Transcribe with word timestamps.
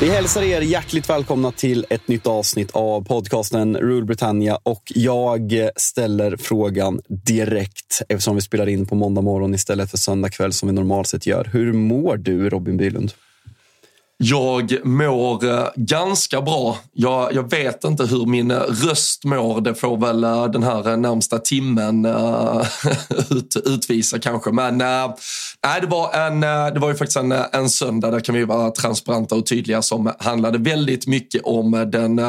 Vi 0.00 0.10
hälsar 0.10 0.42
er 0.42 0.60
hjärtligt 0.60 1.10
välkomna 1.10 1.52
till 1.52 1.86
ett 1.90 2.08
nytt 2.08 2.26
avsnitt 2.26 2.70
av 2.72 3.04
podcasten 3.04 3.76
Rule 3.76 4.06
Britannia 4.06 4.58
och 4.62 4.82
jag 4.94 5.70
ställer 5.76 6.36
frågan 6.36 7.00
direkt 7.08 8.02
eftersom 8.08 8.34
vi 8.34 8.40
spelar 8.42 8.66
in 8.66 8.86
på 8.86 8.94
måndag 8.94 9.20
morgon 9.20 9.54
istället 9.54 9.90
för 9.90 9.98
söndag 9.98 10.28
kväll 10.28 10.52
som 10.52 10.68
vi 10.68 10.74
normalt 10.74 11.08
sett 11.08 11.26
gör. 11.26 11.44
Hur 11.52 11.72
mår 11.72 12.16
du 12.16 12.50
Robin 12.50 12.76
Bylund? 12.76 13.12
Jag 14.18 14.86
mår 14.86 15.44
eh, 15.44 15.68
ganska 15.76 16.42
bra. 16.42 16.78
Jag, 16.92 17.34
jag, 17.34 17.50
vet 17.50 17.84
inte 17.84 18.04
hur 18.04 18.26
min 18.26 18.50
eh, 18.50 18.58
röst 18.58 19.24
mår. 19.24 19.60
Det 19.60 19.74
får 19.74 19.96
väl 19.96 20.24
eh, 20.24 20.46
den 20.46 20.62
här 20.62 20.96
närmsta 20.96 21.38
timmen 21.38 22.06
uh, 22.06 22.62
ut, 23.30 23.56
utvisa 23.64 24.18
kanske. 24.18 24.52
Men 24.52 24.80
uh, 24.80 25.14
nej, 25.64 25.80
det, 25.80 25.86
var 25.86 26.12
en, 26.12 26.40
det 26.74 26.80
var 26.80 26.88
ju 26.88 26.94
faktiskt 26.94 27.16
en, 27.16 27.32
en 27.32 27.70
söndag, 27.70 28.10
där 28.10 28.20
kan 28.20 28.34
vi 28.34 28.44
vara 28.44 28.70
transparenta 28.70 29.34
och 29.34 29.46
tydliga, 29.46 29.82
som 29.82 30.12
handlade 30.18 30.58
väldigt 30.58 31.06
mycket 31.06 31.42
om 31.44 31.70
den 31.92 32.20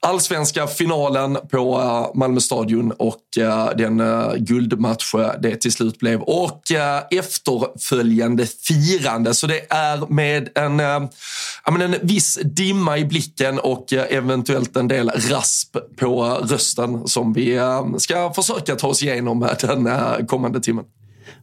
allsvenska 0.00 0.66
finalen 0.66 1.38
på 1.50 1.80
eh, 1.80 2.18
Malmö 2.18 2.40
stadion 2.40 2.92
och 2.92 3.38
eh, 3.38 3.70
den 3.76 4.00
eh, 4.00 4.34
guldmatch 4.36 5.14
det 5.42 5.56
till 5.56 5.72
slut 5.72 5.98
blev 5.98 6.20
och 6.20 6.62
efterföljande 7.10 8.46
firande. 8.46 9.34
Så 9.34 9.46
det 9.46 9.72
är 9.72 10.12
med 10.12 10.48
en, 10.54 10.80
en 10.80 11.94
viss 12.02 12.38
dimma 12.44 12.98
i 12.98 13.04
blicken 13.04 13.58
och 13.58 13.92
eventuellt 13.92 14.76
en 14.76 14.88
del 14.88 15.10
rasp 15.10 15.76
på 15.96 16.24
rösten 16.24 17.08
som 17.08 17.32
vi 17.32 17.60
ska 17.98 18.32
försöka 18.32 18.76
ta 18.76 18.88
oss 18.88 19.02
igenom 19.02 19.48
den 19.60 20.26
kommande 20.26 20.60
timmen. 20.60 20.84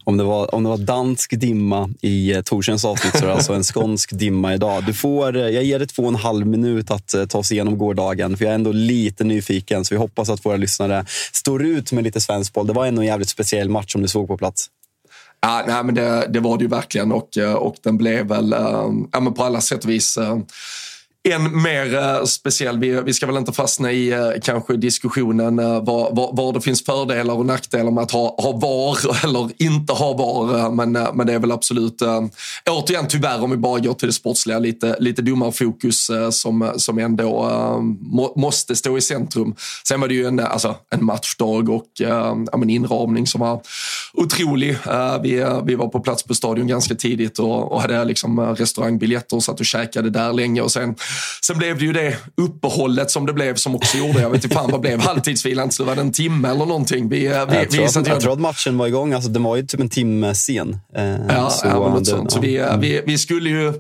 Om 0.08 0.18
det, 0.18 0.24
var, 0.24 0.56
om 0.56 0.64
det 0.64 0.70
var 0.70 0.78
dansk 0.78 1.40
dimma 1.40 1.90
i 2.02 2.32
eh, 2.32 2.42
torsdagens 2.42 2.82
Torsens 2.82 2.86
avsnitt 2.86 3.18
så 3.18 3.24
är 3.24 3.28
det 3.28 3.34
alltså 3.34 3.54
en 3.54 3.64
skånsk 3.64 4.10
dimma 4.12 4.54
idag. 4.54 4.84
Du 4.86 4.94
får, 4.94 5.36
eh, 5.36 5.50
jag 5.50 5.64
ger 5.64 5.80
dig 5.80 5.88
två 5.88 6.04
och 6.04 6.10
en 6.10 6.16
halv 6.16 6.48
minut 6.48 6.92
att 6.92 7.14
eh, 7.14 7.26
ta 7.26 7.38
oss 7.38 7.52
igenom 7.52 7.78
gårdagen, 7.78 8.38
för 8.38 8.46
jag 8.46 8.52
är 8.52 8.56
ändå 8.56 8.72
lite 8.72 9.24
nyfiken. 9.24 9.86
Så 9.86 9.96
vi 9.96 10.00
hoppas 10.00 10.30
att 10.30 10.46
våra 10.46 10.58
lyssnare 10.58 11.06
står 11.32 11.66
ut 11.66 11.92
med 11.92 12.04
lite 12.04 12.22
svensk 12.22 12.54
boll. 12.54 12.68
Det 12.68 12.74
var 12.74 12.86
ändå 12.86 13.02
en 13.02 13.08
jävligt 13.08 13.30
speciell 13.30 13.70
match 13.70 13.92
som 13.92 14.02
du 14.02 14.08
såg 14.08 14.28
på 14.28 14.38
plats. 14.38 14.70
Ja, 15.42 15.64
nej, 15.68 15.84
men 15.84 15.96
det, 15.96 16.28
det 16.30 16.40
var 16.40 16.58
det 16.58 16.64
ju 16.64 16.70
verkligen 16.70 17.12
och, 17.12 17.30
och 17.58 17.76
den 17.84 17.98
blev 17.98 18.28
väl 18.28 18.56
ja, 19.12 19.20
men 19.20 19.34
på 19.34 19.44
alla 19.44 19.62
sätt 19.62 19.84
och 19.84 19.90
vis 19.90 20.18
än 21.32 21.62
mer 21.62 21.96
eh, 21.96 22.24
speciell. 22.24 22.80
Vi, 22.80 23.02
vi 23.02 23.14
ska 23.14 23.26
väl 23.26 23.38
inte 23.38 23.52
fastna 23.52 23.92
i 23.92 24.12
eh, 24.12 24.30
kanske 24.44 24.76
diskussionen 24.76 25.60
eh, 25.60 25.84
var, 25.84 26.16
var, 26.16 26.36
var, 26.36 26.54
det 26.54 26.62
finns 26.62 26.86
fördelar 26.86 27.34
och 27.34 27.46
nackdelar 27.46 27.92
med 27.92 28.04
att 28.04 28.12
ha, 28.12 28.36
ha 28.38 28.52
VAR 28.52 29.24
eller 29.26 29.50
inte 29.58 29.94
ha 29.94 30.14
VAR. 30.14 30.72
Men, 30.72 30.92
men 30.92 31.28
det 31.28 31.34
är 31.34 31.40
väl 31.40 31.52
absolut, 31.52 32.02
återigen 32.70 33.08
tyvärr 33.08 33.44
om 33.44 33.52
vi 33.52 33.58
bara 33.58 33.80
går 33.80 33.94
till 33.94 34.08
det 34.08 34.14
sportsliga, 34.14 34.60
lite, 34.60 34.96
lite 35.00 35.22
domarfokus 35.22 36.12
som, 36.32 36.72
som 36.78 37.00
ändå 37.00 37.30
må, 38.02 38.34
måste 38.36 38.76
stå 38.76 38.98
i 38.98 39.02
centrum. 39.02 39.56
Sen 39.88 40.02
var 40.02 40.08
det 40.08 40.14
ju 40.14 40.28
en, 40.28 40.40
alltså, 40.40 40.76
en 40.90 41.06
matchdag 41.06 41.70
och 41.70 41.88
ja, 41.98 42.36
men 42.58 42.70
inramning 42.70 43.28
som 43.28 43.42
var 43.42 43.62
otrolig. 44.14 44.78
Vi, 45.24 45.46
vi 45.66 45.76
var 45.76 45.88
på 45.88 46.00
plats 46.00 46.24
på 46.24 46.36
stadion 46.36 46.68
ganska 46.68 46.96
tidigt 46.96 47.40
och, 47.40 47.72
och 47.72 47.82
hade 47.82 48.06
liksom 48.06 48.40
restaurangbiljetter 48.40 49.36
och 49.36 49.44
satt 49.44 49.60
och 49.60 49.66
käkade 49.66 50.10
där 50.10 50.34
länge 50.34 50.62
och 50.62 50.72
sen 50.72 50.96
Sen 51.46 51.58
blev 51.58 51.78
det 51.78 51.86
ju 51.86 51.94
det 51.94 52.18
uppehållet 52.42 53.12
som 53.12 53.26
det 53.26 53.34
blev 53.34 53.56
som 53.56 53.76
också 53.76 53.98
gjorde, 53.98 54.22
jag 54.22 54.30
vet 54.30 54.44
inte 54.44 54.56
fan 54.56 54.72
vad 54.72 54.82
blev 54.82 55.02
halvtidsvilan, 55.02 55.72
så 55.72 55.84
var 55.84 55.96
det 55.96 56.02
en 56.02 56.12
timme 56.12 56.50
eller 56.50 56.66
någonting. 56.66 57.10
Vi, 57.10 57.20
vi, 57.20 57.26
jag, 57.26 57.46
vi 57.46 57.66
tror 57.66 57.86
att, 57.86 58.08
jag 58.08 58.20
tror 58.20 58.34
att 58.34 58.40
matchen 58.40 58.78
var 58.78 58.88
igång, 58.88 59.14
alltså, 59.14 59.30
den 59.30 59.44
var 59.44 59.56
ju 59.56 59.64
typ 59.64 59.80
en 59.80 59.90
timme 59.90 60.36
sen. 60.36 60.78
Eh, 60.96 61.16
ja, 61.30 61.50
så, 61.50 61.68
ja, 61.68 61.74
något 61.74 62.08
sånt. 62.08 62.32
Så 62.32 62.40
vi, 62.40 62.58
mm. 62.58 62.80
vi, 62.80 63.02
vi 63.06 63.18
skulle 63.18 63.50
ju 63.50 63.74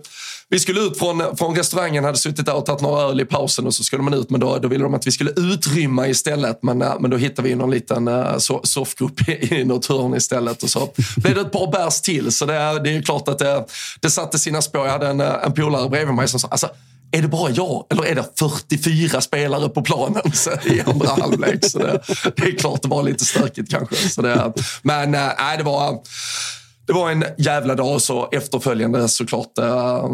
vi 0.49 0.59
skulle 0.59 0.81
ut 0.81 0.99
från, 0.99 1.37
från 1.37 1.55
restaurangen, 1.55 2.03
hade 2.03 2.17
suttit 2.17 2.45
där 2.45 2.55
och 2.55 2.65
tagit 2.65 2.81
några 2.81 3.01
öl 3.01 3.21
i 3.21 3.25
pausen 3.25 3.65
och 3.65 3.73
så 3.73 3.83
skulle 3.83 4.01
man 4.01 4.13
ut. 4.13 4.29
Men 4.29 4.39
då, 4.39 4.57
då 4.57 4.67
ville 4.67 4.83
de 4.83 4.93
att 4.93 5.07
vi 5.07 5.11
skulle 5.11 5.31
utrymma 5.31 6.07
istället. 6.07 6.59
Men, 6.61 6.81
eh, 6.81 6.99
men 6.99 7.11
då 7.11 7.17
hittade 7.17 7.47
vi 7.47 7.55
någon 7.55 7.71
liten 7.71 8.07
uh, 8.07 8.37
soffgrupp 8.63 9.29
i, 9.29 9.55
i 9.55 9.65
något 9.65 9.85
hörn 9.85 10.15
istället. 10.15 10.63
Och 10.63 10.69
så 10.69 10.89
blev 11.17 11.35
det 11.35 11.41
ett 11.41 11.51
par 11.51 11.71
bärs 11.71 12.01
till. 12.01 12.31
Så 12.31 12.45
det, 12.45 12.79
det 12.83 12.95
är 12.95 13.01
klart 13.01 13.27
att 13.27 13.39
det, 13.39 13.65
det 13.99 14.09
satte 14.09 14.39
sina 14.39 14.61
spår. 14.61 14.85
Jag 14.85 14.91
hade 14.91 15.07
en, 15.07 15.21
en 15.21 15.53
polare 15.53 15.89
bredvid 15.89 16.15
mig 16.15 16.27
som 16.27 16.39
sa, 16.39 16.47
alltså, 16.47 16.69
är 17.11 17.21
det 17.21 17.27
bara 17.27 17.51
jag 17.51 17.85
eller 17.89 18.05
är 18.05 18.15
det 18.15 18.25
44 18.39 19.21
spelare 19.21 19.69
på 19.69 19.81
planen 19.81 20.21
i 20.65 20.81
andra 20.81 21.09
halvlek? 21.09 21.65
Så 21.65 21.79
det, 21.79 22.01
det, 22.35 22.43
är 22.43 22.57
klart 22.57 22.81
det 22.81 22.87
var 22.87 23.03
lite 23.03 23.25
stökigt 23.25 23.71
kanske. 23.71 24.09
Så 24.09 24.21
det, 24.21 24.53
men 24.81 25.15
äh, 25.15 25.21
det 25.57 25.63
var 25.63 25.99
det 26.87 26.93
var 26.93 27.11
en 27.11 27.25
jävla 27.37 27.75
dag 27.75 28.01
så 28.01 28.29
efterföljande 28.31 29.07
såklart 29.07 29.57
äh, 29.57 30.09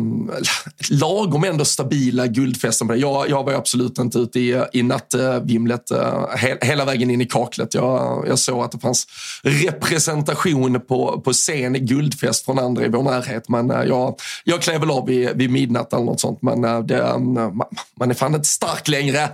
lagom 0.89 1.43
ändå 1.43 1.65
stabila 1.65 2.27
guldfesten. 2.27 2.99
Jag, 2.99 3.29
jag 3.29 3.43
var 3.43 3.53
absolut 3.53 3.97
inte 3.97 4.19
ute 4.19 4.39
i, 4.39 4.63
i 4.73 4.83
nattvimlet 4.83 5.91
äh, 5.91 6.27
he, 6.35 6.57
hela 6.61 6.85
vägen 6.85 7.11
in 7.11 7.21
i 7.21 7.25
kaklet. 7.25 7.73
Jag, 7.73 8.25
jag 8.27 8.39
såg 8.39 8.63
att 8.63 8.71
det 8.71 8.79
fanns 8.79 9.07
representation 9.43 10.81
på, 10.81 11.21
på 11.21 11.33
scen 11.33 11.75
i 11.75 11.79
guldfest 11.79 12.45
från 12.45 12.59
andra 12.59 12.85
i 12.85 12.89
vår 12.89 13.03
närhet. 13.03 13.49
Men 13.49 13.71
äh, 13.71 13.83
jag, 13.83 14.19
jag 14.43 14.61
klev 14.61 14.79
väl 14.79 14.91
av 14.91 15.05
vid, 15.07 15.29
vid 15.35 15.49
midnatt 15.49 15.93
eller 15.93 16.05
något 16.05 16.19
sånt. 16.19 16.41
Men 16.41 16.63
äh, 16.63 16.79
det, 16.79 17.19
man, 17.19 17.53
man 17.99 18.09
är 18.09 18.13
fan 18.13 18.35
inte 18.35 18.47
stark 18.47 18.87
längre. 18.87 19.29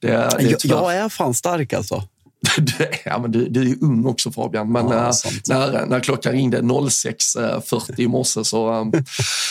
Det, 0.00 0.08
det 0.38 0.64
jag, 0.64 0.82
jag 0.82 0.94
är 0.94 1.08
fan 1.08 1.34
stark 1.34 1.72
alltså. 1.72 2.02
ja, 3.04 3.18
men 3.18 3.32
du, 3.32 3.48
du 3.48 3.60
är 3.60 3.64
ju 3.64 3.76
ung 3.80 4.06
också 4.06 4.30
Fabian, 4.30 4.72
men 4.72 4.88
ja, 4.88 5.12
när, 5.48 5.86
när 5.86 6.00
klockan 6.00 6.32
ringde 6.32 6.60
06.40 6.60 8.00
i 8.00 8.08
morse 8.08 8.44
så, 8.44 8.72
um, 8.72 8.92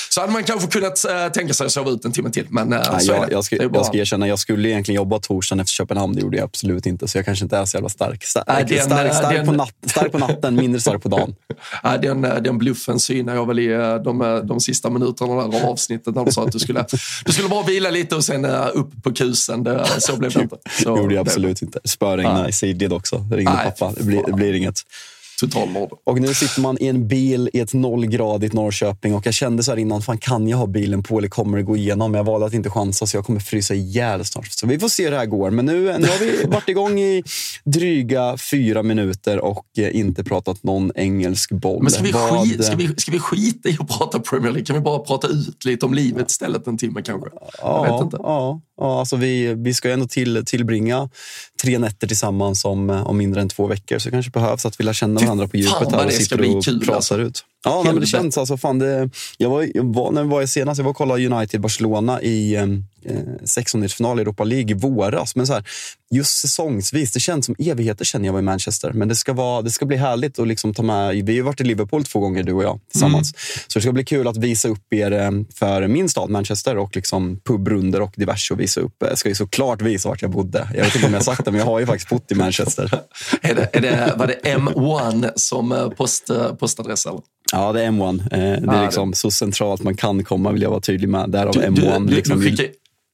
så 0.10 0.22
hade 0.22 0.34
man 0.34 0.44
kanske 0.44 0.68
kunnat 0.68 1.06
tänka 1.34 1.54
sig 1.54 1.66
att 1.66 1.72
sova 1.72 1.92
ut 1.92 2.06
en 2.06 2.12
timme 2.12 2.30
till. 2.30 2.46
Men 2.50 2.74
uh, 2.74 2.80
Nej, 2.92 3.06
jag, 3.06 3.32
jag, 3.32 3.44
ska, 3.44 3.56
jag 3.56 3.86
ska 3.86 3.98
erkänna, 3.98 4.28
jag 4.28 4.40
skulle 4.40 4.70
egentligen 4.70 4.96
jobba 4.96 5.20
torsdagen 5.20 5.60
efter 5.60 5.72
Köpenhamn. 5.72 6.16
Det 6.16 6.22
gjorde 6.22 6.38
jag 6.38 6.44
absolut 6.44 6.86
inte, 6.86 7.08
så 7.08 7.18
jag 7.18 7.26
kanske 7.26 7.46
inte 7.46 7.58
är 7.58 7.66
så 7.66 7.78
jävla 7.78 7.90
stark. 7.90 8.24
Stark, 8.24 8.70
den, 8.70 8.82
stark, 8.82 9.14
stark, 9.14 9.36
den, 9.36 9.46
på, 9.46 9.52
natt, 9.52 9.76
stark 9.86 10.12
på 10.12 10.18
natten, 10.18 10.56
mindre 10.56 10.82
stark 10.82 11.04
på 11.04 11.10
dagen. 11.10 11.36
Ja, 11.84 11.98
den, 11.98 12.22
den 12.22 12.58
bluffen 12.58 13.00
synar 13.00 13.36
jag 13.36 13.48
väl 13.48 13.60
i 13.60 13.68
de, 14.04 14.42
de 14.44 14.60
sista 14.60 14.90
minuterna 14.90 15.34
av 15.34 15.56
avsnittet 15.56 16.16
när 16.16 16.26
du 16.26 16.32
sa 16.32 16.44
att 16.44 16.52
du 16.52 16.60
skulle, 16.60 16.86
du 17.26 17.32
skulle 17.32 17.50
bara 17.50 17.64
vila 17.64 17.90
lite 17.90 18.16
och 18.16 18.24
sen 18.24 18.46
upp 18.74 19.04
på 19.04 19.14
kusen. 19.14 19.64
Det, 19.64 19.86
så 19.98 20.16
blev 20.16 20.34
det 20.34 20.42
inte. 20.42 20.58
Så, 20.84 20.96
det 20.96 21.02
gjorde 21.02 21.16
jag 21.16 21.22
absolut 21.22 21.62
inte. 21.62 21.80
Spöregna 21.84 22.50
i 22.50 22.52
sidled 22.78 22.94
också. 22.94 23.26
Ringde 23.32 23.54
Nej, 23.54 23.64
pappa. 23.64 23.94
Det 23.98 24.04
blir, 24.04 24.24
det 24.26 24.34
blir 24.34 24.54
inget. 24.54 24.82
Total 25.40 25.70
noll. 25.70 25.90
Och 26.04 26.22
nu 26.22 26.34
sitter 26.34 26.62
man 26.62 26.78
i 26.80 26.88
en 26.88 27.08
bil 27.08 27.50
i 27.54 27.60
ett 27.60 27.74
nollgradigt 27.74 28.54
Norrköping 28.54 29.16
och 29.16 29.26
jag 29.26 29.34
kände 29.34 29.64
så 29.64 29.72
här 29.72 29.78
innan, 29.78 30.02
fan 30.02 30.18
kan 30.18 30.48
jag 30.48 30.58
ha 30.58 30.68
bilen 30.68 31.04
på 31.04 31.18
eller 31.18 31.28
kommer 31.28 31.58
det 31.58 31.64
gå 31.64 31.78
igenom? 31.78 32.14
Jag 32.14 32.24
valde 32.24 32.46
att 32.46 32.54
inte 32.54 32.70
chansa 32.70 33.06
så 33.06 33.18
jag 33.18 33.26
kommer 33.26 33.40
frysa 33.40 33.74
ihjäl 33.74 34.26
snart. 34.26 34.52
Så 34.52 34.68
vi 34.68 34.80
får 34.80 34.90
se 34.90 35.04
hur 35.04 35.12
det 35.12 35.18
här 35.18 35.26
går. 35.26 35.52
Men 35.52 35.66
nu, 35.66 35.74
nu 35.82 36.08
har 36.08 36.20
vi 36.20 36.44
varit 36.48 36.70
igång 36.70 37.00
i 37.00 37.24
dryga 37.64 38.38
fyra 38.38 38.84
minuter 38.84 39.40
och 39.40 39.66
eh, 39.78 39.96
inte 39.96 40.24
pratat 40.24 40.64
någon 40.64 40.92
engelsk 40.96 41.52
boll. 41.52 41.84
Men 41.84 41.92
ska 41.92 42.04
vi, 42.04 42.12
Vad... 42.12 42.44
skit, 42.44 42.66
ska, 42.66 42.76
vi, 42.76 42.96
ska 42.98 43.12
vi 43.12 43.20
skita 43.20 43.70
i 43.70 43.78
att 43.80 43.88
prata 43.88 44.20
Premier 44.20 44.52
League? 44.52 44.66
Kan 44.66 44.76
vi 44.76 44.82
bara 44.82 45.00
prata 45.00 45.28
ut 45.28 45.66
lite 45.66 45.86
om 45.86 45.94
livet 45.94 46.32
istället 46.32 46.68
en 46.68 46.78
timme 46.78 47.02
kanske? 47.02 47.30
Ja, 47.62 47.86
jag 47.88 47.94
vet 47.94 48.04
inte. 48.04 48.18
ja. 48.20 48.62
Ja, 48.80 49.00
alltså 49.00 49.16
vi, 49.16 49.54
vi 49.54 49.74
ska 49.74 49.92
ändå 49.92 50.08
till, 50.08 50.46
tillbringa 50.46 51.10
tre 51.62 51.80
nätter 51.80 52.08
tillsammans 52.08 52.66
om, 52.66 52.90
om 52.90 53.18
mindre 53.18 53.42
än 53.42 53.50
två 53.50 53.68
veckor. 53.68 54.00
Så 54.00 54.10
det 54.10 54.12
kanske 54.12 54.32
behövs 54.32 54.66
att 54.66 54.80
vi 54.80 54.84
lär 54.84 54.94
känna 54.94 55.20
varandra 55.28 55.48
på 55.48 55.58
djupet 55.58 55.92
här 55.92 56.06
och 56.06 56.14
sitter 56.14 56.56
och 56.56 56.64
kul, 56.64 56.90
alltså. 56.94 57.18
ut. 57.18 57.44
Ja, 57.64 57.82
nej, 57.84 57.94
men 57.94 58.02
det 58.02 58.08
känns 58.08 58.38
alltså. 58.38 58.58
Fan, 58.58 58.80
det, 58.80 59.10
jag 59.38 59.50
var, 59.50 59.68
jag 59.74 59.94
var, 59.94 60.12
när 60.12 60.24
var 60.24 60.40
jag 60.40 60.50
senast? 60.50 60.78
Jag 60.78 60.84
var 60.84 60.90
och 60.90 60.98
kollade 60.98 61.28
United-Barcelona 61.28 62.22
i 62.22 62.56
eh, 62.56 62.68
sextondeelsfinal 63.44 64.20
i 64.20 64.22
Europa 64.22 64.44
League 64.44 64.72
i 64.72 64.74
våras. 64.74 65.36
Men 65.36 65.48
så 65.48 65.54
här, 65.54 65.64
just 66.12 66.40
säsongsvis, 66.40 67.12
det 67.12 67.20
känns 67.20 67.46
som 67.46 67.56
evigheter 67.60 68.06
sedan 68.06 68.26
jag 68.26 68.34
var 68.34 68.40
i 68.40 68.44
Manchester. 68.44 68.92
Men 68.94 69.08
det 69.08 69.16
ska, 69.16 69.34
vara, 69.34 69.62
det 69.62 69.72
ska 69.72 69.86
bli 69.86 69.98
härligt 69.98 70.40
att 70.40 70.48
liksom 70.48 70.74
ta 70.74 70.84
med... 70.84 71.16
Vi 71.16 71.22
har 71.22 71.36
ju 71.36 71.42
varit 71.42 71.62
i 71.62 71.64
Liverpool 71.64 72.04
två 72.04 72.20
gånger, 72.20 72.44
du 72.44 72.54
och 72.54 72.64
jag, 72.64 72.80
tillsammans. 72.92 73.34
Mm. 73.34 73.64
Så 73.68 73.80
det 73.80 73.84
ska 73.84 73.92
bli 73.92 74.06
kul 74.06 74.28
att 74.28 74.38
visa 74.38 74.68
upp 74.68 74.94
er 74.94 75.12
eh, 75.12 75.32
för 75.56 75.88
min 75.88 76.10
stad, 76.10 76.30
Manchester, 76.30 76.78
och 76.78 76.96
liksom 76.96 77.40
pubrunder 77.46 78.02
och 78.02 78.14
diverse. 78.16 78.54
Och 78.54 78.60
visa 78.60 78.82
upp. 78.82 78.96
Jag 79.00 79.18
ska 79.18 79.30
ju 79.30 79.36
såklart 79.36 79.82
visa 79.82 80.10
vart 80.10 80.22
jag 80.22 80.32
bodde. 80.32 80.70
Jag 80.76 80.84
vet 80.84 80.96
inte 80.96 81.08
om 81.08 81.14
jag 81.14 81.20
har 81.20 81.24
sagt 81.24 81.46
det, 81.46 81.52
men 81.52 81.60
jag 81.60 81.66
har 81.66 81.80
ju 81.80 81.86
faktiskt 81.86 82.10
bott 82.10 82.32
i 82.32 82.36
Manchester. 82.36 83.02
är 83.42 83.56
det, 83.56 83.70
är 83.74 83.82
det, 83.82 84.14
var 84.18 84.28
det 84.28 84.40
M1 84.44 85.32
som 85.36 85.72
eh, 85.72 85.90
post, 85.90 86.32
postadress? 86.60 87.06
Eller? 87.06 87.22
Ja, 87.52 87.74
det 87.74 87.84
är 87.84 87.92
M1. 87.92 88.20
Eh, 88.22 88.62
det 88.62 88.78
är 88.78 88.84
liksom 88.84 89.14
så 89.14 89.32
centralt 89.32 89.84
man 89.84 89.98
kan 89.98 90.24
komma, 90.24 90.52
vill 90.52 90.62
jag 90.62 90.70
vara 90.70 90.82
tydlig 90.82 91.10
med. 91.10 91.30
Därav 91.30 91.54
du, 91.54 91.60
M1. 91.60 92.08
Du, 92.08 92.16
liksom. 92.16 92.40
du, 92.40 92.50
skickar, 92.50 92.66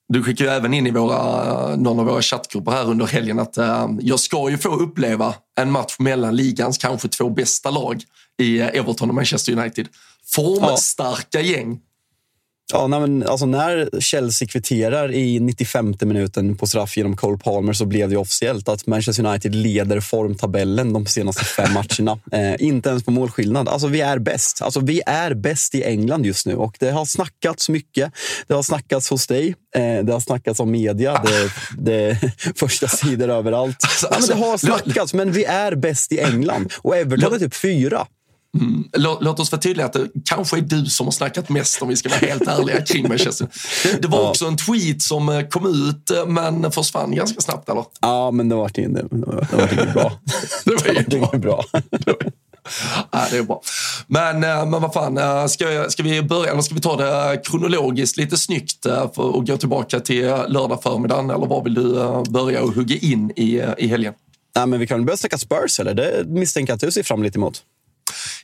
du 0.10 0.24
skickar 0.24 0.46
ju 0.46 0.52
även 0.52 0.74
in 0.74 0.88
i 0.88 0.92
våra, 0.92 1.76
någon 1.76 2.00
av 2.00 2.06
våra 2.06 2.22
chattgrupper 2.22 2.72
här 2.72 2.90
under 2.90 3.06
helgen 3.06 3.40
att 3.40 3.58
uh, 3.58 3.88
jag 4.02 4.20
ska 4.20 4.50
ju 4.50 4.58
få 4.58 4.70
uppleva 4.70 5.36
en 5.60 5.72
match 5.72 5.96
mellan 6.00 6.36
ligans 6.36 6.78
kanske 6.78 7.08
två 7.08 7.30
bästa 7.30 7.70
lag 7.70 8.04
i 8.42 8.60
Everton 8.60 9.10
och 9.10 9.16
Manchester 9.16 9.58
United. 9.58 9.88
Formstarka 10.26 11.42
ja. 11.42 11.42
gäng 11.42 11.80
Ja, 12.72 12.88
nej, 12.88 13.00
men, 13.00 13.24
alltså, 13.28 13.46
när 13.46 13.90
Chelsea 14.00 14.48
kvitterar 14.48 15.12
i 15.12 15.40
95 15.40 15.94
minuten 16.02 16.58
på 16.58 16.68
straff 16.68 16.98
genom 16.98 17.16
Cole 17.16 17.38
Palmer 17.38 17.74
så 17.74 17.86
blev 17.86 18.10
det 18.10 18.18
officiellt 18.18 18.70
att 18.70 18.88
Manchester 18.88 19.26
United 19.26 19.56
leder 19.56 20.00
formtabellen 20.00 20.94
de 20.94 21.06
senaste 21.06 21.46
fem 21.46 21.74
matcherna. 21.74 22.20
Eh, 22.32 22.66
inte 22.66 22.90
ens 22.90 23.04
på 23.04 23.12
målskillnad. 23.12 23.68
Alltså, 23.68 23.88
vi 23.88 24.02
är 24.02 24.20
bäst. 24.20 24.62
Alltså, 24.62 24.80
vi 24.80 25.02
är 25.06 25.34
bäst 25.34 25.76
i 25.76 25.84
England 25.84 26.26
just 26.26 26.46
nu 26.46 26.56
och 26.56 26.76
det 26.80 26.92
har 26.92 27.06
snackats 27.06 27.70
mycket. 27.70 28.12
Det 28.48 28.54
har 28.54 28.64
snackats 28.64 29.10
hos 29.10 29.28
dig. 29.28 29.56
Eh, 29.76 30.06
det 30.06 30.14
har 30.14 30.20
snackats 30.20 30.60
om 30.60 30.72
media. 30.72 31.24
Det, 31.24 31.52
det 31.78 32.20
första 32.56 32.88
sidor 32.88 33.30
överallt. 33.30 33.78
Alltså, 33.84 34.08
ja, 34.12 34.18
men 34.20 34.28
det 34.28 34.46
har 34.46 34.58
snackats, 34.58 35.14
men 35.14 35.32
vi 35.32 35.44
är 35.44 35.76
bäst 35.76 36.12
i 36.12 36.20
England 36.20 36.74
och 36.78 36.98
Everton 36.98 37.34
är 37.34 37.40
typ 37.40 37.56
fyra. 37.56 38.08
Mm. 38.60 38.90
Låt, 38.94 39.24
låt, 39.24 39.40
oss 39.40 39.52
vara 39.52 39.62
tydliga 39.62 39.86
att 39.86 39.94
det 39.94 40.08
kanske 40.26 40.58
är 40.58 40.62
du 40.62 40.86
som 40.86 41.08
har 41.08 41.12
snackat 41.12 41.50
mest 41.50 41.82
om 41.82 41.88
vi 41.88 41.96
ska 41.96 42.10
vara 42.10 42.20
helt 42.20 42.48
ärliga 42.48 42.82
kring 42.86 43.08
Manchester. 43.08 43.48
Det, 43.84 44.02
det 44.02 44.08
var 44.08 44.22
ja. 44.22 44.30
också 44.30 44.46
en 44.46 44.58
tweet 44.58 45.02
som 45.02 45.30
eh, 45.30 45.48
kom 45.48 45.66
ut 45.66 46.12
eh, 46.12 46.26
men 46.26 46.72
försvann 46.72 47.16
ganska 47.16 47.42
snabbt 47.42 47.70
eller? 47.70 47.86
Ja, 48.02 48.32
men 48.32 48.50
det 48.50 48.56
var 48.56 48.80
inget, 48.80 48.94
det 48.94 49.56
var 49.58 49.74
inget 49.74 49.94
bra. 49.94 50.20
det 50.66 50.72
var 50.72 50.92
inget 50.92 51.42
bra. 51.42 51.64
ja, 53.12 53.26
det 53.32 53.38
är 53.38 53.44
bra. 53.44 53.62
Men, 54.08 54.44
eh, 54.44 54.66
men 54.66 54.82
vad 54.82 54.94
fan, 54.94 55.50
ska, 55.50 55.90
ska 55.90 56.04
vi 56.04 56.22
börja 56.22 56.52
eller 56.52 56.62
ska 56.62 56.76
vi 56.76 56.82
ta 56.82 56.98
det 56.98 57.42
kronologiskt 57.46 58.18
lite 58.18 58.38
snyggt 58.38 58.86
att 58.86 59.16
gå 59.16 59.58
tillbaka 59.58 60.00
till 60.00 60.22
lördag 60.48 60.84
förmiddagen 60.84 61.30
eller 61.30 61.46
var 61.46 61.64
vill 61.64 61.74
du 61.74 61.94
börja 62.32 62.64
och 62.64 62.74
hugga 62.74 62.96
in 62.96 63.32
i, 63.36 63.64
i 63.78 63.88
helgen? 63.88 64.14
Nej, 64.56 64.68
men 64.68 64.80
vi 64.80 64.88
kan 64.88 65.06
börja 65.06 65.18
snacka 65.18 65.38
Spurs, 65.38 65.80
eller? 65.80 65.94
Det 65.94 66.24
misstänker 66.28 66.72
jag 66.72 66.76
att 66.76 66.82
du 66.82 66.92
ser 66.92 67.04
fram 67.04 67.24
lite 67.24 67.38
emot. 67.38 67.64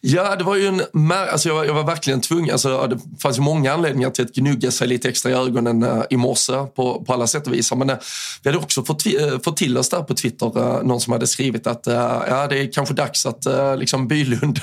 Ja, 0.01 0.35
det 0.35 0.43
var 0.43 0.55
ju 0.55 0.67
en... 0.67 1.11
Alltså 1.11 1.49
jag, 1.49 1.55
var, 1.55 1.65
jag 1.65 1.73
var 1.73 1.83
verkligen 1.83 2.21
tvungen. 2.21 2.51
Alltså 2.51 2.87
det 2.87 2.99
fanns 3.21 3.37
ju 3.37 3.41
många 3.41 3.73
anledningar 3.73 4.09
till 4.09 4.25
att 4.25 4.31
gnugga 4.31 4.71
sig 4.71 4.87
lite 4.87 5.09
extra 5.09 5.31
i 5.31 5.33
ögonen 5.33 5.83
uh, 5.83 6.03
i 6.09 6.17
morse 6.17 6.53
på, 6.53 7.03
på 7.03 7.13
alla 7.13 7.27
sätt 7.27 7.47
och 7.47 7.53
vis. 7.53 7.73
Men 7.75 7.89
uh, 7.89 7.95
vi 8.43 8.49
hade 8.49 8.63
också 8.63 8.83
fått, 8.83 9.05
uh, 9.07 9.39
fått 9.43 9.57
till 9.57 9.77
oss 9.77 9.89
där 9.89 10.01
på 10.01 10.13
Twitter, 10.13 10.83
någon 10.83 11.01
som 11.01 11.13
hade 11.13 11.27
skrivit 11.27 11.67
att 11.67 11.87
ja, 11.87 12.47
det 12.49 12.59
är 12.59 12.71
kanske 12.71 12.93
dags 12.93 13.25
att 13.25 13.45
liksom 13.77 14.07
Bylund 14.07 14.59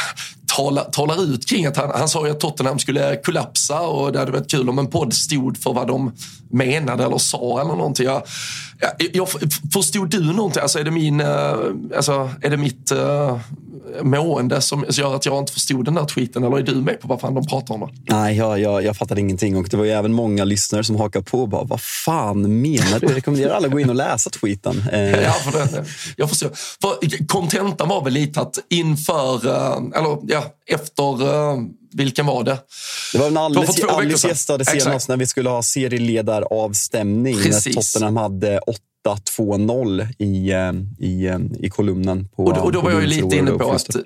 talar, 0.56 0.84
talar 0.84 1.22
ut 1.22 1.48
kring 1.48 1.66
att 1.66 1.76
han, 1.76 1.90
han 1.90 2.08
sa 2.08 2.26
ju 2.26 2.32
att 2.32 2.40
Tottenham 2.40 2.78
skulle 2.78 3.16
kollapsa 3.16 3.80
och 3.80 4.12
det 4.12 4.18
hade 4.18 4.32
varit 4.32 4.50
kul 4.50 4.68
om 4.68 4.78
en 4.78 4.86
podd 4.86 5.14
stod 5.14 5.62
för 5.62 5.72
vad 5.72 5.88
de 5.88 6.12
menade 6.50 7.04
eller 7.04 7.18
sa 7.18 7.60
eller 7.60 7.74
någonting. 7.74 8.06
Jag, 8.06 8.22
jag, 8.80 9.10
jag 9.12 9.28
förstod 9.72 10.10
du 10.10 10.32
någonting? 10.32 10.62
Alltså 10.62 10.78
är 10.78 10.84
det 10.84 10.90
min, 10.90 11.20
alltså 11.20 12.30
är 12.42 12.50
det 12.50 12.56
mitt 12.56 12.92
mående 14.02 14.60
som 14.60 14.84
gör 14.88 15.16
att 15.16 15.26
jag 15.26 15.38
inte 15.38 15.52
förstod 15.52 15.84
den 15.84 15.94
där 15.94 16.04
tweeten? 16.04 16.44
Eller 16.44 16.58
är 16.58 16.62
du 16.62 16.74
med 16.74 17.00
på 17.00 17.08
vad 17.08 17.20
fan 17.20 17.34
de 17.34 17.46
pratar 17.46 17.74
om? 17.74 17.80
Då? 17.80 17.90
Nej, 18.02 18.36
jag, 18.36 18.60
jag, 18.60 18.84
jag 18.84 18.96
fattade 18.96 19.20
ingenting 19.20 19.56
och 19.56 19.68
det 19.70 19.76
var 19.76 19.84
ju 19.84 19.90
även 19.90 20.12
många 20.12 20.44
lyssnare 20.44 20.84
som 20.84 20.96
hakade 20.96 21.24
på 21.24 21.40
och 21.40 21.48
bara, 21.48 21.64
vad 21.64 21.80
fan 21.80 22.60
menar 22.62 23.00
du? 23.00 23.06
Jag 23.06 23.16
rekommenderar 23.16 23.54
alla 23.54 23.66
att 23.66 23.72
gå 23.72 23.80
in 23.80 23.88
och 23.88 23.96
läsa 23.96 24.30
tweeten. 24.30 24.84
Eh. 24.92 25.22
Ja, 25.22 25.32
för 25.32 25.52
det, 25.52 25.84
jag 26.16 26.28
förstår. 26.28 26.50
För 26.80 27.26
kontentan 27.26 27.88
var 27.88 28.04
väl 28.04 28.12
lite 28.12 28.40
att 28.40 28.58
inför, 28.68 29.46
eh, 29.46 30.00
eller 30.00 30.18
ja, 30.26 30.44
efter 30.66 31.22
eh, 31.22 31.58
vilken 31.92 32.26
var 32.26 32.44
det? 32.44 32.58
Det 33.12 33.18
var 33.18 33.30
när 33.30 33.40
Alice, 33.40 33.86
Alice 33.86 34.28
gästade 34.28 34.64
senast 34.64 34.86
Exakt. 34.86 35.08
när 35.08 35.16
vi 35.16 35.26
skulle 35.26 35.48
ha 35.48 35.62
serieledaravstämning. 35.62 37.36
Precis. 37.36 37.76
När 37.76 37.82
Tottenham 37.82 38.16
hade 38.16 38.60
8-2-0 39.06 40.06
i, 40.18 40.50
eh, 40.50 40.72
i, 41.08 41.26
eh, 41.26 41.38
i 41.66 41.70
kolumnen. 41.70 42.28
På, 42.28 42.44
och, 42.44 42.54
då, 42.54 42.60
och 42.60 42.72
då 42.72 42.80
var 42.80 42.90
jag 42.90 43.02
lite 43.02 43.36
inne 43.36 43.50
på 43.50 43.72
att 43.72 43.96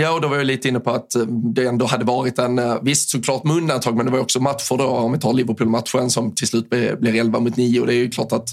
Ja, 0.00 0.12
och 0.12 0.20
då 0.20 0.28
var 0.28 0.36
jag 0.36 0.46
lite 0.46 0.68
inne 0.68 0.80
på 0.80 0.90
att 0.90 1.14
eh, 1.14 1.22
det 1.26 1.66
ändå 1.66 1.86
hade 1.86 2.04
varit 2.04 2.38
en, 2.38 2.60
visst 2.82 3.10
såklart 3.10 3.44
med 3.44 3.56
undantag, 3.56 3.96
men 3.96 4.06
det 4.06 4.12
var 4.12 4.18
också 4.18 4.40
matcher 4.40 4.76
då, 4.78 4.84
om 4.84 5.12
vi 5.12 5.18
tar 5.18 5.32
Liverpool-matchen 5.32 6.10
som 6.10 6.34
till 6.34 6.48
slut 6.48 6.70
blir 6.70 7.14
11 7.14 7.40
mot 7.40 7.56
9 7.56 7.80
och 7.80 7.86
det 7.86 7.94
är 7.94 7.98
ju 7.98 8.10
klart 8.10 8.32
att 8.32 8.48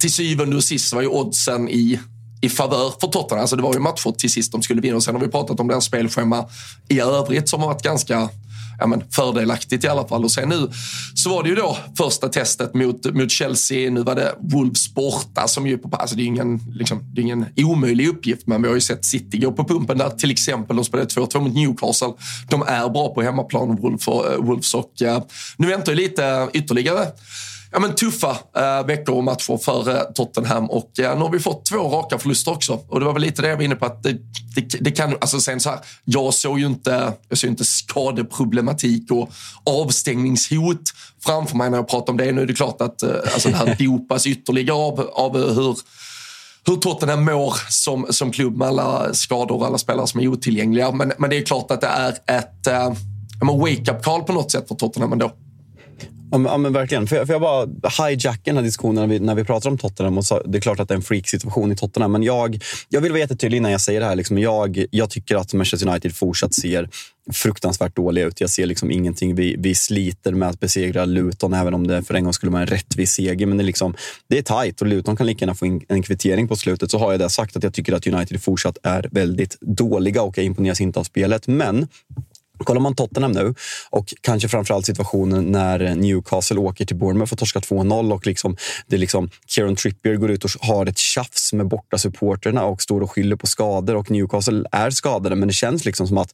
till 0.00 0.12
syvende 0.12 0.56
och 0.56 0.64
sist 0.64 0.92
var 0.92 1.02
ju 1.02 1.08
oddsen 1.08 1.68
i 1.68 2.00
i 2.40 2.48
favör 2.48 2.92
för 3.00 3.06
Tottenham. 3.06 3.40
Alltså 3.40 3.56
det 3.56 3.62
var 3.62 3.74
ju 3.74 3.80
matcher 3.80 4.12
till 4.12 4.30
sist 4.30 4.52
de 4.52 4.62
skulle 4.62 4.80
vinna 4.80 4.96
och 4.96 5.02
sen 5.02 5.14
har 5.14 5.22
vi 5.22 5.28
pratat 5.28 5.60
om 5.60 5.68
deras 5.68 5.84
spelschema 5.84 6.44
i 6.88 7.00
övrigt 7.00 7.48
som 7.48 7.60
har 7.60 7.66
varit 7.66 7.82
ganska 7.82 8.28
ja, 8.80 8.86
men, 8.86 9.02
fördelaktigt 9.10 9.84
i 9.84 9.88
alla 9.88 10.08
fall. 10.08 10.24
Och 10.24 10.30
sen 10.30 10.48
nu 10.48 10.70
så 11.14 11.30
var 11.30 11.42
det 11.42 11.48
ju 11.48 11.54
då 11.54 11.76
första 11.98 12.28
testet 12.28 12.74
mot, 12.74 13.14
mot 13.14 13.30
Chelsea. 13.30 13.90
Nu 13.90 14.02
var 14.02 14.14
det 14.14 14.34
Wolves 14.40 14.94
borta 14.94 15.48
som 15.48 15.66
ju 15.66 15.78
på 15.78 15.96
alltså 15.96 16.16
det 16.16 16.22
är 16.22 16.26
ingen, 16.26 16.60
liksom, 16.74 17.04
det 17.14 17.20
är 17.20 17.22
ingen 17.22 17.46
omöjlig 17.56 18.08
uppgift, 18.08 18.46
men 18.46 18.62
vi 18.62 18.68
har 18.68 18.74
ju 18.74 18.80
sett 18.80 19.04
City 19.04 19.38
gå 19.38 19.52
på 19.52 19.64
pumpen 19.64 19.98
där 19.98 20.10
till 20.10 20.30
exempel. 20.30 20.76
De 20.76 20.84
spelade 20.84 21.08
2-2 21.08 21.40
mot 21.40 21.54
Newcastle. 21.54 22.12
De 22.48 22.62
är 22.62 22.88
bra 22.88 23.14
på 23.14 23.22
hemmaplan, 23.22 23.70
eh, 23.70 23.76
Wolves 23.76 24.08
och, 24.08 24.46
Wolves 24.46 24.74
och 24.74 24.92
uh, 25.02 25.18
nu 25.56 25.66
väntar 25.66 25.92
ju 25.92 25.98
lite 25.98 26.48
ytterligare 26.52 27.06
ja, 27.72 27.80
men 27.80 27.94
tuffa 27.94 28.38
eh, 28.56 28.86
veckor 28.86 29.14
och 29.14 29.24
matcher 29.24 29.56
för 29.56 29.90
eh, 29.90 30.02
Tottenham. 30.14 30.70
Och 30.70 30.98
eh, 30.98 31.14
nu 31.14 31.22
har 31.22 31.30
vi 31.30 31.38
fått 31.38 31.66
två 31.66 31.88
raka 31.88 32.18
förluster 32.18 32.52
också. 32.52 32.80
Och 32.88 33.00
det 33.00 33.06
var 33.06 33.12
väl 33.12 33.22
lite 33.22 33.42
det 33.42 33.48
jag 33.48 33.56
var 33.56 33.64
inne 33.64 33.74
på. 33.74 33.86
Att 33.86 34.02
det, 34.02 34.12
det, 34.54 34.78
det 34.80 34.90
kan, 34.90 35.14
alltså 35.20 35.40
sen 35.40 35.60
så 35.60 35.70
här, 35.70 35.78
jag 36.04 36.34
såg 36.34 36.58
ju 36.58 36.66
inte, 36.66 37.12
jag 37.28 37.38
såg 37.38 37.50
inte 37.50 37.64
skadeproblematik 37.64 39.10
och 39.10 39.30
avstängningshot 39.64 40.82
framför 41.24 41.56
mig 41.56 41.70
när 41.70 41.78
jag 41.78 41.88
pratade 41.88 42.10
om 42.10 42.16
det. 42.16 42.32
Nu 42.32 42.42
är 42.42 42.46
det 42.46 42.54
klart 42.54 42.80
att 42.80 43.02
eh, 43.02 43.10
alltså 43.32 43.48
det 43.48 43.56
här 43.56 43.76
dopas 43.86 44.26
ytterligare 44.26 44.78
av, 44.78 45.00
av 45.00 45.54
hur 45.54 45.76
hur 46.66 46.76
Tottenham 46.76 47.24
mår 47.24 47.54
som, 47.68 48.06
som 48.10 48.32
klubb 48.32 48.56
med 48.56 48.68
alla 48.68 49.14
skador 49.14 49.56
och 49.56 49.66
alla 49.66 49.78
spelare 49.78 50.06
som 50.06 50.20
är 50.20 50.28
otillgängliga. 50.28 50.92
Men, 50.92 51.12
men 51.18 51.30
det 51.30 51.38
är 51.38 51.42
klart 51.42 51.70
att 51.70 51.80
det 51.80 51.86
är 51.86 52.10
ett 52.26 52.66
eh, 52.66 52.92
wake-up 53.42 54.04
call 54.04 54.22
på 54.22 54.32
något 54.32 54.50
sätt 54.50 54.68
för 54.68 54.74
Tottenham 54.74 55.12
ändå. 55.12 55.32
Ja 56.32 56.58
men, 56.58 56.72
verkligen. 56.72 57.06
Får 57.06 57.18
jag, 57.18 57.26
för 57.26 57.34
jag 57.34 57.40
bara 57.40 58.06
hijacka 58.08 58.40
den 58.44 58.56
här 58.56 58.62
diskussionen 58.62 58.94
när 58.94 59.06
vi, 59.06 59.20
när 59.20 59.34
vi 59.34 59.44
pratar 59.44 59.70
om 59.70 59.78
Tottenham? 59.78 60.18
Och 60.18 60.24
så, 60.24 60.42
det 60.42 60.58
är 60.58 60.62
klart 60.62 60.80
att 60.80 60.88
det 60.88 60.94
är 60.94 60.96
en 60.96 61.02
freak-situation 61.02 61.72
i 61.72 61.76
Tottenham, 61.76 62.12
men 62.12 62.22
jag, 62.22 62.62
jag 62.88 63.00
vill 63.00 63.12
vara 63.12 63.20
jättetydlig 63.20 63.58
innan 63.58 63.72
jag 63.72 63.80
säger 63.80 64.00
det 64.00 64.06
här. 64.06 64.16
Liksom, 64.16 64.38
jag, 64.38 64.84
jag 64.90 65.10
tycker 65.10 65.36
att 65.36 65.54
Manchester 65.54 65.88
United 65.88 66.16
fortsatt 66.16 66.54
ser 66.54 66.88
fruktansvärt 67.32 67.96
dåliga 67.96 68.26
ut. 68.26 68.40
Jag 68.40 68.50
ser 68.50 68.66
liksom 68.66 68.90
ingenting. 68.90 69.34
Vi, 69.34 69.56
vi 69.58 69.74
sliter 69.74 70.32
med 70.32 70.48
att 70.48 70.60
besegra 70.60 71.04
Luton, 71.04 71.54
även 71.54 71.74
om 71.74 71.86
det 71.86 72.02
för 72.02 72.14
en 72.14 72.24
gång 72.24 72.32
skulle 72.32 72.52
vara 72.52 72.62
en 72.62 72.68
rättvis 72.68 73.12
seger. 73.12 73.46
Men 73.46 73.58
det 73.58 73.62
är, 73.62 73.66
liksom, 73.66 73.94
det 74.28 74.38
är 74.38 74.42
tajt 74.42 74.80
och 74.80 74.86
Luton 74.86 75.16
kan 75.16 75.26
lika 75.26 75.44
gärna 75.44 75.54
få 75.54 75.66
in 75.66 75.84
en 75.88 76.02
kvittering 76.02 76.48
på 76.48 76.56
slutet. 76.56 76.90
Så 76.90 76.98
har 76.98 77.10
jag 77.10 77.20
det 77.20 77.30
sagt 77.30 77.56
att 77.56 77.62
jag 77.62 77.74
tycker 77.74 77.92
att 77.92 78.06
United 78.06 78.42
fortsatt 78.42 78.78
är 78.82 79.08
väldigt 79.12 79.56
dåliga 79.60 80.22
och 80.22 80.38
jag 80.38 80.44
imponeras 80.44 80.80
inte 80.80 81.00
av 81.00 81.04
spelet. 81.04 81.46
Men 81.46 81.88
Kollar 82.64 82.80
man 82.80 82.94
Tottenham 82.94 83.32
nu 83.32 83.54
och 83.90 84.14
kanske 84.20 84.48
framförallt 84.48 84.86
situationen 84.86 85.44
när 85.44 85.94
Newcastle 85.94 86.58
åker 86.58 86.84
till 86.84 86.96
Bournemouth 86.96 87.32
och 87.32 87.38
torskar 87.38 87.60
2-0 87.60 88.12
och 88.12 88.26
liksom, 88.26 88.56
det 88.86 88.96
är 88.96 89.00
liksom 89.00 89.30
Kieran 89.46 89.76
Trippier 89.76 90.16
går 90.16 90.30
ut 90.30 90.44
och 90.44 90.50
har 90.60 90.86
ett 90.86 90.98
tjafs 90.98 91.52
med 91.52 91.68
borta 91.68 91.98
supporterna 91.98 92.64
och 92.64 92.82
står 92.82 93.00
och 93.00 93.10
skyller 93.10 93.36
på 93.36 93.46
skador 93.46 93.96
och 93.96 94.10
Newcastle 94.10 94.64
är 94.72 94.90
skadade. 94.90 95.36
Men 95.36 95.48
det 95.48 95.54
känns 95.54 95.84
liksom 95.84 96.06
som 96.08 96.18
att 96.18 96.32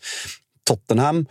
Tottenham 0.66 1.26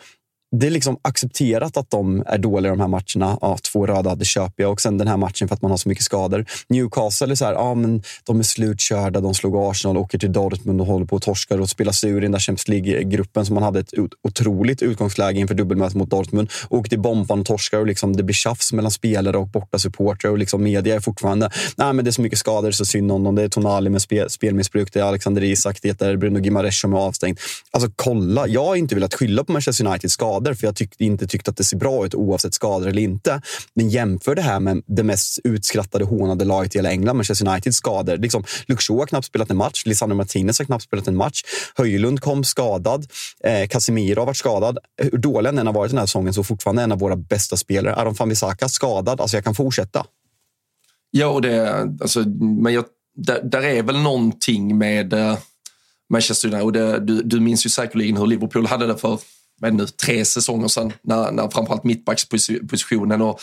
det 0.59 0.67
är 0.67 0.71
liksom 0.71 0.97
accepterat 1.01 1.77
att 1.77 1.89
de 1.89 2.23
är 2.25 2.37
dåliga 2.37 2.71
de 2.71 2.79
här 2.79 2.87
matcherna. 2.87 3.37
Ja, 3.41 3.57
två 3.71 3.85
röda, 3.85 4.15
det 4.15 4.25
köper 4.25 4.63
jag. 4.63 4.71
Och 4.71 4.81
sen 4.81 4.97
den 4.97 5.07
här 5.07 5.17
matchen 5.17 5.47
för 5.47 5.55
att 5.55 5.61
man 5.61 5.71
har 5.71 5.77
så 5.77 5.89
mycket 5.89 6.03
skador. 6.03 6.45
Newcastle 6.69 7.31
är 7.31 7.35
så 7.35 7.45
här, 7.45 7.53
ja, 7.53 7.75
men 7.75 8.03
de 8.23 8.39
är 8.39 8.43
slutkörda. 8.43 9.21
De 9.21 9.33
slog 9.33 9.55
Arsenal, 9.55 9.97
åker 9.97 10.17
till 10.17 10.33
Dortmund 10.33 10.81
och 10.81 10.87
håller 10.87 11.05
på 11.05 11.15
att 11.15 11.21
torska 11.21 11.55
och 11.55 11.69
spelar 11.69 11.91
sig 11.91 12.09
ur 12.09 12.17
i 12.17 12.21
den 12.21 12.31
där 12.31 12.39
Champions 12.39 12.67
League-gruppen 12.67 13.45
som 13.45 13.53
man 13.53 13.63
hade 13.63 13.79
ett 13.79 13.93
otroligt 14.23 14.81
utgångsläge 14.81 15.39
inför 15.39 15.55
dubbelmötet 15.55 15.95
mot 15.95 16.09
Dortmund. 16.09 16.51
Åker 16.69 16.89
till 16.89 16.99
bomban 16.99 17.39
och 17.39 17.45
torskar 17.45 17.79
och 17.79 17.87
liksom, 17.87 18.15
det 18.15 18.23
blir 18.23 18.33
tjafs 18.33 18.73
mellan 18.73 18.91
spelare 18.91 19.37
och 19.37 19.47
borta 19.47 19.79
supportrar 19.79 20.31
och 20.31 20.37
liksom 20.37 20.63
media 20.63 20.95
är 20.95 20.99
fortfarande, 20.99 21.49
nej 21.75 21.93
men 21.93 22.05
det 22.05 22.09
är 22.09 22.11
så 22.11 22.21
mycket 22.21 22.39
skador 22.39 22.71
så 22.71 22.85
synd 22.85 23.11
om 23.11 23.23
dem. 23.23 23.35
Det 23.35 23.43
är 23.43 23.49
Tonali 23.49 23.89
med 23.89 24.01
spe, 24.01 24.29
spelmissbruk, 24.29 24.93
det 24.93 24.99
är 24.99 25.03
Alexander 25.03 25.43
Isak, 25.43 25.79
det 25.81 26.01
är 26.01 26.17
Bruno 26.17 26.39
Gimares 26.39 26.79
som 26.79 26.93
är 26.93 26.97
avstängd. 26.97 27.39
Alltså 27.71 27.89
kolla, 27.95 28.47
jag 28.47 28.65
har 28.65 28.75
inte 28.75 28.95
velat 28.95 29.13
skylla 29.13 29.43
på 29.43 29.51
Manchester 29.51 29.87
Uniteds 29.87 30.13
skador 30.13 30.44
skador, 30.45 30.55
för 30.55 30.67
jag 30.67 30.75
tyck, 30.75 31.01
inte 31.01 31.27
tyckte 31.27 31.51
att 31.51 31.57
det 31.57 31.63
ser 31.63 31.77
bra 31.77 32.05
ut 32.05 32.15
oavsett 32.15 32.53
skador 32.53 32.87
eller 32.87 33.01
inte. 33.01 33.41
Men 33.75 33.89
jämför 33.89 34.35
det 34.35 34.41
här 34.41 34.59
med 34.59 34.83
det 34.87 35.03
mest 35.03 35.39
utskrattade, 35.43 36.05
hånade 36.05 36.45
laget 36.45 36.75
i 36.75 36.77
hela 36.77 36.91
England, 36.91 37.17
Manchester 37.17 37.47
Uniteds 37.47 37.77
skador. 37.77 38.17
Liksom, 38.17 38.43
Luke 38.67 38.93
har 38.93 39.05
knappt 39.05 39.27
spelat 39.27 39.49
en 39.49 39.57
match, 39.57 39.85
Lisandro 39.85 40.15
Martinez 40.15 40.59
har 40.59 40.65
knappt 40.65 40.83
spelat 40.83 41.07
en 41.07 41.15
match. 41.15 41.43
Höjlund 41.75 42.19
kom 42.19 42.43
skadad, 42.43 43.07
eh, 43.43 43.67
Casemiro 43.67 44.21
har 44.21 44.25
varit 44.25 44.37
skadad. 44.37 44.77
Hur 45.01 45.17
dålig 45.17 45.49
han 45.49 45.57
än 45.57 45.67
har 45.67 45.73
varit 45.73 45.91
den 45.91 45.99
här 45.99 46.05
säsongen 46.05 46.33
så 46.33 46.43
fortfarande 46.43 46.83
en 46.83 46.91
av 46.91 46.99
våra 46.99 47.15
bästa 47.15 47.57
spelare. 47.57 47.95
Aron 47.95 48.15
Fambisaka 48.15 48.69
skadad. 48.69 49.21
Alltså 49.21 49.37
jag 49.37 49.43
kan 49.43 49.55
fortsätta. 49.55 50.05
Ja, 51.11 51.27
och 51.27 51.41
det, 51.41 51.81
alltså, 52.01 52.19
men 52.63 52.73
jag, 52.73 52.85
där, 53.15 53.41
där 53.43 53.61
är 53.61 53.83
väl 53.83 53.97
någonting 53.97 54.77
med 54.77 55.13
eh, 55.13 55.37
Manchester 56.09 56.47
United. 56.47 56.65
Och 56.65 56.73
det, 56.73 56.99
du, 56.99 57.21
du 57.21 57.39
minns 57.39 57.65
ju 57.65 57.69
säkerligen 57.69 58.17
hur 58.17 58.27
Liverpool 58.27 58.65
hade 58.65 58.87
det 58.87 58.97
för 58.97 59.19
men 59.61 59.77
nu, 59.77 59.87
tre 59.87 60.25
säsonger 60.25 60.67
sedan 60.67 60.93
när, 61.01 61.31
när 61.31 61.49
framförallt 61.49 61.83
mittbackspositionen 61.83 63.21
och 63.21 63.39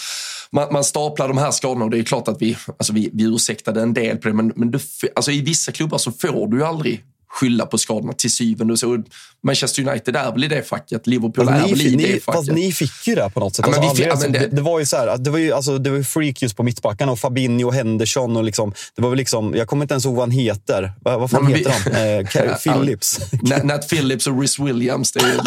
man, 0.51 0.73
man 0.73 0.85
staplar 0.85 1.29
de 1.29 1.39
här 1.39 1.51
skadorna 1.51 1.85
och 1.85 1.91
det 1.91 1.99
är 1.99 2.03
klart 2.03 2.29
att 2.29 2.43
vi, 2.43 2.57
alltså 2.67 2.93
vi, 2.93 3.11
vi 3.13 3.25
ursäktade 3.25 3.83
en 3.83 3.95
del 3.95 4.17
på 4.17 4.29
det 4.29 4.35
men, 4.35 4.53
men 4.57 4.71
du, 4.71 4.79
alltså 5.17 5.31
i 5.31 5.41
vissa 5.41 5.73
klubbar 5.73 5.99
så 5.99 6.13
får 6.13 6.47
du 6.47 6.57
ju 6.57 6.65
aldrig 6.65 7.05
skylla 7.33 7.67
på 7.67 7.79
skadorna 7.79 8.13
till 8.13 8.31
syvende 8.31 8.73
och 8.73 8.79
så. 8.79 9.03
Manchester 9.47 9.89
United 9.89 10.17
är 10.17 10.33
väl 10.33 10.45
i 10.45 10.49
det 10.49 10.63
facket. 10.63 11.07
Liverpool 11.07 11.49
är 11.49 11.69
väl 11.69 11.81
i 11.81 11.97
det 11.97 12.25
facket. 12.25 12.25
Fast 12.25 12.53
ni 12.53 12.73
fick 12.73 13.07
ju 13.07 13.15
det 13.15 13.31
på 13.35 13.41
något 13.41 13.57
sätt. 13.57 13.67
Ja, 13.69 13.77
alltså, 13.77 13.95
fick, 13.95 14.07
alltså, 14.07 14.29
det, 14.29 14.47
det, 14.47 14.63
var 14.63 14.79
ju 14.79 14.87
så 14.87 14.97
här, 14.97 15.19
det 15.19 15.31
var 15.31 15.39
ju 15.39 15.53
alltså, 15.53 15.79
det 15.79 15.91
var 15.91 16.03
freak 16.03 16.43
just 16.43 16.57
på 16.57 16.63
mittbackarna 16.63 17.13
och 17.13 17.19
Fabinho 17.19 17.67
och 17.67 17.75
Henderson. 17.75 18.37
Och 18.37 18.45
liksom, 18.45 18.75
det 18.97 19.03
var 19.03 19.11
väl 19.11 19.19
liksom, 19.19 19.55
jag 19.55 19.69
kommer 19.69 19.85
inte 19.85 19.95
ens 19.95 20.05
ihåg 20.05 20.15
vad 20.15 20.23
han 20.23 20.31
heter. 20.31 20.93
Vad, 21.01 21.21
vad 21.21 21.31
fan 21.31 21.45
Nej, 21.45 21.55
heter 21.55 21.75
vi, 21.85 22.37
han? 22.37 22.47
Eh, 22.47 22.57
Phillips. 22.81 23.21
Nat 23.63 23.89
Phillips 23.89 24.27
och 24.27 24.41
Rhys 24.41 24.59
Williams. 24.59 25.13
Det 25.13 25.21
är 25.21 25.33
ju 25.33 25.39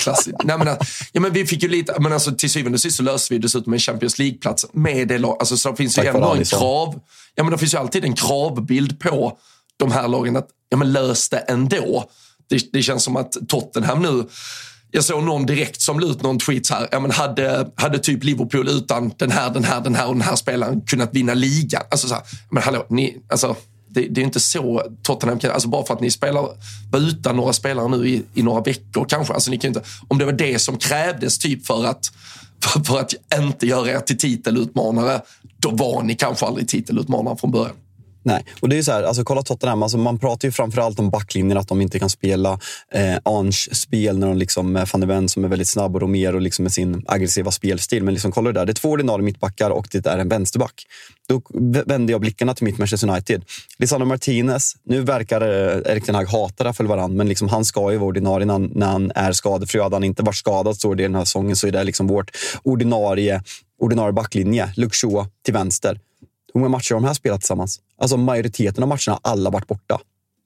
klassiskt. 0.00 0.36
Nej, 0.44 0.58
men, 0.58 0.68
ja, 1.12 1.20
men 1.20 1.32
vi 1.32 1.46
fick 1.46 1.62
ju 1.62 1.68
lite, 1.68 1.94
men 1.98 2.12
alltså, 2.12 2.34
till 2.34 2.50
syvende 2.50 2.76
och 2.76 2.80
sist 2.80 2.96
så 2.96 3.02
löste 3.02 3.34
vi 3.34 3.38
dessutom 3.38 3.72
en 3.72 3.78
Champions 3.78 4.18
League-plats 4.18 4.66
med 4.72 5.08
det. 5.08 5.24
Alltså, 5.24 5.56
så 5.56 5.76
finns 5.76 5.98
ju 5.98 6.04
ändå 6.04 6.34
en 6.34 6.44
krav. 6.44 7.00
Ja, 7.34 7.44
men 7.44 7.52
det 7.52 7.58
finns 7.58 7.74
ju 7.74 7.78
alltid 7.78 8.04
en 8.04 8.14
kravbild 8.14 9.00
på 9.00 9.38
de 9.78 9.92
här 9.92 10.08
lagen 10.08 10.36
att 10.36 10.48
ja, 10.68 10.76
men 10.76 10.92
lös 10.92 11.28
det 11.28 11.38
ändå. 11.38 12.04
Det, 12.48 12.72
det 12.72 12.82
känns 12.82 13.04
som 13.04 13.16
att 13.16 13.32
Tottenham 13.48 14.02
nu 14.02 14.24
jag 14.90 15.04
såg 15.04 15.22
någon 15.22 15.46
direkt 15.46 15.80
som 15.80 16.00
la 16.00 16.06
ut 16.06 16.22
någon 16.22 16.38
tweet 16.38 16.70
här. 16.70 16.88
Ja, 16.90 17.00
men 17.00 17.10
hade, 17.10 17.70
hade 17.74 17.98
typ 17.98 18.24
Liverpool 18.24 18.68
utan 18.68 19.12
den 19.16 19.30
här, 19.30 19.50
den 19.50 19.64
här, 19.64 19.80
den 19.80 19.94
här 19.94 20.06
och 20.08 20.14
den 20.14 20.22
här 20.22 20.36
spelaren 20.36 20.80
kunnat 20.80 21.14
vinna 21.14 21.34
ligan? 21.34 21.82
Alltså 21.90 22.08
så 22.08 22.14
här, 22.14 22.22
men 22.50 22.62
hallå, 22.62 22.86
ni, 22.90 23.16
alltså, 23.30 23.56
det, 23.88 24.00
det 24.00 24.20
är 24.20 24.24
inte 24.24 24.40
så 24.40 24.82
Tottenham 25.02 25.38
kan... 25.38 25.50
Alltså 25.50 25.68
bara 25.68 25.86
för 25.86 25.94
att 25.94 26.00
ni 26.00 26.10
spelar 26.10 26.48
var 26.90 27.00
utan 27.00 27.36
några 27.36 27.52
spelare 27.52 27.88
nu 27.88 28.08
i, 28.08 28.22
i 28.34 28.42
några 28.42 28.60
veckor 28.60 29.06
kanske. 29.08 29.34
Alltså 29.34 29.50
ni 29.50 29.58
kan 29.58 29.68
inte, 29.68 29.82
om 30.08 30.18
det 30.18 30.24
var 30.24 30.32
det 30.32 30.58
som 30.58 30.78
krävdes 30.78 31.38
typ 31.38 31.66
för 31.66 31.84
att, 31.84 32.12
för, 32.64 32.80
för 32.80 33.00
att 33.00 33.14
inte 33.38 33.66
göra 33.66 33.90
er 33.90 34.00
till 34.00 34.18
titelutmanare, 34.18 35.20
då 35.56 35.70
var 35.70 36.02
ni 36.02 36.14
kanske 36.14 36.46
aldrig 36.46 36.68
titelutmanare 36.68 37.36
från 37.36 37.50
början. 37.50 37.76
Nej, 38.28 38.44
och 38.60 38.68
det 38.68 38.78
är 38.78 38.82
så 38.82 38.92
här, 38.92 39.02
alltså 39.02 39.24
kolla 39.24 39.42
Tottenham, 39.42 39.82
alltså 39.82 39.98
man 39.98 40.18
pratar 40.18 40.48
ju 40.48 40.52
framförallt 40.52 40.98
om 40.98 41.10
backlinjen, 41.10 41.58
att 41.58 41.68
de 41.68 41.80
inte 41.80 41.98
kan 41.98 42.10
spela 42.10 42.58
eh, 42.92 43.16
Ange 43.22 43.52
spel 43.52 44.18
när 44.18 44.26
de 44.26 44.36
liksom, 44.36 44.72
med 44.72 44.88
van 44.92 45.00
de 45.00 45.06
Ven 45.06 45.28
som 45.28 45.44
är 45.44 45.48
väldigt 45.48 45.68
snabb 45.68 45.94
och 45.94 46.02
Romero 46.02 46.38
liksom 46.38 46.62
med 46.62 46.72
sin 46.72 47.04
aggressiva 47.06 47.50
spelstil. 47.50 48.04
Men 48.04 48.14
liksom, 48.14 48.32
kolla 48.32 48.52
det 48.52 48.60
där, 48.60 48.66
det 48.66 48.72
är 48.72 48.74
två 48.74 48.88
ordinarie 48.88 49.24
mittbackar 49.24 49.70
och 49.70 49.88
det 49.92 50.06
är 50.06 50.18
en 50.18 50.28
vänsterback. 50.28 50.86
Då 51.28 51.42
vände 51.86 52.12
jag 52.12 52.20
blickarna 52.20 52.54
till 52.54 52.64
mitt 52.64 52.78
Manchester 52.78 53.08
United. 53.08 53.44
Lisandro 53.78 54.06
Martinez, 54.06 54.76
nu 54.84 55.00
verkar 55.00 55.40
eh, 55.40 55.92
Erik 55.92 56.04
Ten 56.04 56.14
Hag 56.14 56.26
hata 56.26 56.64
det 56.64 56.72
för 56.72 56.84
varandra, 56.84 57.16
men 57.16 57.28
liksom, 57.28 57.48
han 57.48 57.64
ska 57.64 57.92
ju 57.92 57.98
vara 57.98 58.08
ordinarie 58.08 58.46
när 58.46 58.52
han, 58.52 58.72
när 58.74 58.86
han 58.86 59.12
är 59.14 59.32
skadefri. 59.32 59.80
Hade 59.80 59.96
han 59.96 60.04
inte 60.04 60.22
varit 60.22 60.36
skadad 60.36 60.76
så 60.76 60.94
det 60.94 61.02
den 61.02 61.14
här 61.14 61.24
säsongen 61.24 61.56
så 61.56 61.66
är 61.66 61.72
det 61.72 61.84
liksom 61.84 62.06
vårt 62.06 62.30
ordinarie 62.62 63.42
ordinarie 63.80 64.12
backlinje. 64.12 64.72
Luke 64.76 64.96
till 65.44 65.54
vänster. 65.54 66.00
Hur 66.58 66.60
många 66.60 66.76
matcher 66.76 66.94
har 66.94 67.00
de 67.00 67.06
här 67.06 67.14
spelat 67.14 67.40
tillsammans? 67.40 67.80
Alltså 67.98 68.16
majoriteten 68.16 68.82
av 68.82 68.88
matcherna 68.88 69.18
har 69.22 69.30
alla 69.30 69.50
varit 69.50 69.66
borta. 69.66 70.00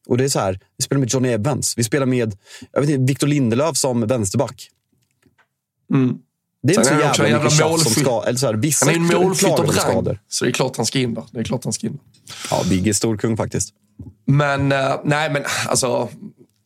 Och 0.06 0.16
det 0.16 0.24
är 0.24 0.28
så 0.28 0.38
här, 0.38 0.60
vi 0.76 0.84
spelar 0.84 1.00
med 1.00 1.10
Johnny 1.12 1.28
Evans, 1.28 1.74
vi 1.78 1.84
spelar 1.84 2.06
med 2.06 2.36
jag 2.72 2.80
vet 2.80 2.90
inte, 2.90 3.12
Victor 3.12 3.26
Lindelöf 3.26 3.76
som 3.76 4.06
vänsterback. 4.06 4.68
Mm. 5.94 6.18
Det 6.62 6.74
är 6.74 6.78
inte 6.78 6.88
så 6.88 6.94
jävla, 6.94 7.28
jävla 7.28 7.44
mycket 7.44 7.58
tjafs 7.58 7.82
som 7.82 7.92
ska... 8.02 8.24
Eller 8.26 8.38
så 8.38 8.46
här, 8.46 8.54
vissa 8.54 8.86
han 8.86 8.94
är 8.94 8.98
en 8.98 9.22
målskytt 9.22 9.50
av 9.50 9.66
rang, 9.66 10.18
så 10.28 10.44
det 10.44 10.50
är 10.50 10.52
klart 10.52 10.76
han 10.76 10.86
ska 10.86 10.98
in 10.98 11.14
där. 11.14 11.24
Det 11.30 11.40
är 11.40 11.44
klart 11.44 11.64
han 11.64 11.72
ska 11.72 11.86
in 11.86 11.98
Ja, 12.50 12.62
Bigge 12.68 12.90
är 12.90 12.94
storkung 12.94 13.36
faktiskt. 13.36 13.74
Men, 14.26 14.72
uh, 14.72 15.00
nej 15.04 15.30
men 15.30 15.42
alltså 15.68 16.08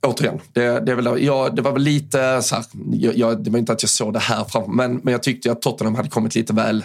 återigen, 0.07 0.41
det, 0.53 0.81
det, 0.81 0.93
är 0.93 0.97
väl, 0.97 1.25
ja, 1.25 1.49
det 1.49 1.63
var 1.63 1.73
väl 1.73 1.83
lite 1.83 2.43
så 2.43 2.55
här, 2.55 2.65
jag, 2.93 3.17
jag, 3.17 3.45
det 3.45 3.51
var 3.51 3.59
inte 3.59 3.73
att 3.73 3.83
jag 3.83 3.91
såg 3.91 4.13
det 4.13 4.19
här 4.19 4.45
framför 4.45 4.73
men, 4.73 5.01
men 5.03 5.13
jag 5.13 5.23
tyckte 5.23 5.53
att 5.53 5.63
Tottenham 5.63 5.95
hade 5.95 6.09
kommit 6.09 6.35
lite 6.35 6.53
väl 6.53 6.85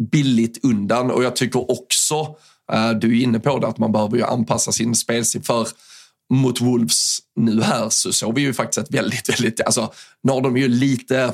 billigt 0.00 0.64
undan. 0.64 1.10
Och 1.10 1.24
jag 1.24 1.36
tycker 1.36 1.70
också, 1.70 2.36
eh, 2.72 2.90
du 2.90 3.18
är 3.18 3.22
inne 3.22 3.40
på 3.40 3.58
det, 3.58 3.66
att 3.66 3.78
man 3.78 3.92
behöver 3.92 4.16
ju 4.16 4.24
anpassa 4.24 4.72
sin 4.72 4.94
spelstil. 4.94 5.42
För 5.42 5.68
mot 6.32 6.60
Wolves 6.60 7.18
nu 7.36 7.62
här 7.62 7.88
så 7.88 8.12
såg 8.12 8.34
vi 8.34 8.40
ju 8.40 8.52
faktiskt 8.52 8.78
ett 8.78 8.94
väldigt, 8.94 9.28
väldigt, 9.40 9.60
alltså 9.60 9.92
nu 10.22 10.32
har 10.32 10.40
de 10.40 10.56
ju 10.56 10.68
lite 10.68 11.32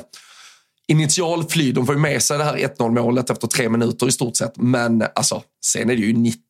initialfly. 0.87 1.71
De 1.71 1.85
får 1.85 1.95
ju 1.95 2.01
med 2.01 2.23
sig 2.23 2.37
det 2.37 2.43
här 2.43 2.57
1-0 2.57 2.91
målet 2.91 3.29
efter 3.29 3.47
tre 3.47 3.69
minuter 3.69 4.07
i 4.07 4.11
stort 4.11 4.35
sett. 4.35 4.57
Men 4.57 5.03
alltså, 5.15 5.43
sen 5.65 5.89
är 5.89 5.95
det 5.95 6.01
ju 6.01 6.13
90 6.13 6.43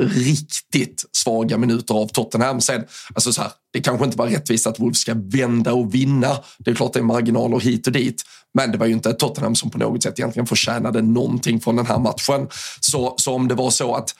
riktigt 0.00 1.04
svaga 1.12 1.58
minuter 1.58 1.94
av 1.94 2.08
Tottenham. 2.08 2.60
Sen, 2.60 2.84
alltså 3.14 3.32
så 3.32 3.42
här, 3.42 3.50
det 3.72 3.80
kanske 3.80 4.04
inte 4.04 4.18
var 4.18 4.26
rättvist 4.26 4.66
att 4.66 4.80
Wolves 4.80 4.98
ska 4.98 5.14
vända 5.16 5.72
och 5.72 5.94
vinna. 5.94 6.38
Det 6.58 6.70
är 6.70 6.74
klart 6.74 6.92
det 6.92 6.98
är 6.98 7.02
marginaler 7.02 7.60
hit 7.60 7.86
och 7.86 7.92
dit. 7.92 8.22
Men 8.54 8.72
det 8.72 8.78
var 8.78 8.86
ju 8.86 8.92
inte 8.92 9.12
Tottenham 9.12 9.54
som 9.54 9.70
på 9.70 9.78
något 9.78 10.02
sätt 10.02 10.18
egentligen 10.18 10.46
förtjänade 10.46 11.02
någonting 11.02 11.60
från 11.60 11.76
den 11.76 11.86
här 11.86 11.98
matchen. 11.98 12.48
Så, 12.80 13.14
så 13.16 13.34
om 13.34 13.48
det 13.48 13.54
var 13.54 13.70
så 13.70 13.94
att 13.94 14.14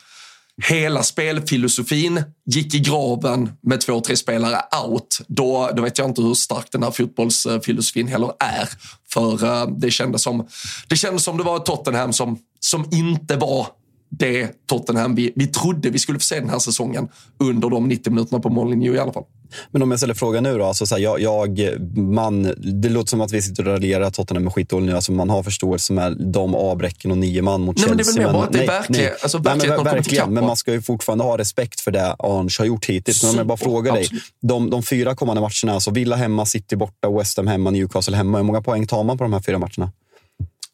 hela 0.62 1.02
spelfilosofin 1.02 2.22
gick 2.46 2.74
i 2.74 2.78
graven 2.78 3.52
med 3.62 3.80
två, 3.80 4.00
tre 4.00 4.16
spelare 4.16 4.62
out, 4.84 5.20
då, 5.26 5.70
då 5.76 5.82
vet 5.82 5.98
jag 5.98 6.08
inte 6.08 6.22
hur 6.22 6.34
stark 6.34 6.72
den 6.72 6.82
här 6.82 6.90
fotbollsfilosofin 6.90 8.08
heller 8.08 8.32
är. 8.38 8.68
För 9.12 9.44
uh, 9.44 9.76
det, 9.78 9.90
kändes 9.90 10.22
som, 10.22 10.46
det 10.88 10.96
kändes 10.96 11.24
som 11.24 11.36
det 11.36 11.42
var 11.42 11.56
ett 11.56 11.64
Tottenham 11.64 12.12
som, 12.12 12.38
som 12.60 12.88
inte 12.92 13.36
var 13.36 13.66
det 14.10 14.66
Tottenham 14.66 15.14
vi, 15.14 15.32
vi 15.36 15.46
trodde 15.46 15.90
vi 15.90 15.98
skulle 15.98 16.18
få 16.18 16.22
se 16.22 16.40
den 16.40 16.50
här 16.50 16.58
säsongen 16.58 17.08
under 17.38 17.68
de 17.70 17.88
90 17.88 18.12
minuterna 18.12 18.40
på 18.40 18.48
Molineux 18.48 18.96
i 18.96 18.98
alla 18.98 19.12
fall. 19.12 19.24
Men 19.70 19.82
om 19.82 19.90
jag 19.90 20.00
ställer 20.00 20.14
frågan 20.14 20.42
nu 20.42 20.58
då. 20.58 20.64
Alltså 20.64 20.86
så 20.86 20.94
här, 20.94 21.02
jag, 21.02 21.20
jag, 21.20 21.80
man, 21.96 22.54
det 22.82 22.88
låter 22.88 23.10
som 23.10 23.20
att 23.20 23.32
vi 23.32 23.42
sitter 23.42 23.68
och 23.68 23.72
raljerar 23.72 24.10
Tottenham 24.10 24.46
är 24.46 24.50
skitdålig 24.50 24.86
nu. 24.86 24.94
Alltså 24.94 25.12
man 25.12 25.30
har 25.30 25.42
förståelse 25.42 25.92
med 25.92 26.16
de 26.20 26.54
avbräcken 26.54 27.10
och 27.10 27.18
nio 27.18 27.42
man 27.42 27.60
mot 27.60 27.76
nej, 27.76 27.88
Chelsea. 27.88 27.96
Men 27.96 28.14
det 28.14 28.22
är 28.22 28.26
väl 28.26 28.26
mer 28.26 28.32
bara 28.32 28.44
att 28.44 28.52
det 28.52 28.62
är 28.62 28.66
verkligen, 28.66 29.12
alltså, 29.22 29.38
verkligen, 29.38 29.68
nej, 29.68 29.84
men, 29.84 29.94
verkligen 29.94 30.34
men 30.34 30.46
man 30.46 30.56
ska 30.56 30.72
ju 30.72 30.82
fortfarande 30.82 31.24
ha 31.24 31.38
respekt 31.38 31.80
för 31.80 31.90
det 31.90 32.16
Arns 32.18 32.58
har 32.58 32.66
gjort 32.66 32.86
hittills. 32.86 33.22
Men 33.22 33.30
om 33.30 33.36
jag 33.36 33.46
bara 33.46 33.58
frågar 33.58 33.92
dig. 33.92 34.08
De, 34.42 34.70
de 34.70 34.82
fyra 34.82 35.14
kommande 35.14 35.40
matcherna, 35.40 35.74
alltså 35.74 35.90
Villa 35.90 36.16
hemma, 36.16 36.46
City 36.46 36.76
borta, 36.76 37.10
West 37.10 37.36
Ham 37.36 37.46
hemma, 37.46 37.70
Newcastle 37.70 38.16
hemma. 38.16 38.38
Hur 38.38 38.44
många 38.44 38.62
poäng 38.62 38.86
tar 38.86 39.04
man 39.04 39.18
på 39.18 39.24
de 39.24 39.32
här 39.32 39.40
fyra 39.40 39.58
matcherna? 39.58 39.92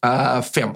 Uh, 0.05 0.41
fem. 0.41 0.69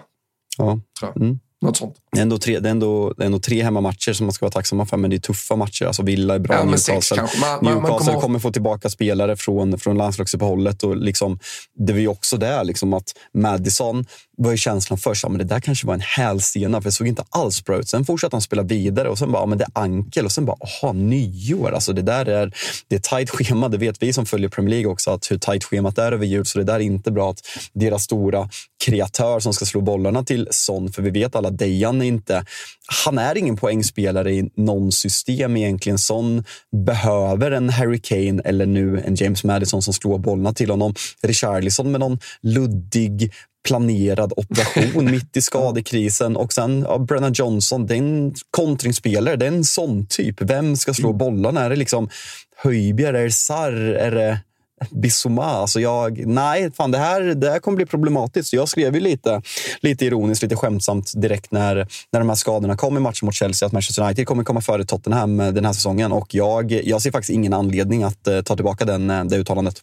Ja. 0.58 0.80
Mm. 1.16 1.40
Något 1.62 1.78
sånt. 1.78 1.96
Det 2.12 2.20
är, 2.20 2.22
ändå 2.22 2.38
tre, 2.38 2.60
det, 2.60 2.70
är 2.70 2.72
ändå, 2.72 3.14
det 3.18 3.24
är 3.24 3.26
ändå 3.26 3.40
tre 3.40 3.64
hemmamatcher 3.64 4.14
som 4.14 4.26
man 4.26 4.34
ska 4.34 4.46
vara 4.46 4.52
tacksamma 4.52 4.86
för, 4.86 4.98
men 4.98 5.10
det 5.10 5.16
är 5.16 5.20
tuffa 5.20 5.56
matcher. 5.56 5.86
Alltså 5.86 6.04
Villa 6.04 6.36
är 6.36 6.40
bra, 6.40 6.56
ja, 6.56 6.64
Newcastle, 6.64 7.18
man, 7.18 7.30
Newcastle 7.62 7.82
man 7.82 7.98
kommer, 8.00 8.22
kommer, 8.22 8.40
få 8.40 8.52
tillbaka 8.52 8.90
spelare 8.90 9.38
från, 9.38 9.80
från 9.80 9.98
landslagsuppehållet. 9.98 10.84
Och 10.84 10.98
liksom, 10.98 11.40
det 11.78 11.94
var 11.94 12.00
ju 12.00 12.08
också 12.08 12.38
det, 12.38 12.64
liksom 12.64 12.94
att 12.94 13.14
Madison 13.34 14.06
var 14.38 14.52
ju 14.52 14.58
känslan 14.58 15.00
först, 15.00 15.24
ja, 15.24 15.30
men 15.30 15.38
det 15.38 15.44
där 15.44 15.60
kanske 15.60 15.88
var 15.88 15.94
en 15.94 16.02
hälsena, 16.02 16.82
för 16.82 16.90
det 16.90 16.92
såg 16.92 17.08
inte 17.08 17.24
alls 17.30 17.66
bra 17.66 17.80
ut. 17.80 17.90
Sen 17.90 18.06
fortsatte 18.06 18.36
han 18.36 18.42
spela 18.42 18.64
vidare 18.64 19.10
och 19.10 19.18
sen 19.18 19.32
bara, 19.32 19.42
ja, 19.42 19.46
men 19.46 19.58
det 19.58 19.64
är 19.64 19.82
ankel 19.82 20.26
och 20.26 20.32
sen 20.32 20.46
bara, 20.46 20.58
aha, 20.62 20.94
nyår. 20.94 21.72
Alltså 21.72 21.94
det 21.94 22.02
där 22.02 22.26
är, 22.26 22.54
det 22.88 22.96
är 22.96 23.00
tajt 23.00 23.30
schema, 23.30 23.70
det 23.70 23.78
vet 23.78 24.04
vi 24.04 24.14
som 24.14 24.26
följer 24.26 24.50
Premier 24.50 24.70
League 24.70 24.92
också, 24.92 25.12
att 25.12 25.32
hur 25.32 25.38
tajt 25.38 25.64
schemat 25.64 25.98
är 25.98 26.12
över 26.12 26.26
jul. 26.26 26.46
Så 26.46 26.58
det 26.58 26.64
där 26.64 26.76
är 26.76 26.80
inte 26.80 27.12
bra 27.12 27.32
att 27.32 27.40
deras 27.74 28.04
stora 28.04 28.50
kreatör 28.86 29.40
som 29.40 29.54
ska 29.54 29.66
slå 29.66 29.82
bollarna 29.82 30.24
till 30.24 30.48
Son, 30.52 30.92
för 30.92 31.02
vi 31.02 31.10
vet 31.10 31.36
alla, 31.36 31.50
Dejan 31.50 32.01
är 32.02 32.08
inte 32.08 32.46
han 33.04 33.18
är 33.18 33.38
ingen 33.38 33.58
poängspelare 33.58 34.34
i 34.34 34.50
någon 34.56 34.92
system 34.92 35.58
egentligen. 35.58 35.98
Son 35.98 36.44
behöver 36.86 37.52
en 37.52 37.70
Harry 37.70 38.00
Kane 38.00 38.42
eller 38.46 38.66
nu 38.66 39.04
en 39.06 39.16
James 39.16 39.44
Madison 39.44 39.82
som 39.82 39.94
slår 39.94 40.18
bollarna 40.18 40.54
till 40.54 40.70
honom. 40.70 40.96
Richarlison 41.22 41.92
med 41.92 42.00
någon 42.00 42.20
luddig 42.42 43.34
planerad 43.68 44.34
operation 44.36 45.06
mitt 45.12 45.38
i 45.38 45.42
skadekrisen. 45.42 46.36
Och 46.36 46.54
sen 46.54 46.86
ja, 46.88 46.98
Brennan 46.98 47.34
Johnson, 47.34 47.88
det 47.88 47.94
är 47.94 47.98
en 47.98 48.34
kontringsspelare. 48.52 49.36
Det 49.36 49.46
är 49.46 49.52
en 49.52 49.66
sån 49.66 50.08
typ. 50.08 50.42
Vem 50.42 50.76
ska 50.76 50.94
slå 50.94 51.10
mm. 51.10 51.18
bollarna? 51.18 51.64
Är 51.64 51.70
det 51.70 51.76
liksom 51.76 52.10
Höjbjerg? 52.56 53.18
Är 53.18 53.24
det 53.24 53.32
Sarr? 53.32 53.94
Är 53.94 54.12
det 54.12 54.40
Bissoma. 54.90 55.46
Alltså 55.46 55.80
jag, 55.80 56.28
nej, 56.28 56.72
fan 56.72 56.92
det 56.92 56.98
här, 56.98 57.22
det 57.22 57.50
här 57.50 57.60
kommer 57.60 57.76
bli 57.76 57.86
problematiskt. 57.86 58.54
Jag 58.54 58.70
skrev 58.70 58.96
ju 58.96 59.00
lite, 59.00 59.42
lite 59.82 60.06
ironiskt, 60.06 60.44
lite 60.44 60.56
skämtsamt 60.56 61.12
direkt 61.16 61.52
när, 61.52 61.76
när 62.12 62.20
de 62.20 62.30
här 62.30 62.36
skadorna 62.36 62.78
kom 62.78 62.98
i 62.98 63.00
matchen 63.00 63.26
mot 63.26 63.36
Chelsea 63.36 63.66
att 63.66 63.74
Manchester 63.74 64.04
United 64.04 64.28
kommer 64.28 64.44
komma 64.44 64.62
före 64.62 64.86
Tottenham 64.86 65.38
den 65.38 65.66
här 65.66 65.74
säsongen. 65.74 66.12
Och 66.12 66.36
jag, 66.36 66.72
jag 66.72 67.02
ser 67.02 67.12
faktiskt 67.12 67.30
ingen 67.30 67.54
anledning 67.54 68.04
att 68.04 68.28
uh, 68.28 68.42
ta 68.42 68.56
tillbaka 68.56 68.86
den, 68.86 69.10
eh, 69.10 69.24
det 69.24 69.38
uttalandet. 69.38 69.82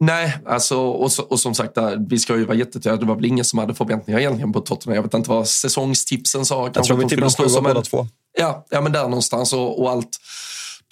Nej, 0.00 0.38
alltså, 0.46 0.78
och, 0.78 1.10
och 1.28 1.40
som 1.40 1.54
sagt, 1.54 1.78
vi 2.08 2.18
ska 2.18 2.36
ju 2.36 2.44
vara 2.44 2.56
jättetydliga. 2.56 2.96
Det 2.96 3.06
var 3.06 3.14
väl 3.14 3.24
ingen 3.24 3.44
som 3.44 3.58
hade 3.58 3.74
förväntningar 3.74 4.20
egentligen 4.20 4.52
på 4.52 4.60
Tottenham. 4.60 4.94
Jag 4.94 5.02
vet 5.02 5.14
inte 5.14 5.30
vad 5.30 5.48
säsongstipsen 5.48 6.44
sa. 6.44 6.70
Jag 6.74 6.84
tror 6.84 6.96
vi 6.96 7.08
tippade 7.08 7.30
sjua 7.30 7.60
båda 7.60 7.82
två. 7.82 8.06
Ja, 8.38 8.66
ja, 8.70 8.80
men 8.80 8.92
där 8.92 9.02
någonstans. 9.02 9.52
Och, 9.52 9.82
och 9.82 9.90
allt 9.90 10.18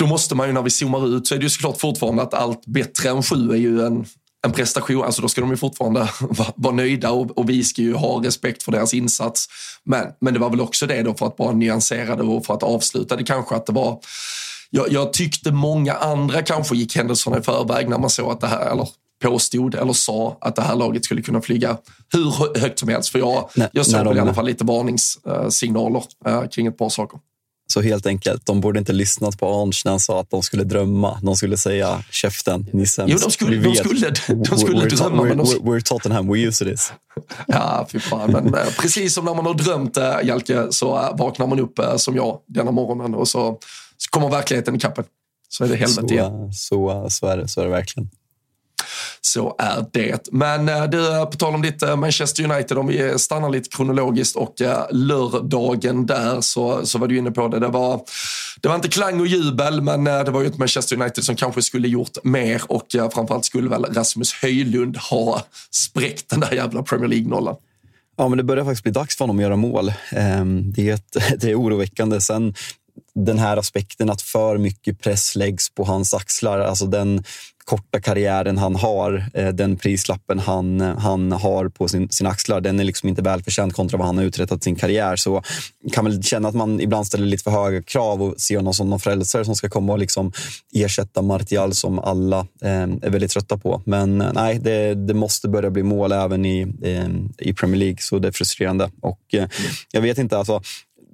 då 0.03 0.09
måste 0.09 0.35
man 0.35 0.47
ju 0.47 0.53
när 0.53 0.63
vi 0.63 0.71
zoomar 0.71 1.17
ut 1.17 1.27
så 1.27 1.35
är 1.35 1.39
det 1.39 1.43
ju 1.43 1.51
såklart 1.51 1.81
fortfarande 1.81 2.23
att 2.23 2.35
allt 2.35 2.67
bättre 2.67 3.09
än 3.09 3.23
sju 3.23 3.51
är 3.51 3.57
ju 3.57 3.87
en, 3.87 4.07
en 4.45 4.53
prestation. 4.53 5.05
Alltså 5.05 5.23
då 5.23 5.29
ska 5.29 5.41
de 5.41 5.51
ju 5.51 5.57
fortfarande 5.57 6.09
vara, 6.57 6.75
nöjda 6.75 7.11
och, 7.11 7.39
och, 7.39 7.51
vi 7.51 7.65
ska 7.65 7.83
ju 7.83 7.95
ha 7.95 8.25
respekt 8.25 8.63
för 8.63 8.73
deras 8.73 8.95
insats. 8.95 9.47
Men, 9.85 10.07
men 10.21 10.35
det 10.35 10.41
var 10.41 10.51
väl 10.51 10.61
också 10.61 10.87
det 10.87 11.03
då 11.03 11.15
för 11.15 11.27
att 11.27 11.37
bara 11.37 11.53
nyansera 11.53 12.17
det 12.17 12.23
och 12.23 12.47
för 12.47 12.55
att 12.55 12.63
avsluta 12.63 13.17
det 13.17 13.25
kanske 13.25 13.55
att 13.55 13.67
det 13.67 13.73
var 13.73 14.01
jag, 14.71 14.93
jag 14.93 15.13
tyckte 15.13 15.53
många 15.53 15.93
andra 15.93 16.43
kanske 16.43 16.77
gick 16.77 16.97
händelserna 16.97 17.39
i 17.39 17.43
förväg 17.43 17.89
när 17.89 17.99
man 17.99 18.11
såg 18.11 18.33
att 18.33 18.41
det 18.41 18.47
här, 18.47 18.71
eller 18.71 18.89
påstod 19.23 19.75
eller 19.75 19.93
sa 19.93 20.39
att 20.41 20.57
det 20.57 20.63
här 20.63 20.77
laget 20.77 21.05
skulle 21.05 21.23
kunna 21.23 21.41
flyga 21.41 21.77
hur 22.13 22.61
högt 22.61 22.79
som 22.79 22.89
helst. 22.89 23.09
För 23.09 23.19
jag, 23.19 23.51
Nej, 23.55 23.69
jag 23.73 23.87
såg 23.87 24.07
väl 24.07 24.17
i 24.17 24.21
alla 24.21 24.35
fall 24.35 24.47
lite 24.47 24.65
varningssignaler 24.65 26.05
äh, 26.27 26.49
kring 26.49 26.67
ett 26.67 26.79
par 26.79 26.89
saker. 26.89 27.19
Så 27.73 27.81
helt 27.81 28.07
enkelt, 28.07 28.47
de 28.47 28.61
borde 28.61 28.79
inte 28.79 28.93
lyssnat 28.93 29.39
på 29.39 29.47
Arnch 29.47 29.83
när 29.85 29.93
han 29.93 30.01
sa 30.01 30.21
att 30.21 30.31
de 30.31 30.43
skulle 30.43 30.65
drömma. 30.65 31.19
De 31.23 31.37
skulle 31.37 31.57
säga 31.57 32.05
käften, 32.11 32.67
ni 32.73 32.85
Jo, 33.07 33.19
de 33.19 33.31
skulle, 33.31 33.57
de 33.57 33.75
skulle, 33.75 34.11
de 34.29 34.59
skulle 34.59 34.81
we're, 34.81 34.97
drömma. 34.97 35.23
We're, 35.23 35.35
we're, 35.35 35.63
we're 35.63 35.81
Tottenham, 35.81 36.33
we 36.33 36.39
use 36.39 36.65
this. 36.65 36.93
Ja, 37.47 37.87
fy 37.93 38.01
fan. 38.01 38.33
Men 38.33 38.55
eh, 38.55 38.61
precis 38.79 39.15
som 39.15 39.25
när 39.25 39.35
man 39.35 39.47
har 39.47 39.55
drömt, 39.55 39.97
äh, 39.97 40.15
Jalke, 40.25 40.67
så 40.71 40.99
äh, 40.99 41.17
vaknar 41.17 41.47
man 41.47 41.61
upp 41.61 41.81
som 41.97 42.17
jag 42.17 42.39
denna 42.47 42.71
morgonen 42.71 43.15
och 43.15 43.29
så, 43.29 43.59
så 43.97 44.11
kommer 44.11 44.29
verkligheten 44.29 44.77
i 44.77 44.79
kappen. 44.79 45.05
Så 45.49 45.65
är 45.65 45.69
det 45.69 45.77
helvete 45.77 46.09
så, 46.09 46.15
igen. 46.15 46.53
Så, 46.53 47.07
så, 47.11 47.27
är 47.27 47.37
det, 47.37 47.49
så 47.49 47.61
är 47.61 47.65
det 47.65 47.71
verkligen. 47.71 48.11
Så 49.25 49.57
är 49.59 49.87
det. 49.93 50.29
Men 50.33 50.69
eh, 50.69 50.85
du, 50.85 51.13
eh, 51.13 51.25
på 51.25 51.37
tal 51.37 51.55
om 51.55 51.63
ditt 51.63 51.83
eh, 51.83 51.97
Manchester 51.97 52.53
United, 52.53 52.79
om 52.79 52.87
vi 52.87 53.19
stannar 53.19 53.51
lite 53.51 53.69
kronologiskt 53.69 54.37
och 54.37 54.55
lördagen 54.91 56.07
där 56.07 56.41
så, 56.41 56.87
så 56.87 56.99
var 56.99 57.09
du 57.09 57.19
inne 57.19 57.31
på 57.31 57.49
det. 57.49 57.59
Det 57.59 57.69
var, 57.69 58.01
det 58.61 58.69
var 58.69 58.75
inte 58.75 58.89
klang 58.89 59.21
och 59.21 59.27
jubel, 59.27 59.81
men 59.81 60.05
det 60.05 60.31
var 60.31 60.41
ju 60.41 60.47
ett 60.47 60.59
Manchester 60.59 61.01
United 61.01 61.25
som 61.25 61.37
kanske 61.37 61.63
skulle 61.63 61.89
gjort 61.89 62.25
mer 62.25 62.63
och 62.69 62.87
framförallt 63.13 63.45
skulle 63.45 63.69
väl 63.69 63.85
Rasmus 63.85 64.33
Höjlund 64.33 64.97
ha 64.97 65.43
spräckt 65.71 66.29
den 66.29 66.41
där 66.41 66.53
jävla 66.53 66.83
Premier 66.83 67.09
League-nollan. 67.09 67.57
Ja, 68.17 68.29
men 68.29 68.39
det 68.39 68.45
börjar 68.45 68.65
faktiskt 68.65 68.83
bli 68.83 68.93
dags 68.93 69.17
för 69.17 69.25
honom 69.25 69.37
att 69.37 69.43
göra 69.43 69.57
mål. 69.57 69.93
Ehm, 70.11 70.73
det 70.73 70.89
är, 70.89 70.95
ett, 70.95 71.17
det 71.41 71.51
är 71.51 71.61
oroväckande. 71.61 72.21
Sen 72.21 72.55
den 73.15 73.39
här 73.39 73.57
aspekten 73.57 74.11
att 74.11 74.23
för 74.23 74.59
mycket 74.59 75.01
press 75.01 75.37
läggs 75.37 75.71
på 75.71 75.85
hans 75.85 76.15
axlar. 76.15 76.59
Alltså 76.59 76.87
den 76.87 77.25
korta 77.65 78.01
karriären 78.01 78.59
han 78.59 78.77
har, 78.77 79.25
eh, 79.35 79.49
den 79.49 79.77
prislappen 79.77 80.39
han, 80.39 80.81
eh, 80.81 80.99
han 80.99 81.33
har 81.33 81.69
på 81.69 81.89
sin, 81.89 82.09
sina 82.09 82.31
axlar, 82.31 82.61
den 82.61 82.81
är 82.81 82.85
liksom 82.85 83.09
inte 83.09 83.23
välförtjänt 83.23 83.73
kontra 83.73 83.99
vad 83.99 84.07
han 84.07 84.19
har 84.19 84.25
uträttat 84.25 84.65
sin 84.65 84.77
karriär. 84.77 85.17
Så 85.17 85.43
kan 85.93 86.05
väl 86.05 86.23
känna 86.23 86.49
att 86.49 86.55
man 86.55 86.81
ibland 86.81 87.07
ställer 87.07 87.27
lite 87.27 87.45
för 87.45 87.51
höga 87.51 87.83
krav 87.83 88.23
och 88.23 88.41
ser 88.41 88.57
honom 88.57 88.75
som 88.75 88.91
någon 88.91 89.01
frälsare 89.01 89.45
som 89.45 89.57
ska 89.57 89.69
komma 89.69 89.93
och 89.93 89.99
liksom 89.99 90.33
ersätta 90.75 91.23
Martial 91.23 91.75
som 91.75 91.99
alla 91.99 92.39
eh, 92.39 92.83
är 93.03 93.11
väldigt 93.11 93.31
trötta 93.31 93.59
på. 93.59 93.83
Men 93.85 94.21
eh, 94.21 94.33
nej, 94.35 94.59
det, 94.59 94.95
det, 94.95 95.15
måste 95.15 95.49
börja 95.49 95.71
bli 95.71 95.83
mål 95.83 96.13
även 96.13 96.47
i, 96.47 96.61
eh, 96.83 97.09
i 97.39 97.55
Premier 97.55 97.79
League, 97.79 97.99
så 98.01 98.19
det 98.19 98.29
är 98.29 98.33
frustrerande. 98.33 98.91
Och 99.01 99.21
eh, 99.33 99.49
jag 99.93 100.01
vet 100.01 100.19
inte, 100.19 100.39
alltså, 100.39 100.63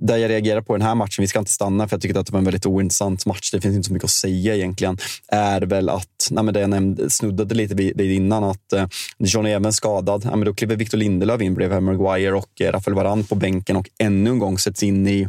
där 0.00 0.16
jag 0.16 0.28
reagerar 0.28 0.61
på 0.61 0.76
den 0.76 0.87
här 0.87 0.94
matchen, 0.94 1.22
vi 1.22 1.28
ska 1.28 1.38
inte 1.38 1.50
stanna 1.50 1.88
för 1.88 1.96
jag 1.96 2.02
tycker 2.02 2.20
att 2.20 2.26
det 2.26 2.32
var 2.32 2.38
en 2.38 2.44
väldigt 2.44 2.66
ointressant 2.66 3.26
match, 3.26 3.50
det 3.50 3.61
finns 3.61 3.76
inte 3.76 3.87
så 3.87 3.92
mycket 3.92 4.04
att 4.04 4.11
säga 4.11 4.54
egentligen, 4.54 4.98
är 5.28 5.61
väl 5.61 5.88
att, 5.88 6.28
nej 6.30 6.44
men 6.44 6.54
det 6.54 6.61
jag 6.61 6.70
nämnde, 6.70 7.11
snuddade 7.11 7.54
lite 7.54 7.74
vid, 7.74 8.00
innan, 8.00 8.44
att 8.44 8.72
eh, 8.72 8.87
John 9.18 9.46
även 9.46 9.72
skadad, 9.72 10.22
ja, 10.24 10.37
men 10.37 10.46
då 10.46 10.54
kliver 10.54 10.76
Victor 10.76 10.98
Lindelöf 10.98 11.40
in 11.40 11.54
bredvid 11.54 11.82
Maguire 11.82 12.34
och 12.34 12.61
eh, 12.61 12.72
Rafael 12.72 12.94
Varane 12.94 13.24
på 13.24 13.34
bänken 13.34 13.76
och 13.76 13.88
ännu 13.98 14.30
en 14.30 14.38
gång 14.38 14.58
sätts 14.58 14.82
in 14.82 15.06
i 15.06 15.28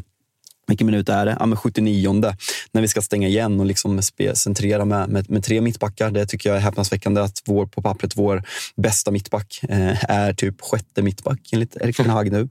vilken 0.70 0.86
minut 0.86 1.10
är 1.10 1.26
det? 1.26 1.38
Ja, 1.40 1.46
men 1.46 1.58
79 1.58 2.24
när 2.72 2.82
vi 2.82 2.88
ska 2.88 3.02
stänga 3.02 3.28
igen 3.28 3.60
och 3.60 3.66
liksom 3.66 4.02
centrera 4.34 4.86
med, 4.86 5.10
med, 5.10 5.30
med, 5.30 5.44
tre 5.44 5.62
mittbackar. 5.62 6.12
Det 6.12 6.26
tycker 6.26 6.50
jag 6.50 6.58
är 6.58 6.62
häpnadsväckande 6.62 7.22
att 7.22 7.42
vår, 7.46 7.66
på 7.66 7.82
pappret 7.82 8.18
vår 8.18 8.44
bästa 8.76 9.12
mittback 9.12 9.60
eh, 9.70 10.12
är 10.12 10.34
typ 10.34 10.62
sjätte 10.62 11.02
mittback 11.02 11.40
enligt 11.52 11.76
Erik 11.76 11.98
Ten 11.98 12.10
Hag 12.10 12.32
nu. 12.32 12.50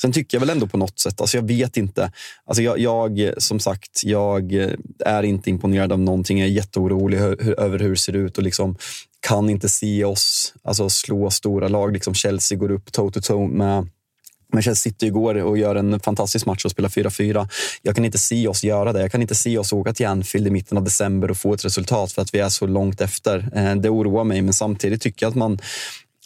Sen 0.00 0.12
tycker 0.12 0.36
jag 0.36 0.40
väl 0.40 0.50
ändå 0.50 0.66
på 0.66 0.76
något 0.76 0.98
sätt, 0.98 1.20
alltså 1.20 1.36
jag 1.36 1.46
vet 1.46 1.76
inte. 1.76 2.12
Alltså 2.44 2.62
jag, 2.62 2.78
jag, 2.78 3.32
som 3.38 3.60
sagt, 3.60 4.00
jag 4.04 4.52
är 5.04 5.22
inte 5.22 5.50
imponerad 5.50 5.92
av 5.92 5.98
någonting. 5.98 6.38
Jag 6.38 6.48
är 6.48 6.52
jätteorolig 6.52 7.18
hur, 7.18 7.60
över 7.60 7.78
hur 7.78 7.90
det 7.90 7.96
ser 7.96 8.16
ut 8.16 8.38
och 8.38 8.44
liksom 8.44 8.76
kan 9.20 9.50
inte 9.50 9.68
se 9.68 10.04
oss 10.04 10.54
alltså 10.62 10.90
slå 10.90 11.30
stora 11.30 11.68
lag. 11.68 11.92
Liksom 11.92 12.14
Chelsea 12.14 12.58
går 12.58 12.70
upp 12.70 12.92
toe 12.92 13.10
to 13.10 13.20
toe 13.20 13.48
med 13.48 13.88
Manchester 14.52 14.90
City 14.90 15.06
igår 15.06 15.34
och 15.34 15.58
gör 15.58 15.74
en 15.74 16.00
fantastisk 16.00 16.46
match 16.46 16.64
och 16.64 16.70
spelar 16.70 16.88
4-4. 16.88 17.48
Jag 17.82 17.94
kan 17.94 18.04
inte 18.04 18.18
se 18.18 18.48
oss 18.48 18.64
göra 18.64 18.92
det. 18.92 19.00
Jag 19.00 19.12
kan 19.12 19.22
inte 19.22 19.34
se 19.34 19.58
oss 19.58 19.72
åka 19.72 19.92
till 19.92 20.06
Anfield 20.06 20.46
i 20.46 20.50
mitten 20.50 20.78
av 20.78 20.84
december 20.84 21.30
och 21.30 21.36
få 21.36 21.54
ett 21.54 21.64
resultat 21.64 22.12
för 22.12 22.22
att 22.22 22.34
vi 22.34 22.38
är 22.38 22.48
så 22.48 22.66
långt 22.66 23.00
efter. 23.00 23.48
Eh, 23.54 23.74
det 23.74 23.88
oroar 23.88 24.24
mig, 24.24 24.42
men 24.42 24.54
samtidigt 24.54 25.02
tycker 25.02 25.26
jag 25.26 25.30
att 25.30 25.36
man 25.36 25.58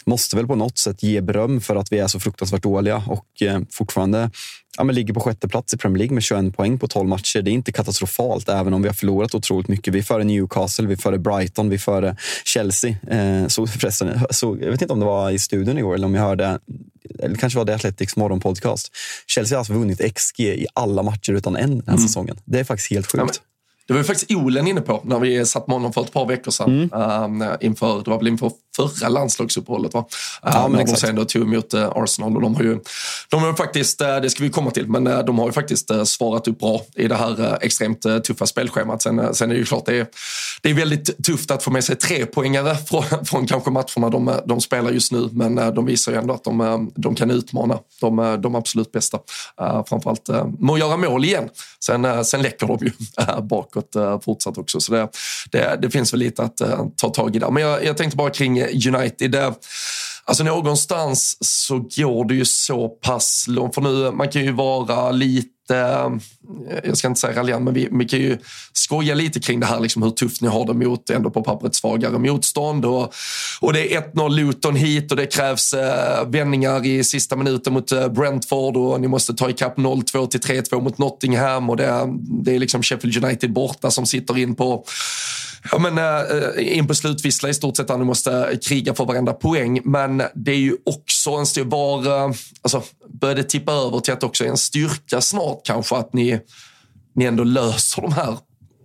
måste 0.07 0.37
väl 0.37 0.47
på 0.47 0.55
något 0.55 0.79
sätt 0.79 1.03
ge 1.03 1.21
beröm 1.21 1.61
för 1.61 1.77
att 1.77 1.93
vi 1.93 1.99
är 1.99 2.07
så 2.07 2.21
fruktansvärt 2.21 2.63
dåliga 2.63 3.03
och 3.07 3.43
eh, 3.43 3.61
fortfarande 3.71 4.31
ja, 4.79 4.85
men 4.85 4.95
ligger 4.95 5.15
på 5.15 5.21
sjätte 5.21 5.49
plats 5.49 5.75
i 5.75 5.77
Premier 5.77 5.99
League 5.99 6.15
med 6.15 6.23
21 6.23 6.57
poäng 6.57 6.79
på 6.79 6.89
12 6.89 7.09
matcher. 7.09 7.43
Det 7.43 7.51
är 7.51 7.53
inte 7.53 7.73
katastrofalt, 7.73 8.49
även 8.49 8.75
om 8.75 8.83
vi 8.83 8.89
har 8.89 8.95
förlorat 8.95 9.35
otroligt 9.35 9.69
mycket. 9.69 9.95
Vi 9.95 9.99
är 9.99 10.03
före 10.03 10.25
Newcastle, 10.25 10.87
vi 10.87 10.93
är 10.93 10.99
före 10.99 11.19
Brighton, 11.19 11.69
vi 11.69 11.75
är 11.75 11.79
före 11.79 12.17
Chelsea. 12.45 12.97
Eh, 13.11 13.47
så 13.47 13.67
förresten, 13.67 14.21
så, 14.31 14.59
jag 14.61 14.71
vet 14.71 14.83
inte 14.83 14.93
om 14.93 15.01
det 15.01 15.07
var 15.07 15.31
i 15.31 15.39
studion 15.39 15.79
igår 15.79 15.95
eller 15.95 16.07
om 16.07 16.15
jag 16.15 16.23
hörde, 16.23 16.59
eller 17.19 17.37
kanske 17.37 17.59
var 17.59 17.65
det 17.65 17.75
Athletics 17.75 18.17
morgonpodcast. 18.17 18.91
Chelsea 19.27 19.57
har 19.57 19.61
alltså 19.61 19.73
vunnit 19.73 20.15
XG 20.15 20.41
i 20.41 20.67
alla 20.75 21.03
matcher 21.03 21.33
utan 21.33 21.57
en 21.57 21.71
den 21.71 21.83
här 21.87 21.95
mm. 21.95 22.09
säsongen. 22.09 22.37
Det 22.45 22.61
är 22.61 22.65
faktiskt 22.65 22.91
helt 22.91 23.07
sjukt. 23.07 23.25
Ja, 23.43 23.52
det 23.87 23.93
var 23.93 24.01
ju 24.01 24.05
faktiskt 24.05 24.31
Olen 24.31 24.69
inne 24.69 24.81
på 24.81 25.01
när 25.05 25.19
vi 25.19 25.47
satt 25.47 25.67
med 25.67 25.75
honom 25.75 25.93
för 25.93 26.01
ett 26.01 26.13
par 26.13 26.27
veckor 26.27 26.51
sedan. 26.51 26.91
Mm. 26.93 27.43
Uh, 27.43 27.55
inför, 27.61 28.03
det 28.05 28.11
var 28.11 28.19
väl 28.19 28.29
inför 28.29 28.51
förra 28.77 29.09
landslagsuppehållet. 29.09 29.95
Va? 29.95 30.05
Ja, 30.43 30.49
uh, 30.49 30.69
när 30.69 30.85
de 30.85 30.97
sen 30.97 31.17
då 31.17 31.25
tog 31.25 31.43
emot 31.43 31.75
uh, 31.75 31.93
Arsenal. 31.95 32.37
Och 32.37 32.43
de 32.43 32.55
har 32.55 32.63
ju, 32.63 32.79
de 33.29 33.43
har 33.43 33.55
faktiskt, 33.55 34.03
uh, 34.03 34.17
det 34.17 34.31
ska 34.31 34.45
vi 34.45 34.51
komma 34.51 34.71
till, 34.71 34.89
men 34.89 35.05
de 35.05 35.39
har 35.39 35.47
ju 35.47 35.53
faktiskt 35.53 35.91
svarat 36.05 36.49
upp 36.49 36.59
bra 36.59 36.83
i 36.95 37.09
det 37.09 37.15
här 37.15 37.59
extremt 37.61 38.07
tuffa 38.25 38.47
spelschemat. 38.47 39.03
Sen, 39.03 39.35
sen 39.35 39.51
är 39.51 39.55
det 39.55 39.59
ju 39.59 39.67
klart, 39.67 39.87
det 39.87 39.99
är, 39.99 40.07
det 40.63 40.71
är 40.71 40.75
väldigt 40.75 41.25
tufft 41.25 41.51
att 41.51 41.63
få 41.63 41.71
med 41.71 41.85
sig 41.85 41.97
tre 41.97 42.27
poängare 42.27 42.77
från, 42.89 43.25
från 43.25 43.47
kanske 43.47 43.71
matcherna 43.71 44.11
de, 44.11 44.41
de 44.45 44.61
spelar 44.61 44.91
just 44.91 45.13
nu. 45.13 45.29
Men 45.33 45.55
de 45.55 45.87
visar 45.87 46.13
ju 46.13 46.19
ändå 46.19 46.35
att 46.35 46.45
de, 46.45 46.93
de 46.95 47.15
kan 47.15 47.31
utmana 47.31 47.79
de, 48.01 48.39
de 48.43 48.55
absolut 48.55 48.93
bästa. 48.93 49.19
Uh, 49.61 49.85
framförallt 49.85 50.29
uh, 50.29 50.73
att 50.73 50.79
göra 50.79 50.97
mål 50.97 51.25
igen. 51.25 51.49
Sen, 51.81 52.25
sen 52.25 52.43
läcker 52.43 52.67
de 52.67 52.79
ju 52.83 52.93
bakåt 53.75 53.97
eh, 53.97 54.21
fortsatt 54.21 54.59
också. 54.59 54.81
Så 54.81 54.93
det, 54.93 55.09
det, 55.53 55.79
det 55.83 55.91
finns 55.91 56.13
väl 56.13 56.21
lite 56.21 56.43
att 56.43 56.61
eh, 56.61 56.87
ta 56.97 57.09
tag 57.09 57.37
i 57.37 57.39
där. 57.39 57.51
Men 57.51 57.63
jag, 57.63 57.85
jag 57.85 57.97
tänkte 57.97 58.17
bara 58.17 58.31
kring 58.31 58.59
eh, 58.59 58.69
United. 58.95 59.37
Alltså 60.25 60.45
någonstans 60.45 61.37
så 61.41 61.79
går 61.79 62.29
det 62.29 62.35
ju 62.35 62.45
så 62.45 62.89
pass 62.89 63.45
långt. 63.49 63.75
För 63.75 63.83
nu, 63.83 64.11
man 64.11 64.29
kan 64.29 64.43
ju 64.43 64.53
vara 64.53 65.11
lite 65.11 65.49
Eh, 65.71 66.11
jag 66.85 66.97
ska 66.97 67.09
inte 67.09 67.21
säga 67.21 67.37
raljant, 67.37 67.65
men 67.65 67.75
vi, 67.75 67.89
vi, 67.93 68.05
kan 68.05 68.19
ju 68.19 68.39
skoja 68.73 69.15
lite 69.15 69.41
kring 69.41 69.61
det 69.61 69.67
här, 69.67 69.81
liksom 69.81 70.03
hur 70.03 70.11
tufft 70.11 70.43
ni 70.43 70.49
har 70.49 70.67
det 70.67 70.75
mot 70.75 71.11
ändå 71.11 71.31
på 71.31 71.43
pappret 71.43 71.75
svagare 71.75 72.19
motstånd. 72.19 72.85
Och, 72.85 73.15
och 73.61 73.73
det 73.73 73.95
är 73.95 74.01
1-0 74.01 74.31
Luton 74.31 74.77
hit 74.77 75.11
och 75.11 75.17
det 75.17 75.27
krävs 75.27 75.75
eh, 75.75 76.29
vändningar 76.29 76.87
i 76.87 77.05
sista 77.05 77.37
minuten 77.37 77.73
mot 77.73 77.93
eh, 77.93 78.09
Brentford 78.09 78.77
och 78.77 79.01
ni 79.01 79.09
måste 79.09 79.35
ta 79.35 79.51
ikapp 79.51 79.79
0-2 79.79 80.27
till 80.27 80.41
3-2 80.41 80.81
mot 80.81 80.99
Nottingham 80.99 81.71
och 81.71 81.77
det, 81.77 82.09
det 82.45 82.55
är 82.55 82.59
liksom 82.59 82.83
Sheffield 82.83 83.25
United 83.25 83.53
borta 83.53 83.91
som 83.91 84.07
sitter 84.07 84.39
in 84.39 84.55
på 84.55 84.85
ja, 85.71 85.79
men, 85.79 85.99
äh, 85.99 86.79
in 86.79 86.87
på 86.87 86.95
slutvissla 86.95 87.49
i 87.49 87.55
stort 87.55 87.77
sett 87.77 87.89
där 87.89 87.99
ni 87.99 88.05
måste 88.05 88.59
kriga 88.63 88.95
för 88.95 89.05
varenda 89.05 89.33
poäng. 89.33 89.81
Men 89.85 90.23
det 90.35 90.53
är 90.53 90.57
ju 90.57 90.77
också 90.85 91.31
en 91.31 91.47
stor 91.47 91.65
var, 91.65 92.07
äh, 92.07 92.33
alltså, 92.63 92.83
börjar 93.21 93.35
det 93.35 93.45
tippa 93.45 93.73
över 93.73 94.01
till 94.01 94.13
att 94.13 94.21
det 94.21 94.27
också 94.27 94.45
är 94.45 94.49
en 94.49 94.57
styrka 94.57 95.21
snart 95.21 95.61
kanske 95.65 95.97
att 95.97 96.13
ni, 96.13 96.41
ni 97.15 97.25
ändå 97.25 97.45
löser 97.45 98.03
de 98.03 98.13
här 98.13 98.39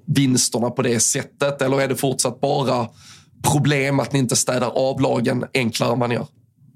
vinsterna 0.07 0.69
på 0.69 0.81
det 0.81 0.99
sättet? 0.99 1.61
Eller 1.61 1.81
är 1.81 1.87
det 1.87 1.95
fortsatt 1.95 2.41
bara 2.41 2.87
problem 3.51 3.99
att 3.99 4.13
ni 4.13 4.19
inte 4.19 4.35
städar 4.35 4.67
av 4.67 5.01
lagen 5.01 5.45
enklare 5.53 5.93
än 5.93 5.99
vad 5.99 6.09
ni 6.09 6.15
gör? 6.15 6.27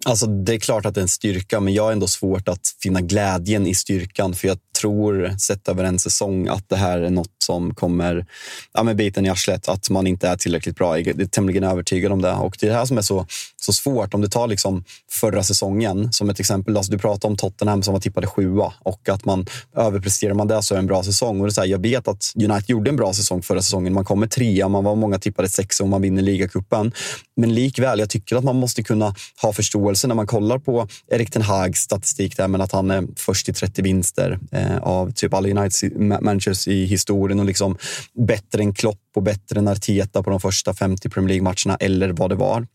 Alltså, 0.05 0.25
det 0.25 0.53
är 0.53 0.59
klart 0.59 0.85
att 0.85 0.95
det 0.95 0.99
är 0.99 1.03
en 1.03 1.07
styrka, 1.07 1.59
men 1.59 1.73
jag 1.73 1.83
har 1.83 1.91
ändå 1.91 2.07
svårt 2.07 2.47
att 2.47 2.67
finna 2.83 3.01
glädjen 3.01 3.67
i 3.67 3.75
styrkan. 3.75 4.33
För 4.33 4.47
jag 4.47 4.57
tror, 4.81 5.35
sett 5.37 5.67
över 5.67 5.83
en 5.83 5.99
säsong, 5.99 6.47
att 6.47 6.69
det 6.69 6.75
här 6.75 6.99
är 6.99 7.09
något 7.09 7.29
som 7.37 7.75
kommer 7.75 8.25
ja, 8.73 8.83
med 8.83 8.95
biten 8.95 9.25
i 9.25 9.29
arslet. 9.29 9.69
Att 9.69 9.89
man 9.89 10.07
inte 10.07 10.27
är 10.27 10.35
tillräckligt 10.35 10.75
bra. 10.75 10.99
Jag 10.99 11.21
är 11.21 11.25
tämligen 11.25 11.63
övertygad 11.63 12.11
om 12.11 12.21
det. 12.21 12.31
Och 12.31 12.57
det 12.59 12.65
är 12.65 12.69
det 12.69 12.77
här 12.77 12.85
som 12.85 12.97
är 12.97 13.01
så, 13.01 13.25
så 13.61 13.73
svårt. 13.73 14.13
Om 14.13 14.21
du 14.21 14.27
tar 14.27 14.47
liksom 14.47 14.83
förra 15.11 15.43
säsongen 15.43 16.13
som 16.13 16.29
ett 16.29 16.39
exempel. 16.39 16.77
Alltså 16.77 16.91
du 16.91 16.97
pratar 16.97 17.29
om 17.29 17.37
Tottenham 17.37 17.83
som 17.83 17.93
var 17.93 18.01
tippade 18.01 18.27
sjua 18.27 18.73
och 18.79 19.09
att 19.09 19.25
man 19.25 19.45
överpresterar 19.75 20.33
man 20.33 20.47
det 20.47 20.63
så 20.63 20.73
är 20.73 20.75
det 20.75 20.79
en 20.79 20.87
bra 20.87 21.03
säsong. 21.03 21.41
Och 21.41 21.47
det 21.47 21.57
är 21.57 21.61
här, 21.61 21.67
jag 21.67 21.81
vet 21.81 22.07
att 22.07 22.33
United 22.35 22.69
gjorde 22.69 22.89
en 22.89 22.95
bra 22.95 23.13
säsong 23.13 23.41
förra 23.41 23.61
säsongen. 23.61 23.93
Man 23.93 24.05
kommer 24.05 24.27
trea, 24.27 24.67
man 24.67 24.83
var 24.83 24.95
många 24.95 25.19
tippade 25.19 25.49
sexa 25.49 25.83
och 25.83 25.89
man 25.89 26.01
vinner 26.01 26.21
ligacupen. 26.21 26.91
Men 27.35 27.53
likväl, 27.53 27.99
jag 27.99 28.09
tycker 28.09 28.35
att 28.35 28.43
man 28.43 28.55
måste 28.55 28.83
kunna 28.83 29.15
ha 29.41 29.53
förståelse 29.53 30.07
när 30.07 30.15
man 30.15 30.27
kollar 30.27 30.59
på 30.59 30.87
Erik 31.07 31.31
Ten 31.31 31.41
Hags 31.41 31.79
statistik 31.79 32.37
där, 32.37 32.47
men 32.47 32.61
att 32.61 32.71
han 32.71 32.91
är 32.91 33.07
först 33.15 33.49
i 33.49 33.53
30 33.53 33.81
vinster. 33.81 34.39
Eh, 34.51 34.70
Eh, 34.71 34.77
av 34.77 35.11
typ 35.11 35.33
alla 35.33 35.49
Uniteds 35.49 35.83
managers 36.21 36.67
i 36.67 36.85
historien 36.85 37.39
och 37.39 37.45
liksom 37.45 37.77
bättre 38.27 38.61
än 38.61 38.73
Klopp 38.73 38.99
och 39.15 39.23
bättre 39.23 39.59
än 39.59 39.67
Arteta 39.67 40.23
på 40.23 40.29
de 40.29 40.39
första 40.39 40.73
50 40.73 41.09
Premier 41.09 41.29
League-matcherna 41.29 41.77
eller 41.79 42.09
vad 42.09 42.29
det 42.29 42.35
var. 42.35 42.67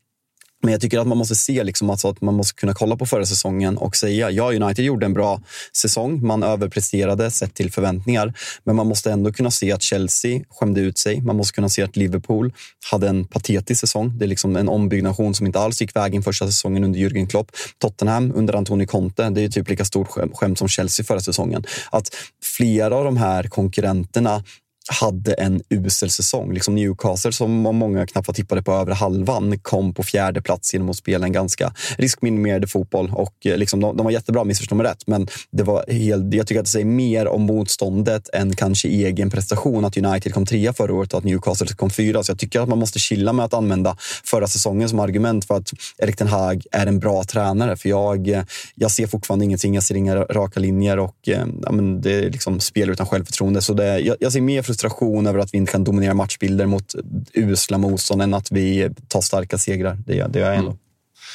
Men 0.63 0.73
jag 0.73 0.81
tycker 0.81 0.99
att 0.99 1.07
man 1.07 1.19
måste 1.19 1.35
se 1.35 1.65
liksom 1.65 1.91
alltså 1.91 2.09
att 2.09 2.21
man 2.21 2.35
måste 2.35 2.55
kunna 2.55 2.75
kolla 2.75 2.97
på 2.97 3.07
förra 3.07 3.27
säsongen 3.27 3.77
och 3.79 3.97
säga 3.97 4.31
ja, 4.31 4.53
United 4.53 4.85
gjorde 4.85 5.07
en 5.07 5.13
bra 5.13 5.43
säsong. 5.77 6.27
Man 6.27 6.43
överpresterade 6.43 7.31
sett 7.31 7.55
till 7.55 7.73
förväntningar, 7.73 8.35
men 8.65 8.77
man 8.77 8.87
måste 8.87 9.13
ändå 9.13 9.33
kunna 9.33 9.51
se 9.51 9.73
att 9.73 9.83
Chelsea 9.83 10.41
skämde 10.51 10.81
ut 10.81 10.99
sig. 10.99 11.21
Man 11.21 11.37
måste 11.37 11.55
kunna 11.55 11.69
se 11.69 11.83
att 11.83 11.97
Liverpool 11.97 12.53
hade 12.91 13.09
en 13.09 13.25
patetisk 13.25 13.81
säsong. 13.81 14.19
Det 14.19 14.25
är 14.25 14.29
liksom 14.29 14.57
en 14.57 14.69
ombyggnation 14.69 15.35
som 15.35 15.47
inte 15.47 15.59
alls 15.59 15.81
gick 15.81 15.97
vägen 15.97 16.23
första 16.23 16.47
säsongen 16.47 16.85
under 16.85 17.01
Jürgen 17.01 17.27
Klopp. 17.27 17.51
Tottenham 17.79 18.33
under 18.35 18.55
Antoni 18.55 18.87
Conte, 18.87 19.31
det 19.31 19.43
är 19.43 19.49
typ 19.49 19.69
lika 19.69 19.85
stort 19.85 20.09
skämt 20.33 20.59
som 20.59 20.69
Chelsea 20.69 21.05
förra 21.07 21.21
säsongen. 21.21 21.65
Att 21.91 22.15
flera 22.43 22.97
av 22.97 23.05
de 23.05 23.17
här 23.17 23.43
konkurrenterna 23.43 24.43
hade 24.89 25.33
en 25.33 25.63
usel 25.71 26.11
säsong. 26.11 26.53
Liksom 26.53 26.75
Newcastle, 26.75 27.33
som 27.33 27.51
många 27.51 28.07
knappt 28.07 28.29
var 28.29 28.35
tippade 28.35 28.63
på 28.63 28.73
över 28.73 28.93
halvan, 28.93 29.59
kom 29.59 29.95
på 29.95 30.03
fjärde 30.03 30.43
plats 30.43 30.73
genom 30.73 30.91
att 30.91 30.97
spela 30.97 31.27
en 31.27 31.33
ganska 31.33 31.73
riskminimerade 31.99 32.67
fotboll. 32.67 33.13
Och 33.15 33.47
eh, 33.47 33.57
liksom, 33.57 33.81
de, 33.81 33.97
de 33.97 34.05
var 34.05 34.11
jättebra, 34.11 34.45
missförstå 34.45 34.75
mig 34.75 34.87
rätt, 34.87 35.07
men 35.07 35.29
det 35.51 35.63
var 35.63 35.85
helt, 35.89 36.35
jag 36.35 36.47
tycker 36.47 36.61
att 36.61 36.67
det 36.67 36.71
säger 36.71 36.87
mer 36.87 37.29
om 37.29 37.43
motståndet 37.43 38.29
än 38.33 38.57
kanske 38.57 38.89
egen 38.89 39.31
prestation. 39.31 39.85
Att 39.85 39.97
United 39.97 40.35
kom 40.35 40.47
trea 40.47 40.73
förra 40.73 40.95
året 40.95 41.13
och 41.13 41.19
att 41.19 41.25
Newcastle 41.25 41.67
kom 41.67 41.91
fyra. 41.91 42.23
Så 42.23 42.31
jag 42.31 42.39
tycker 42.39 42.61
att 42.61 42.69
man 42.69 42.79
måste 42.79 42.99
chilla 42.99 43.33
med 43.33 43.45
att 43.45 43.55
använda 43.55 43.97
förra 44.25 44.49
säsongen 44.49 44.89
som 44.89 45.01
argument 45.01 45.45
för 45.45 45.57
att 45.57 45.73
Erik 45.99 46.17
Ten 46.17 46.29
Hag 46.29 46.63
är 46.73 46.87
en 46.87 46.99
bra 46.99 47.25
tränare. 47.25 47.77
För 47.77 47.89
jag, 47.89 48.29
eh, 48.29 48.43
jag 48.75 48.91
ser 48.91 49.07
fortfarande 49.07 49.45
ingenting, 49.45 49.75
jag 49.75 49.83
ser 49.83 49.95
inga 49.95 50.17
raka 50.17 50.61
linjer 50.61 50.99
och 50.99 51.29
eh, 51.29 51.47
ja, 51.63 51.73
men 51.73 52.01
det 52.01 52.13
är 52.13 52.31
liksom 52.31 52.61
spel 52.61 52.91
utan 52.91 53.07
självförtroende. 53.07 53.63
Så 53.63 53.75
det, 53.75 53.99
jag, 53.99 54.17
jag 54.21 54.33
ser 54.33 54.41
mer 54.41 54.63
frustration 54.77 55.27
över 55.27 55.39
att 55.39 55.55
vi 55.55 55.59
inte 55.59 55.73
kan 55.73 55.85
dominera 55.85 56.15
matchbilder 56.15 56.67
mot 56.67 56.95
usla 57.33 57.79
motstånd 57.79 58.23
än 58.23 58.35
att 58.35 58.53
vi 58.53 58.91
tar 59.09 59.21
starka 59.21 59.59
segrar. 59.59 59.99
Det, 60.07 60.27
det 60.33 60.39
gör 60.39 60.47
jag 60.47 60.57
ändå. 60.57 60.71
Mm. 60.71 60.79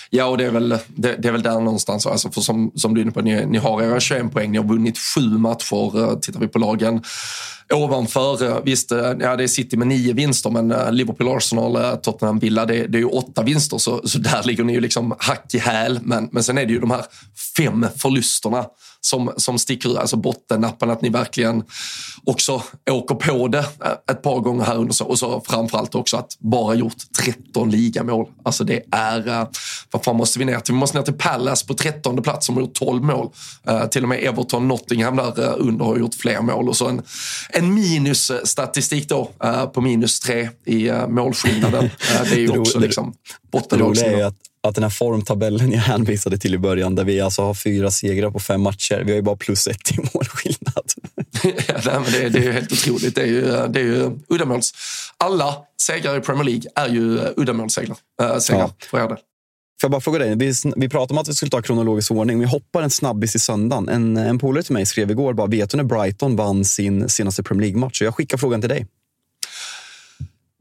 Ja, 0.09 0.25
och 0.25 0.37
det 0.37 0.45
är 0.45 0.51
väl, 0.51 0.69
det, 0.87 1.15
det, 1.15 1.27
är 1.27 1.31
väl 1.31 1.41
där 1.41 1.59
någonstans. 1.59 2.05
Alltså 2.05 2.31
för 2.31 2.41
som, 2.41 2.71
som 2.75 2.93
du 2.93 3.01
är 3.01 3.03
inne 3.03 3.11
på, 3.11 3.21
ni, 3.21 3.45
ni 3.45 3.57
har 3.57 3.81
era 3.81 3.99
21 3.99 4.31
poäng, 4.31 4.51
ni 4.51 4.57
har 4.57 4.65
vunnit 4.65 4.97
sju 4.97 5.21
matcher. 5.21 6.03
Eh, 6.03 6.19
tittar 6.19 6.39
vi 6.39 6.47
på 6.47 6.59
lagen 6.59 7.01
ovanför. 7.73 8.43
Eh, 8.43 8.57
visst, 8.63 8.91
eh, 8.91 9.13
ja, 9.19 9.35
det 9.35 9.43
är 9.43 9.47
City 9.47 9.77
med 9.77 9.87
nio 9.87 10.13
vinster, 10.13 10.49
men 10.49 10.95
Liverpool, 10.95 11.37
Arsenal, 11.37 11.97
Tottenham, 11.97 12.39
Villa, 12.39 12.65
det, 12.65 12.87
det 12.87 12.97
är 12.97 12.99
ju 12.99 13.05
åtta 13.05 13.43
vinster. 13.43 13.77
Så, 13.77 14.07
så 14.07 14.19
där 14.19 14.43
ligger 14.43 14.63
ni 14.63 14.73
ju 14.73 14.79
liksom 14.79 15.15
hack 15.19 15.53
i 15.53 15.57
häl. 15.57 15.99
Men, 16.03 16.29
men 16.31 16.43
sen 16.43 16.57
är 16.57 16.65
det 16.65 16.73
ju 16.73 16.79
de 16.79 16.91
här 16.91 17.05
fem 17.57 17.87
förlusterna 17.97 18.65
som, 19.01 19.33
som 19.37 19.59
sticker 19.59 19.89
ut, 19.89 19.97
alltså 19.97 20.17
bottennappen, 20.17 20.89
att 20.89 21.01
ni 21.01 21.09
verkligen 21.09 21.63
också 22.23 22.63
åker 22.91 23.15
på 23.15 23.47
det 23.47 23.65
ett 24.11 24.21
par 24.21 24.39
gånger 24.39 24.65
här 24.65 24.77
under. 24.77 24.93
Så, 24.93 25.05
och 25.05 25.19
så 25.19 25.41
framförallt 25.45 25.95
också 25.95 26.17
att 26.17 26.37
bara 26.39 26.75
gjort 26.75 26.95
13 27.23 27.71
ligamål. 27.71 28.27
Alltså 28.43 28.63
det 28.63 28.81
är, 28.91 29.27
eh, 29.27 29.47
vad 29.91 30.03
fan 30.03 30.15
måste 30.15 30.39
vi 30.39 30.45
ner 30.45 30.59
till? 30.59 30.73
Vi 30.73 30.79
måste 30.79 30.97
ner 30.97 31.05
till 31.05 31.13
Palace 31.13 31.67
på 31.67 31.73
13 31.73 32.23
plats 32.23 32.45
som 32.45 32.55
har 32.55 32.61
gjort 32.61 32.73
12 32.73 33.03
mål. 33.03 33.29
Uh, 33.69 33.85
till 33.85 34.03
och 34.03 34.09
med 34.09 34.23
Everton, 34.23 34.67
Nottingham 34.67 35.15
där 35.15 35.55
under 35.57 35.85
har 35.85 35.97
gjort 35.97 36.15
fler 36.15 36.41
mål. 36.41 36.69
Och 36.69 36.77
så 36.77 36.87
en, 36.87 37.01
en 37.49 37.73
minusstatistik 37.73 39.09
då 39.09 39.31
uh, 39.43 39.65
på 39.65 39.81
minus 39.81 40.19
tre 40.19 40.49
i 40.65 40.91
målskillnaden. 41.07 41.89
det 42.23 42.31
är 42.31 42.39
ju 42.39 42.59
också 42.59 42.79
liksom 42.79 43.13
bottenlagsnivå 43.51 44.31
att 44.63 44.75
den 44.75 44.83
här 44.83 44.89
formtabellen 44.89 45.71
jag 45.71 45.79
hänvisade 45.79 46.37
till 46.37 46.55
i 46.55 46.57
början, 46.57 46.95
där 46.95 47.03
vi 47.03 47.21
alltså 47.21 47.41
har 47.41 47.53
fyra 47.53 47.91
segrar 47.91 48.31
på 48.31 48.39
fem 48.39 48.61
matcher, 48.61 49.03
vi 49.05 49.11
har 49.11 49.15
ju 49.15 49.21
bara 49.21 49.35
plus 49.35 49.67
ett 49.67 49.91
i 49.91 49.97
målskillnad. 50.13 50.91
ja, 51.83 51.99
men 51.99 52.11
det, 52.11 52.29
det 52.29 52.39
är 52.39 52.43
ju 52.43 52.51
helt 52.51 52.71
otroligt. 52.71 53.15
Det 53.15 53.21
är 53.21 53.25
ju, 53.25 53.41
det 53.41 53.79
är 53.79 53.83
ju 53.83 54.19
uddamåls... 54.27 54.73
Alla 55.17 55.55
segrar 55.81 56.17
i 56.17 56.21
Premier 56.21 56.43
League 56.43 56.63
är 56.75 56.89
ju 56.89 57.19
uddamålssegrar 57.37 57.97
äh, 58.21 58.37
segrar, 58.37 58.61
ja. 58.61 58.73
för 58.89 58.97
er 58.97 59.07
del. 59.07 59.17
Får 59.81 59.87
jag 59.87 59.91
bara 59.91 60.01
fråga 60.01 60.19
dig, 60.19 60.35
vi, 60.35 60.53
vi 60.75 60.89
pratade 60.89 61.13
om 61.13 61.17
att 61.17 61.27
vi 61.27 61.33
skulle 61.33 61.49
ta 61.49 61.61
kronologisk 61.61 62.11
ordning. 62.11 62.39
Vi 62.39 62.45
hoppar 62.45 62.81
en 62.81 62.89
snabbis 62.89 63.35
i 63.35 63.39
söndagen. 63.39 63.89
En, 63.89 64.17
en 64.17 64.39
polare 64.39 64.63
till 64.63 64.73
mig 64.73 64.85
skrev 64.85 65.11
igår, 65.11 65.33
bara, 65.33 65.47
vet 65.47 65.69
du 65.69 65.77
när 65.77 65.83
Brighton 65.83 66.35
vann 66.35 66.65
sin 66.65 67.09
senaste 67.09 67.43
Premier 67.43 67.67
League-match? 67.67 68.01
Jag 68.01 68.15
skickar 68.15 68.37
frågan 68.37 68.61
till 68.61 68.69
dig. 68.69 68.87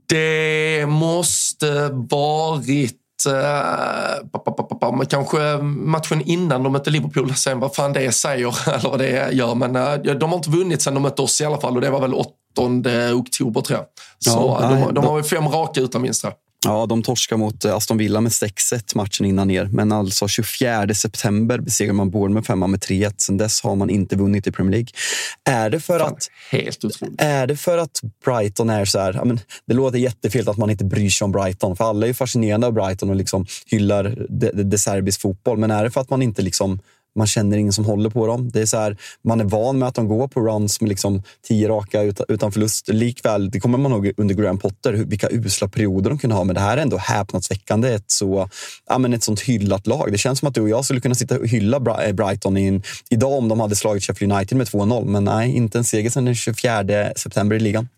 Det 0.06 0.86
måste 0.88 1.88
varit 1.92 2.99
eh, 3.26 5.06
kanske 5.08 5.38
matchen 5.62 6.20
innan 6.20 6.62
de 6.62 6.72
mötte 6.72 6.90
Liverpool, 6.90 7.34
sen 7.34 7.60
vad 7.60 7.74
fan 7.74 7.92
det 7.92 8.12
säger 8.12 8.68
eller 8.74 8.90
vad 8.90 8.98
det 8.98 9.32
gör. 9.32 9.54
Men 9.54 9.76
eh, 9.76 9.94
de 9.94 10.30
har 10.30 10.36
inte 10.36 10.50
vunnit 10.50 10.82
sen 10.82 10.94
de 10.94 11.02
mötte 11.02 11.22
oss 11.22 11.40
i 11.40 11.44
alla 11.44 11.60
fall 11.60 11.74
och 11.74 11.80
det 11.80 11.90
var 11.90 12.00
väl 12.00 12.14
8 12.14 12.30
oktober 13.14 13.60
tror 13.60 13.78
jag. 13.78 13.86
Så 14.18 14.58
ja, 14.60 14.68
de, 14.68 14.74
nej, 14.74 14.88
de, 14.92 15.04
har 15.04 15.14
väl 15.14 15.24
fem 15.24 15.48
raka 15.48 15.80
utan 15.80 16.02
minst. 16.02 16.24
Ja, 16.64 16.86
de 16.86 17.02
torskar 17.02 17.36
mot 17.36 17.64
eh, 17.64 17.74
Aston 17.74 17.98
Villa 17.98 18.20
med 18.20 18.32
6-1 18.32 18.96
matchen 18.96 19.26
innan 19.26 19.48
ner. 19.48 19.64
Men 19.64 19.92
alltså 19.92 20.28
24 20.28 20.94
september 20.94 21.58
besegrar 21.58 21.92
man 21.92 22.10
Bournemouth 22.10 22.46
femma 22.46 22.66
med 22.66 22.80
3-1. 22.80 23.14
Sen 23.16 23.36
dess 23.36 23.62
har 23.62 23.76
man 23.76 23.90
inte 23.90 24.16
vunnit 24.16 24.46
i 24.46 24.52
Premier 24.52 24.70
League. 24.70 24.88
Är 25.44 25.70
det 25.70 25.80
för, 25.80 25.98
Fan, 25.98 26.12
att, 26.12 26.28
helt 26.50 26.84
är 27.18 27.46
det 27.46 27.56
för 27.56 27.78
att 27.78 28.00
Brighton 28.24 28.70
är 28.70 28.84
så 28.84 28.98
här... 28.98 29.12
Ja, 29.14 29.24
men, 29.24 29.40
det 29.66 29.74
låter 29.74 29.98
jättefel 29.98 30.48
att 30.48 30.56
man 30.56 30.70
inte 30.70 30.84
bryr 30.84 31.10
sig 31.10 31.24
om 31.24 31.32
Brighton. 31.32 31.76
För 31.76 31.84
alla 31.84 32.06
är 32.06 32.12
fascinerade 32.12 32.66
av 32.66 32.72
Brighton 32.72 33.10
och 33.10 33.16
liksom 33.16 33.46
hyllar 33.66 34.26
de, 34.28 34.50
de, 34.50 34.62
de 34.62 34.78
serbisk 34.78 35.20
fotboll. 35.20 35.58
Men 35.58 35.70
är 35.70 35.84
det 35.84 35.90
för 35.90 36.00
att 36.00 36.10
man 36.10 36.22
inte 36.22 36.42
liksom 36.42 36.80
man 37.16 37.26
känner 37.26 37.56
ingen 37.56 37.72
som 37.72 37.84
håller 37.84 38.10
på 38.10 38.26
dem. 38.26 38.50
Det 38.50 38.60
är 38.60 38.66
så 38.66 38.76
här, 38.76 38.96
man 39.24 39.40
är 39.40 39.44
van 39.44 39.78
med 39.78 39.88
att 39.88 39.94
de 39.94 40.08
går 40.08 40.28
på 40.28 40.40
runs 40.40 40.80
med 40.80 40.88
liksom 40.88 41.22
tio 41.48 41.68
raka 41.68 42.02
utan 42.28 42.52
förlust. 42.52 42.88
Likväl, 42.88 43.50
det 43.50 43.60
kommer 43.60 43.78
man 43.78 43.92
ihåg 43.92 44.12
under 44.16 44.34
Graham 44.34 44.58
Potter, 44.58 44.92
vilka 44.92 45.28
usla 45.30 45.68
perioder 45.68 46.10
de 46.10 46.18
kunde 46.18 46.36
ha. 46.36 46.44
Men 46.44 46.54
det 46.54 46.60
här 46.60 46.76
är 46.76 46.82
ändå 46.82 46.96
häpnadsväckande. 46.96 47.94
Ett, 47.94 48.10
så, 48.10 48.48
ja, 48.88 48.98
men 48.98 49.12
ett 49.12 49.22
sånt 49.22 49.40
hyllat 49.40 49.86
lag. 49.86 50.12
Det 50.12 50.18
känns 50.18 50.38
som 50.38 50.48
att 50.48 50.54
du 50.54 50.60
och 50.60 50.68
jag 50.68 50.84
skulle 50.84 51.00
kunna 51.00 51.14
sitta 51.14 51.38
och 51.38 51.46
hylla 51.46 51.76
eh, 52.06 52.12
Brighton 52.12 52.56
in, 52.56 52.82
idag 53.10 53.32
om 53.32 53.48
de 53.48 53.60
hade 53.60 53.76
slagit 53.76 54.04
Sheffield 54.04 54.32
United 54.32 54.58
med 54.58 54.66
2-0. 54.66 55.04
Men 55.04 55.24
nej, 55.24 55.56
inte 55.56 55.78
en 55.78 55.84
seger 55.84 56.10
sedan 56.10 56.24
den 56.24 56.34
24 56.34 57.12
september 57.16 57.56
i 57.56 57.60
ligan. 57.60 57.88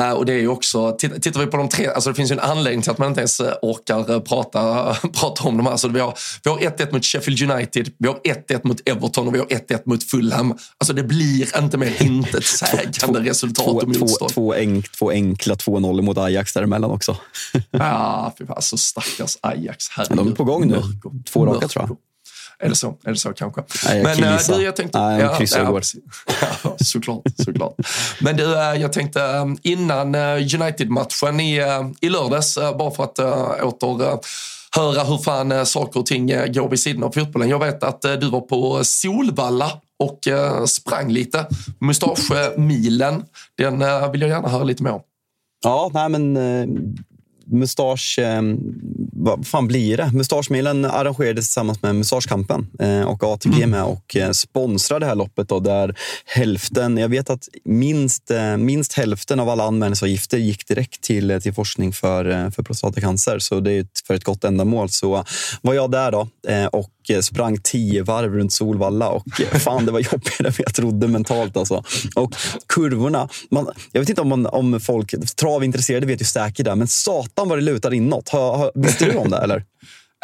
Uh, 0.00 0.10
och 0.10 0.26
det 0.26 0.32
är 0.32 0.38
ju 0.38 0.48
också, 0.48 0.92
tittar 0.92 1.40
vi 1.40 1.46
på 1.46 1.56
de 1.56 1.68
tre, 1.68 1.86
alltså 1.86 2.10
det 2.10 2.14
finns 2.14 2.30
ju 2.30 2.32
en 2.32 2.40
anledning 2.40 2.82
till 2.82 2.90
att 2.90 2.98
man 2.98 3.08
inte 3.08 3.20
ens 3.20 3.40
eh, 3.40 3.54
orkar 3.62 4.10
eh, 4.10 4.20
prata, 4.20 4.94
prata 5.14 5.48
om 5.48 5.56
de 5.56 5.66
här. 5.66 5.76
Så 5.76 5.88
vi 5.88 6.00
har, 6.00 6.14
vi 6.44 6.50
har 6.50 6.58
1-1 6.58 6.92
mot 6.92 7.04
Sheffield 7.04 7.50
United, 7.50 7.92
vi 7.98 8.08
har 8.08 8.14
1-1 8.14 8.60
mot 8.62 8.88
Everton 8.88 9.28
och 9.28 9.34
vi 9.34 9.38
har 9.38 9.46
1-1 9.46 9.82
mot 9.84 10.04
Fulham. 10.04 10.58
Alltså 10.78 10.92
det 10.92 11.02
blir 11.02 11.58
inte 11.58 11.78
mer 11.78 12.02
intetsägande 12.02 13.20
resultat 13.30 13.66
två, 13.66 13.72
och 13.72 13.88
motstånd. 13.88 14.30
Två, 14.32 14.34
två, 14.34 14.54
enk, 14.54 14.92
två 14.92 15.10
enkla 15.10 15.54
2-0 15.54 16.02
mot 16.02 16.18
Ajax 16.18 16.52
däremellan 16.52 16.90
också. 16.90 17.16
ja, 17.70 18.34
fy 18.38 18.46
fan, 18.46 18.56
alltså 18.56 18.76
stackars 18.76 19.38
Ajax. 19.40 19.88
Herregud. 19.90 20.18
De 20.18 20.28
är 20.28 20.34
på 20.34 20.44
gång 20.44 20.68
nu. 20.68 20.82
Två 21.32 21.46
raka 21.46 21.68
tror 21.68 21.84
jag. 21.88 21.96
Det 22.58 22.74
så? 22.74 22.94
Det 23.02 23.16
så 23.16 23.32
kanske? 23.32 23.62
Nej, 23.86 23.96
jag 23.96 24.20
Men 24.20 24.32
äh, 24.32 24.38
du, 24.48 24.62
jag 24.62 24.76
tänkte... 24.76 25.00
Nej, 25.00 25.20
jag 25.20 25.40
ja, 25.40 25.80
ja, 26.64 26.76
såklart, 26.78 27.22
såklart. 27.44 27.74
Men 28.20 28.36
du, 28.36 28.54
äh, 28.54 28.74
jag 28.74 28.92
tänkte 28.92 29.22
äh, 29.22 29.44
innan 29.62 30.14
United-matchen 30.14 31.40
i, 31.40 31.62
i 32.00 32.08
lördags, 32.08 32.58
bara 32.78 32.90
för 32.90 33.04
att 33.04 33.18
åter 33.62 34.18
höra 34.76 35.04
hur 35.04 35.18
fan 35.18 35.66
saker 35.66 36.00
och 36.00 36.06
ting 36.06 36.26
går 36.26 36.68
vid 36.68 36.80
sidan 36.80 37.02
av 37.02 37.10
fotbollen. 37.10 37.48
Jag 37.48 37.58
vet 37.58 37.82
att 37.82 38.02
du 38.02 38.30
var 38.30 38.40
på 38.40 38.84
Solvalla 38.84 39.70
och 39.98 40.18
sprang 40.68 41.10
lite. 41.10 41.46
Mustaschemilen, 41.78 43.24
den 43.58 43.78
vill 44.12 44.20
jag 44.20 44.30
gärna 44.30 44.48
höra 44.48 44.64
lite 44.64 44.82
mer 44.82 44.92
om. 44.92 45.00
Ja, 45.64 45.90
nej 45.94 46.08
men 46.08 46.38
mustasch... 47.44 48.18
Vad 49.26 49.46
fan 49.46 49.66
blir 49.66 49.96
det? 49.96 50.10
Mustaschmilen 50.12 50.84
arrangerades 50.84 51.46
tillsammans 51.46 51.82
med 51.82 51.94
Mustaschkampen 51.94 52.66
eh, 52.78 53.02
och 53.02 53.24
ATG 53.24 53.56
mm. 53.56 53.70
med 53.70 53.84
och 53.84 54.16
eh, 54.16 54.30
sponsrar 54.30 55.00
det 55.00 55.06
här 55.06 55.14
loppet. 55.14 55.48
Då, 55.48 55.60
där 55.60 55.94
hälften, 56.24 56.96
jag 56.96 57.08
vet 57.08 57.30
att 57.30 57.48
minst, 57.64 58.30
eh, 58.30 58.56
minst 58.56 58.92
hälften 58.92 59.40
av 59.40 59.48
alla 59.48 59.64
anmälningsavgifter 59.64 60.38
gick 60.38 60.68
direkt 60.68 61.00
till, 61.00 61.40
till 61.42 61.54
forskning 61.54 61.92
för, 61.92 62.50
för 62.50 62.62
prostatacancer. 62.62 63.38
Så 63.38 63.60
det 63.60 63.72
är 63.72 63.86
för 64.06 64.14
ett 64.14 64.24
gott 64.24 64.44
ändamål. 64.44 64.88
Så 64.88 65.24
var 65.62 65.74
jag 65.74 65.90
där 65.90 66.12
då 66.12 66.28
och 66.72 66.90
sprang 67.22 67.58
tio 67.62 68.02
varv 68.02 68.34
runt 68.34 68.52
Solvalla 68.52 69.08
och 69.08 69.40
eh, 69.40 69.58
fan, 69.58 69.86
det 69.86 69.92
var 69.92 70.00
jobbigare 70.00 70.48
än 70.48 70.54
jag 70.58 70.74
trodde 70.74 71.08
mentalt. 71.08 71.56
Alltså. 71.56 71.84
Och 72.14 72.34
kurvorna, 72.66 73.28
man, 73.50 73.68
jag 73.92 74.00
vet 74.00 74.08
inte 74.08 74.20
om, 74.20 74.28
man, 74.28 74.46
om 74.46 74.80
folk, 74.80 75.14
travintresserade 75.36 76.06
vet 76.06 76.20
ju 76.20 76.24
säkert 76.24 76.64
det, 76.64 76.74
men 76.74 76.88
satan 76.88 77.48
vad 77.48 77.58
det 77.58 77.62
lutar 77.62 77.94
inåt. 77.94 78.30
Visste 78.74 79.04
du 79.04 79.16
om 79.16 79.30
det 79.30 79.38
eller? 79.38 79.64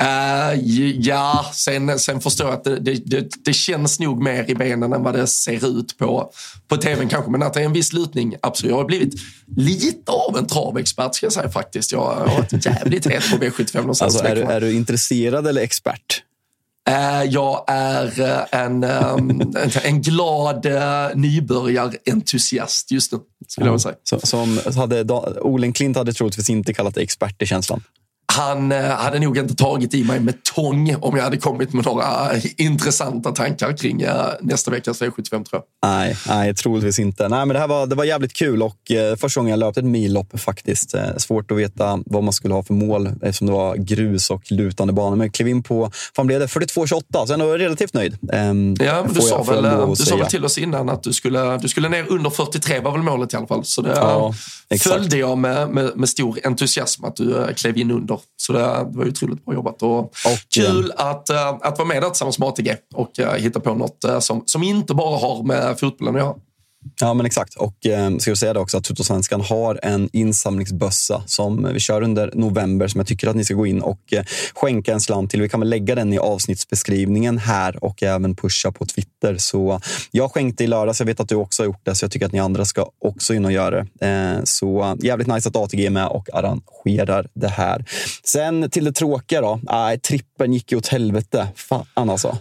Uh, 0.01 0.61
ja, 0.99 1.51
sen, 1.55 1.99
sen 1.99 2.21
förstår 2.21 2.47
jag 2.47 2.57
att 2.57 2.64
det, 2.64 2.79
det, 2.79 2.95
det, 3.07 3.29
det, 3.45 3.53
känns 3.53 4.01
nog 4.01 4.23
mer 4.23 4.51
i 4.51 4.55
benen 4.55 4.92
än 4.92 5.03
vad 5.03 5.14
det 5.14 5.27
ser 5.27 5.79
ut 5.79 5.99
på, 5.99 6.31
på 6.68 6.77
tvn 6.77 7.09
kanske. 7.09 7.31
Men 7.31 7.42
att 7.42 7.55
det 7.55 7.61
är 7.61 7.64
en 7.64 7.73
viss 7.73 7.92
lutning, 7.92 8.35
absolut. 8.42 8.71
Jag 8.71 8.77
har 8.77 8.85
blivit 8.85 9.14
lite 9.57 10.12
av 10.12 10.37
en 10.38 10.47
travexpert 10.47 11.14
ska 11.14 11.27
jag 11.27 11.33
säga 11.33 11.51
faktiskt. 11.51 11.92
Jag 11.92 12.01
har 12.01 12.27
varit 12.27 12.66
jävligt 12.66 13.07
het 13.07 13.31
på 13.31 13.37
V75 13.37 13.88
alltså, 13.88 14.25
är, 14.25 14.37
du, 14.37 14.42
är 14.42 14.61
du 14.61 14.73
intresserad 14.73 15.47
eller 15.47 15.62
expert? 15.62 16.23
Eh, 16.88 17.25
jag 17.25 17.64
är 17.68 18.21
eh, 18.21 18.61
en, 18.61 18.85
ehm, 18.85 19.40
en 19.85 20.03
glad 20.03 20.66
eh, 20.66 21.09
nybörjarentusiast 21.14 22.90
just 22.90 23.12
nu, 23.12 23.18
skulle 23.49 23.66
jag 23.66 23.81
säga. 23.81 23.95
Som 24.05 24.61
hade, 24.77 25.05
Olen 25.40 25.73
Klint 25.73 25.97
hade 25.97 26.12
troligtvis 26.12 26.51
inte 26.51 26.75
kallat 26.75 26.95
dig 26.95 27.05
expert 27.05 27.42
i 27.42 27.47
känslan. 27.47 27.83
Han 28.37 28.73
eh, 28.73 28.85
hade 28.85 29.18
nog 29.18 29.38
inte 29.38 29.55
tagit 29.55 29.95
i 29.95 30.05
mig 30.05 30.21
med 30.21 30.42
tång 30.42 30.97
om 31.01 31.16
jag 31.16 31.25
hade 31.25 31.37
kommit 31.37 31.73
med 31.73 31.85
några 31.85 32.33
eh, 32.33 32.45
intressanta 32.57 33.33
tankar 33.33 33.77
kring 33.77 34.03
eh, 34.03 34.27
nästa 34.40 34.71
veckas 34.71 35.03
V75 35.03 35.29
tror 35.31 35.47
jag. 35.51 35.62
Nej, 35.83 36.16
nej 36.29 36.55
troligtvis 36.55 36.99
inte. 36.99 37.29
Nej, 37.29 37.47
men 37.47 37.49
det 37.49 37.59
här 37.59 37.68
var, 37.68 37.87
det 37.87 37.95
var 37.95 38.05
jävligt 38.05 38.33
kul 38.33 38.62
och 38.62 38.77
första 39.21 39.40
gången 39.40 39.51
jag 39.51 39.59
löpte 39.59 39.81
ett 39.81 39.87
millopp 39.87 40.40
faktiskt. 40.40 40.95
svårt 41.16 41.51
att 41.51 41.57
veta 41.57 41.99
vad 42.07 42.25
man 42.25 42.33
skulle 42.33 42.55
ha 42.55 42.62
för 42.62 42.75
mål 42.75 43.07
eftersom 43.23 43.47
det 43.47 43.53
var 43.53 43.77
grus 43.77 44.31
och 44.31 44.53
lutande 44.53 44.92
banor. 44.92 45.16
Men 45.16 45.27
jag 45.27 45.35
klev 45.35 45.49
in 45.49 45.62
på, 45.62 45.90
vad 46.16 46.27
blev 46.27 46.40
det, 46.40 46.47
42-28, 46.47 47.27
så 47.27 47.33
jag 47.33 47.40
är 47.40 47.59
relativt 47.59 47.95
nöjd. 47.95 48.18
Ehm, 48.33 48.77
ja, 48.81 49.03
men 49.05 49.14
du 49.14 49.21
sa, 49.21 49.42
väl, 49.42 49.62
du 49.88 49.97
sa 49.97 50.16
väl 50.16 50.27
till 50.27 50.45
oss 50.45 50.59
innan 50.59 50.88
att 50.88 51.03
du 51.03 51.12
skulle, 51.12 51.59
du 51.59 51.68
skulle 51.68 51.88
ner 51.88 52.07
under 52.09 52.31
43 52.31 52.81
var 52.81 52.92
väl 52.92 53.03
målet 53.03 53.33
i 53.33 53.37
alla 53.37 53.47
fall. 53.47 53.64
Så 53.64 53.83
det 53.83 53.95
ja, 53.97 54.35
följde 54.83 55.16
jag 55.16 55.38
med, 55.38 55.68
med, 55.68 55.97
med 55.97 56.09
stor 56.09 56.38
entusiasm 56.45 57.05
att 57.05 57.16
du 57.16 57.55
klev 57.57 57.77
in 57.77 57.90
under. 57.90 58.22
Så 58.37 58.53
det, 58.53 58.59
det 58.59 58.99
var 58.99 59.09
otroligt 59.09 59.45
bra 59.45 59.55
jobbat. 59.55 59.83
Och, 59.83 59.99
och 60.01 60.39
kul 60.55 60.93
att, 60.97 61.31
äh, 61.31 61.49
att 61.49 61.79
vara 61.79 61.89
med 61.89 62.03
där 62.03 62.11
tillsammans 62.11 62.39
med 62.39 62.49
ATG 62.49 62.77
och 62.95 63.19
äh, 63.19 63.35
hitta 63.35 63.61
på 63.61 63.75
något 63.75 64.05
som, 64.21 64.43
som 64.47 64.63
inte 64.63 64.95
bara 64.95 65.19
har 65.19 65.43
med 65.43 65.81
fotbollen 65.81 66.15
att 66.17 66.21
göra. 66.23 66.35
Ja, 67.01 67.14
men 67.14 67.27
exakt. 67.27 67.55
Och 67.55 67.87
eh, 67.87 68.16
ska 68.16 68.31
jag 68.31 68.38
säga 68.38 68.53
det 68.53 68.61
också 68.61 68.77
att 68.77 68.85
Tuttosvenskan 68.85 69.40
har 69.40 69.81
en 69.83 70.09
insamlingsbössa 70.12 71.23
som 71.27 71.68
vi 71.73 71.81
kör 71.81 72.03
under 72.03 72.31
november 72.35 72.88
som 72.88 72.99
jag 72.99 73.07
tycker 73.07 73.29
att 73.29 73.37
ni 73.37 73.45
ska 73.45 73.55
gå 73.55 73.66
in 73.66 73.83
och 73.83 74.12
eh, 74.12 74.25
skänka 74.55 74.92
en 74.92 75.01
slant 75.01 75.31
till. 75.31 75.42
Vi 75.42 75.49
kan 75.49 75.61
väl 75.61 75.68
lägga 75.68 75.95
den 75.95 76.12
i 76.12 76.18
avsnittsbeskrivningen 76.18 77.38
här 77.38 77.85
och 77.85 78.03
även 78.03 78.37
pusha 78.37 78.73
på 78.73 78.87
Twitter. 78.87 79.37
Så 79.38 79.81
jag 80.11 80.33
skänkte 80.33 80.64
i 80.64 80.66
lördags. 80.66 81.01
Jag 81.01 81.07
vet 81.07 81.21
att 81.21 81.29
du 81.29 81.35
också 81.35 81.62
har 81.62 81.66
gjort 81.66 81.81
det, 81.85 81.95
så 81.95 82.05
jag 82.05 82.11
tycker 82.11 82.27
att 82.27 82.33
ni 82.33 82.40
andra 82.40 82.64
ska 82.64 82.90
också 83.05 83.35
in 83.35 83.45
och 83.45 83.53
göra 83.53 83.87
det. 84.01 84.07
Eh, 84.07 84.45
så 84.45 84.97
jävligt 85.03 85.29
nice 85.29 85.49
att 85.49 85.57
ATG 85.57 85.87
är 85.87 85.90
med 85.90 86.07
och 86.07 86.29
arrangerar 86.35 87.29
det 87.35 87.49
här. 87.49 87.85
Sen 88.25 88.71
till 88.71 88.85
det 88.85 88.92
tråkiga 88.92 89.40
då. 89.40 89.61
Nej, 89.62 90.01
trippen 90.01 90.53
gick 90.53 90.73
ju 90.73 90.79
åt 90.79 90.87
helvete. 90.87 91.49
Fan 91.57 91.87
alltså. 91.95 92.38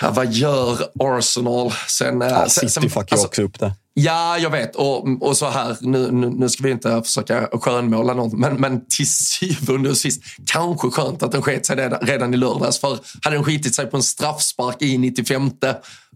Ja, 0.00 0.10
vad 0.10 0.32
gör 0.32 0.78
Arsenal? 1.00 1.72
Sen, 1.88 2.20
ja, 2.20 2.48
City 2.48 2.68
sen, 2.68 2.82
fuckar 2.82 3.00
alltså, 3.10 3.26
också 3.26 3.42
upp 3.42 3.60
det. 3.60 3.72
Ja, 3.94 4.38
jag 4.38 4.50
vet. 4.50 4.76
Och, 4.76 5.22
och 5.22 5.36
så 5.36 5.46
här, 5.46 5.76
nu, 5.80 6.10
nu, 6.10 6.30
nu 6.30 6.48
ska 6.48 6.62
vi 6.62 6.70
inte 6.70 7.02
försöka 7.02 7.48
skönmåla 7.52 8.14
något, 8.14 8.32
men, 8.32 8.54
men 8.54 8.86
till 8.88 9.08
syvende 9.08 9.90
och 9.90 9.96
sist, 9.96 10.22
kanske 10.46 10.90
skönt 10.90 11.22
att 11.22 11.32
den 11.32 11.42
sket 11.42 11.66
sig 11.66 11.76
redan, 11.76 12.00
redan 12.02 12.34
i 12.34 12.36
lördags. 12.36 12.78
För 12.78 12.98
hade 13.22 13.36
den 13.36 13.44
skitit 13.44 13.74
sig 13.74 13.86
på 13.86 13.96
en 13.96 14.02
straffspark 14.02 14.82
i 14.82 14.98
95 14.98 15.50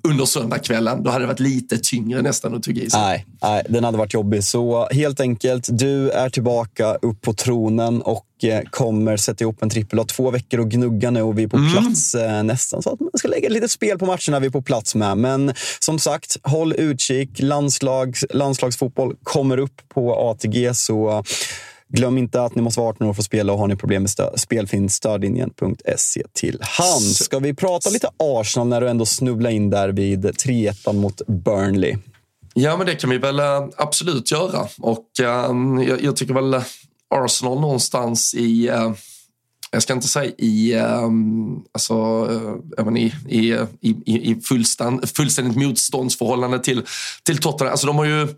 under 0.08 0.24
söndagskvällen, 0.24 1.02
då 1.02 1.10
hade 1.10 1.22
det 1.22 1.26
varit 1.26 1.40
lite 1.40 1.78
tyngre 1.78 2.22
nästan 2.22 2.54
att 2.54 2.62
tugga 2.62 2.82
i 2.82 2.90
sig. 2.90 3.00
Nej, 3.00 3.26
nej, 3.42 3.62
den 3.68 3.84
hade 3.84 3.98
varit 3.98 4.14
jobbig. 4.14 4.44
Så 4.44 4.88
helt 4.90 5.20
enkelt, 5.20 5.68
du 5.70 6.10
är 6.10 6.30
tillbaka 6.30 6.94
upp 6.94 7.20
på 7.20 7.32
tronen 7.32 8.02
och 8.02 8.23
kommer 8.70 9.16
sätta 9.16 9.44
ihop 9.44 9.62
en 9.62 9.70
trippel. 9.70 9.98
Har 9.98 10.06
två 10.06 10.30
veckor 10.30 10.60
att 10.60 10.66
gnugga 10.66 11.10
nu 11.10 11.22
och 11.22 11.38
vi 11.38 11.42
är 11.42 11.48
på 11.48 11.56
mm. 11.56 11.72
plats 11.72 12.14
eh, 12.14 12.42
nästan. 12.42 12.82
Så 12.82 12.92
att 12.92 13.00
man 13.00 13.10
ska 13.14 13.28
lägga 13.28 13.48
lite 13.48 13.68
spel 13.68 13.98
på 13.98 14.06
matcherna 14.06 14.40
vi 14.40 14.46
är 14.46 14.50
på 14.50 14.62
plats 14.62 14.94
med. 14.94 15.18
Men 15.18 15.54
som 15.78 15.98
sagt, 15.98 16.36
håll 16.42 16.72
utkik. 16.72 17.30
Landslags, 17.42 18.24
landslagsfotboll 18.30 19.16
kommer 19.22 19.58
upp 19.58 19.82
på 19.94 20.14
ATG. 20.14 20.74
så 20.74 21.24
Glöm 21.88 22.18
inte 22.18 22.42
att 22.42 22.54
ni 22.54 22.62
måste 22.62 22.80
vara 22.80 22.90
18 22.90 23.06
år 23.06 23.14
för 23.14 23.22
att 23.22 23.26
spela 23.26 23.52
och 23.52 23.58
har 23.58 23.66
ni 23.66 23.76
problem 23.76 24.02
med 24.02 24.10
stöd, 24.10 24.40
spel 24.40 24.66
finns 24.66 24.94
stödlinjen.se 24.94 26.22
till 26.32 26.58
hand. 26.62 27.16
Ska 27.16 27.38
vi 27.38 27.54
prata 27.54 27.90
lite 27.90 28.08
Arsenal 28.16 28.68
när 28.68 28.80
du 28.80 28.88
ändå 28.88 29.06
snubblar 29.06 29.50
in 29.50 29.70
där 29.70 29.88
vid 29.88 30.24
3-1 30.26 30.92
mot 30.92 31.26
Burnley? 31.26 31.96
Ja, 32.54 32.76
men 32.76 32.86
det 32.86 32.94
kan 32.94 33.10
vi 33.10 33.18
väl 33.18 33.38
äh, 33.38 33.64
absolut 33.76 34.30
göra. 34.30 34.68
Och 34.78 35.06
äh, 35.20 35.26
jag, 35.88 36.02
jag, 36.02 36.16
tycker 36.16 36.34
väl 36.34 36.54
Arsenal 37.14 37.60
någonstans 37.60 38.34
i 38.34 38.68
eh, 38.68 38.92
jag 39.70 39.82
ska 39.82 39.92
inte 39.92 40.08
säga 40.08 40.32
i, 40.38 40.74
um, 40.74 41.64
alltså, 41.72 42.24
uh, 42.78 42.96
i, 42.96 43.12
i, 43.28 43.52
i, 43.80 44.30
i 44.30 44.40
fullstand, 44.44 45.08
fullständigt 45.08 45.56
motståndsförhållande 45.56 46.58
till, 46.58 46.82
till 47.22 47.38
Tottenham. 47.38 47.70
Alltså, 47.70 47.86
de 47.86 47.96
har 47.96 48.04
ju 48.04 48.28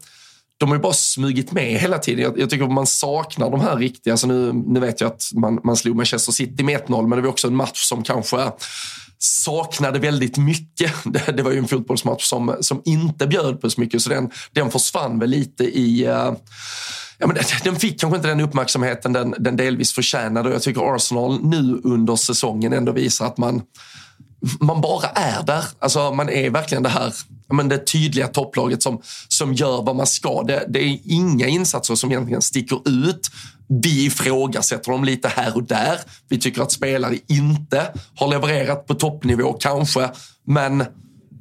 de 0.59 0.69
har 0.69 0.77
ju 0.77 0.83
bara 0.83 0.93
smugit 0.93 1.53
med 1.53 1.81
hela 1.81 1.99
tiden. 1.99 2.25
Jag, 2.25 2.39
jag 2.39 2.51
tycker 2.51 2.65
att 2.65 2.73
man 2.73 2.87
saknar 2.87 3.51
de 3.51 3.61
här 3.61 3.77
riktiga. 3.77 4.15
Alltså 4.15 4.27
nu, 4.27 4.53
nu 4.53 4.81
vet 4.81 5.01
jag 5.01 5.09
att 5.09 5.31
man, 5.35 5.61
man 5.65 5.77
slog 5.77 5.97
Manchester 5.97 6.33
City 6.33 6.62
med 6.62 6.81
1-0, 6.81 7.07
men 7.07 7.17
det 7.17 7.23
var 7.23 7.29
också 7.29 7.49
en 7.49 7.57
match 7.57 7.85
som 7.85 8.03
kanske 8.03 8.53
saknade 9.19 9.99
väldigt 9.99 10.37
mycket. 10.37 10.93
Det, 11.05 11.33
det 11.33 11.43
var 11.43 11.51
ju 11.51 11.59
en 11.59 11.69
fotbollsmatch 11.69 12.25
som, 12.25 12.57
som 12.61 12.83
inte 12.85 13.27
bjöd 13.27 13.61
på 13.61 13.71
så 13.71 13.81
mycket, 13.81 14.03
så 14.03 14.11
den, 14.11 14.31
den 14.53 14.71
försvann 14.71 15.19
väl 15.19 15.31
lite 15.31 15.65
i 15.65 16.09
uh, 16.09 16.33
Ja, 17.18 17.26
men 17.26 17.37
den 17.64 17.76
fick 17.76 18.00
kanske 18.00 18.16
inte 18.16 18.29
den 18.29 18.40
uppmärksamheten 18.40 19.12
den, 19.12 19.35
den 19.38 19.57
delvis 19.57 19.92
förtjänade 19.92 20.48
och 20.48 20.55
jag 20.55 20.62
tycker 20.62 20.94
Arsenal 20.94 21.44
nu 21.44 21.81
under 21.85 22.16
säsongen 22.16 22.72
ändå 22.72 22.92
visar 22.92 23.26
att 23.26 23.38
man, 23.38 23.62
man 24.61 24.81
bara 24.81 25.09
är 25.09 25.42
där. 25.42 25.64
Alltså 25.79 26.12
man 26.12 26.29
är 26.29 26.50
verkligen 26.50 26.83
det 26.83 26.88
här 26.88 27.12
men 27.48 27.68
det 27.68 27.87
tydliga 27.87 28.26
topplaget 28.26 28.83
som, 28.83 29.00
som 29.29 29.55
gör 29.55 29.83
vad 29.83 29.96
man 29.96 30.07
ska. 30.07 30.42
Det, 30.42 30.64
det 30.68 30.79
är 30.79 30.98
inga 31.05 31.46
insatser 31.46 31.94
som 31.94 32.11
egentligen 32.11 32.42
sticker 32.42 32.88
ut. 32.88 33.31
Vi 33.83 34.07
ifrågasätter 34.07 34.92
dem 34.92 35.05
lite 35.05 35.29
här 35.29 35.57
och 35.57 35.62
där. 35.62 35.98
Vi 36.29 36.38
tycker 36.38 36.62
att 36.62 36.72
spelare 36.72 37.18
inte 37.26 37.92
har 38.16 38.29
levererat 38.29 38.87
på 38.87 38.94
toppnivå 38.94 39.52
kanske, 39.52 40.11
men 40.46 40.85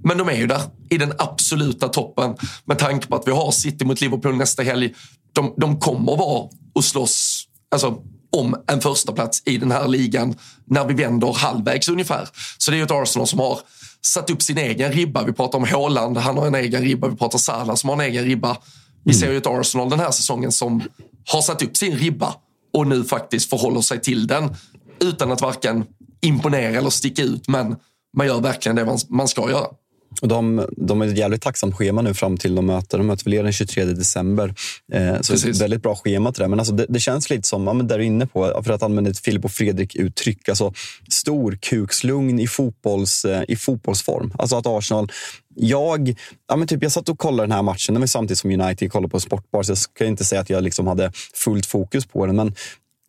men 0.08 0.18
de 0.18 0.30
är 0.30 0.36
ju 0.36 0.48
där 0.48 0.62
i 0.90 0.98
den 0.98 1.14
absoluta 1.18 1.88
toppen 1.88 2.36
med 2.66 2.80
tanke 2.80 3.08
på 3.08 3.16
att 3.16 3.28
vi 3.28 3.32
har 3.32 3.52
City 3.52 3.86
mot 3.86 4.02
Liverpool 4.02 4.36
nästa 4.36 4.64
helg. 4.64 4.94
De, 5.34 5.54
de 5.58 5.80
kommer 5.80 6.18
vara 6.18 6.50
och 6.76 6.84
slåss 6.84 7.48
alltså, 7.72 7.98
om 8.32 8.64
en 8.68 8.82
första 8.82 9.14
plats 9.14 9.42
i 9.46 9.58
den 9.58 9.72
här 9.72 9.88
ligan 9.88 10.36
när 10.66 10.86
vi 10.86 10.94
vänder 10.94 11.34
halvvägs 11.34 11.90
ungefär. 11.90 12.30
Så 12.58 12.72
det 12.72 12.76
är 12.76 12.78
ju 12.78 12.84
ett 12.84 12.92
Arsenal 12.92 13.28
som 13.28 13.40
har 13.40 13.60
satt 14.02 14.30
upp 14.30 14.42
sin 14.42 14.58
egen 14.58 14.92
ribba. 14.92 15.24
Vi 15.24 15.34
pratar 15.34 15.58
om 15.58 15.64
Haaland, 15.64 16.18
han 16.18 16.38
har 16.38 16.48
en 16.48 16.56
egen 16.56 16.82
ribba. 16.82 17.08
Vi 17.08 17.16
pratar 17.16 17.38
Salah 17.38 17.76
som 17.76 17.90
har 17.90 17.96
en 17.96 18.10
egen 18.10 18.26
ribba. 18.26 18.58
Vi 19.04 19.14
ser 19.14 19.32
ju 19.32 19.38
ett 19.38 19.48
Arsenal 19.48 19.90
den 19.90 20.00
här 20.00 20.12
säsongen 20.12 20.52
som 20.52 20.84
har 21.28 21.42
satt 21.42 21.62
upp 21.62 21.78
sin 21.78 21.98
ribba 21.98 22.36
och 22.74 22.88
nu 22.88 23.04
faktiskt 23.04 23.50
förhåller 23.50 23.82
sig 23.82 24.02
till 24.02 24.28
den 24.28 24.56
utan 25.00 25.32
att 25.32 25.42
varken 25.42 25.86
imponera 26.22 26.78
eller 26.78 26.90
sticka 26.90 27.22
ut. 27.22 27.48
Men 27.48 27.76
man 28.18 28.28
gör 28.28 28.42
verkligen 28.42 28.76
det 28.76 28.86
man, 28.86 28.98
man 29.10 29.28
ska 29.28 29.50
göra. 29.50 29.68
Och 30.22 30.28
de, 30.28 30.66
de 30.78 31.02
är 31.02 31.08
ett 31.08 31.18
jävligt 31.18 31.42
tacksamt 31.42 31.76
schema 31.76 32.02
nu 32.02 32.14
fram 32.14 32.38
till 32.38 32.56
de 32.56 32.66
möter. 32.66 32.98
De 32.98 33.08
möter 33.08 33.32
väl 33.32 33.44
den 33.44 33.54
23 33.54 33.86
december. 33.86 34.56
Eh, 34.94 35.22
så 35.22 35.34
Precis. 35.34 35.46
ett 35.46 35.62
väldigt 35.62 35.82
bra 35.82 35.96
schema 35.96 36.32
till 36.32 36.44
det. 36.44 36.48
Men 36.48 36.60
alltså 36.60 36.74
det, 36.74 36.86
det 36.90 37.00
känns 37.00 37.30
lite 37.30 37.48
som, 37.48 37.68
ja, 37.68 37.74
men 37.74 37.88
där 37.88 37.98
du 37.98 38.04
är 38.04 38.08
inne 38.08 38.28
på, 38.28 38.62
för 38.66 38.74
att 38.74 38.84
använda 38.84 39.10
ett 39.10 39.20
Filip 39.20 39.46
och 39.46 39.52
Fredrik-uttryck, 39.52 40.50
alltså 40.50 40.74
stor 41.10 41.58
kukslugn 41.62 42.40
i, 42.40 42.48
fotbolls, 42.48 43.26
eh, 43.26 43.44
i 43.48 43.56
fotbollsform. 43.56 44.34
Alltså 44.38 44.56
att 44.56 44.68
Arsenal 44.68 45.12
jag, 45.56 46.16
ja 46.48 46.56
men 46.56 46.68
typ 46.68 46.84
jag 46.84 46.92
satt 46.92 47.10
och 47.10 47.20
kollade 47.20 47.44
den 47.44 47.52
här 47.52 47.62
matchen, 47.62 47.94
det 47.94 48.00
var 48.00 48.08
samtidigt 48.08 48.38
som 48.38 48.52
United 48.52 48.92
kollade 48.92 49.12
på 49.12 49.20
Sportbar, 49.20 49.64
så 49.64 49.72
jag 49.72 49.78
ska 49.78 50.06
inte 50.06 50.26
säga 50.26 50.42
att 50.42 50.50
jag 50.50 50.64
liksom 50.64 50.88
hade 50.88 51.12
fullt 51.34 51.66
fokus 51.66 52.06
på 52.06 52.26
den. 52.26 52.36
Men 52.36 52.56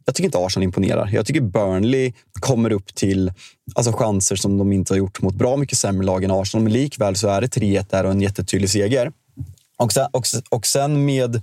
jag 0.07 0.15
tycker 0.15 0.25
inte 0.25 0.39
Arsenal 0.39 0.65
imponerar. 0.65 1.11
Jag 1.13 1.27
tycker 1.27 1.41
Burnley 1.41 2.13
kommer 2.41 2.73
upp 2.73 2.95
till 2.95 3.33
alltså 3.75 3.93
chanser 3.93 4.37
som 4.37 4.59
de 4.59 4.73
inte 4.73 4.93
har 4.93 4.99
gjort 4.99 5.23
mot 5.23 5.35
bra 5.35 5.57
mycket 5.57 5.79
sämre 5.79 6.07
lag 6.07 6.25
än 6.25 6.31
Arsenal. 6.31 6.65
Men 6.65 6.73
likväl 6.73 7.17
så 7.17 7.29
är 7.29 7.41
det 7.41 7.47
3-1 7.47 7.87
där 7.91 8.05
och 8.05 8.11
en 8.11 8.21
jättetydlig 8.21 8.71
seger. 8.71 9.13
Och 9.79 9.93
sen, 9.93 10.09
och, 10.13 10.25
och 10.51 10.67
sen 10.67 11.05
med 11.05 11.43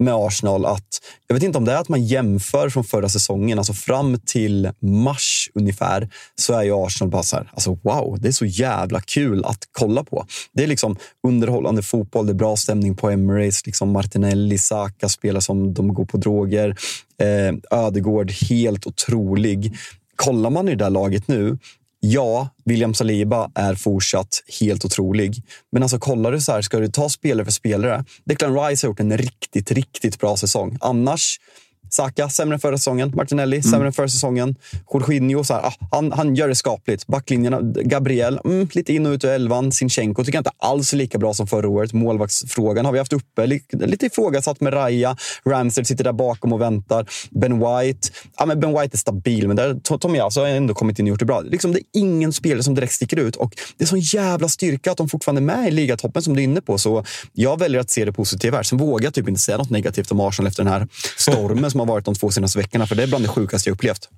med 0.00 0.14
Arsenal 0.14 0.66
att, 0.66 1.00
jag 1.26 1.34
vet 1.34 1.42
inte 1.42 1.58
om 1.58 1.64
det 1.64 1.72
är 1.72 1.76
att 1.76 1.88
man 1.88 2.04
jämför 2.04 2.68
från 2.68 2.84
förra 2.84 3.08
säsongen, 3.08 3.58
alltså 3.58 3.72
fram 3.72 4.18
till 4.26 4.70
mars 4.80 5.50
ungefär, 5.54 6.10
så 6.34 6.52
är 6.54 6.62
ju 6.62 6.72
Arsenal 6.74 7.10
bara 7.10 7.22
så 7.22 7.36
här, 7.36 7.50
alltså 7.52 7.78
wow, 7.82 8.16
det 8.20 8.28
är 8.28 8.32
så 8.32 8.44
jävla 8.44 9.00
kul 9.00 9.44
att 9.44 9.68
kolla 9.72 10.04
på. 10.04 10.26
Det 10.52 10.62
är 10.62 10.66
liksom 10.66 10.96
underhållande 11.26 11.82
fotboll, 11.82 12.26
det 12.26 12.32
är 12.32 12.34
bra 12.34 12.56
stämning 12.56 12.96
på 12.96 13.10
Emirates, 13.10 13.66
liksom 13.66 13.90
Martinelli, 13.90 14.58
Saka 14.58 15.08
spelar 15.08 15.40
som 15.40 15.74
de 15.74 15.94
går 15.94 16.04
på 16.04 16.16
droger, 16.16 16.76
eh, 17.22 17.78
Ödegård 17.78 18.30
helt 18.30 18.86
otrolig. 18.86 19.76
Kollar 20.16 20.50
man 20.50 20.68
i 20.68 20.70
det 20.74 20.84
där 20.84 20.90
laget 20.90 21.28
nu 21.28 21.58
Ja, 22.00 22.48
William 22.64 22.94
Saliba 22.94 23.50
är 23.54 23.74
fortsatt 23.74 24.42
helt 24.60 24.84
otrolig. 24.84 25.42
Men 25.72 25.82
alltså 25.82 25.98
kollar 25.98 26.32
du 26.32 26.40
så 26.40 26.52
här, 26.52 26.62
ska 26.62 26.78
du 26.78 26.88
ta 26.88 27.08
spelare 27.08 27.44
för 27.44 27.52
spelare? 27.52 28.04
Declan 28.24 28.54
Rice 28.54 28.86
har 28.86 28.90
gjort 28.90 29.00
en 29.00 29.18
riktigt, 29.18 29.70
riktigt 29.70 30.18
bra 30.20 30.36
säsong. 30.36 30.76
Annars 30.80 31.40
Saka, 31.90 32.28
sämre 32.28 32.54
än 32.54 32.60
förra 32.60 32.78
säsongen. 32.78 33.12
Martinelli, 33.14 33.56
mm. 33.56 33.70
sämre 33.70 33.86
än 33.86 33.92
förra 33.92 34.08
säsongen. 34.08 34.56
Jorginho, 34.92 35.44
så 35.44 35.54
här, 35.54 35.62
ah, 35.62 35.72
han, 35.90 36.12
han 36.12 36.34
gör 36.34 36.48
det 36.48 36.54
skapligt. 36.54 37.06
Backlinjerna, 37.06 37.60
Gabriel, 37.62 38.40
mm, 38.44 38.68
lite 38.72 38.92
in 38.92 39.06
och 39.06 39.12
ut 39.12 39.24
ur 39.24 39.30
elvan. 39.30 39.72
Sinchenko 39.72 40.24
tycker 40.24 40.36
jag 40.36 40.40
inte 40.40 40.50
alls 40.58 40.92
är 40.92 40.96
lika 40.96 41.18
bra 41.18 41.34
som 41.34 41.46
förra 41.46 41.68
året. 41.68 41.92
Målvaktsfrågan 41.92 42.84
har 42.84 42.92
vi 42.92 42.98
haft 42.98 43.12
uppe. 43.12 43.46
Lite, 43.46 44.06
ifrågasatt 44.06 44.60
med 44.60 44.72
Raya. 44.72 45.16
Ramsey 45.44 45.84
sitter 45.84 46.04
där 46.04 46.12
bakom 46.12 46.52
och 46.52 46.60
väntar. 46.60 47.06
Ben 47.30 47.58
White. 47.58 48.08
Ja, 48.38 48.46
men 48.46 48.60
ben 48.60 48.80
White 48.80 48.94
är 48.94 48.98
stabil, 48.98 49.48
men 49.48 49.56
där, 49.56 49.98
Tomiyasu 49.98 50.40
har 50.40 50.48
ändå 50.48 50.74
kommit 50.74 50.98
in 50.98 51.04
och 51.04 51.08
gjort 51.08 51.18
det 51.18 51.24
bra. 51.24 51.40
Liksom, 51.40 51.72
det 51.72 51.78
är 51.78 51.84
ingen 51.92 52.32
spelare 52.32 52.62
som 52.62 52.74
direkt 52.74 52.92
sticker 52.92 53.16
ut. 53.16 53.36
Och 53.36 53.56
det 53.76 53.84
är 53.84 53.88
sån 53.88 54.00
jävla 54.00 54.48
styrka 54.48 54.92
att 54.92 54.96
de 54.96 55.08
fortfarande 55.08 55.40
är 55.40 55.56
med 55.56 55.68
i 55.68 55.70
ligatoppen 55.70 56.22
som 56.22 56.34
du 56.34 56.40
är 56.40 56.44
inne 56.44 56.60
på. 56.60 56.78
Så 56.78 57.04
jag 57.32 57.58
väljer 57.58 57.80
att 57.80 57.90
se 57.90 58.04
det 58.04 58.12
positiva 58.12 58.56
här. 58.56 58.62
Sen 58.62 58.78
vågar 58.78 59.06
jag 59.06 59.14
typ 59.14 59.28
inte 59.28 59.40
säga 59.40 59.58
något 59.58 59.70
negativt 59.70 60.12
om 60.12 60.20
Arsenal 60.20 60.48
efter 60.48 60.64
den 60.64 60.72
här 60.72 60.88
stormen 61.16 61.70
som 61.80 61.88
har 61.88 61.94
varit 61.94 62.04
de 62.04 62.14
två 62.14 62.30
senaste 62.30 62.58
veckorna, 62.58 62.86
för 62.86 62.94
det 62.94 63.02
är 63.02 63.06
bland 63.06 63.24
det 63.24 63.28
sjukaste 63.28 63.70
jag 63.70 63.74
upplevt. 63.74 64.08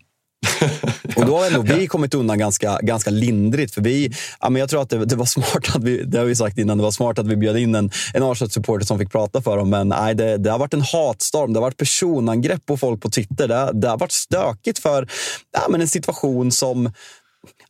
och 1.16 1.26
då 1.26 1.38
har 1.38 1.46
ändå 1.46 1.62
vi 1.62 1.86
kommit 1.86 2.14
undan 2.14 2.38
ganska, 2.38 2.78
ganska 2.82 3.10
lindrigt. 3.10 3.74
För 3.74 3.82
vi, 3.82 4.12
ja, 4.40 4.50
men 4.50 4.60
jag 4.60 4.70
tror 4.70 4.82
att 4.82 4.90
det, 4.90 5.04
det, 5.04 5.16
var 5.16 5.26
smart 5.26 5.76
att 5.76 5.84
vi, 5.84 6.04
det 6.04 6.18
har 6.18 6.24
vi 6.24 6.36
sagt 6.36 6.58
innan, 6.58 6.78
det 6.78 6.82
var 6.84 6.90
smart 6.90 7.18
att 7.18 7.26
vi 7.26 7.36
bjöd 7.36 7.56
in 7.56 7.74
en, 7.74 7.90
en 8.14 8.22
Arsenal-supporter 8.22 8.86
som 8.86 8.98
fick 8.98 9.12
prata 9.12 9.42
för 9.42 9.56
dem. 9.56 9.70
Men 9.70 9.88
nej, 9.88 10.14
det, 10.14 10.36
det, 10.36 10.50
har 10.50 10.58
varit 10.58 10.74
en 10.74 10.82
hatstorm, 10.82 11.52
det 11.52 11.58
har 11.58 11.62
varit 11.62 11.76
personangrepp 11.76 12.66
på 12.66 12.76
folk 12.76 13.02
på 13.02 13.10
Twitter. 13.10 13.48
Det, 13.48 13.70
det 13.74 13.88
har 13.88 13.98
varit 13.98 14.12
stökigt 14.12 14.78
för 14.78 15.08
ja, 15.52 15.66
men 15.68 15.80
en 15.80 15.88
situation 15.88 16.52
som 16.52 16.92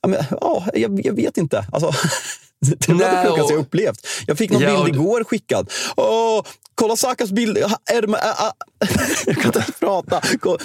Ja, 0.02 0.08
men, 0.08 0.24
ja, 0.40 0.66
jag, 0.74 1.06
jag 1.06 1.14
vet 1.14 1.36
inte. 1.36 1.66
Alltså, 1.72 1.92
det 2.86 2.92
var 2.92 2.98
det 2.98 3.28
sjukaste 3.28 3.52
jag 3.52 3.60
upplevt. 3.60 4.06
Jag 4.26 4.38
fick 4.38 4.50
någon 4.50 4.62
ja, 4.62 4.84
bild 4.84 4.96
igår 4.96 5.24
skickad. 5.24 5.70
Åh, 5.96 6.42
kolla 6.74 6.96
Sakas 6.96 7.32
bild. 7.32 7.58
Ärmar, 7.90 8.18
äh, 8.18 8.46
äh. 8.46 8.52
jag 9.26 9.36
kan 9.36 9.46
inte 9.46 9.64
prata. 9.80 10.20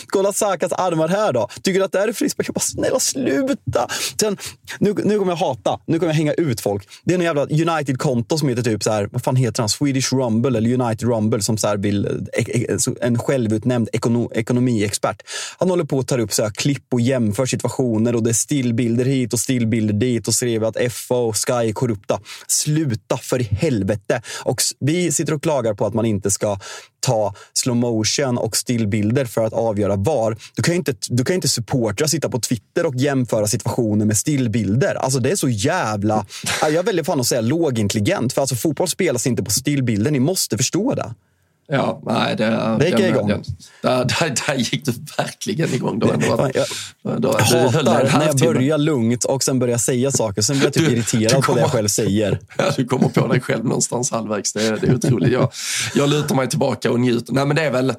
Kolla 0.07 0.33
Sakas 0.33 0.71
armar 0.71 1.07
här 1.07 1.33
då. 1.33 1.49
Tycker 1.61 1.79
du 1.79 1.85
att 1.85 1.91
det 1.91 1.99
här 1.99 2.07
är 2.07 2.13
frispark? 2.13 2.47
Jag 2.47 2.53
bara, 2.53 2.59
snälla 2.59 2.99
sluta. 2.99 3.87
Sen, 4.19 4.37
nu, 4.79 4.93
nu 5.03 5.19
kommer 5.19 5.31
jag 5.31 5.37
hata. 5.37 5.79
Nu 5.85 5.99
kommer 5.99 6.13
jag 6.13 6.17
hänga 6.17 6.33
ut 6.33 6.61
folk. 6.61 6.89
Det 7.03 7.13
är 7.13 7.17
en 7.17 7.23
jävla 7.23 7.45
United-konto 7.45 8.37
som 8.37 8.49
heter 8.49 8.63
typ 8.63 8.83
så 8.83 8.91
här, 8.91 9.09
vad 9.11 9.23
fan 9.23 9.35
heter 9.35 9.61
han? 9.61 9.69
Swedish 9.69 10.13
Rumble 10.13 10.57
eller 10.57 10.81
United 10.81 11.09
Rumble 11.09 11.41
som 11.41 11.57
så 11.57 11.77
vill, 11.77 12.27
en 13.01 13.19
självutnämnd 13.19 13.89
ekono, 13.93 14.31
ekonomiexpert. 14.33 15.21
Han 15.57 15.69
håller 15.69 15.83
på 15.83 15.99
att 15.99 16.07
ta 16.07 16.17
upp 16.17 16.33
så 16.33 16.43
här 16.43 16.49
klipp 16.49 16.93
och 16.93 17.01
jämför 17.01 17.45
situationer 17.45 18.15
och 18.15 18.23
det 18.23 18.29
är 18.29 18.33
stillbilder 18.33 19.05
hit 19.05 19.33
och 19.33 19.39
stillbilder 19.39 19.93
dit 19.93 20.27
och 20.27 20.33
skriver 20.33 20.67
att 20.67 20.93
FA 20.93 21.15
och 21.15 21.35
Sky 21.35 21.53
är 21.53 21.73
korrupta. 21.87 22.19
Sluta 22.47 23.17
för 23.17 23.39
helvete. 23.39 24.21
Och 24.43 24.61
vi 24.79 25.11
sitter 25.11 25.33
och 25.33 25.43
klagar 25.43 25.73
på 25.73 25.85
att 25.85 25.93
man 25.93 26.05
inte 26.05 26.31
ska 26.31 26.59
ta 26.99 27.33
slow 27.53 27.75
motion 27.75 28.37
och 28.37 28.57
stillbilder 28.57 29.25
för 29.25 29.45
att 29.45 29.53
avgöra 29.53 29.95
var. 29.95 30.37
Du 30.55 30.63
kan 30.63 30.73
ju 30.73 30.77
inte, 30.77 30.95
du 31.09 31.23
kan 31.23 31.35
inte 31.35 31.47
supportra, 31.47 32.07
sitta 32.07 32.29
på 32.29 32.39
Twitter 32.39 32.85
och 32.85 32.95
jämföra 32.95 33.47
situationer 33.47 34.05
med 34.05 34.17
stillbilder. 34.17 34.95
Alltså 34.95 35.19
det 35.19 35.31
är 35.31 35.35
så 35.35 35.49
jävla... 35.49 36.25
Jag 36.71 36.83
väljer 36.83 37.03
fan 37.03 37.19
att 37.19 37.27
säga 37.27 37.41
lågintelligent. 37.41 38.33
För 38.33 38.41
alltså 38.41 38.55
fotboll 38.55 38.87
spelas 38.87 39.27
inte 39.27 39.43
på 39.43 39.51
stillbilder. 39.51 40.11
Ni 40.11 40.19
måste 40.19 40.57
förstå 40.57 40.93
det. 40.95 41.13
Ja, 41.69 42.01
nej, 42.05 42.35
det, 42.35 42.75
det 42.79 42.85
gick 42.85 42.99
jag 42.99 43.09
igång. 43.09 43.27
Den, 43.27 43.43
där, 43.81 44.05
där, 44.05 44.35
där 44.47 44.55
gick 44.55 44.85
du 44.85 44.91
verkligen 45.17 45.73
igång. 45.73 45.99
Då, 45.99 46.11
ändå, 46.11 46.51
jag, 46.53 46.65
då, 47.03 47.19
då, 47.21 47.31
hatar 47.31 48.19
när 48.19 48.25
jag 48.25 48.37
börjar 48.37 48.77
lugnt 48.77 49.23
och 49.23 49.43
sen 49.43 49.59
börjar 49.59 49.77
säga 49.77 50.11
saker. 50.11 50.41
Sen 50.41 50.55
blir 50.55 50.65
jag 50.65 50.73
typ 50.73 50.85
du, 50.85 50.91
irriterad 50.91 51.35
du 51.35 51.41
kommer, 51.41 51.45
på 51.45 51.53
det 51.53 51.61
jag 51.61 51.71
själv 51.71 51.87
säger. 51.87 52.39
Ja, 52.57 52.71
du 52.77 52.85
kommer 52.85 53.09
på 53.09 53.27
dig 53.27 53.41
själv 53.41 53.63
någonstans 53.63 54.11
halvvägs. 54.11 54.53
Det, 54.53 54.81
det 54.81 54.87
är 54.87 54.95
otroligt. 54.95 55.31
Jag, 55.31 55.51
jag 55.95 56.09
lutar 56.09 56.35
mig 56.35 56.49
tillbaka 56.49 56.91
och 56.91 56.99
njuter. 56.99 57.33
Nej, 57.33 57.45
men 57.45 57.55
det 57.55 57.63
är 57.63 57.71
väl... 57.71 57.93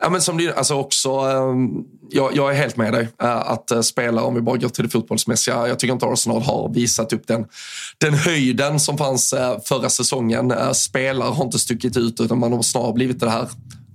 Ja, 0.00 0.10
men 0.10 0.22
som 0.22 0.38
det, 0.38 0.54
alltså 0.54 0.74
också, 0.74 1.10
ehm, 1.10 1.70
jag, 2.10 2.36
jag, 2.36 2.50
är 2.50 2.54
helt 2.54 2.76
med 2.76 2.92
dig. 2.92 3.08
Eh, 3.22 3.36
att 3.36 3.70
eh, 3.70 3.80
spela, 3.80 4.22
om 4.22 4.34
vi 4.34 4.40
bara 4.40 4.56
går 4.56 4.68
till 4.68 4.84
det 4.84 4.90
fotbollsmässiga, 4.90 5.68
jag 5.68 5.78
tycker 5.78 5.94
inte 5.94 6.06
Arsenal 6.06 6.42
har 6.42 6.74
visat 6.74 7.12
upp 7.12 7.26
den, 7.26 7.46
den 7.98 8.14
höjden 8.14 8.80
som 8.80 8.98
fanns 8.98 9.32
eh, 9.32 9.58
förra 9.64 9.88
säsongen. 9.88 10.74
Spelare 10.74 11.30
har 11.30 11.44
inte 11.44 11.58
stuckit 11.58 11.96
ut 11.96 12.20
utan 12.20 12.38
man 12.38 12.52
har 12.52 12.62
snarare 12.62 12.92
blivit 12.92 13.20
det 13.20 13.30
här 13.30 13.48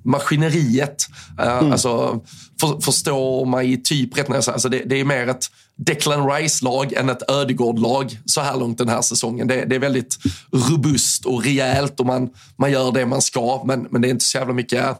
maskineriet. 0.04 1.08
Mm. 1.40 1.72
Alltså, 1.72 2.22
för, 2.60 2.82
förstår 2.82 3.46
mig 3.46 3.84
typ 3.84 4.18
rätt 4.18 4.28
när 4.28 4.36
jag 4.36 4.44
säger 4.44 4.54
alltså 4.54 4.70
det, 4.70 4.84
det 4.86 5.00
är 5.00 5.06
mer 5.06 5.28
ett 5.28 5.50
Declan 5.76 6.30
Rice-lag 6.32 6.94
än 6.94 7.10
ett 7.10 7.32
Ödegård-lag 7.32 8.20
så 8.26 8.42
här 8.42 8.58
långt 8.58 8.78
den 8.78 8.90
här 8.90 9.02
säsongen. 9.02 9.48
Det, 9.48 9.66
det, 9.66 9.76
är 9.76 9.80
väldigt 9.80 10.18
robust 10.52 11.26
och 11.26 11.44
rejält 11.44 12.00
och 12.00 12.06
man, 12.06 12.30
man 12.58 12.72
gör 12.72 12.92
det 12.92 13.06
man 13.06 13.22
ska. 13.22 13.64
Men, 13.66 13.88
men 13.92 14.02
det 14.02 14.08
är 14.08 14.10
inte 14.10 14.26
så 14.26 14.38
jävla 14.38 14.54
mycket, 14.54 14.98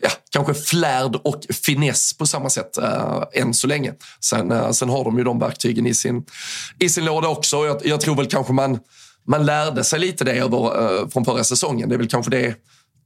ja, 0.00 0.10
kanske 0.30 0.54
flärd 0.54 1.16
och 1.16 1.44
finess 1.64 2.16
på 2.16 2.26
samma 2.26 2.50
sätt 2.50 2.78
äh, 2.78 3.22
än 3.32 3.54
så 3.54 3.66
länge. 3.66 3.92
Sen, 4.20 4.50
äh, 4.50 4.70
sen 4.70 4.88
har 4.88 5.04
de 5.04 5.18
ju 5.18 5.24
de 5.24 5.38
verktygen 5.38 5.86
i 5.86 5.94
sin, 5.94 6.24
i 6.78 6.88
sin 6.88 7.04
låda 7.04 7.28
också. 7.28 7.66
Jag, 7.66 7.86
jag 7.86 8.00
tror 8.00 8.16
väl 8.16 8.26
kanske 8.26 8.52
man, 8.52 8.78
man 9.28 9.46
lärde 9.46 9.84
sig 9.84 9.98
lite 9.98 10.24
det 10.24 10.32
över, 10.32 11.00
äh, 11.00 11.08
från 11.08 11.24
förra 11.24 11.44
säsongen. 11.44 11.88
Det 11.88 11.94
är 11.94 11.98
väl 11.98 12.08
kanske 12.08 12.30
det 12.30 12.54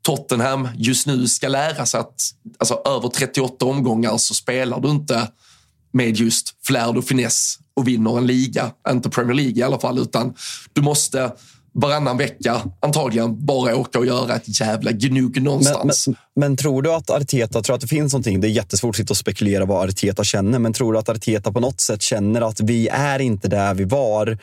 Tottenham 0.07 0.69
just 0.77 1.07
nu 1.07 1.29
ska 1.29 1.49
lära 1.49 1.87
sig 1.87 2.01
att 2.01 2.23
alltså, 2.59 2.83
över 2.85 3.09
38 3.09 3.64
omgångar 3.64 4.16
så 4.16 4.35
spelar 4.35 4.81
du 4.81 4.90
inte 4.90 5.29
med 5.92 6.16
just 6.16 6.55
flärd 6.66 6.97
och 6.97 7.05
finess 7.05 7.59
och 7.75 7.88
vinner 7.88 8.19
en 8.19 8.27
liga. 8.27 8.71
Inte 8.90 9.11
Premier 9.11 9.35
League 9.35 9.59
i 9.59 9.62
alla 9.62 9.79
fall, 9.79 9.99
utan 9.99 10.35
du 10.73 10.83
måste 10.83 11.33
varannan 11.73 12.16
vecka 12.16 12.62
antagligen 12.81 13.47
bara 13.47 13.77
åka 13.77 13.99
och 13.99 14.07
göra 14.07 14.35
ett 14.35 14.61
jävla 14.61 14.92
gnugg 14.92 15.42
någonstans. 15.42 16.07
Men, 16.07 16.16
men, 16.35 16.49
men, 16.49 16.57
tror 16.57 16.83
du 16.83 16.92
att 16.92 17.11
Arteta, 17.11 17.62
tror 17.62 17.75
att 17.75 17.81
det 17.81 17.88
finns 17.88 18.12
någonting, 18.12 18.40
det 18.40 18.49
är 18.49 18.51
jättesvårt 18.51 18.90
att 18.90 18.97
sitta 18.97 19.12
och 19.12 19.16
spekulera 19.16 19.64
vad 19.64 19.88
Arteta 19.88 20.25
känner, 20.25 20.59
men 20.59 20.73
tror 20.73 20.92
du 20.92 20.99
att 20.99 21.09
Arteta 21.09 21.53
på 21.53 21.61
något 21.61 21.81
sätt 21.81 22.03
känner 22.03 22.40
att 22.40 22.61
vi 22.61 22.88
är 22.88 23.19
inte 23.19 23.49
där 23.49 23.75
vi 23.75 23.85
var 23.85 24.38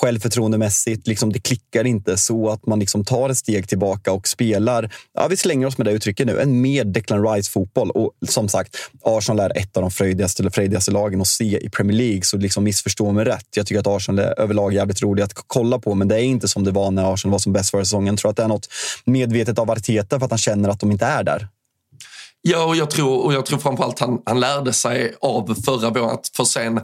självförtroendemässigt. 0.00 1.06
Liksom, 1.06 1.32
det 1.32 1.38
klickar 1.38 1.86
inte 1.86 2.16
så 2.16 2.50
att 2.50 2.66
man 2.66 2.78
liksom 2.78 3.04
tar 3.04 3.30
ett 3.30 3.38
steg 3.38 3.68
tillbaka 3.68 4.12
och 4.12 4.28
spelar, 4.28 4.92
ja, 5.14 5.26
vi 5.28 5.36
slänger 5.36 5.66
oss 5.66 5.78
med 5.78 5.86
det 5.86 5.92
uttrycket 5.92 6.26
nu, 6.26 6.40
en 6.40 6.60
mer 6.60 6.84
Declan 6.84 7.28
Rice-fotboll. 7.28 7.90
Och 7.90 8.12
som 8.28 8.48
sagt, 8.48 8.76
Arsenal 9.02 9.40
är 9.40 9.58
ett 9.58 9.76
av 9.76 9.80
de 9.80 9.90
frejdigaste, 9.90 10.42
eller 10.42 10.50
fröjdigaste 10.50 10.90
lagen 10.90 11.20
att 11.20 11.26
se 11.26 11.66
i 11.66 11.70
Premier 11.70 11.96
League, 11.96 12.22
så 12.22 12.36
liksom 12.36 12.64
missförstå 12.64 13.12
mig 13.12 13.24
rätt. 13.24 13.46
Jag 13.56 13.66
tycker 13.66 13.80
att 13.80 13.86
Arsenal 13.86 14.18
är 14.18 14.40
överlag 14.40 14.72
jävligt 14.74 15.02
roliga 15.02 15.24
att 15.24 15.32
kolla 15.34 15.78
på, 15.78 15.94
men 15.94 16.08
det 16.08 16.16
är 16.16 16.22
inte 16.22 16.48
som 16.48 16.64
det 16.64 16.70
var 16.70 16.90
när 16.90 17.14
Arsenal 17.14 17.32
var 17.32 17.38
som 17.38 17.52
bäst 17.52 17.70
förra 17.70 17.84
säsongen. 17.84 18.14
Jag 18.14 18.18
tror 18.18 18.30
att 18.30 18.36
det 18.36 18.42
är 18.42 18.48
något 18.48 18.68
medvetet 19.04 19.58
av 19.58 19.70
Arteta 19.70 20.18
för 20.18 20.24
att 20.24 20.32
han 20.32 20.38
känner 20.38 20.68
att 20.68 20.80
de 20.80 20.90
inte 20.90 21.06
är 21.06 21.24
där. 21.24 21.48
Ja, 22.42 22.64
och 22.64 22.76
jag 22.76 22.90
tror, 22.90 23.24
och 23.24 23.34
jag 23.34 23.46
tror 23.46 23.58
framförallt 23.58 23.98
han, 23.98 24.22
han 24.26 24.40
lärde 24.40 24.72
sig 24.72 25.14
av 25.20 25.54
förra 25.64 25.90
våren 25.90 26.10
att 26.10 26.30
för 26.36 26.44
sen 26.44 26.80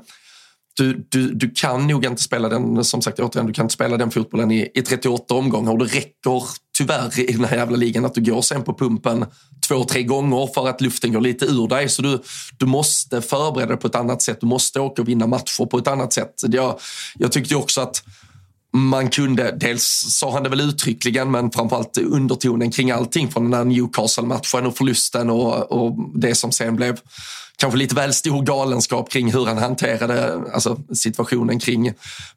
du, 0.81 1.07
du, 1.09 1.35
du 1.35 1.51
kan 1.51 1.87
nog 1.87 2.05
inte 2.05 2.23
spela 2.23 2.49
den, 2.49 2.85
som 2.85 3.03
sagt 3.03 3.21
återigen, 3.21 3.47
du 3.47 3.53
kan 3.53 3.64
inte 3.64 3.75
spela 3.75 3.97
den 3.97 4.11
fotbollen 4.11 4.51
i, 4.51 4.69
i 4.75 4.83
38 4.83 5.35
omgångar 5.35 5.73
och 5.73 5.79
det 5.79 5.85
räcker 5.85 6.43
tyvärr 6.79 7.21
i 7.21 7.33
den 7.33 7.45
här 7.45 7.57
jävla 7.57 7.77
ligan 7.77 8.05
att 8.05 8.14
du 8.14 8.21
går 8.21 8.43
sen 8.43 8.62
på 8.62 8.75
pumpen 8.75 9.25
två, 9.69 9.85
tre 9.85 10.03
gånger 10.03 10.49
för 10.55 10.69
att 10.69 10.81
luften 10.81 11.12
går 11.12 11.21
lite 11.21 11.45
ur 11.45 11.69
dig. 11.69 11.88
Så 11.88 12.03
du, 12.03 12.23
du 12.59 12.66
måste 12.66 13.23
förbereda 13.23 13.66
dig 13.66 13.77
på 13.77 13.87
ett 13.87 13.95
annat 13.95 14.23
sätt. 14.23 14.40
Du 14.40 14.47
måste 14.47 14.81
åka 14.81 15.03
och 15.03 15.09
vinna 15.09 15.27
matcher 15.27 15.67
på 15.67 15.79
ett 15.79 15.88
annat 15.88 16.13
sätt. 16.13 16.35
Jag, 16.42 16.81
jag 17.19 17.33
tyckte 17.33 17.57
också 17.57 17.81
att 17.81 18.02
man 18.73 19.11
kunde, 19.11 19.57
dels 19.61 19.85
sa 20.09 20.33
han 20.33 20.42
det 20.42 20.48
väl 20.48 20.61
uttryckligen, 20.61 21.31
men 21.31 21.50
framförallt 21.50 21.98
undertonen 21.98 22.71
kring 22.71 22.90
allting 22.90 23.31
från 23.31 23.50
den 23.50 23.54
här 23.54 23.65
Newcastle-matchen 23.65 24.67
och 24.67 24.77
förlusten 24.77 25.31
och, 25.31 25.73
och 25.73 25.96
det 26.15 26.35
som 26.35 26.52
sen 26.52 26.77
blev 26.77 26.98
kanske 27.61 27.79
lite 27.79 27.94
väl 27.94 28.15
stor 28.15 28.42
galenskap 28.42 29.11
kring 29.11 29.33
hur 29.33 29.46
han 29.46 29.58
hanterade 29.58 30.40
alltså, 30.52 30.79
situationen 30.94 31.61
kring 31.61 31.92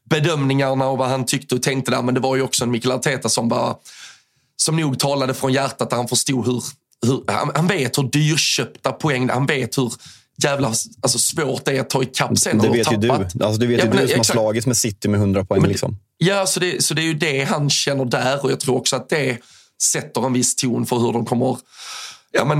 bedömningarna 0.09 0.87
och 0.87 0.97
vad 0.97 1.09
han 1.09 1.25
tyckte 1.25 1.55
och 1.55 1.63
tänkte 1.63 1.91
där. 1.91 2.01
Men 2.01 2.13
det 2.13 2.19
var 2.19 2.35
ju 2.35 2.41
också 2.41 2.63
en 2.63 2.71
Mikael 2.71 2.91
Arteta 2.91 3.29
som 3.29 3.49
bara, 3.49 3.75
som 4.55 4.77
nog 4.77 4.99
talade 4.99 5.33
från 5.33 5.53
hjärtat 5.53 5.89
där 5.89 5.97
han 5.97 6.07
förstod 6.07 6.45
hur, 6.45 6.63
hur 7.05 7.23
han, 7.27 7.51
han 7.55 7.67
vet 7.67 7.97
hur 7.97 8.03
dyrköpta 8.03 8.91
poäng, 8.91 9.29
han 9.29 9.45
vet 9.45 9.77
hur 9.77 9.93
jävla 10.43 10.67
alltså, 11.01 11.19
svårt 11.19 11.65
det 11.65 11.77
är 11.77 11.81
att 11.81 11.89
ta 11.89 12.03
ikapp 12.03 12.37
sen. 12.37 12.57
Det 12.57 12.69
vet 12.69 12.91
ju 12.91 12.97
du. 12.97 13.11
Alltså, 13.11 13.57
det 13.59 13.67
vet 13.67 13.79
ja, 13.79 13.85
ju 13.85 13.91
du 14.01 14.07
som 14.07 14.17
har 14.17 14.23
slagits 14.23 14.67
med 14.67 14.77
City 14.77 15.07
med 15.07 15.19
100 15.19 15.45
poäng. 15.45 15.61
Men, 15.61 15.69
liksom. 15.69 15.97
Ja, 16.17 16.45
så 16.45 16.59
det, 16.59 16.83
så 16.83 16.93
det 16.93 17.01
är 17.01 17.05
ju 17.05 17.13
det 17.13 17.43
han 17.43 17.69
känner 17.69 18.05
där 18.05 18.43
och 18.43 18.51
jag 18.51 18.59
tror 18.59 18.77
också 18.77 18.95
att 18.95 19.09
det 19.09 19.37
sätter 19.81 20.25
en 20.25 20.33
viss 20.33 20.55
ton 20.55 20.85
för 20.85 20.97
hur 20.97 21.13
de 21.13 21.25
kommer 21.25 21.57
ja, 22.33 22.45
men, 22.45 22.57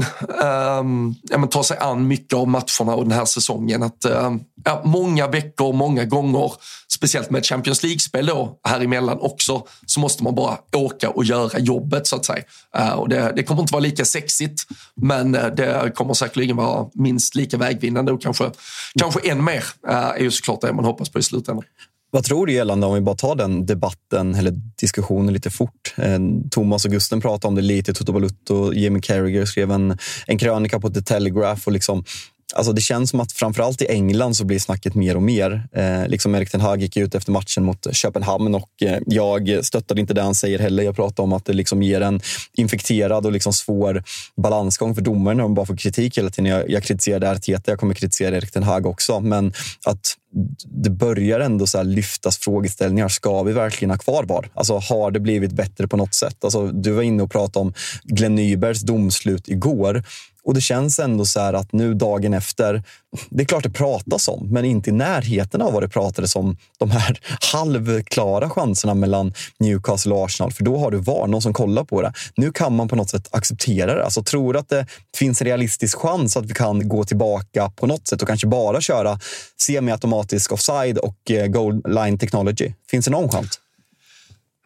um, 0.79 1.15
ja, 1.23 1.37
men 1.37 1.49
ta 1.49 1.63
sig 1.63 1.77
an 1.77 2.07
mycket 2.07 2.33
av 2.33 2.47
matcherna 2.47 2.95
och 2.95 3.03
den 3.03 3.11
här 3.11 3.25
säsongen. 3.25 3.83
Att, 3.83 4.05
um, 4.05 4.43
ja, 4.65 4.81
många 4.85 5.27
veckor, 5.27 5.73
många 5.73 6.05
gånger, 6.05 6.53
speciellt 6.93 7.29
med 7.29 7.45
Champions 7.45 7.83
League-spel 7.83 8.25
då, 8.25 8.59
här 8.63 8.81
emellan 8.81 9.17
också, 9.19 9.67
så 9.85 9.99
måste 9.99 10.23
man 10.23 10.35
bara 10.35 10.57
åka 10.75 11.09
och 11.09 11.23
göra 11.23 11.59
jobbet 11.59 12.07
så 12.07 12.15
att 12.15 12.25
säga. 12.25 12.43
Uh, 12.77 12.91
och 12.91 13.09
det, 13.09 13.33
det, 13.35 13.43
kommer 13.43 13.61
inte 13.61 13.73
vara 13.73 13.83
lika 13.83 14.05
sexigt, 14.05 14.61
men 14.95 15.35
eh, 15.35 15.47
det 15.47 15.91
kommer 15.95 16.13
säkerligen 16.13 16.55
vara 16.55 16.87
minst 16.93 17.35
lika 17.35 17.57
vägvinnande 17.57 18.11
och 18.11 18.21
kanske, 18.21 18.51
kanske 18.99 19.31
än 19.31 19.43
mer 19.43 19.63
uh, 19.89 19.95
är 19.95 20.19
ju 20.19 20.31
såklart 20.31 20.61
det 20.61 20.73
man 20.73 20.85
hoppas 20.85 21.09
på 21.09 21.19
i 21.19 21.23
slutändan. 21.23 21.65
Vad 22.13 22.23
tror 22.23 22.45
du 22.45 22.53
gällande, 22.53 22.87
om 22.87 22.93
vi 22.93 23.01
bara 23.01 23.15
tar 23.15 23.35
den 23.35 23.65
debatten 23.65 24.35
eller 24.35 24.51
diskussionen 24.79 25.33
lite 25.33 25.49
fort. 25.49 25.93
Eh, 25.97 26.19
Thomas 26.51 26.85
och 26.85 26.91
Gusten 26.91 27.21
pratade 27.21 27.47
om 27.47 27.55
det 27.55 27.61
lite, 27.61 27.93
Toto 27.93 28.13
Balutto, 28.13 28.73
Jimmy 28.73 29.01
Carragher 29.01 29.45
skrev 29.45 29.71
en, 29.71 29.97
en 30.27 30.37
krönika 30.37 30.79
på 30.79 30.89
The 30.89 31.01
Telegraph 31.01 31.61
och 31.65 31.71
liksom 31.71 32.03
Alltså 32.55 32.73
det 32.73 32.81
känns 32.81 33.09
som 33.09 33.19
att 33.19 33.31
framförallt 33.31 33.81
i 33.81 33.87
England 33.87 34.33
så 34.35 34.45
blir 34.45 34.59
snacket 34.59 34.95
mer 34.95 35.15
och 35.15 35.21
mer. 35.21 35.67
Eh, 35.71 36.07
liksom 36.07 36.35
Erik 36.35 36.51
Ten 36.51 36.61
Hag 36.61 36.81
gick 36.81 36.97
ut 36.97 37.15
efter 37.15 37.31
matchen 37.31 37.63
mot 37.63 37.95
Köpenhamn 37.95 38.55
och 38.55 38.69
eh, 38.81 38.99
jag 39.05 39.65
stöttade 39.65 40.01
inte 40.01 40.13
det 40.13 40.21
han 40.21 40.35
säger 40.35 40.59
heller. 40.59 40.83
Jag 40.83 40.95
pratade 40.95 41.21
om 41.21 41.33
att 41.33 41.45
det 41.45 41.53
liksom 41.53 41.83
ger 41.83 42.01
en 42.01 42.21
infekterad 42.53 43.25
och 43.25 43.31
liksom 43.31 43.53
svår 43.53 44.03
balansgång 44.37 44.95
för 44.95 45.01
domaren 45.01 45.37
när 45.37 45.43
de 45.43 45.53
bara 45.53 45.65
får 45.65 45.77
kritik 45.77 46.17
hela 46.17 46.29
tiden. 46.29 46.51
Jag, 46.51 46.69
jag 46.69 46.83
kritiserade 46.83 47.31
Arteta, 47.31 47.71
jag 47.71 47.79
kommer 47.79 47.93
kritisera 47.93 48.37
Erik 48.37 48.51
Ten 48.51 48.63
Hag 48.63 48.85
också. 48.85 49.19
Men 49.19 49.53
att 49.85 50.17
det 50.65 50.89
börjar 50.89 51.39
ändå 51.39 51.67
så 51.67 51.83
lyftas 51.83 52.37
frågeställningar. 52.37 53.07
Ska 53.07 53.43
vi 53.43 53.53
verkligen 53.53 53.89
ha 53.89 53.97
kvar 53.97 54.23
VAR? 54.23 54.49
Alltså, 54.53 54.77
har 54.77 55.11
det 55.11 55.19
blivit 55.19 55.51
bättre 55.51 55.87
på 55.87 55.97
något 55.97 56.13
sätt? 56.13 56.43
Alltså, 56.43 56.67
du 56.67 56.91
var 56.91 57.01
inne 57.03 57.23
och 57.23 57.31
pratade 57.31 57.65
om 57.65 57.73
Glenn 58.03 58.35
Nybergs 58.35 58.81
domslut 58.81 59.49
igår. 59.49 60.03
Och 60.45 60.53
det 60.53 60.61
känns 60.61 60.99
ändå 60.99 61.25
så 61.25 61.39
här 61.39 61.53
att 61.53 61.73
nu 61.73 61.93
dagen 61.93 62.33
efter, 62.33 62.83
det 63.29 63.43
är 63.43 63.45
klart 63.45 63.63
det 63.63 63.69
pratas 63.69 64.27
om, 64.27 64.47
men 64.51 64.65
inte 64.65 64.89
i 64.89 64.93
närheten 64.93 65.61
av 65.61 65.73
vad 65.73 65.83
det 65.83 65.89
pratades 65.89 66.35
om 66.35 66.57
de 66.79 66.91
här 66.91 67.19
halvklara 67.53 68.49
chanserna 68.49 68.93
mellan 68.93 69.33
Newcastle 69.59 70.13
och 70.13 70.25
Arsenal. 70.25 70.51
För 70.51 70.63
då 70.63 70.77
har 70.77 70.91
du 70.91 70.97
VAR, 70.97 71.27
någon 71.27 71.41
som 71.41 71.53
kollar 71.53 71.83
på 71.83 72.01
det. 72.01 72.13
Nu 72.35 72.51
kan 72.51 72.75
man 72.75 72.87
på 72.87 72.95
något 72.95 73.09
sätt 73.09 73.27
acceptera 73.31 73.95
det. 73.95 74.03
Alltså 74.03 74.23
tror 74.23 74.57
att 74.57 74.69
det 74.69 74.85
finns 75.17 75.41
en 75.41 75.45
realistisk 75.45 75.97
chans 75.97 76.37
att 76.37 76.45
vi 76.45 76.53
kan 76.53 76.87
gå 76.89 77.03
tillbaka 77.03 77.69
på 77.75 77.87
något 77.87 78.07
sätt 78.07 78.21
och 78.21 78.27
kanske 78.27 78.47
bara 78.47 78.81
köra 78.81 79.19
semi-automatisk 79.61 80.51
offside 80.51 80.97
och 80.97 81.31
eh, 81.31 81.47
goal 81.47 81.81
line 81.87 82.17
technology. 82.17 82.73
Finns 82.89 83.05
det 83.05 83.11
någon 83.11 83.29
chans? 83.29 83.62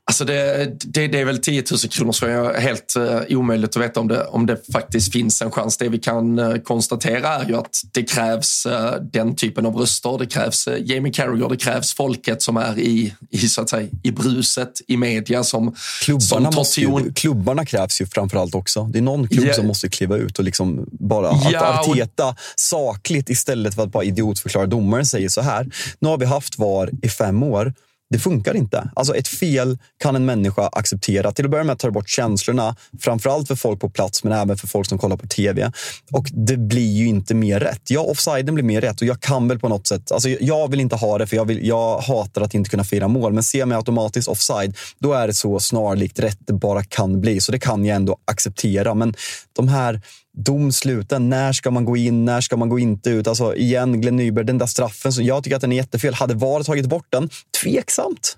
Alltså 0.10 0.26
det, 0.26 0.72
det, 0.80 1.08
det, 1.08 1.20
är 1.20 1.26
väl 1.26 1.38
10 1.38 1.64
000 1.72 1.80
kronor 1.80 2.12
så 2.12 2.26
är 2.26 2.60
helt 2.60 2.94
uh, 2.98 3.38
omöjligt 3.38 3.78
att 3.78 3.84
veta 3.84 4.00
om 4.00 4.08
det, 4.08 4.26
om 4.26 4.46
det 4.46 4.72
faktiskt 4.72 5.14
finns 5.14 5.42
en 5.42 5.52
chans. 5.52 5.78
Det 5.78 5.90
vi 5.90 6.00
kan 6.00 6.40
uh, 6.40 6.58
konstatera 6.58 7.28
är 7.28 7.48
ju 7.48 7.56
att 7.58 7.82
det 7.94 8.04
krävs 8.04 8.66
uh, 8.66 8.92
den 9.02 9.36
typen 9.36 9.66
av 9.66 9.76
röster. 9.76 10.18
Det 10.20 10.26
krävs 10.26 10.68
Jamie 10.86 11.14
Carragher, 11.14 11.50
det 11.50 11.58
krävs 11.58 11.94
folket 11.94 12.42
som 12.42 12.58
är 12.58 12.80
i, 12.80 13.14
i, 13.30 13.38
så 13.38 13.62
att 13.62 13.70
säga, 13.70 13.88
i 14.04 14.12
bruset, 14.12 14.82
i 14.88 14.98
media 14.98 15.44
som, 15.44 15.76
klubbarna 16.02 16.52
som 16.52 16.84
ju, 16.84 17.14
Klubbarna 17.14 17.66
krävs 17.66 18.02
ju 18.02 18.06
framförallt 18.06 18.56
också. 18.56 18.84
Det 18.84 19.00
är 19.00 19.04
någon 19.04 19.28
klubb 19.28 19.46
yeah. 19.46 19.56
som 19.56 19.68
måste 19.68 19.90
kliva 19.90 20.18
ut 20.18 20.40
och 20.40 20.46
liksom 20.46 20.86
bara 20.92 21.32
ja, 21.52 21.66
att 21.66 21.88
Arteta 21.88 22.36
sakligt 22.56 23.30
istället 23.30 23.76
för 23.76 23.84
att 23.84 23.92
bara 23.92 24.04
idiotförklara 24.04 24.66
domaren 24.66 25.06
säger 25.06 25.30
så 25.30 25.42
här. 25.42 25.68
Nu 26.00 26.10
har 26.10 26.18
vi 26.18 26.26
haft 26.26 26.60
VAR 26.60 26.90
i 27.02 27.10
fem 27.10 27.44
år 27.44 27.74
det 28.10 28.20
funkar 28.20 28.56
inte. 28.56 28.90
Alltså 28.96 29.16
ett 29.16 29.28
fel 29.28 29.78
kan 29.98 30.16
en 30.16 30.26
människa 30.26 30.68
acceptera. 30.68 31.32
Till 31.32 31.46
att 31.46 31.52
börja 31.52 31.64
med 31.64 31.80
tar 31.80 31.88
det 31.88 31.92
bort 31.92 32.10
känslorna, 32.10 32.76
framförallt 33.00 33.48
för 33.48 33.56
folk 33.56 33.80
på 33.80 33.90
plats, 33.90 34.24
men 34.24 34.34
även 34.34 34.58
för 34.58 34.68
folk 34.68 34.90
som 34.90 34.98
kollar 34.98 35.18
på 35.18 35.28
tv. 35.28 35.72
Och 36.12 36.30
det 36.34 36.58
blir 36.58 36.92
ju 36.92 37.08
inte 37.08 37.36
mer 37.36 37.60
rätt. 37.60 37.82
Ja, 37.90 38.02
offsiden 38.02 38.56
blir 38.56 38.64
mer 38.64 38.82
rätt 38.82 39.02
och 39.02 39.08
jag 39.08 39.20
kan 39.20 39.48
väl 39.48 39.60
på 39.60 39.70
något 39.70 39.88
sätt. 39.88 40.12
Alltså 40.12 40.30
jag 40.30 40.72
vill 40.72 40.80
inte 40.80 40.96
ha 40.96 41.18
det, 41.18 41.28
för 41.28 41.36
jag, 41.36 41.46
vill, 41.46 41.68
jag 41.68 42.00
hatar 42.00 42.42
att 42.42 42.54
inte 42.54 42.70
kunna 42.70 42.84
fira 42.84 43.08
mål. 43.08 43.34
Men 43.34 43.44
ser 43.44 43.66
man 43.66 43.78
automatiskt 43.78 44.28
offside, 44.28 44.78
då 45.00 45.14
är 45.14 45.28
det 45.28 45.34
så 45.34 45.60
snarlikt 45.60 46.20
rätt 46.20 46.38
det 46.40 46.54
bara 46.54 46.84
kan 46.84 47.22
bli. 47.22 47.42
Så 47.42 47.52
det 47.52 47.60
kan 47.60 47.86
jag 47.86 47.96
ändå 47.96 48.18
acceptera. 48.26 48.94
Men 48.94 49.14
de 49.56 49.68
här 49.68 50.02
domsluten. 50.38 51.30
När 51.30 51.54
ska 51.54 51.72
man 51.72 51.86
gå 51.86 51.98
in? 51.98 52.26
När 52.26 52.42
ska 52.42 52.58
man 52.58 52.70
gå 52.70 52.80
inte 52.80 53.10
ut? 53.10 53.28
Alltså 53.28 53.56
igen, 53.56 54.02
Glenn 54.02 54.16
Nyberg, 54.16 54.46
den 54.46 54.58
där 54.58 54.66
straffen. 54.66 55.14
Så 55.14 55.22
jag 55.22 55.44
tycker 55.44 55.56
att 55.56 55.62
den 55.62 55.72
är 55.72 55.76
jättefel. 55.76 56.14
Hade 56.14 56.34
VAR 56.34 56.64
tagit 56.64 56.86
bort 56.86 57.08
den? 57.10 57.30
Tveksamt. 57.62 58.38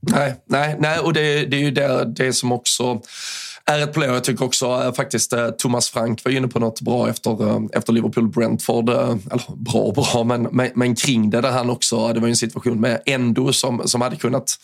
Nej, 0.00 0.34
nej, 0.46 0.76
nej 0.78 0.98
och 0.98 1.12
det, 1.12 1.46
det 1.46 1.56
är 1.56 1.60
ju 1.60 1.70
det, 1.70 2.04
det 2.04 2.32
som 2.32 2.52
också 2.52 3.02
är 3.66 3.78
ett 3.82 3.92
problem. 3.92 4.12
Jag 4.12 4.24
tycker 4.24 4.44
också 4.44 4.66
äh, 4.66 4.92
faktiskt 4.92 5.32
äh, 5.32 5.48
Thomas 5.48 5.90
Frank 5.90 6.24
var 6.24 6.32
inne 6.32 6.48
på 6.48 6.58
något 6.58 6.80
bra 6.80 7.08
efter, 7.08 7.48
äh, 7.48 7.60
efter 7.72 7.92
Liverpool-Brentford. 7.92 8.90
Eller 8.90 9.56
bra 9.56 9.80
och 9.80 9.94
bra, 9.94 10.24
men, 10.24 10.42
men, 10.42 10.70
men, 10.74 10.94
kring 10.94 11.30
det 11.30 11.40
där 11.40 11.50
han 11.50 11.70
också, 11.70 12.12
det 12.12 12.20
var 12.20 12.26
ju 12.26 12.30
en 12.30 12.36
situation 12.36 12.80
med 12.80 13.02
Endo 13.06 13.52
som, 13.52 13.88
som 13.88 14.00
hade 14.00 14.16
kunnat, 14.16 14.58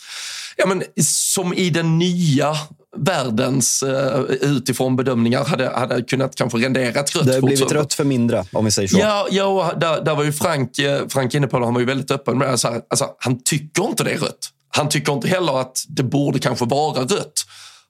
ja 0.57 0.65
men 0.67 0.83
som 1.03 1.53
i 1.53 1.69
den 1.69 1.97
nya 1.97 2.55
världens 2.97 3.83
uh, 3.83 4.19
utifrån 4.41 4.95
bedömningar 4.95 5.45
hade, 5.45 5.69
hade 5.69 6.01
kunnat 6.01 6.35
kanske 6.35 6.57
rendera 6.57 6.99
ett 6.99 7.15
rött 7.15 7.25
Det 7.25 7.33
har 7.33 7.41
blivit 7.41 7.71
rött 7.71 7.93
för 7.93 8.03
mindre, 8.03 8.45
om 8.51 8.65
vi 8.65 8.71
säger 8.71 8.87
så. 8.87 8.99
Ja, 8.99 9.27
ja 9.31 9.73
där, 9.77 10.01
där 10.01 10.15
var 10.15 10.23
ju 10.23 10.31
Frank, 10.33 10.71
Frank 11.09 11.35
inne 11.35 11.47
på 11.47 11.59
det. 11.59 11.65
Han 11.65 11.73
var 11.73 11.81
ju 11.81 11.85
väldigt 11.87 12.11
öppen 12.11 12.37
med 12.37 12.47
det. 12.47 12.51
Alltså, 12.89 13.05
han 13.19 13.43
tycker 13.43 13.83
inte 13.83 14.03
det 14.03 14.11
är 14.11 14.17
rött. 14.17 14.49
Han 14.69 14.89
tycker 14.89 15.13
inte 15.13 15.27
heller 15.27 15.61
att 15.61 15.85
det 15.87 16.03
borde 16.03 16.39
kanske 16.39 16.65
vara 16.65 17.01
rött. 17.01 17.45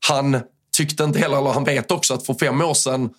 Han 0.08 0.41
tyckte 0.78 1.03
inte 1.03 1.19
heller, 1.19 1.38
eller 1.38 1.51
han 1.51 1.63
vet 1.63 1.91
också 1.91 2.13
att 2.13 2.25
för 2.25 2.34
fem 2.34 2.61
år 2.61 2.73
sedan 2.73 3.09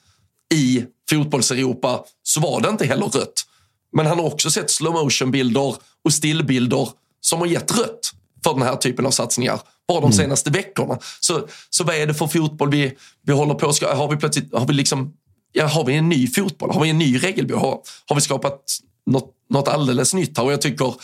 i 0.55 0.85
fotbolls-Europa 1.11 2.05
så 2.23 2.41
var 2.41 2.61
det 2.61 2.69
inte 2.69 2.87
heller 2.87 3.07
rött. 3.07 3.45
Men 3.93 4.07
han 4.07 4.19
har 4.19 4.27
också 4.27 4.51
sett 4.51 4.71
slow 4.71 4.93
motion-bilder 4.93 5.77
och 6.05 6.13
stillbilder 6.13 6.89
som 7.21 7.39
har 7.39 7.47
gett 7.47 7.79
rött 7.79 8.13
för 8.45 8.55
den 8.55 8.63
här 8.63 8.77
typen 8.77 9.07
av 9.07 9.11
satsningar 9.11 9.61
bara 9.89 10.01
de 10.01 10.07
mm. 10.07 10.17
senaste 10.17 10.51
mm. 10.51 10.63
veckorna. 10.63 10.99
Så, 11.21 11.49
så 11.71 11.85
vad 11.85 11.97
är 11.97 12.07
det 12.07 12.15
för 12.15 12.27
fotboll 12.27 12.71
vi, 12.71 12.93
vi 13.27 13.33
håller 13.33 13.55
på 13.55 13.73
ska, 13.73 13.95
Har 13.95 14.11
vi 14.11 14.17
plötsligt, 14.17 14.55
har 14.55 14.67
vi 14.67 14.73
liksom, 14.73 15.13
ja, 15.53 15.67
har 15.67 15.85
vi 15.85 15.95
en 15.95 16.09
ny 16.09 16.29
fotboll? 16.29 16.71
Har 16.71 16.83
vi 16.83 16.91
en 16.91 16.99
ny 16.99 17.19
regelbok? 17.19 17.61
Har, 17.61 17.81
har 18.07 18.17
vi 18.17 18.21
skapat 18.21 18.61
något, 19.07 19.35
något 19.51 19.69
alldeles 19.69 20.15
nytt 20.15 20.39
här? 20.39 20.45
Och 20.45 20.53
jag 20.53 20.61
tycker, 20.61 20.95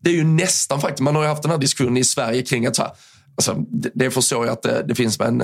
det 0.00 0.10
är 0.10 0.14
ju 0.14 0.24
nästan 0.24 0.80
faktiskt, 0.80 1.00
man 1.00 1.16
har 1.16 1.22
ju 1.22 1.28
haft 1.28 1.42
den 1.42 1.50
här 1.50 1.58
diskussionen 1.58 1.96
i 1.96 2.04
Sverige 2.04 2.42
kring 2.42 2.66
att 2.66 2.76
så 2.76 2.82
här, 2.82 2.92
alltså, 3.36 3.54
det, 3.68 3.90
det 3.94 4.10
förstår 4.10 4.46
jag 4.46 4.52
att 4.52 4.62
det, 4.62 4.84
det 4.88 4.94
finns 4.94 5.20
en 5.20 5.42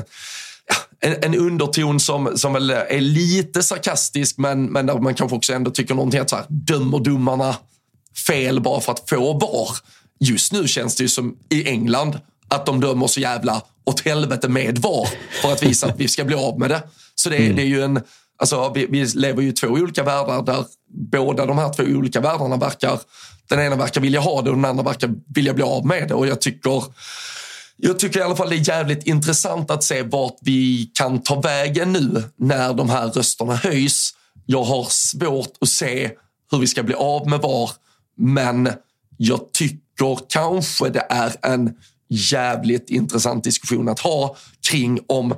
en, 1.00 1.14
en 1.22 1.34
underton 1.34 2.00
som, 2.00 2.38
som 2.38 2.52
väl 2.52 2.70
är 2.70 3.00
lite 3.00 3.62
sarkastisk 3.62 4.38
men, 4.38 4.64
men 4.64 4.86
där 4.86 4.98
man 4.98 5.14
kanske 5.14 5.36
också 5.36 5.52
ändå 5.52 5.70
tycker 5.70 5.94
någonting 5.94 6.20
att 6.20 6.30
så 6.30 6.36
här, 6.36 6.46
dömer 6.48 6.98
domarna 6.98 7.56
fel 8.26 8.60
bara 8.60 8.80
för 8.80 8.92
att 8.92 9.08
få 9.08 9.32
VAR? 9.32 9.68
Just 10.20 10.52
nu 10.52 10.68
känns 10.68 10.96
det 10.96 11.02
ju 11.02 11.08
som 11.08 11.36
i 11.50 11.68
England 11.68 12.18
att 12.48 12.66
de 12.66 12.80
dömer 12.80 13.06
så 13.06 13.20
jävla 13.20 13.62
åt 13.84 14.00
helvete 14.00 14.48
med 14.48 14.78
VAR 14.78 15.08
för 15.42 15.52
att 15.52 15.62
visa 15.62 15.86
att 15.86 16.00
vi 16.00 16.08
ska 16.08 16.24
bli 16.24 16.36
av 16.36 16.58
med 16.58 16.70
det. 16.70 16.82
Så 17.14 17.28
det, 17.30 17.36
mm. 17.36 17.56
det 17.56 17.62
är 17.62 17.66
ju 17.66 17.82
en, 17.82 18.00
alltså 18.38 18.72
vi, 18.74 18.86
vi 18.86 19.04
lever 19.06 19.42
ju 19.42 19.48
i 19.48 19.52
två 19.52 19.68
olika 19.68 20.02
världar 20.02 20.42
där 20.42 20.64
båda 20.88 21.46
de 21.46 21.58
här 21.58 21.72
två 21.72 21.82
olika 21.82 22.20
världarna 22.20 22.56
verkar, 22.56 23.00
den 23.48 23.60
ena 23.60 23.76
verkar 23.76 24.00
vilja 24.00 24.20
ha 24.20 24.42
det 24.42 24.50
och 24.50 24.56
den 24.56 24.64
andra 24.64 24.82
verkar 24.84 25.10
vilja 25.34 25.54
bli 25.54 25.64
av 25.64 25.86
med 25.86 26.08
det 26.08 26.14
och 26.14 26.26
jag 26.26 26.40
tycker 26.40 26.84
jag 27.76 27.98
tycker 27.98 28.20
i 28.20 28.22
alla 28.22 28.36
fall 28.36 28.48
det 28.48 28.56
är 28.56 28.68
jävligt 28.68 29.06
intressant 29.06 29.70
att 29.70 29.84
se 29.84 30.02
vart 30.02 30.36
vi 30.40 30.90
kan 30.94 31.22
ta 31.22 31.40
vägen 31.40 31.92
nu 31.92 32.22
när 32.36 32.74
de 32.74 32.90
här 32.90 33.08
rösterna 33.08 33.54
höjs. 33.54 34.14
Jag 34.46 34.64
har 34.64 34.84
svårt 34.84 35.52
att 35.60 35.68
se 35.68 36.10
hur 36.50 36.58
vi 36.58 36.66
ska 36.66 36.82
bli 36.82 36.94
av 36.94 37.28
med 37.28 37.40
VAR, 37.40 37.70
men 38.16 38.70
jag 39.16 39.52
tycker 39.52 40.18
kanske 40.28 40.88
det 40.88 41.06
är 41.10 41.34
en 41.42 41.74
jävligt 42.08 42.90
intressant 42.90 43.44
diskussion 43.44 43.88
att 43.88 44.00
ha 44.00 44.36
kring 44.70 45.00
om 45.06 45.34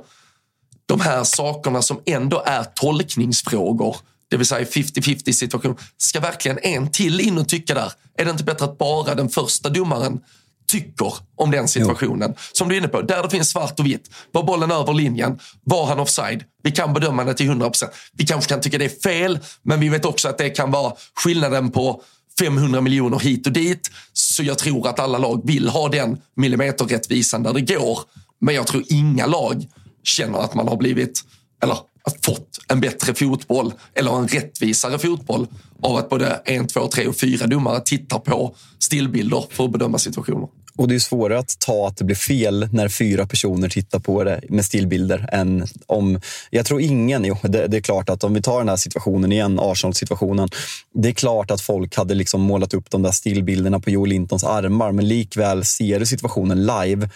de 0.85 0.99
här 0.99 1.23
sakerna 1.23 1.81
som 1.81 2.01
ändå 2.05 2.43
är 2.45 2.63
tolkningsfrågor 2.63 3.97
det 4.29 4.37
vill 4.37 4.45
säga 4.45 4.65
50-50 4.65 5.31
situation. 5.31 5.77
Ska 5.97 6.19
verkligen 6.19 6.59
en 6.61 6.91
till 6.91 7.19
in 7.19 7.37
och 7.37 7.49
tycka 7.49 7.73
där? 7.73 7.91
Är 8.17 8.25
det 8.25 8.31
inte 8.31 8.43
bättre 8.43 8.65
att 8.65 8.77
bara 8.77 9.15
den 9.15 9.29
första 9.29 9.69
domaren 9.69 10.19
tycker 10.67 11.13
om 11.35 11.51
den 11.51 11.67
situationen. 11.67 12.33
Jo. 12.35 12.41
Som 12.51 12.69
du 12.69 12.75
är 12.75 12.79
inne 12.79 12.87
på, 12.87 13.01
där 13.01 13.23
det 13.23 13.29
finns 13.29 13.49
svart 13.49 13.79
och 13.79 13.85
vitt. 13.85 14.09
Var 14.31 14.43
bollen 14.43 14.71
över 14.71 14.93
linjen? 14.93 15.39
Var 15.63 15.85
han 15.85 15.99
offside? 15.99 16.43
Vi 16.63 16.71
kan 16.71 16.93
bedöma 16.93 17.23
det 17.23 17.33
till 17.33 17.49
100%. 17.49 17.85
Vi 18.13 18.25
kanske 18.25 18.49
kan 18.49 18.61
tycka 18.61 18.77
det 18.77 18.85
är 18.85 19.01
fel, 19.01 19.39
men 19.63 19.79
vi 19.79 19.89
vet 19.89 20.05
också 20.05 20.29
att 20.29 20.37
det 20.37 20.49
kan 20.49 20.71
vara 20.71 20.93
skillnaden 21.23 21.71
på 21.71 22.01
500 22.39 22.81
miljoner 22.81 23.19
hit 23.19 23.47
och 23.47 23.53
dit. 23.53 23.91
Så 24.13 24.43
jag 24.43 24.57
tror 24.57 24.87
att 24.87 24.99
alla 24.99 25.17
lag 25.17 25.41
vill 25.45 25.69
ha 25.69 25.89
den 25.89 26.21
millimeterrättvisan 26.35 27.43
där 27.43 27.53
det 27.53 27.61
går. 27.61 27.99
Men 28.41 28.55
jag 28.55 28.67
tror 28.67 28.83
inga 28.87 29.25
lag 29.25 29.65
känner 30.03 30.39
att 30.39 30.53
man 30.53 30.67
har 30.67 30.77
blivit, 30.77 31.21
eller 31.63 31.77
fått 32.21 32.59
en 32.67 32.81
bättre 32.81 33.13
fotboll 33.13 33.73
eller 33.95 34.11
en 34.17 34.27
rättvisare 34.27 34.99
fotboll 34.99 35.47
av 35.81 35.95
att 35.95 36.09
både 36.09 36.41
en, 36.45 36.67
två, 36.67 36.87
tre 36.87 37.07
och 37.07 37.15
fyra 37.15 37.47
domare 37.47 37.81
tittar 37.85 38.19
på 38.19 38.55
stillbilder 38.79 39.43
för 39.49 39.65
att 39.65 39.71
bedöma 39.71 39.97
situationer. 39.97 40.47
Och 40.77 40.87
det 40.87 40.95
är 40.95 40.99
svårare 40.99 41.39
att 41.39 41.59
ta 41.59 41.87
att 41.87 41.97
det 41.97 42.03
blir 42.03 42.15
fel 42.15 42.69
när 42.71 42.89
fyra 42.89 43.27
personer 43.27 43.69
tittar 43.69 43.99
på 43.99 44.23
det 44.23 44.41
med 44.49 44.65
stillbilder 44.65 45.29
än 45.31 45.67
om... 45.85 46.21
Jag 46.49 46.65
tror 46.65 46.81
ingen... 46.81 47.25
Jo, 47.25 47.37
det, 47.43 47.67
det 47.67 47.77
är 47.77 47.81
klart 47.81 48.09
att 48.09 48.23
om 48.23 48.33
vi 48.33 48.41
tar 48.41 48.57
den 48.57 48.69
här 48.69 48.75
situationen 48.75 49.31
igen, 49.31 49.59
Arsenal-situationen. 49.59 50.49
Det 50.93 51.09
är 51.09 51.13
klart 51.13 51.51
att 51.51 51.61
folk 51.61 51.95
hade 51.95 52.13
liksom 52.13 52.41
målat 52.41 52.73
upp 52.73 52.89
de 52.89 53.01
där 53.01 53.11
stillbilderna 53.11 53.79
på 53.79 53.89
Joel 53.89 54.09
Lintons 54.09 54.43
armar, 54.43 54.91
men 54.91 55.07
likväl 55.07 55.65
ser 55.65 55.99
du 55.99 56.05
situationen 56.05 56.65
live 56.65 57.09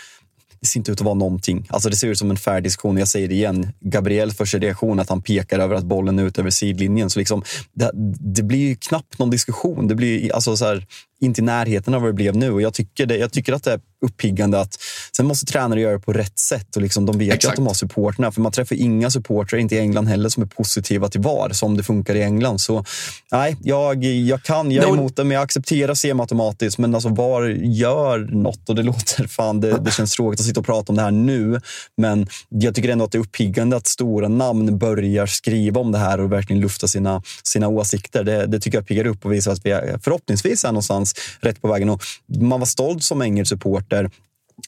det 0.61 0.67
ser 0.67 0.79
inte 0.79 0.91
ut 0.91 0.99
att 0.99 1.05
vara 1.05 1.15
någonting. 1.15 1.67
Alltså 1.69 1.89
det 1.89 1.95
ser 1.95 2.07
ut 2.07 2.17
som 2.17 2.31
en 2.31 2.37
färdig 2.37 2.63
diskussion. 2.63 2.97
Jag 2.97 3.07
säger 3.07 3.27
det 3.27 3.33
igen. 3.33 3.73
Gabriel 3.79 4.31
första 4.31 4.57
reaktion 4.57 4.99
att 4.99 5.09
han 5.09 5.21
pekar 5.21 5.59
över 5.59 5.75
att 5.75 5.83
bollen 5.83 6.19
är 6.19 6.23
ut 6.23 6.39
över 6.39 6.49
sidlinjen. 6.49 7.09
Så 7.09 7.19
liksom, 7.19 7.43
det, 7.73 7.91
det 8.19 8.43
blir 8.43 8.75
knappt 8.75 9.19
någon 9.19 9.29
diskussion. 9.29 9.87
Det 9.87 9.95
blir 9.95 10.33
alltså 10.33 10.57
så 10.57 10.65
här, 10.65 10.85
inte 11.21 11.41
i 11.41 11.43
närheten 11.43 11.93
av 11.93 12.01
vad 12.01 12.09
det 12.09 12.13
blev 12.13 12.35
nu. 12.35 12.51
Och 12.51 12.61
jag, 12.61 12.73
tycker 12.73 13.05
det, 13.05 13.17
jag 13.17 13.31
tycker 13.31 13.53
att 13.53 13.63
det 13.63 13.71
är 13.71 13.79
uppiggande 14.05 14.59
att 14.59 14.77
sen 15.17 15.25
måste 15.25 15.45
tränare 15.45 15.81
göra 15.81 15.93
det 15.93 15.99
på 15.99 16.13
rätt 16.13 16.39
sätt. 16.39 16.75
Och 16.75 16.81
liksom, 16.81 17.05
de 17.05 17.17
vet 17.17 17.33
Exakt. 17.33 17.43
ju 17.43 17.49
att 17.49 17.55
de 17.55 17.67
har 17.67 17.73
supporterna. 17.73 18.31
För 18.31 18.41
man 18.41 18.51
träffar 18.51 18.75
inga 18.75 19.09
supportrar, 19.09 19.59
inte 19.59 19.75
i 19.75 19.79
England 19.79 20.07
heller, 20.07 20.29
som 20.29 20.43
är 20.43 20.47
positiva 20.47 21.09
till 21.09 21.21
VAR, 21.21 21.49
som 21.49 21.77
det 21.77 21.83
funkar 21.83 22.15
i 22.15 22.23
England. 22.23 22.61
Så 22.61 22.85
nej, 23.31 23.57
jag, 23.63 24.03
jag 24.03 24.43
kan, 24.43 24.71
jag 24.71 24.89
är 24.89 24.93
emot 24.93 25.15
det, 25.15 25.23
men 25.23 25.35
jag 25.35 25.43
accepterar 25.43 25.93
CM 25.93 26.19
automatiskt. 26.19 26.77
Men 26.77 26.95
alltså 26.95 27.09
VAR 27.09 27.43
gör 27.63 28.19
något 28.19 28.69
och 28.69 28.75
det 28.75 28.83
låter 28.91 29.27
fan, 29.27 29.61
det, 29.61 29.77
det 29.77 29.91
känns 29.91 30.11
tråkigt 30.11 30.39
att 30.39 30.45
sitta 30.45 30.59
och 30.59 30.65
prata 30.65 30.91
om 30.91 30.95
det 30.95 31.01
här 31.01 31.11
nu. 31.11 31.61
Men 31.97 32.27
jag 32.49 32.75
tycker 32.75 32.89
ändå 32.89 33.05
att 33.05 33.11
det 33.11 33.17
är 33.17 33.23
uppiggande 33.23 33.77
att 33.77 33.87
stora 33.87 34.27
namn 34.27 34.77
börjar 34.77 35.25
skriva 35.25 35.81
om 35.81 35.91
det 35.91 35.97
här 35.97 36.19
och 36.19 36.31
verkligen 36.31 36.61
lufta 36.61 36.87
sina, 36.87 37.23
sina 37.43 37.67
åsikter. 37.67 38.23
Det, 38.23 38.45
det 38.45 38.59
tycker 38.59 38.77
jag 38.77 38.87
piggar 38.87 39.07
upp 39.07 39.25
och 39.25 39.33
visar 39.33 39.51
att 39.51 39.65
vi 39.65 39.71
är, 39.71 39.99
förhoppningsvis 40.03 40.65
är 40.65 40.69
någonstans 40.69 41.10
rätt 41.39 41.61
på 41.61 41.67
vägen. 41.67 41.89
Och 41.89 42.03
man 42.39 42.59
var 42.59 42.67
stolt 42.67 43.03
som 43.03 43.21
engelsk 43.21 43.49
supporter 43.49 44.09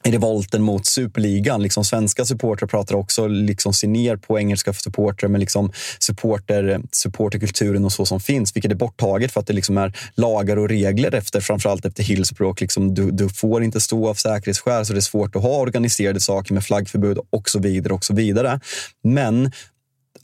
i 0.04 0.12
revolten 0.12 0.62
mot 0.62 0.86
superligan. 0.86 1.64
Liksom 1.64 1.86
svenska 1.86 2.26
supportrar 2.26 2.68
pratar 2.68 2.96
också 2.96 3.28
liksom 3.28 3.74
ser 3.74 3.88
ner 3.88 4.16
på 4.16 4.40
engelska 4.40 4.74
supportrar 4.74 5.30
men 5.30 5.40
liksom 5.40 5.72
supporter, 6.00 6.82
supporterkulturen 6.92 7.86
och 7.86 7.92
så 7.92 8.06
som 8.06 8.20
finns, 8.20 8.56
vilket 8.56 8.72
är 8.72 8.76
borttaget 8.76 9.32
för 9.32 9.40
att 9.40 9.48
det 9.48 9.54
liksom 9.54 9.78
är 9.78 9.94
lagar 10.16 10.58
och 10.58 10.70
regler 10.70 11.14
efter 11.14 11.42
framförallt 11.42 11.86
efter 11.86 12.04
Hillsborough. 12.04 12.62
Liksom 12.62 12.96
du, 12.96 13.12
du, 13.12 13.30
får 13.30 13.64
inte 13.64 13.82
stå 13.82 14.10
av 14.10 14.14
säkerhetsskäl 14.14 14.86
så 14.86 14.94
det 14.94 15.00
är 15.00 15.02
svårt 15.02 15.36
att 15.36 15.42
ha 15.42 15.58
organiserade 15.58 16.20
saker 16.20 16.54
med 16.54 16.64
flaggförbud 16.64 17.18
och 17.30 17.50
så 17.50 17.60
vidare. 17.60 17.94
och 17.94 18.06
så 18.06 18.14
vidare. 18.14 18.60
Men 19.04 19.52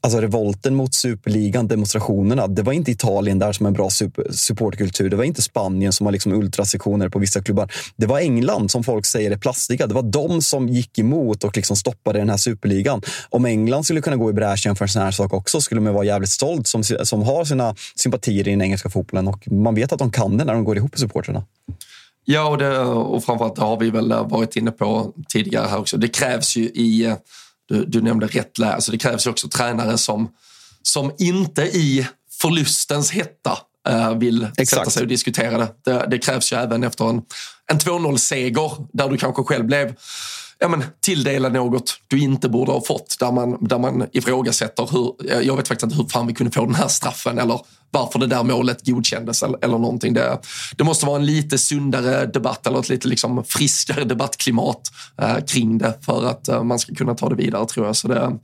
alltså 0.02 0.22
revolten 0.22 0.76
mot 0.76 0.93
superligan, 0.93 1.68
demonstrationerna, 1.68 2.47
det 2.47 2.62
var 2.62 2.74
inte 2.74 2.91
Italien 2.91 3.39
där 3.39 3.52
som 3.52 3.66
en 3.66 3.74
bra 3.74 3.89
supportkultur. 4.32 5.10
Det 5.10 5.16
var 5.16 5.24
inte 5.24 5.41
Spanien 5.41 5.93
som 5.93 6.06
har 6.06 6.12
liksom 6.12 6.34
ultrasektioner 6.34 7.10
på 7.10 7.20
vissa 7.20 7.43
klubbar. 7.43 7.72
Det 7.95 8.06
var 8.06 8.20
England 8.20 8.72
som 8.72 8.84
folk 8.84 9.06
säger 9.06 9.32
är 9.32 9.38
plastiga. 9.38 9.88
Det 9.88 9.93
var 9.93 10.04
de 10.04 10.41
som 10.41 10.70
gick 10.70 11.00
emot 11.00 11.43
och 11.43 11.56
liksom 11.56 11.76
stoppade 11.76 12.20
den 12.20 12.30
här 12.30 12.38
superligan. 12.38 13.02
Om 13.30 13.45
England 13.45 13.84
skulle 13.84 14.02
kunna 14.02 14.16
gå 14.16 14.30
i 14.30 14.34
bräschen 14.34 14.76
för 14.76 14.86
en 14.86 14.89
sån 14.89 15.02
här 15.02 15.12
sak 15.12 15.34
också 15.34 15.62
skulle 15.62 15.82
man 15.82 15.93
vara 15.93 16.06
jävligt 16.06 16.30
stolt 16.30 16.68
som, 16.68 16.84
som 16.84 17.24
har 17.24 17.45
sina 17.45 17.76
sympatier 17.95 18.47
i 18.47 18.52
den 18.52 18.62
engelska 18.62 18.89
fotbollen 18.89 19.28
och 19.28 19.52
man 19.52 19.76
vet 19.76 19.93
att 19.93 20.00
de 20.00 20.12
kan 20.12 20.38
det 20.38 20.45
när 20.45 20.54
de 20.54 20.64
går 20.64 20.78
ihop 20.78 20.95
i 20.95 21.00
supporterna. 21.00 21.43
Ja, 22.26 22.50
och, 22.50 22.58
det, 22.58 22.80
och 22.80 23.24
framförallt 23.24 23.56
det 23.56 23.62
har 23.62 23.80
vi 23.80 23.89
väl 23.89 24.10
varit 24.10 24.56
inne 24.56 24.72
på 24.72 25.14
tidigare 25.30 25.68
här 25.68 25.80
också. 25.80 25.97
Det 25.97 26.08
krävs 26.08 26.58
ju 26.58 26.64
i 26.64 27.06
eh, 27.06 27.14
du, 27.70 27.86
du 27.86 28.01
nämnde 28.01 28.28
rätt 28.28 28.57
läge. 28.57 28.74
Alltså 28.74 28.91
det 28.91 28.97
krävs 28.97 29.26
ju 29.28 29.30
också 29.30 29.47
tränare 29.47 29.97
som, 29.97 30.30
som 30.82 31.11
inte 31.17 31.61
i 31.61 32.07
förlustens 32.41 33.11
hetta 33.11 33.57
uh, 33.89 34.17
vill 34.17 34.43
Exakt. 34.43 34.70
sätta 34.70 34.89
sig 34.89 35.01
och 35.01 35.07
diskutera 35.07 35.57
det. 35.57 35.74
det. 35.86 36.07
det. 36.09 36.17
krävs 36.17 36.53
ju 36.53 36.57
även 36.57 36.84
efter 36.84 37.09
en, 37.09 37.22
en 37.72 37.80
2-0-seger 37.80 38.72
där 38.93 39.09
du 39.09 39.17
kanske 39.17 39.43
själv 39.43 39.65
blev 39.65 39.95
ja, 40.60 40.68
men, 40.68 40.84
tilldela 41.01 41.49
något 41.49 42.01
du 42.07 42.20
inte 42.20 42.49
borde 42.49 42.72
ha 42.72 42.82
fått. 42.82 43.20
Där 43.20 43.32
man, 43.32 43.57
där 43.62 43.80
man 43.80 44.07
ifrågasätter 44.12 44.89
hur, 44.91 45.16
jag 45.41 45.55
vet 45.55 45.68
faktiskt 45.68 45.84
inte 45.84 45.95
hur 45.95 46.10
fan 46.10 46.28
vi 46.28 46.34
kunde 46.34 46.51
få 46.51 46.66
den 46.66 46.76
här 46.76 46.88
straffen 46.88 47.39
eller 47.39 47.62
varför 47.91 48.20
det 48.20 48.28
där 48.28 48.43
målet 48.43 48.86
godkändes 48.86 49.43
eller, 49.43 49.57
eller 49.62 49.78
någonting. 49.78 50.14
Det, 50.14 50.39
det 50.78 50.84
måste 50.84 51.05
vara 51.05 51.16
en 51.16 51.26
lite 51.26 51.57
sundare 51.57 52.26
debatt 52.26 52.68
eller 52.68 52.80
ett 52.80 52.89
lite 52.89 53.07
liksom 53.07 53.43
friskare 53.43 54.03
debattklimat 54.03 54.82
eh, 55.22 55.38
kring 55.47 55.78
det 55.78 55.93
för 56.01 56.26
att 56.26 56.47
eh, 56.47 56.64
man 56.64 56.80
ska 56.80 56.95
kunna 56.95 57.16
ta 57.16 57.30
det 57.30 57.36
vidare 57.36 57.66
tror 57.66 57.86
jag. 57.86 57.95
Så 57.95 58.07
det, 58.07 58.38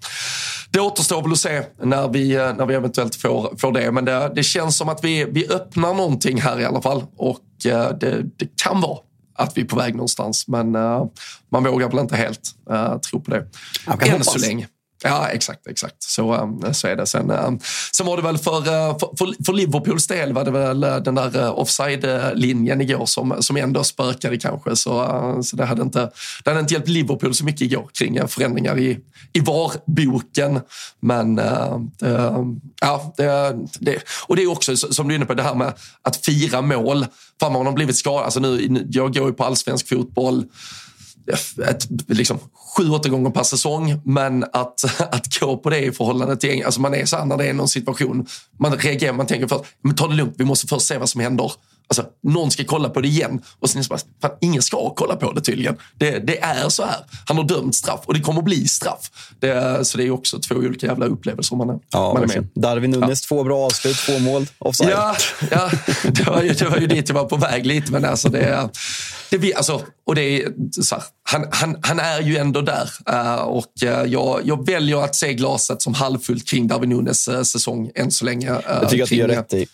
det 0.70 0.80
återstår 0.80 1.22
väl 1.22 1.32
att 1.32 1.40
se 1.40 1.64
när 1.84 2.08
vi, 2.08 2.36
eh, 2.36 2.56
när 2.56 2.66
vi 2.66 2.74
eventuellt 2.74 3.16
får, 3.16 3.58
får 3.58 3.72
det. 3.72 3.92
Men 3.92 4.06
det, 4.06 4.32
det 4.36 4.44
känns 4.44 4.78
som 4.78 4.90
att 4.90 5.04
vi, 5.04 5.26
vi 5.26 5.48
öppnar 5.48 5.94
någonting 5.94 6.42
här 6.42 6.60
i 6.60 6.66
alla 6.66 6.82
fall 6.82 7.04
och 7.18 7.66
eh, 7.66 7.90
det, 8.00 8.22
det 8.38 8.48
kan 8.64 8.82
vara 8.82 8.98
att 9.36 9.58
vi 9.58 9.62
är 9.62 9.66
på 9.66 9.76
väg 9.76 9.96
någonstans. 9.96 10.48
Men 10.48 10.76
uh, 10.76 11.06
man 11.50 11.64
vågar 11.64 11.90
väl 11.90 12.00
inte 12.00 12.16
helt 12.16 12.56
uh, 12.72 12.98
tro 12.98 13.22
på 13.22 13.32
det. 13.32 13.48
Än 14.10 14.24
så 14.24 14.40
länge. 14.40 14.68
Ja, 15.08 15.28
exakt. 15.28 15.68
exakt. 15.68 16.04
Så, 16.04 16.36
um, 16.36 16.74
så 16.74 16.88
är 16.88 16.96
det. 16.96 17.06
Sen, 17.06 17.32
um, 17.32 17.60
sen 17.92 18.06
var 18.06 18.18
det 18.18 18.24
väl 18.24 18.36
uh, 18.36 18.42
för, 18.42 19.18
för, 19.18 19.44
för, 19.46 19.54
Liverpools 19.54 20.08
del 20.08 20.34
var 20.34 20.46
det 20.46 20.52
väl 20.52 20.84
uh, 20.84 20.98
den 20.98 21.16
där 21.16 21.38
uh, 21.38 21.60
offside-linjen 21.60 22.82
igår 22.82 23.06
som, 23.06 23.36
som 23.40 23.58
ändå 23.58 23.84
spökade 23.84 24.38
kanske. 24.38 24.76
Så, 24.76 25.40
så 25.44 25.56
det, 25.56 25.66
hade 25.66 25.82
inte, 25.82 26.12
det 26.44 26.50
hade 26.50 26.60
inte 26.60 26.74
hjälpt 26.74 26.88
Liverpool 26.88 27.34
så 27.34 27.46
mycket 27.46 27.62
igår 27.62 27.90
kring 27.94 28.28
förändringar 28.28 28.78
i, 28.78 29.00
i 29.34 29.40
VAR-boken. 29.40 30.60
Men 31.00 31.36
det, 31.36 31.82
ja, 32.82 33.14
det, 33.18 33.56
det, 33.80 34.02
och 34.28 34.36
det 34.36 34.44
är 34.44 34.52
också 34.52 34.78
som 34.78 35.08
du 35.08 35.14
är 35.14 35.16
inne 35.16 35.26
på, 35.26 35.34
det 35.34 35.44
här 35.44 35.56
med 35.56 35.74
att 36.02 36.26
fira 36.26 36.62
mål. 36.62 37.06
Fan, 37.40 37.54
man 37.54 37.66
har 37.66 37.74
blivit 37.74 37.96
skadad. 37.96 38.24
Alltså 38.24 38.40
nu, 38.40 38.86
jag 38.90 39.14
går 39.14 39.28
ju 39.28 39.34
på 39.34 39.44
allsvensk 39.44 39.90
fotboll 39.90 40.46
ett, 41.68 41.88
liksom, 42.08 42.40
sju, 42.78 42.90
åtta 42.90 43.10
gånger 43.10 43.30
per 43.30 43.44
säsong. 43.44 44.02
Men 44.06 44.44
att, 44.44 44.84
att 45.12 45.40
gå 45.40 45.58
på 45.58 45.70
det 45.70 45.80
i 45.80 45.92
förhållande 45.92 46.38
till... 46.38 46.66
Alltså 46.66 46.82
man 46.82 46.94
är 46.94 47.06
så 47.06 47.18
här 47.18 47.26
när 47.26 47.38
det 47.38 47.46
är 47.46 47.54
någon 47.54 47.68
situation, 47.68 48.28
man 48.60 48.78
reagerar, 48.78 49.14
man 49.14 49.28
tänker 49.28 49.48
först, 49.48 49.66
men 49.82 49.96
ta 49.96 50.08
det 50.08 50.16
lugnt, 50.16 50.36
vi 50.38 50.46
måste 50.46 50.68
först 50.68 50.86
se 50.86 50.98
vad 50.98 51.10
som 51.10 51.22
händer. 51.22 51.52
Alltså, 51.88 52.06
någon 52.24 52.52
ska 52.52 52.64
kolla 52.64 52.90
på 52.90 53.02
det 53.02 53.08
igen 53.08 53.42
och 53.60 53.70
sen 53.70 53.82
det 53.82 53.90
bara, 53.90 54.00
fan, 54.22 54.32
ingen 54.42 54.62
ska 54.62 54.94
kolla 54.96 55.16
på 55.16 55.32
det 55.32 55.42
tydligen. 55.42 55.76
Det, 55.98 56.20
det, 56.20 56.40
är 56.40 56.70
så 56.70 56.86
här. 56.86 57.06
Han 57.28 57.38
har 57.38 57.44
dömt 57.44 57.76
straff 57.76 58.00
och 58.06 58.14
det 58.14 58.20
kommer 58.20 58.40
att 58.40 58.46
bli 58.46 58.68
straff. 58.68 59.12
Det, 59.40 59.88
så 59.88 59.98
det 59.98 60.04
är 60.04 60.12
också 60.12 60.40
två 60.40 60.56
olika 60.56 60.88
jävla 60.88 61.06
upplevelser 61.06 61.56
man 61.56 61.70
är, 61.70 61.80
ja, 61.92 62.14
man 62.14 62.24
är 62.24 62.28
med. 62.28 62.48
Darwin 62.56 62.92
Nunes, 62.92 63.22
ja. 63.24 63.28
två 63.28 63.44
bra 63.44 63.66
avslut, 63.66 63.98
två 63.98 64.20
mål, 64.20 64.48
offside. 64.58 64.90
Ja, 64.90 65.16
ja 65.52 65.72
det, 66.04 66.28
var 66.28 66.42
ju, 66.42 66.54
det 66.54 66.70
var 66.70 66.78
ju 66.78 66.88
dit 66.88 67.10
jag 67.10 67.16
var 67.16 67.26
på 67.26 67.38
väg 67.38 67.66
lite. 67.66 67.92
Men 67.92 68.06
alltså 68.06 68.30
det, 68.30 68.70
det, 69.30 69.54
alltså, 69.54 69.82
och 70.06 70.16
det 70.16 70.22
är, 70.22 70.54
så 70.82 70.96
här, 70.96 71.04
han, 71.24 71.48
han, 71.52 71.78
han 71.82 72.00
är 72.00 72.22
ju 72.22 72.38
ändå 72.38 72.62
där. 72.62 72.90
Uh, 73.10 73.42
och 73.42 73.74
uh, 73.84 73.90
jag, 73.90 74.42
jag 74.44 74.66
väljer 74.66 75.04
att 75.04 75.16
se 75.16 75.34
glaset 75.34 75.82
som 75.82 75.94
halvfullt 75.94 76.48
kring 76.48 76.68
Darwin 76.68 76.90
Nunes 76.90 77.28
uh, 77.28 77.42
säsong 77.42 77.92
än 77.96 78.12
så 78.12 78.26
länge. 78.26 78.48
jag 78.68 78.90
tycker 78.90 79.04
att 79.04 79.10
du 79.10 79.16
gör 79.16 79.28
rätt 79.28 79.54
i. 79.54 79.68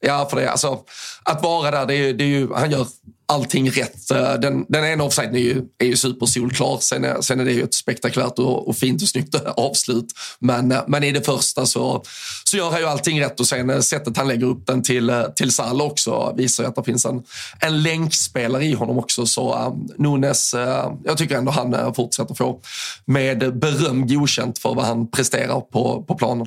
Ja, 0.00 0.28
för 0.30 0.40
det, 0.40 0.50
alltså, 0.50 0.80
att 1.22 1.42
vara 1.42 1.70
där, 1.70 1.86
det 1.86 1.94
är, 1.94 2.12
det 2.12 2.24
är 2.24 2.28
ju, 2.28 2.52
han 2.54 2.70
gör 2.70 2.86
allting 3.32 3.70
rätt. 3.70 4.10
Eh, 4.10 4.34
den, 4.34 4.64
den 4.68 4.84
ena 4.84 5.04
offsiden 5.04 5.36
är 5.36 5.40
ju, 5.40 5.62
är 5.78 5.86
ju 5.86 5.96
supersolklar. 5.96 6.78
Sen 6.80 7.04
är, 7.04 7.20
sen 7.20 7.40
är 7.40 7.44
det 7.44 7.52
ju 7.52 7.62
ett 7.62 7.74
spektakulärt 7.74 8.38
och, 8.38 8.68
och 8.68 8.76
fint 8.76 9.02
och 9.02 9.08
snyggt 9.08 9.34
avslut. 9.56 10.06
Men, 10.38 10.72
eh, 10.72 10.80
men 10.86 11.04
i 11.04 11.12
det 11.12 11.20
första 11.20 11.66
så, 11.66 12.02
så 12.44 12.56
gör 12.56 12.70
han 12.70 12.80
ju 12.80 12.86
allting 12.86 13.20
rätt 13.20 13.40
och 13.40 13.46
sen 13.46 13.70
eh, 13.70 13.80
sättet 13.80 14.16
han 14.16 14.28
lägger 14.28 14.46
upp 14.46 14.66
den 14.66 14.82
till, 14.82 15.24
till 15.36 15.52
Salah 15.52 15.86
också 15.86 16.34
visar 16.36 16.64
ju 16.64 16.68
att 16.68 16.76
det 16.76 16.84
finns 16.84 17.04
en, 17.04 17.22
en 17.60 17.82
länkspelare 17.82 18.64
i 18.64 18.72
honom 18.74 18.98
också. 18.98 19.26
Så 19.26 19.66
um, 19.66 19.88
Nunes, 19.98 20.54
uh, 20.54 20.92
jag 21.04 21.18
tycker 21.18 21.36
ändå 21.36 21.52
han 21.52 21.74
uh, 21.74 21.92
fortsätter 21.92 22.34
få 22.34 22.60
med 23.04 23.58
beröm 23.58 24.06
godkänt 24.06 24.58
för 24.58 24.74
vad 24.74 24.84
han 24.84 25.10
presterar 25.10 25.60
på, 25.60 26.04
på 26.08 26.14
planen. 26.14 26.46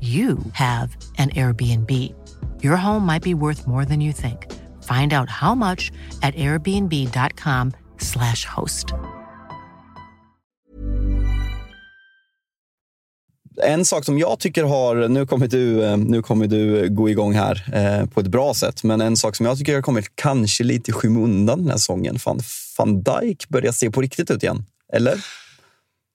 you 0.00 0.38
have 0.52 0.96
an 1.18 1.30
Airbnb. 1.30 1.90
Your 2.62 2.76
home 2.76 3.04
might 3.06 3.22
be 3.22 3.34
worth 3.34 3.66
more 3.66 3.84
than 3.84 4.00
you 4.00 4.12
think. 4.12 4.46
Find 4.82 5.12
out 5.12 5.28
how 5.28 5.54
much 5.54 5.92
at 6.22 6.34
airbnb.com 6.34 7.72
slash 7.98 8.44
host. 8.44 8.94
En 13.62 13.84
sak 13.84 14.04
som 14.04 14.18
jag 14.18 14.38
tycker 14.38 14.64
har, 14.64 15.08
nu 15.08 15.26
kommer 15.26 15.46
du, 15.46 15.84
eh, 15.84 15.96
nu 15.96 16.22
kommer 16.22 16.46
du 16.46 16.88
gå 16.90 17.08
igång 17.08 17.34
här 17.34 17.64
eh, 17.72 18.06
på 18.06 18.20
ett 18.20 18.26
bra 18.26 18.54
sätt, 18.54 18.84
men 18.84 19.00
en 19.00 19.16
sak 19.16 19.36
som 19.36 19.46
jag 19.46 19.58
tycker 19.58 19.74
har 19.74 19.82
kommit 19.82 20.12
kanske 20.14 20.64
lite 20.64 20.90
i 20.90 20.94
skymundan 20.94 21.58
den 21.58 21.68
här 21.70 21.76
säsongen. 21.76 22.18
Van, 22.24 22.40
Van 22.78 23.02
Dijk 23.02 23.48
börjar 23.48 23.72
se 23.72 23.90
på 23.90 24.00
riktigt 24.00 24.30
ut 24.30 24.42
igen, 24.42 24.64
eller? 24.92 25.24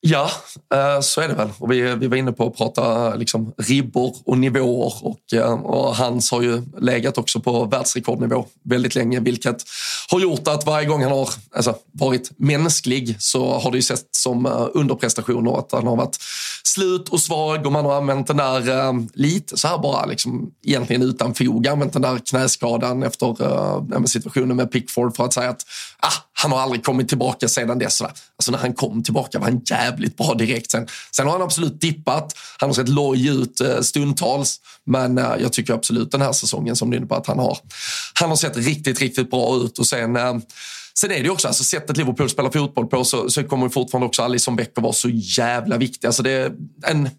Ja, 0.08 0.32
eh, 0.74 1.02
så 1.02 1.22
är 1.22 1.28
det 1.28 1.34
väl. 1.34 1.50
Och 1.60 1.72
vi, 1.72 1.96
vi 1.96 2.08
var 2.08 2.18
inne 2.18 2.32
på 2.32 2.48
att 2.48 2.58
prata 2.58 3.16
liksom, 3.16 3.54
ribbor 3.58 4.16
och 4.26 4.38
nivåer 4.38 4.94
och, 5.02 5.34
eh, 5.34 5.54
och 5.54 5.96
hans 5.96 6.32
har 6.32 6.42
ju 6.42 6.64
legat 6.82 7.18
också 7.18 7.40
på 7.40 7.66
världsrekordnivå 7.66 8.46
väldigt 8.64 8.96
länge, 8.96 9.20
vilket 9.20 9.64
har 10.12 10.20
gjort 10.20 10.48
att 10.48 10.66
varje 10.66 10.88
gång 10.88 11.04
han 11.04 11.12
har 11.12 11.30
alltså, 11.56 11.76
varit 11.92 12.32
mänsklig 12.38 13.16
så 13.20 13.60
har 13.60 13.72
det 13.72 13.78
ju 13.78 13.82
sett 13.82 14.08
som 14.12 14.46
eh, 14.46 14.68
underprestationer 14.74 15.60
att 15.60 15.72
han 15.72 15.88
har 15.88 15.96
varit 15.96 16.18
slut 16.64 17.10
och 17.10 17.20
svag 17.20 17.66
och 17.66 17.72
man 17.72 17.86
har 17.86 17.98
använt 17.98 18.28
den 18.28 18.38
där 18.38 19.18
lite 19.18 19.58
så 19.58 19.68
här 19.68 19.78
bara 19.78 20.06
liksom, 20.06 20.52
egentligen 20.64 21.02
utan 21.02 21.34
fog, 21.34 21.68
använt 21.68 21.94
den 21.94 22.02
där 22.02 22.20
knäskadan 22.26 23.04
efter 23.04 24.08
situationen 24.08 24.58
med 24.58 24.72
Pickford 24.72 25.16
för 25.16 25.26
att 25.26 25.34
säga 25.34 25.50
att 25.50 25.66
ah, 26.00 26.25
han 26.38 26.52
har 26.52 26.60
aldrig 26.60 26.84
kommit 26.84 27.10
tillbaka 27.10 27.48
sedan 27.48 27.80
dess. 27.80 28.02
Alltså 28.02 28.52
när 28.52 28.58
han 28.58 28.74
kom 28.74 29.04
tillbaka 29.04 29.40
var 29.40 29.46
han 29.46 29.62
jävligt 29.66 30.18
bra 30.18 30.34
direkt. 30.34 30.72
Sen, 30.72 30.88
sen 31.12 31.26
har 31.26 31.34
han 31.34 31.42
absolut 31.42 31.82
dippat. 31.82 32.36
Han 32.60 32.70
har 32.70 32.74
sett 32.74 32.90
loj 32.90 33.28
ut 33.28 33.62
eh, 33.62 33.82
stundtals. 33.82 34.60
Men 34.86 35.18
eh, 35.18 35.34
jag 35.40 35.54
tycker 35.54 35.74
absolut 35.74 36.12
den 36.12 36.22
här 36.22 36.32
säsongen 36.32 36.76
som 36.76 36.90
du 36.90 36.96
är 36.96 37.00
inne 37.00 37.08
på 37.08 37.16
att 37.16 37.28
han 37.28 37.40
har. 37.40 37.58
Han 38.20 38.30
har 38.30 38.36
sett 38.36 38.58
riktigt, 38.58 39.02
riktigt 39.02 39.30
bra 39.30 39.56
ut 39.56 39.80
och 39.80 39.88
sen 39.88 40.16
eh, 40.16 40.34
Sen 40.98 41.12
är 41.12 41.16
det 41.16 41.24
ju 41.24 41.30
också, 41.30 41.48
alltså 41.48 41.64
sättet 41.64 41.98
Liverpool 41.98 42.30
spelar 42.30 42.50
fotboll 42.50 42.88
på 42.88 43.04
så, 43.04 43.30
så 43.30 43.44
kommer 43.44 43.70
fortfarande 43.70 44.08
också 44.08 44.22
Alisson 44.22 44.56
Becker 44.56 44.82
vara 44.82 44.94
så 44.94 45.10
jävla 45.10 45.78
viktig. 45.78 46.08
Alltså 46.08 46.24
det 46.24 46.32
är 46.32 46.52
en 46.88 47.10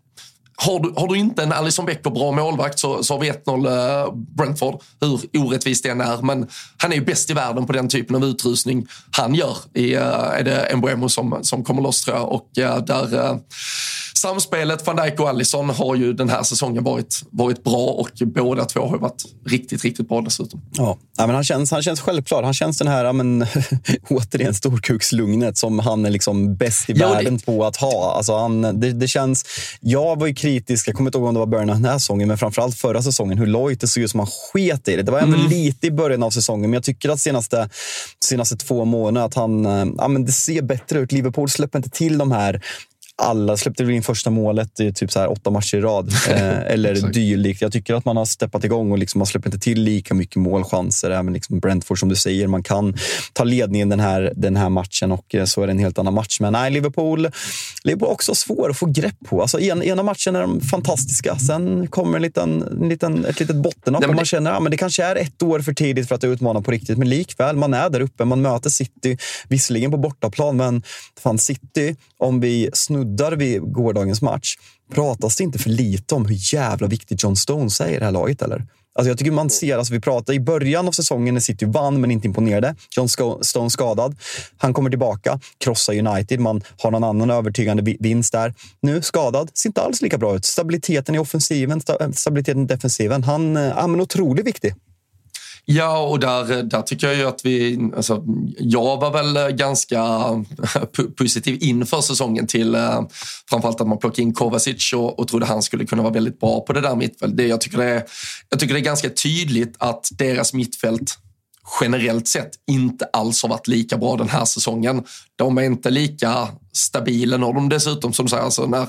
har 0.57 0.81
du, 0.81 0.93
har 0.97 1.09
du 1.09 1.19
inte 1.19 1.43
en 1.43 1.53
Alisson 1.53 1.87
Becker 1.87 2.11
bra 2.11 2.33
målvakt 2.33 2.79
så, 2.79 3.03
så 3.03 3.15
har 3.15 3.21
vi 3.21 3.31
1-0 3.31 4.07
uh, 4.07 4.15
Brentford, 4.15 4.83
hur 5.01 5.21
orättvist 5.43 5.83
det 5.83 5.89
än 5.89 6.01
är. 6.01 6.23
Men 6.23 6.49
han 6.77 6.93
är 6.93 6.97
ju 6.97 7.05
bäst 7.05 7.31
i 7.31 7.33
världen 7.33 7.67
på 7.67 7.73
den 7.73 7.89
typen 7.89 8.17
av 8.17 8.25
utrustning 8.25 8.87
han 9.11 9.35
gör. 9.35 9.57
I, 9.75 9.97
uh, 9.97 10.03
är 10.03 10.45
det 10.45 10.77
Mbeumo 10.77 11.09
som, 11.09 11.39
som 11.43 11.65
kommer 11.65 11.83
loss 11.83 12.05
tror 12.05 12.17
jag. 12.17 12.33
Och 12.33 12.49
uh, 12.59 12.79
där 12.79 13.41
samspelet 14.17 14.87
van 14.87 14.97
Dijk 14.97 15.21
och 15.21 15.29
Alisson 15.29 15.71
har 15.71 15.95
ju 15.95 16.13
den 16.13 16.29
här 16.29 16.43
säsongen 16.43 16.85
varit, 16.85 17.23
varit 17.31 17.65
bra 17.65 17.87
och 17.87 18.11
båda 18.21 18.65
två 18.65 18.81
har 18.81 18.99
varit 18.99 19.25
riktigt, 19.47 19.85
riktigt 19.85 20.09
bra 20.09 20.21
dessutom. 20.21 20.63
Ja, 20.73 20.99
men 21.17 21.31
han, 21.31 21.45
känns, 21.45 21.71
han 21.71 21.83
känns 21.83 22.01
självklar. 22.01 22.43
Han 22.43 22.55
känns 22.55 22.79
den 22.79 22.89
här, 22.89 23.13
men, 23.13 23.47
återigen, 24.09 24.55
storkukslugnet 24.55 25.59
som 25.59 25.79
han 25.79 26.07
är 26.07 26.11
liksom 26.11 26.57
bäst 26.57 26.91
i 26.91 26.93
ja, 26.93 27.13
världen 27.13 27.37
det... 27.37 27.45
på 27.45 27.65
att 27.65 27.77
ha. 27.77 28.15
Alltså 28.17 28.37
han, 28.37 28.63
det, 28.63 28.93
det, 28.93 29.09
känns, 29.09 29.45
jag 29.81 30.21
var 30.21 30.27
ju 30.27 30.35
kritisk, 30.47 30.89
jag 30.89 30.95
kommer 30.95 31.09
inte 31.09 31.19
ihåg 31.19 31.29
om 31.29 31.35
det 31.35 31.41
var 31.41 31.47
början 31.47 31.71
av 31.71 31.77
den 31.77 31.85
här 31.85 31.99
säsongen, 31.99 32.29
men 32.29 32.39
framförallt 32.39 32.75
förra 32.75 33.03
säsongen, 33.03 33.39
hur 33.39 33.47
lojt 33.47 33.81
det 33.81 33.87
såg 33.87 34.03
ut 34.03 34.11
som 34.11 34.21
han 34.21 34.27
sket 34.27 34.89
i 34.89 34.97
det. 34.97 35.03
Det 35.03 35.13
var 35.13 35.19
ändå 35.19 35.37
mm. 35.37 35.51
lite 35.51 35.87
i 35.87 35.91
början 35.91 36.23
av 36.23 36.31
säsongen, 36.31 36.71
men 36.71 36.75
jag 36.75 36.85
tycker 36.85 37.09
att 37.09 37.21
senaste, 37.21 37.69
senaste 38.25 38.57
två 38.57 38.85
månaderna 38.85 39.25
att 39.25 39.35
han, 39.35 39.67
eh, 39.67 39.87
ja, 39.99 40.09
men 40.09 40.25
det 40.25 40.33
ser 40.33 40.63
bättre 40.63 40.99
ut. 40.99 41.13
Liverpool 41.13 41.49
släpper 41.49 41.79
inte 41.79 41.91
till 41.91 42.19
de 42.19 42.33
här 42.33 42.63
alla 43.23 43.57
släppte 43.57 43.85
väl 43.85 43.95
in 43.95 44.03
första 44.03 44.31
målet 44.31 44.81
i 44.81 44.93
typ 44.93 45.13
så 45.13 45.19
här 45.19 45.31
åtta 45.31 45.51
matcher 45.51 45.77
i 45.77 45.81
rad. 45.81 46.13
Eh, 46.27 46.73
eller 46.73 46.95
dylikt. 46.95 47.63
Jag 47.63 47.73
tycker 47.73 47.95
att 47.95 48.05
man 48.05 48.17
har 48.17 48.25
steppat 48.25 48.65
igång 48.65 48.93
och 48.93 48.99
liksom 48.99 49.19
man 49.19 49.27
släpper 49.27 49.49
inte 49.49 49.59
till 49.59 49.83
lika 49.83 50.15
mycket 50.15 50.37
målchanser. 50.37 51.11
Även 51.11 51.33
liksom 51.33 51.61
Brentford 51.61 52.01
som 52.01 52.09
du 52.09 52.17
säger, 52.17 52.47
man 52.47 52.63
kan 52.63 52.95
ta 53.33 53.45
ledningen 53.45 53.89
den 53.89 54.01
här, 54.01 54.33
den 54.37 54.57
här 54.57 54.69
matchen 54.69 55.13
och 55.13 55.35
eh, 55.35 55.45
så 55.45 55.63
är 55.63 55.67
det 55.67 55.71
en 55.71 55.79
helt 55.79 55.99
annan 55.99 56.15
match. 56.15 56.41
Men 56.41 56.53
nej, 56.53 56.71
Liverpool, 56.71 57.29
Liverpool 57.85 58.09
är 58.09 58.13
också 58.13 58.35
svår 58.35 58.71
att 58.71 58.79
få 58.79 58.87
grepp 58.87 59.15
på. 59.27 59.43
Alltså, 59.43 59.61
en, 59.61 59.83
ena 59.83 60.03
matchen 60.03 60.37
är 60.37 60.41
de 60.41 60.61
fantastiska, 60.61 61.37
sen 61.39 61.87
kommer 61.87 62.17
en 62.17 62.23
liten, 62.23 62.63
en 62.83 62.89
liten, 62.89 63.25
ett 63.25 63.41
litet 63.41 63.57
bottennapp 63.57 64.05
och 64.05 64.15
man 64.15 64.25
känner 64.25 64.53
att 64.53 64.63
ja, 64.63 64.69
det 64.69 64.77
kanske 64.77 65.05
är 65.05 65.17
ett 65.17 65.43
år 65.43 65.61
för 65.61 65.73
tidigt 65.73 66.09
för 66.09 66.15
att 66.15 66.25
utmana 66.25 66.63
på 66.63 66.71
riktigt. 66.71 66.99
Men 66.99 67.09
likväl, 67.09 67.57
man 67.57 67.75
är 67.75 67.91
där 67.91 68.01
uppe. 68.01 68.25
Man 68.25 68.43
möter 68.43 68.71
City, 68.71 69.19
visserligen 69.49 69.91
på 69.91 69.97
bortaplan, 69.97 70.57
men 70.57 70.83
fan 71.23 71.39
City, 71.39 71.97
om 72.19 72.41
vi 72.41 72.71
snuddar 72.73 73.33
vid 73.33 73.73
gårdagens 73.73 74.23
match. 74.23 74.57
Pratas 74.95 75.37
det 75.37 75.45
inte 75.45 75.59
för 75.59 75.71
lite 75.71 76.15
om 76.15 76.27
hur 76.27 76.55
jävla 76.55 76.87
viktig 76.87 77.19
John 77.23 77.37
Stones 77.37 77.81
är 77.81 77.89
i 77.89 77.99
det 77.99 78.05
här 78.05 78.13
laget? 78.13 78.43
Eller? 78.43 78.67
Alltså 78.97 79.11
jag 79.11 79.19
tycker 79.19 79.33
man 79.33 79.51
ser, 79.51 79.79
alltså 79.79 79.93
vi 79.93 80.01
pratade 80.01 80.37
i 80.37 80.41
början 80.41 80.89
av 80.89 80.93
säsongen 80.93 81.35
när 81.35 81.41
City 81.41 81.65
vann 81.65 82.01
men 82.01 82.11
inte 82.11 82.27
imponerade. 82.27 82.75
John 82.97 83.09
Stone 83.43 83.71
skadad. 83.71 84.17
Han 84.57 84.75
kommer 84.75 84.91
tillbaka, 84.91 85.41
krossar 85.59 86.07
United. 86.07 86.41
Man 86.41 86.63
har 86.79 86.91
någon 86.91 87.05
annan 87.05 87.31
övertygande 87.31 87.97
vinst 88.01 88.33
där. 88.33 88.55
Nu 88.83 89.03
skadad, 89.03 89.51
ser 89.55 89.69
inte 89.69 89.81
alls 89.81 90.03
lika 90.03 90.19
bra 90.19 90.37
ut. 90.37 90.45
Stabiliteten 90.45 91.15
i 91.15 91.19
offensiven, 91.19 91.81
stabiliteten 92.13 92.63
i 92.63 92.67
defensiven. 92.67 93.23
Han 93.23 93.57
är 93.57 93.89
eh, 93.89 94.01
otroligt 94.01 94.47
viktig. 94.47 94.75
Ja, 95.69 95.99
och 95.99 96.21
där, 96.21 96.63
där 96.63 96.83
tycker 96.83 97.07
jag 97.07 97.17
ju 97.17 97.25
att 97.25 97.45
vi... 97.45 97.79
Alltså, 97.97 98.25
jag 98.59 99.01
var 99.01 99.11
väl 99.11 99.37
eh, 99.37 99.49
ganska 99.49 99.99
eh, 100.75 101.05
positiv 101.17 101.59
inför 101.61 102.01
säsongen 102.01 102.47
till 102.47 102.75
eh, 102.75 103.01
framförallt 103.51 103.81
att 103.81 103.89
man 103.89 103.99
plockade 103.99 104.23
in 104.23 104.35
Kovacic 104.35 104.93
och, 104.93 105.19
och 105.19 105.29
trodde 105.29 105.47
han 105.47 105.63
skulle 105.63 105.87
kunna 105.87 106.03
vara 106.03 106.13
väldigt 106.13 106.41
bra 106.41 106.61
på 106.61 106.73
det 106.73 106.81
där 106.81 106.97
mittfältet. 106.97 107.49
Jag 107.49 107.61
tycker 107.61 107.79
det 107.79 107.85
är, 107.85 108.05
jag 108.51 108.61
tycker 108.61 108.75
det 108.75 108.81
är 108.81 108.85
ganska 108.85 109.11
tydligt 109.11 109.75
att 109.79 110.09
deras 110.19 110.53
mittfält 110.53 111.19
generellt 111.81 112.29
sett 112.29 112.51
inte 112.67 113.05
alls 113.13 113.43
har 113.43 113.49
varit 113.49 113.69
lika 113.69 113.97
bra 113.97 114.17
den 114.17 114.29
här 114.29 114.45
säsongen. 114.45 115.05
De 115.37 115.59
är 115.59 115.63
inte 115.63 115.91
lika 115.91 116.49
stabila 116.73 117.37
när 117.37 117.53
de 117.53 117.69
dessutom, 117.69 118.13
som 118.13 118.27
du 118.27 118.31
säger, 118.31 118.43
alltså 118.43 118.67
när, 118.67 118.87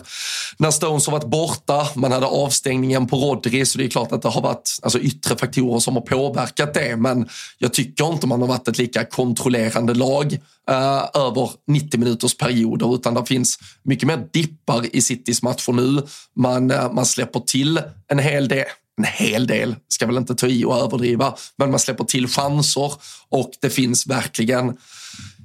när 0.58 0.72
Stones 0.72 1.08
har 1.08 1.12
varit 1.12 1.30
borta, 1.30 1.88
man 1.96 2.12
hade 2.12 2.26
avstängningen 2.26 3.08
på 3.08 3.18
Rodri, 3.18 3.66
så 3.66 3.78
det 3.78 3.86
är 3.86 3.90
klart 3.90 4.12
att 4.12 4.22
det 4.22 4.30
har 4.30 4.42
varit 4.42 4.80
alltså, 4.82 5.00
yttre 5.00 5.36
faktorer 5.36 5.80
som 5.80 5.96
har 5.96 6.02
påverkat 6.02 6.74
det. 6.74 6.96
Men 6.96 7.30
jag 7.58 7.74
tycker 7.74 8.14
inte 8.14 8.28
man 8.28 8.42
har 8.42 8.48
varit 8.48 8.68
ett 8.68 8.78
lika 8.78 9.06
kontrollerande 9.06 9.94
lag 9.94 10.34
eh, 10.70 11.22
över 11.22 11.50
90 11.68 12.00
minuters 12.00 12.38
perioder, 12.38 12.96
utan 12.96 13.14
det 13.14 13.26
finns 13.26 13.60
mycket 13.84 14.08
mer 14.08 14.28
dippar 14.34 14.96
i 14.96 15.02
Citys 15.02 15.42
matcher 15.42 15.72
nu. 15.72 16.04
Man, 16.36 16.72
eh, 16.72 16.92
man 16.94 17.06
släpper 17.06 17.40
till 17.40 17.82
en 18.08 18.20
hel 18.20 18.48
del 18.48 18.66
en 18.98 19.04
hel 19.04 19.48
del, 19.48 19.76
ska 19.88 20.06
väl 20.06 20.18
inte 20.18 20.36
ta 20.36 20.48
i 20.48 20.66
och 20.66 20.78
överdriva, 20.78 21.36
men 21.58 21.72
man 21.72 21.80
släpper 21.80 22.04
till 22.04 22.28
chanser 22.28 22.94
och 23.30 23.52
det 23.62 23.70
finns 23.70 24.08
verkligen 24.08 24.78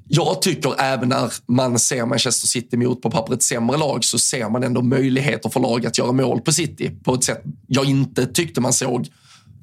jag 0.09 0.43
tycker 0.43 0.81
även 0.81 1.09
när 1.09 1.33
man 1.47 1.79
ser 1.79 2.07
Manchester 2.07 2.49
City 2.49 2.77
mot 2.77 3.03
på 3.03 3.11
pappret 3.11 3.43
sämre 3.43 3.77
lag 3.77 4.05
så 4.05 4.19
ser 4.19 4.49
man 4.49 4.63
ändå 4.63 4.83
möjligheter 4.83 5.49
för 5.49 5.61
lag 5.61 5.87
att 5.87 5.99
göra 5.99 6.13
mål 6.13 6.41
på 6.41 6.53
City 6.53 6.91
på 7.05 7.15
ett 7.15 7.25
sätt 7.25 7.43
jag 7.67 7.85
inte 7.85 8.27
tyckte 8.27 8.61
man 8.61 8.73
såg 8.73 9.09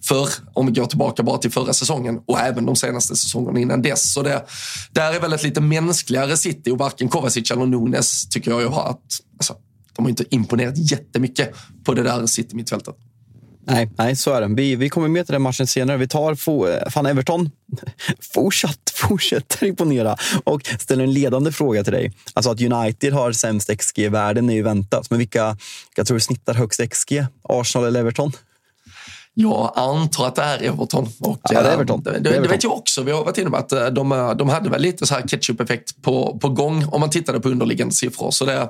för 0.04 0.30
om 0.54 0.66
vi 0.66 0.72
går 0.72 0.86
tillbaka 0.86 1.24
bara 1.24 1.38
till 1.38 1.52
förra 1.52 1.74
säsongen 1.74 2.20
och 2.26 2.40
även 2.40 2.66
de 2.66 2.76
senaste 2.76 3.16
säsongerna 3.16 3.60
innan 3.60 3.82
dess. 3.82 4.14
Så 4.14 4.24
det, 4.24 4.46
där 4.92 5.14
är 5.14 5.20
väl 5.20 5.34
ett 5.34 5.44
lite 5.44 5.62
mänskligare 5.62 6.38
City 6.38 6.72
och 6.72 6.78
varken 6.78 7.10
Kovacic 7.10 7.52
eller 7.52 7.66
Nunes 7.66 8.30
tycker 8.30 8.52
jag 8.52 8.62
ju 8.62 8.68
har 8.68 8.90
att, 8.90 9.20
alltså, 9.38 9.56
de 9.96 10.06
har 10.06 10.10
inte 10.10 10.36
imponerat 10.36 10.92
jättemycket 10.92 11.56
på 11.84 11.94
det 11.94 12.04
där 12.04 12.26
City-mittfältet. 12.26 12.96
Nej, 13.70 13.90
nej, 13.98 14.16
så 14.16 14.34
är 14.34 14.42
det. 14.42 14.48
Vi, 14.48 14.76
vi 14.76 14.90
kommer 14.90 15.08
med 15.08 15.26
till 15.26 15.34
den 15.34 15.42
matchen 15.42 15.68
senare. 15.68 15.98
Vi 15.98 16.08
tar 16.08 16.36
fan 16.90 17.06
Everton. 17.06 17.50
Fortsatt, 18.34 18.92
fortsätter 18.96 19.66
imponera 19.66 20.16
och 20.44 20.62
ställer 20.80 21.04
en 21.04 21.14
ledande 21.14 21.52
fråga 21.52 21.84
till 21.84 21.94
dig. 21.94 22.14
Alltså 22.34 22.52
att 22.52 22.62
United 22.62 23.14
har 23.14 23.32
sämst 23.32 23.78
XG 23.78 24.00
i 24.00 24.08
världen 24.08 24.50
är 24.50 24.54
ju 24.54 24.62
väntat. 24.62 25.10
Men 25.10 25.20
vilka, 25.20 25.58
vilka 25.90 26.06
tror 26.06 26.16
du 26.16 26.22
snittar 26.22 26.54
högst 26.54 26.82
XG? 26.90 27.26
Arsenal 27.44 27.88
eller 27.88 28.00
Everton? 28.00 28.32
Jag 29.34 29.74
antar 29.76 30.28
att 30.28 30.36
det 30.36 30.42
är 30.42 30.64
Everton. 30.64 31.08
Och, 31.20 31.40
ja, 31.44 31.62
det, 31.62 31.70
är 31.70 31.74
Everton. 31.74 32.04
Det, 32.04 32.20
det, 32.20 32.40
det, 32.40 32.48
vet 32.48 32.64
jag 32.64 32.74
också. 32.74 33.04
Vi 33.04 33.12
har 33.12 33.26
varit 33.26 33.38
inne 33.38 33.50
på 33.50 33.58
att 33.58 33.72
eh, 33.72 33.86
de, 33.86 34.12
eh, 34.12 34.32
de 34.32 34.50
hade 34.50 34.70
väl 34.70 34.82
lite 34.82 35.08
så 35.08 35.14
här 35.14 35.22
ketchup-effekt 35.28 36.02
på, 36.02 36.40
på 36.42 36.50
gång 36.50 36.86
om 36.92 37.02
man 37.02 37.10
tittade 37.10 37.40
på 37.40 37.50
underliggande 37.50 37.94
siffror. 37.94 38.32
Så 38.32 38.46
det, 38.46 38.70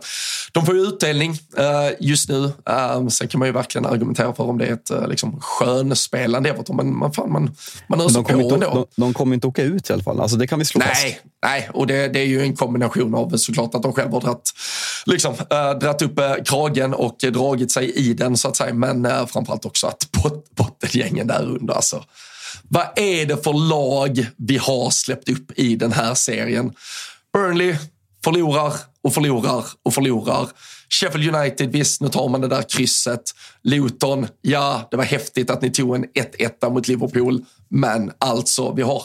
de 0.51 0.65
får 0.65 0.75
ju 0.75 0.81
utdelning 0.81 1.31
uh, 1.31 1.91
just 1.99 2.29
nu. 2.29 2.43
Uh, 2.69 3.07
sen 3.07 3.27
kan 3.27 3.39
man 3.39 3.47
ju 3.47 3.51
verkligen 3.51 3.85
argumentera 3.85 4.33
för 4.33 4.43
om 4.43 4.57
det 4.57 4.65
är 4.65 4.73
ett 4.73 4.91
uh, 4.91 5.07
liksom, 5.07 5.41
skönspelande 5.41 6.49
Everton. 6.49 6.75
Men 6.75 6.97
man, 6.97 7.13
fan, 7.13 7.31
man, 7.31 7.55
man 7.87 8.01
öser 8.01 8.21
på 8.21 8.41
inte, 8.41 8.55
ändå. 8.55 8.87
De, 8.95 9.01
de 9.01 9.13
kommer 9.13 9.33
inte 9.33 9.47
åka 9.47 9.63
ut 9.63 9.89
i 9.89 9.93
alla 9.93 10.03
fall. 10.03 10.19
Alltså, 10.19 10.37
det 10.37 10.47
kan 10.47 10.59
vi 10.59 10.65
slå 10.65 10.79
nej, 10.79 10.87
fast. 10.87 11.25
Nej, 11.43 11.69
och 11.73 11.87
det, 11.87 12.07
det 12.07 12.19
är 12.19 12.25
ju 12.25 12.41
en 12.41 12.55
kombination 12.55 13.15
av 13.15 13.37
såklart 13.37 13.75
att 13.75 13.83
de 13.83 13.93
själva 13.93 14.13
har 14.13 14.21
dratt, 14.21 14.49
liksom, 15.05 15.33
äh, 15.49 15.71
dratt 15.71 16.01
upp 16.01 16.19
kragen 16.45 16.93
och 16.93 17.15
dragit 17.33 17.71
sig 17.71 17.91
i 17.91 18.13
den 18.13 18.37
så 18.37 18.47
att 18.47 18.55
säga. 18.55 18.73
Men 18.73 19.05
äh, 19.05 19.25
framförallt 19.25 19.65
också 19.65 19.87
att 19.87 20.08
bot, 20.23 20.55
bottengängen 20.55 21.27
där 21.27 21.43
under. 21.43 21.73
Alltså. 21.73 22.03
Vad 22.63 22.87
är 22.95 23.25
det 23.25 23.43
för 23.43 23.53
lag 23.53 24.27
vi 24.37 24.57
har 24.57 24.89
släppt 24.89 25.29
upp 25.29 25.59
i 25.59 25.75
den 25.75 25.91
här 25.91 26.13
serien? 26.13 26.73
Burnley 27.33 27.75
förlorar 28.23 28.73
och 29.01 29.13
förlorar 29.13 29.65
och 29.83 29.93
förlorar. 29.93 30.47
Sheffield 30.89 31.35
United, 31.35 31.71
visst, 31.71 32.01
nu 32.01 32.09
tar 32.09 32.29
man 32.29 32.41
det 32.41 32.47
där 32.47 32.63
krysset. 32.69 33.21
Luton, 33.63 34.27
ja, 34.41 34.87
det 34.91 34.97
var 34.97 35.03
häftigt 35.03 35.49
att 35.49 35.61
ni 35.61 35.71
tog 35.71 35.95
en 35.95 36.05
1-1 36.05 36.69
mot 36.69 36.87
Liverpool. 36.87 37.45
Men 37.69 38.11
alltså, 38.19 38.73
vi 38.73 38.81
har 38.81 39.03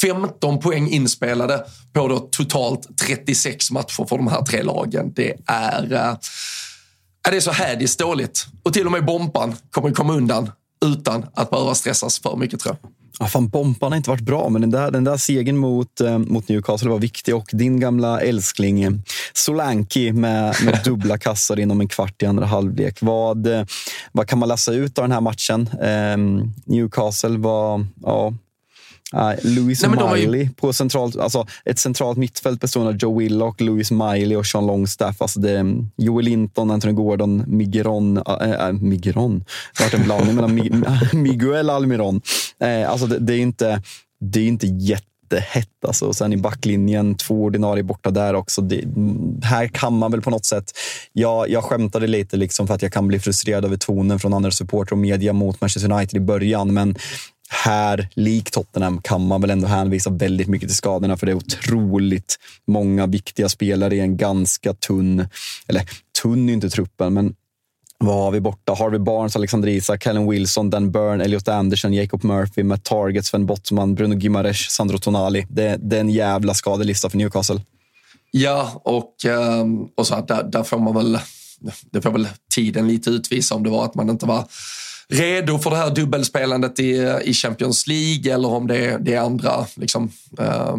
15 0.00 0.60
poäng 0.60 0.88
inspelade 0.88 1.64
på 1.92 2.08
då 2.08 2.18
totalt 2.18 2.98
36 2.98 3.70
matcher 3.70 4.06
för 4.08 4.16
de 4.16 4.28
här 4.28 4.42
tre 4.42 4.62
lagen. 4.62 5.12
Det 5.14 5.34
är, 5.46 5.92
eh, 5.92 6.14
det 7.30 7.36
är 7.36 7.40
så 7.40 7.50
hädiskt 7.50 7.98
dåligt. 7.98 8.46
Och 8.62 8.72
till 8.72 8.86
och 8.86 8.92
med 8.92 9.04
Bompan 9.04 9.54
kommer 9.70 9.90
komma 9.90 10.12
undan 10.12 10.50
utan 10.84 11.26
att 11.34 11.50
behöva 11.50 11.74
stressas 11.74 12.18
för 12.18 12.36
mycket 12.36 12.60
tror 12.60 12.76
jag. 12.80 12.90
Ja, 13.18 13.26
fan, 13.26 13.48
Bompan 13.48 13.92
har 13.92 13.96
inte 13.96 14.10
varit 14.10 14.20
bra, 14.20 14.48
men 14.48 14.60
den 14.60 14.70
där, 14.70 14.90
den 14.90 15.04
där 15.04 15.16
segern 15.16 15.56
mot, 15.56 16.00
eh, 16.00 16.18
mot 16.18 16.48
Newcastle 16.48 16.90
var 16.90 16.98
viktig. 16.98 17.36
Och 17.36 17.48
din 17.52 17.80
gamla 17.80 18.20
älskling 18.20 18.82
eh, 18.82 18.92
Solanki 19.32 20.12
med, 20.12 20.56
med 20.64 20.80
dubbla 20.84 21.18
kassar 21.18 21.60
inom 21.60 21.80
en 21.80 21.88
kvart 21.88 22.22
i 22.22 22.26
andra 22.26 22.46
halvlek. 22.46 22.98
Vad, 23.00 23.46
eh, 23.46 23.64
vad 24.12 24.28
kan 24.28 24.38
man 24.38 24.48
läsa 24.48 24.72
ut 24.72 24.98
av 24.98 25.04
den 25.04 25.12
här 25.12 25.20
matchen? 25.20 25.68
Eh, 25.82 26.44
Newcastle 26.64 27.38
var 27.38 27.86
ja, 28.02 28.34
Uh, 29.14 29.32
Louis 29.42 29.82
Nej, 29.82 30.12
Miley 30.12 30.42
ju... 30.42 30.48
på 30.50 30.72
centralt, 30.72 31.16
alltså 31.16 31.46
ett 31.64 31.78
centralt 31.78 32.18
mittfält 32.18 32.60
bestående 32.60 32.92
av 32.92 32.96
Joe 32.96 33.18
Willock, 33.18 33.60
Louis 33.60 33.90
Miley 33.90 34.36
och 34.36 34.46
Sean 34.46 34.66
Longstaff. 34.66 35.22
Alltså 35.22 35.40
det 35.40 35.50
är 35.50 35.86
Joel 35.96 36.24
Linton, 36.24 36.70
Anthony 36.70 36.94
Gordon, 36.94 37.44
Migueron. 37.46 38.16
Äh, 38.16 38.52
äh, 38.52 38.72
Migueron? 38.72 39.44
Det 39.78 39.84
har 39.84 39.98
en 39.98 40.04
blandning 40.04 40.34
mellan 40.34 40.60
Miguel 41.22 41.70
Almiron. 41.70 42.20
Äh, 42.60 42.90
alltså 42.90 43.06
det, 43.06 43.18
det, 43.18 43.34
är 43.34 43.38
inte, 43.38 43.82
det 44.20 44.40
är 44.40 44.46
inte 44.46 44.66
jättehett. 44.66 45.84
Alltså. 45.86 46.06
Och 46.06 46.16
sen 46.16 46.32
i 46.32 46.36
backlinjen, 46.36 47.14
två 47.14 47.42
ordinarie 47.42 47.82
borta 47.82 48.10
där 48.10 48.34
också. 48.34 48.62
Det, 48.62 48.84
här 49.42 49.66
kan 49.68 49.98
man 49.98 50.10
väl 50.10 50.22
på 50.22 50.30
något 50.30 50.44
sätt... 50.44 50.72
Jag, 51.12 51.50
jag 51.50 51.64
skämtade 51.64 52.06
lite 52.06 52.36
liksom 52.36 52.66
för 52.66 52.74
att 52.74 52.82
jag 52.82 52.92
kan 52.92 53.08
bli 53.08 53.18
frustrerad 53.18 53.64
över 53.64 53.76
tonen 53.76 54.18
från 54.18 54.34
andra 54.34 54.50
supportrar 54.50 54.92
och 54.92 54.98
media 54.98 55.32
mot 55.32 55.60
Manchester 55.60 55.92
United 55.92 56.16
i 56.16 56.20
början. 56.20 56.74
Men 56.74 56.96
här, 57.52 58.08
lik 58.14 58.50
Tottenham, 58.50 59.02
kan 59.02 59.26
man 59.26 59.40
väl 59.40 59.50
ändå 59.50 59.66
hänvisa 59.66 60.10
väldigt 60.10 60.48
mycket 60.48 60.68
till 60.68 60.76
skadorna 60.76 61.16
för 61.16 61.26
det 61.26 61.32
är 61.32 61.36
otroligt 61.36 62.38
många 62.66 63.06
viktiga 63.06 63.48
spelare 63.48 63.96
i 63.96 64.00
en 64.00 64.16
ganska 64.16 64.74
tunn, 64.74 65.28
eller 65.66 65.82
tunn 66.22 66.48
är 66.48 66.52
inte 66.52 66.70
truppen, 66.70 67.14
men 67.14 67.34
vad 67.98 68.16
har 68.16 68.30
vi 68.30 68.40
borta? 68.40 68.74
Harvey 68.74 68.98
Barnes, 68.98 69.36
Alexander 69.36 69.68
Isak, 69.68 70.02
Callum 70.02 70.30
Wilson, 70.30 70.70
Dan 70.70 70.92
Byrne, 70.92 71.24
Elliot 71.24 71.48
Anderson, 71.48 71.92
Jacob 71.92 72.24
Murphy, 72.24 72.62
Matt 72.62 72.84
Target, 72.84 73.26
Sven 73.26 73.46
Bottman, 73.46 73.94
Bruno 73.94 74.14
Gimares, 74.14 74.70
Sandro 74.70 74.98
Tonali. 74.98 75.46
Det, 75.48 75.76
det 75.80 75.96
är 75.96 76.00
en 76.00 76.10
jävla 76.10 76.54
skadelista 76.54 77.10
för 77.10 77.18
Newcastle. 77.18 77.60
Ja, 78.30 78.80
och, 78.84 79.24
ehm, 79.24 79.84
och 79.94 80.06
så 80.06 80.14
här, 80.14 80.26
där, 80.26 80.42
där 80.42 80.62
får 80.62 80.78
man 80.78 80.94
väl, 80.94 81.18
det 81.90 82.02
får 82.02 82.10
väl 82.10 82.28
tiden 82.54 82.88
lite 82.88 83.10
utvisa 83.10 83.54
om 83.54 83.62
det 83.62 83.70
var 83.70 83.84
att 83.84 83.94
man 83.94 84.10
inte 84.10 84.26
var 84.26 84.44
redo 85.12 85.58
för 85.58 85.70
det 85.70 85.76
här 85.76 85.90
dubbelspelandet 85.90 86.80
i, 86.80 86.98
eh, 86.98 87.16
i 87.22 87.34
Champions 87.34 87.86
League 87.86 88.34
eller 88.34 88.48
om 88.48 88.66
det 88.66 88.76
är, 88.76 88.98
det 88.98 89.14
är 89.14 89.20
andra 89.20 89.66
liksom, 89.74 90.10
eh, 90.38 90.76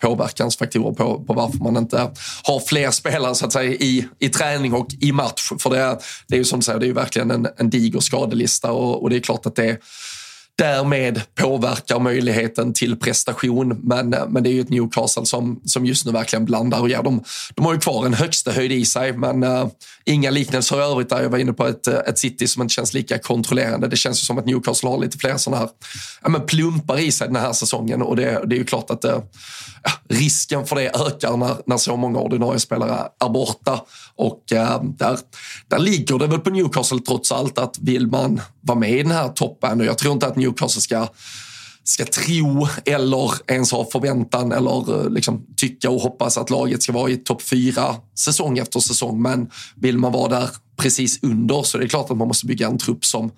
påverkansfaktorer 0.00 0.94
på, 0.94 1.24
på 1.24 1.32
varför 1.32 1.58
man 1.58 1.76
inte 1.76 2.10
har 2.42 2.60
fler 2.60 2.90
spelare 2.90 3.34
så 3.34 3.46
att 3.46 3.52
säga, 3.52 3.72
i, 3.72 4.08
i 4.18 4.28
träning 4.28 4.72
och 4.72 4.88
i 5.00 5.12
match. 5.12 5.52
För 5.58 5.70
det, 5.70 5.98
det 6.26 6.34
är 6.34 6.38
ju 6.38 6.44
som 6.44 6.58
du 6.58 6.64
säger, 6.64 6.78
det 6.78 6.84
är 6.84 6.88
ju 6.88 6.94
verkligen 6.94 7.30
en, 7.30 7.48
en 7.56 7.70
diger 7.70 8.00
skadelista 8.00 8.72
och, 8.72 9.02
och 9.02 9.10
det 9.10 9.16
är 9.16 9.20
klart 9.20 9.46
att 9.46 9.56
det 9.56 9.78
därmed 10.58 11.22
påverkar 11.34 12.00
möjligheten 12.00 12.72
till 12.72 12.96
prestation. 12.96 13.80
Men, 13.82 14.14
eh, 14.14 14.28
men 14.28 14.42
det 14.42 14.50
är 14.50 14.52
ju 14.52 14.60
ett 14.60 14.68
Newcastle 14.68 15.26
som, 15.26 15.60
som 15.64 15.86
just 15.86 16.06
nu 16.06 16.12
verkligen 16.12 16.44
blandar 16.44 16.80
och 16.80 16.88
ger. 16.88 17.02
De, 17.02 17.22
de 17.54 17.64
har 17.64 17.72
ju 17.72 17.80
kvar 17.80 18.06
en 18.06 18.14
högsta 18.14 18.50
höjd 18.50 18.72
i 18.72 18.84
sig, 18.84 19.12
men 19.12 19.44
uh, 19.44 19.68
inga 20.04 20.30
liknelser 20.30 20.76
i 20.76 20.82
övrigt 20.82 21.08
där. 21.08 21.22
Jag 21.22 21.30
var 21.30 21.38
inne 21.38 21.52
på 21.52 21.66
ett, 21.66 21.86
eh, 21.86 21.94
ett 21.94 22.18
City 22.18 22.46
som 22.46 22.62
inte 22.62 22.74
känns 22.74 22.94
lika 22.94 23.18
kontrollerande. 23.18 23.88
Det 23.88 23.96
känns 23.96 24.22
ju 24.22 24.24
som 24.24 24.38
att 24.38 24.46
Newcastle 24.46 24.88
har 24.88 24.98
lite 24.98 25.18
fler 25.18 25.36
sådana 25.36 25.62
här 25.62 25.70
ja, 26.22 26.28
men 26.28 26.46
plumpar 26.46 26.98
i 26.98 27.12
sig 27.12 27.26
den 27.26 27.36
här 27.36 27.52
säsongen 27.52 28.02
och 28.02 28.16
det, 28.16 28.42
det 28.46 28.54
är 28.54 28.58
ju 28.58 28.64
klart 28.64 28.90
att 28.90 29.04
uh, 29.04 29.18
risken 30.08 30.66
för 30.66 30.76
det 30.76 30.88
ökar 30.88 31.36
när, 31.36 31.56
när 31.66 31.76
så 31.76 31.96
många 31.96 32.18
ordinarie 32.18 32.60
spelare 32.60 33.08
är 33.24 33.28
borta. 33.28 33.80
Och 34.16 34.42
uh, 34.52 34.82
där, 34.82 35.18
där 35.68 35.78
ligger 35.78 36.18
det 36.18 36.26
väl 36.26 36.40
på 36.40 36.50
Newcastle 36.50 36.98
trots 37.06 37.32
allt 37.32 37.58
att 37.58 37.78
vill 37.78 38.06
man 38.06 38.40
vara 38.60 38.78
med 38.78 38.90
i 38.90 39.02
den 39.02 39.12
här 39.12 39.28
toppen 39.28 39.80
och 39.80 39.86
jag 39.86 39.98
tror 39.98 40.12
inte 40.12 40.26
att 40.26 40.36
Newcastle 40.36 40.47
ska 40.56 41.08
ska 41.88 42.04
tro 42.04 42.68
eller 42.84 43.32
ens 43.46 43.72
ha 43.72 43.88
förväntan 43.92 44.52
eller 44.52 45.00
eh, 45.00 45.10
liksom 45.10 45.46
tycka 45.56 45.90
och 45.90 46.00
hoppas 46.00 46.38
att 46.38 46.50
laget 46.50 46.82
ska 46.82 46.92
vara 46.92 47.10
i 47.10 47.16
topp 47.16 47.42
fyra 47.42 47.96
säsong 48.18 48.58
efter 48.58 48.80
säsong. 48.80 49.22
Men 49.22 49.50
vill 49.76 49.98
man 49.98 50.12
vara 50.12 50.40
där 50.40 50.50
precis 50.76 51.22
under 51.22 51.62
så 51.62 51.78
är 51.78 51.82
det 51.82 51.88
klart 51.88 52.10
att 52.10 52.16
man 52.16 52.28
måste 52.28 52.46
bygga 52.46 52.66
en 52.66 52.78
trupp 52.78 53.04
som 53.04 53.30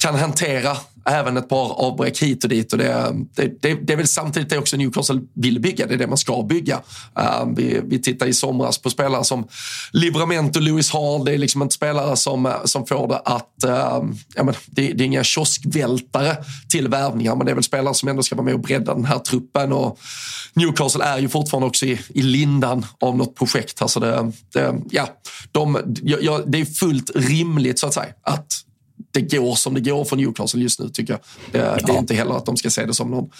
kan 0.00 0.14
hantera 0.14 0.76
även 1.06 1.36
ett 1.36 1.48
par 1.48 1.72
avbräck 1.86 2.22
hit 2.22 2.44
och 2.44 2.50
dit. 2.50 2.72
Och 2.72 2.78
det, 2.78 3.14
det, 3.34 3.62
det, 3.62 3.74
det 3.74 3.92
är 3.92 3.96
väl 3.96 4.08
samtidigt 4.08 4.50
det 4.50 4.58
också 4.58 4.76
Newcastle 4.76 5.20
vill 5.34 5.60
bygga. 5.60 5.86
Det 5.86 5.94
är 5.94 5.98
det 5.98 6.06
man 6.06 6.18
ska 6.18 6.42
bygga. 6.42 6.80
Uh, 7.18 7.48
vi, 7.56 7.80
vi 7.84 7.98
tittar 7.98 8.26
i 8.26 8.32
somras 8.32 8.78
på 8.78 8.90
spelare 8.90 9.24
som 9.24 9.48
Livramento 9.92 10.58
och 10.58 10.62
Lewis 10.62 10.92
Hall. 10.92 11.24
Det 11.24 11.34
är 11.34 11.38
liksom 11.38 11.62
inte 11.62 11.74
spelare 11.74 12.16
som, 12.16 12.46
eh, 12.46 12.64
som 12.64 12.86
får 12.86 13.08
det 13.08 13.18
att... 13.18 13.54
Uh, 13.64 14.10
ja, 14.34 14.44
men 14.44 14.54
det, 14.66 14.92
det 14.92 15.04
är 15.04 15.06
inga 15.06 15.24
kioskvältare 15.24 16.36
till 16.68 16.88
värvningar, 16.88 17.36
men 17.36 17.46
det 17.46 17.52
är 17.52 17.54
väl 17.54 17.64
spelare 17.64 17.94
som 17.94 18.08
ändå 18.08 18.22
ska 18.22 18.34
vara 18.34 18.44
med 18.44 18.54
och 18.54 18.60
bredda 18.60 18.94
den 18.94 19.04
här 19.04 19.18
truppen. 19.18 19.72
Och 19.72 19.98
Newcastle 20.54 21.04
är 21.04 21.18
ju 21.18 21.28
fortfarande 21.28 21.66
också 21.66 21.86
i, 21.86 22.00
i 22.08 22.22
lindan 22.22 22.86
av 23.00 23.16
något 23.16 23.34
projekt. 23.34 23.82
Alltså 23.82 24.00
det, 24.00 24.32
det, 24.52 24.74
ja, 24.90 25.08
de, 25.52 25.94
ja, 26.02 26.40
det 26.46 26.60
är 26.60 26.64
fullt 26.64 27.10
rimligt 27.14 27.78
så 27.78 27.86
att 27.86 27.94
säga 27.94 28.12
att 28.22 28.64
det 29.10 29.20
går 29.20 29.54
som 29.54 29.74
det 29.74 29.80
går 29.80 30.04
för 30.04 30.16
Newcastle 30.16 30.62
just 30.62 30.80
nu 30.80 30.88
tycker 30.88 31.12
jag. 31.12 31.20
Det, 31.52 31.86
det 31.86 31.92
är 31.92 31.98
inte 31.98 32.14
heller 32.14 32.34
att 32.34 32.46
de 32.46 32.56
ska 32.56 32.70
se 32.70 32.86
det 32.86 32.94
som 32.94 33.10
någon 33.10 33.30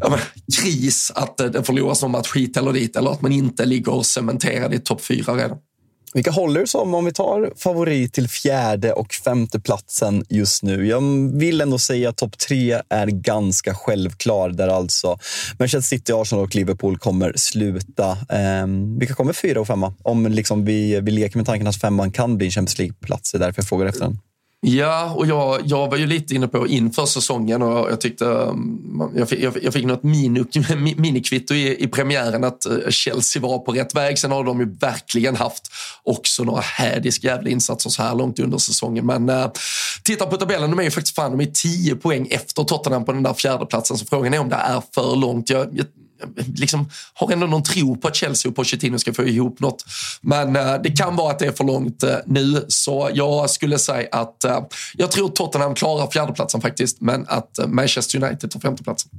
ja, 0.00 0.10
men, 0.10 0.18
kris 0.62 1.12
att 1.14 1.36
det 1.36 1.62
förloras 1.62 2.02
någon 2.02 2.10
match 2.10 2.36
hit 2.36 2.56
eller 2.56 2.72
dit 2.72 2.96
eller 2.96 3.10
att 3.10 3.22
man 3.22 3.32
inte 3.32 3.64
ligger 3.64 4.02
cementerad 4.02 4.74
i 4.74 4.78
topp 4.78 5.00
fyra 5.04 5.36
redan. 5.36 5.58
Vilka 6.14 6.30
håller 6.30 6.60
du 6.60 6.66
som 6.66 6.94
om 6.94 7.04
vi 7.04 7.12
tar 7.12 7.52
favorit 7.56 8.12
till 8.12 8.28
fjärde 8.28 8.92
och 8.92 9.12
femte 9.14 9.60
platsen 9.60 10.24
just 10.28 10.62
nu? 10.62 10.86
Jag 10.86 11.00
vill 11.38 11.60
ändå 11.60 11.78
säga 11.78 12.08
att 12.08 12.16
topp 12.16 12.38
tre 12.38 12.80
är 12.88 13.06
ganska 13.06 13.74
självklar 13.74 14.50
där 14.50 14.68
alltså 14.68 15.18
Manchester 15.58 15.96
City, 15.96 16.12
Arsenal 16.12 16.44
och 16.44 16.54
Liverpool 16.54 16.98
kommer 16.98 17.32
sluta. 17.36 18.10
Eh, 18.10 18.66
vilka 18.98 19.14
kommer 19.14 19.32
fyra 19.32 19.60
och 19.60 19.66
femma? 19.66 19.94
Om 20.02 20.26
liksom 20.26 20.64
vi, 20.64 21.00
vi 21.00 21.10
leker 21.10 21.36
med 21.36 21.46
tanken 21.46 21.66
att 21.66 21.80
femman 21.80 22.10
kan 22.10 22.36
bli 22.36 22.46
en 22.46 22.50
Champions 22.50 22.78
League-plats, 22.78 23.32
det 23.32 23.38
är 23.38 23.40
därför 23.40 23.62
jag 23.62 23.68
frågar 23.68 23.86
efter 23.86 24.00
den. 24.00 24.18
Ja, 24.66 25.12
och 25.16 25.26
jag, 25.26 25.60
jag 25.64 25.90
var 25.90 25.96
ju 25.96 26.06
lite 26.06 26.34
inne 26.34 26.48
på 26.48 26.68
inför 26.68 27.06
säsongen 27.06 27.62
och 27.62 27.90
jag 27.90 28.00
tyckte 28.00 28.24
um, 28.24 29.12
jag 29.16 29.28
fick, 29.28 29.40
jag 29.62 29.72
fick 29.72 29.84
något 29.84 30.02
mini, 30.02 30.44
minikvitto 30.96 31.54
i, 31.54 31.84
i 31.84 31.88
premiären 31.88 32.44
att 32.44 32.66
eh, 32.66 32.72
Chelsea 32.90 33.42
var 33.42 33.58
på 33.58 33.72
rätt 33.72 33.94
väg. 33.94 34.18
Sen 34.18 34.30
har 34.30 34.44
de 34.44 34.60
ju 34.60 34.76
verkligen 34.80 35.36
haft 35.36 35.70
också 36.02 36.44
några 36.44 36.60
hädiska 36.60 37.26
jävla 37.26 37.50
insatser 37.50 37.90
så 37.90 38.02
här 38.02 38.14
långt 38.14 38.38
under 38.38 38.58
säsongen. 38.58 39.06
Men 39.06 39.28
äh, 39.28 39.50
titta 40.02 40.26
på 40.26 40.36
tabellen, 40.36 40.70
de 40.70 40.78
är 40.78 40.84
ju 40.84 40.90
faktiskt 40.90 41.16
fan, 41.16 41.38
de 41.38 41.40
är 41.40 41.50
tio 41.52 41.96
poäng 41.96 42.28
efter 42.30 42.64
Tottenham 42.64 43.04
på 43.04 43.12
den 43.12 43.22
där 43.22 43.34
fjärdeplatsen. 43.34 43.98
Så 43.98 44.06
frågan 44.06 44.34
är 44.34 44.38
om 44.38 44.48
det 44.48 44.56
är 44.56 44.82
för 44.94 45.16
långt. 45.16 45.50
Jag, 45.50 45.68
jag 45.72 45.86
liksom, 46.56 46.90
har 47.14 47.32
ändå 47.32 47.46
någon 47.46 47.62
tro 47.62 47.96
på 47.96 48.08
att 48.08 48.16
Chelsea 48.16 48.50
och 48.50 48.56
Pochettino 48.56 48.98
ska 48.98 49.14
få 49.14 49.24
ihop 49.24 49.60
något. 49.60 49.84
Men 50.20 50.56
eh, 50.56 50.74
det 50.82 50.90
kan 50.90 51.16
vara 51.16 51.30
att 51.30 51.38
det 51.38 51.46
är 51.46 51.52
för 51.52 51.64
långt 51.64 52.02
eh, 52.02 52.16
nu, 52.26 52.64
så 52.68 53.10
jag 53.14 53.50
skulle 53.50 53.78
säga 53.78 54.08
att 54.12 54.44
eh, 54.44 54.60
jag 54.94 55.10
tror 55.10 55.28
Tottenham 55.28 55.74
klarar 55.74 56.10
fjärdeplatsen 56.10 56.60
faktiskt, 56.60 57.00
men 57.00 57.24
att 57.28 57.58
Manchester 57.66 58.24
United 58.24 58.50
tar 58.50 58.60
femteplatsen. 58.60 59.10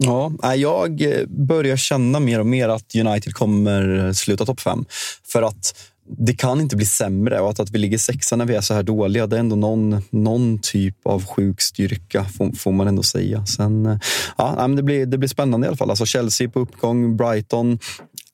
Ja, 0.00 0.54
jag 0.54 1.02
börjar 1.28 1.76
känna 1.76 2.20
mer 2.20 2.40
och 2.40 2.46
mer 2.46 2.68
att 2.68 2.94
United 2.94 3.34
kommer 3.34 4.12
sluta 4.12 4.46
topp 4.46 4.60
fem. 4.60 4.84
För 5.32 5.42
att 5.42 5.74
det 6.08 6.32
kan 6.32 6.60
inte 6.60 6.76
bli 6.76 6.86
sämre 6.86 7.40
och 7.40 7.50
att, 7.50 7.60
att 7.60 7.70
vi 7.70 7.78
ligger 7.78 7.98
sexa 7.98 8.36
när 8.36 8.44
vi 8.44 8.54
är 8.54 8.60
så 8.60 8.74
här 8.74 8.82
dåliga, 8.82 9.26
det 9.26 9.36
är 9.36 9.40
ändå 9.40 9.56
någon, 9.56 10.02
någon 10.10 10.58
typ 10.58 11.06
av 11.06 11.26
sjuk 11.26 11.60
styrka, 11.60 12.24
får, 12.24 12.52
får 12.52 12.72
man 12.72 12.88
ändå 12.88 13.02
säga. 13.02 13.46
Sen, 13.46 13.86
eh, 13.86 13.98
ja, 14.36 14.68
det, 14.68 14.82
blir, 14.82 15.06
det 15.06 15.18
blir 15.18 15.28
spännande 15.28 15.66
i 15.66 15.68
alla 15.68 15.76
fall. 15.76 15.90
Alltså 15.90 16.06
Chelsea 16.06 16.48
på 16.48 16.60
uppgång, 16.60 17.16
Brighton 17.16 17.78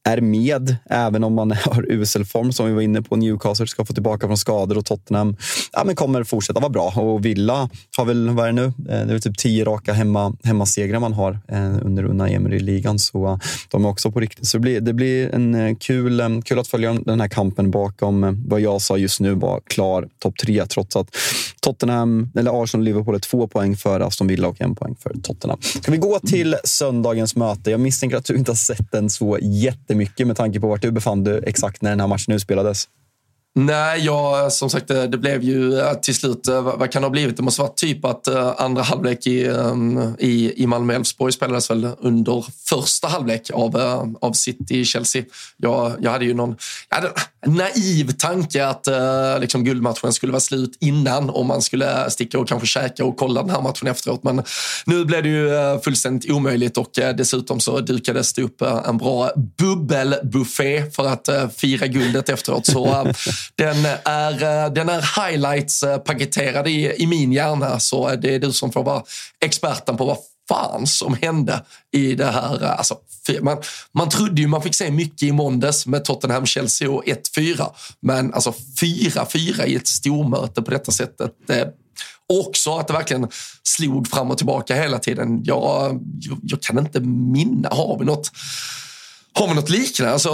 är 0.05 0.21
med, 0.21 0.77
även 0.91 1.25
om 1.25 1.35
man 1.35 1.51
har 1.65 1.93
usel 1.93 2.25
form 2.25 2.53
som 2.53 2.67
vi 2.67 2.73
var 2.73 2.83
inne 2.83 3.03
på. 3.03 3.17
Newcastle 3.17 3.67
ska 3.67 3.85
få 3.85 3.93
tillbaka 3.93 4.27
från 4.27 4.39
skador 4.39 4.79
och 4.79 4.85
Tottenham 4.85 5.37
ja, 5.73 5.85
men 5.85 5.97
kommer 5.97 6.25
fortsätta 6.25 6.61
vara 6.61 6.71
bra. 6.71 6.93
Och 6.97 7.25
Villa 7.25 7.69
har 7.97 8.05
väl, 8.05 8.31
vad 8.31 8.49
är 8.49 8.53
det 8.53 8.53
nu? 8.53 8.65
Eh, 8.65 9.07
det 9.07 9.15
är 9.15 9.19
typ 9.19 9.39
tio 9.39 9.65
raka 9.65 9.93
hemma, 9.93 10.37
hemmasegrar 10.43 11.01
man 11.01 11.13
har 11.13 11.39
eh, 11.49 11.87
under 11.87 12.05
Unai 12.05 12.35
Emery-ligan. 12.35 12.99
Så 12.99 13.27
eh, 13.27 13.39
de 13.71 13.85
är 13.85 13.89
också 13.89 14.11
på 14.11 14.21
riktigt. 14.21 14.47
Så 14.47 14.57
det 14.57 14.61
blir, 14.61 14.81
det 14.81 14.93
blir 14.93 15.35
en 15.35 15.77
kul, 15.77 16.43
kul 16.45 16.59
att 16.59 16.69
följa 16.69 16.93
den 16.93 17.21
här 17.21 17.29
kampen 17.29 17.71
bakom 17.71 18.45
vad 18.49 18.61
jag 18.61 18.81
sa 18.81 18.97
just 18.97 19.21
nu 19.21 19.35
var 19.35 19.61
klar 19.67 20.09
topp 20.19 20.39
tre, 20.39 20.67
trots 20.67 20.97
att 20.97 21.17
Tottenham, 21.61 22.31
eller 22.37 22.63
Arsenal 22.63 22.81
och 22.81 22.85
Liverpool 22.85 23.15
är 23.15 23.19
två 23.19 23.49
poäng 23.49 23.77
för 23.77 24.01
Aston 24.01 24.27
Villa 24.27 24.49
och 24.49 24.61
en 24.61 24.75
poäng 24.75 24.97
för 25.03 25.15
Tottenham. 25.23 25.59
Ska 25.61 25.93
vi 25.93 25.99
gå 25.99 26.19
till 26.19 26.57
söndagens 26.65 27.37
möte? 27.37 27.71
Jag 27.71 27.81
misstänker 27.81 28.17
att 28.17 28.25
du 28.25 28.37
inte 28.37 28.51
har 28.51 28.57
sett 28.57 28.93
den 28.93 29.11
så 29.11 29.39
jättemycket 30.01 30.27
med 30.27 30.37
tanke 30.37 30.61
på 30.61 30.69
vart 30.69 30.83
du 30.83 30.91
befann 30.91 31.25
dig 31.25 31.41
exakt 31.47 31.83
när 31.83 31.91
den 31.91 32.01
här 32.01 32.09
matchen 32.09 32.35
utspelades. 32.35 32.89
Nej, 33.57 34.05
ja, 34.05 34.51
som 34.51 34.71
sagt, 34.71 34.91
eh, 34.91 35.03
det, 35.03 35.19
blev 35.19 35.43
ju 35.43 35.79
eh, 35.79 35.95
till 35.95 36.15
slut, 36.15 36.49
eh, 36.49 36.63
vad, 36.63 36.91
kan 36.91 37.03
det 37.03 37.07
ha 37.07 37.11
blivit? 37.11 37.37
Det 37.37 37.43
måste 37.43 37.61
vara 37.61 37.73
typ 37.73 38.05
att 38.05 38.29
andra 38.61 38.83
halvlek 38.83 39.27
i, 39.27 39.47
ehm, 39.47 40.15
i, 40.19 40.63
i 40.63 40.67
Malmö-Elfsborg 40.67 41.33
spelades 41.33 41.71
väl 41.71 41.89
under 41.99 42.47
första 42.69 43.09
halvlek 43.09 43.51
av, 43.51 43.77
av 44.21 44.33
City-Chelsea. 44.33 45.25
Jag, 45.57 45.93
jag 46.01 46.11
hade 46.11 46.25
ju 46.25 46.35
någon 46.35 46.57
jag 46.89 46.97
hade 46.97 47.13
en 47.41 47.55
naiv 47.55 48.13
tanke 48.13 48.67
att 48.67 48.89
liksom 49.41 49.65
guldmatchen 49.65 50.13
skulle 50.13 50.33
vara 50.33 50.41
slut 50.41 50.77
innan 50.81 51.31
och 51.31 51.47
man 51.47 51.63
skulle 51.63 52.11
sticka 52.11 52.39
och 52.39 52.49
kanske 52.49 52.67
käka 52.67 53.05
och 53.05 53.17
kolla 53.17 53.43
den 53.43 53.51
här 53.51 53.61
matchen 53.61 53.89
efteråt. 53.89 54.25
Men 54.25 54.43
nu 54.87 55.05
blev 55.05 55.23
det 55.23 55.29
ju 55.29 55.81
fullständigt 55.85 56.31
omöjligt 56.31 56.79
och 56.79 56.91
dessutom 56.95 57.61
så 57.61 57.81
dukades 57.81 58.33
det 58.33 58.43
upp 58.43 58.63
en 58.63 58.99
bra 58.99 59.31
bubbelbuffé 59.59 60.91
för 60.91 61.07
att 61.07 61.29
fira 61.57 61.87
guldet 61.87 62.29
efteråt. 62.29 62.67
Så 62.67 63.13
den 63.55 63.87
är, 64.05 64.33
eh, 64.33 64.73
den 64.73 64.89
är 64.89 65.01
highlights-paketerad 65.01 66.67
eh, 66.67 66.73
i, 66.73 67.03
i 67.03 67.07
min 67.07 67.33
hjärna, 67.33 67.81
så 67.81 68.09
eh, 68.09 68.19
det 68.21 68.35
är 68.35 68.39
du 68.39 68.53
som 68.53 68.73
får 68.73 68.83
vara 68.83 69.03
experten 69.41 69.97
på 69.97 70.05
vad 70.05 70.19
fan 70.49 70.87
som 70.87 71.17
hände 71.23 71.65
i 71.93 72.15
det 72.15 72.27
här. 72.27 72.65
Alltså, 72.65 72.97
man, 73.41 73.57
man 73.93 74.09
trodde 74.09 74.41
ju 74.41 74.47
man 74.47 74.63
fick 74.63 74.75
se 74.75 74.91
mycket 74.91 75.23
i 75.23 75.33
måndags 75.33 75.87
med 75.87 76.05
Tottenham-Chelsea 76.05 76.89
och 76.89 77.05
1-4. 77.05 77.71
Men 78.01 78.35
alltså 78.35 78.55
4-4 78.81 79.65
i 79.65 79.77
ett 79.77 79.89
stormöte 79.89 80.63
på 80.63 80.71
detta 80.71 80.93
sättet. 80.93 81.33
Det, 81.47 81.73
också 82.29 82.77
att 82.77 82.87
det 82.87 82.93
verkligen 82.93 83.29
slog 83.63 84.09
fram 84.09 84.31
och 84.31 84.39
tillbaka 84.39 84.75
hela 84.75 84.99
tiden. 84.99 85.41
Jag, 85.45 86.03
jag, 86.21 86.39
jag 86.43 86.63
kan 86.63 86.79
inte 86.79 87.01
minna, 87.01 87.69
har 87.69 87.99
vi 87.99 88.05
något 88.05 88.31
har 89.35 89.49
vi 89.49 89.55
något 89.55 89.71
liknande? 89.71 90.13
Alltså, 90.13 90.31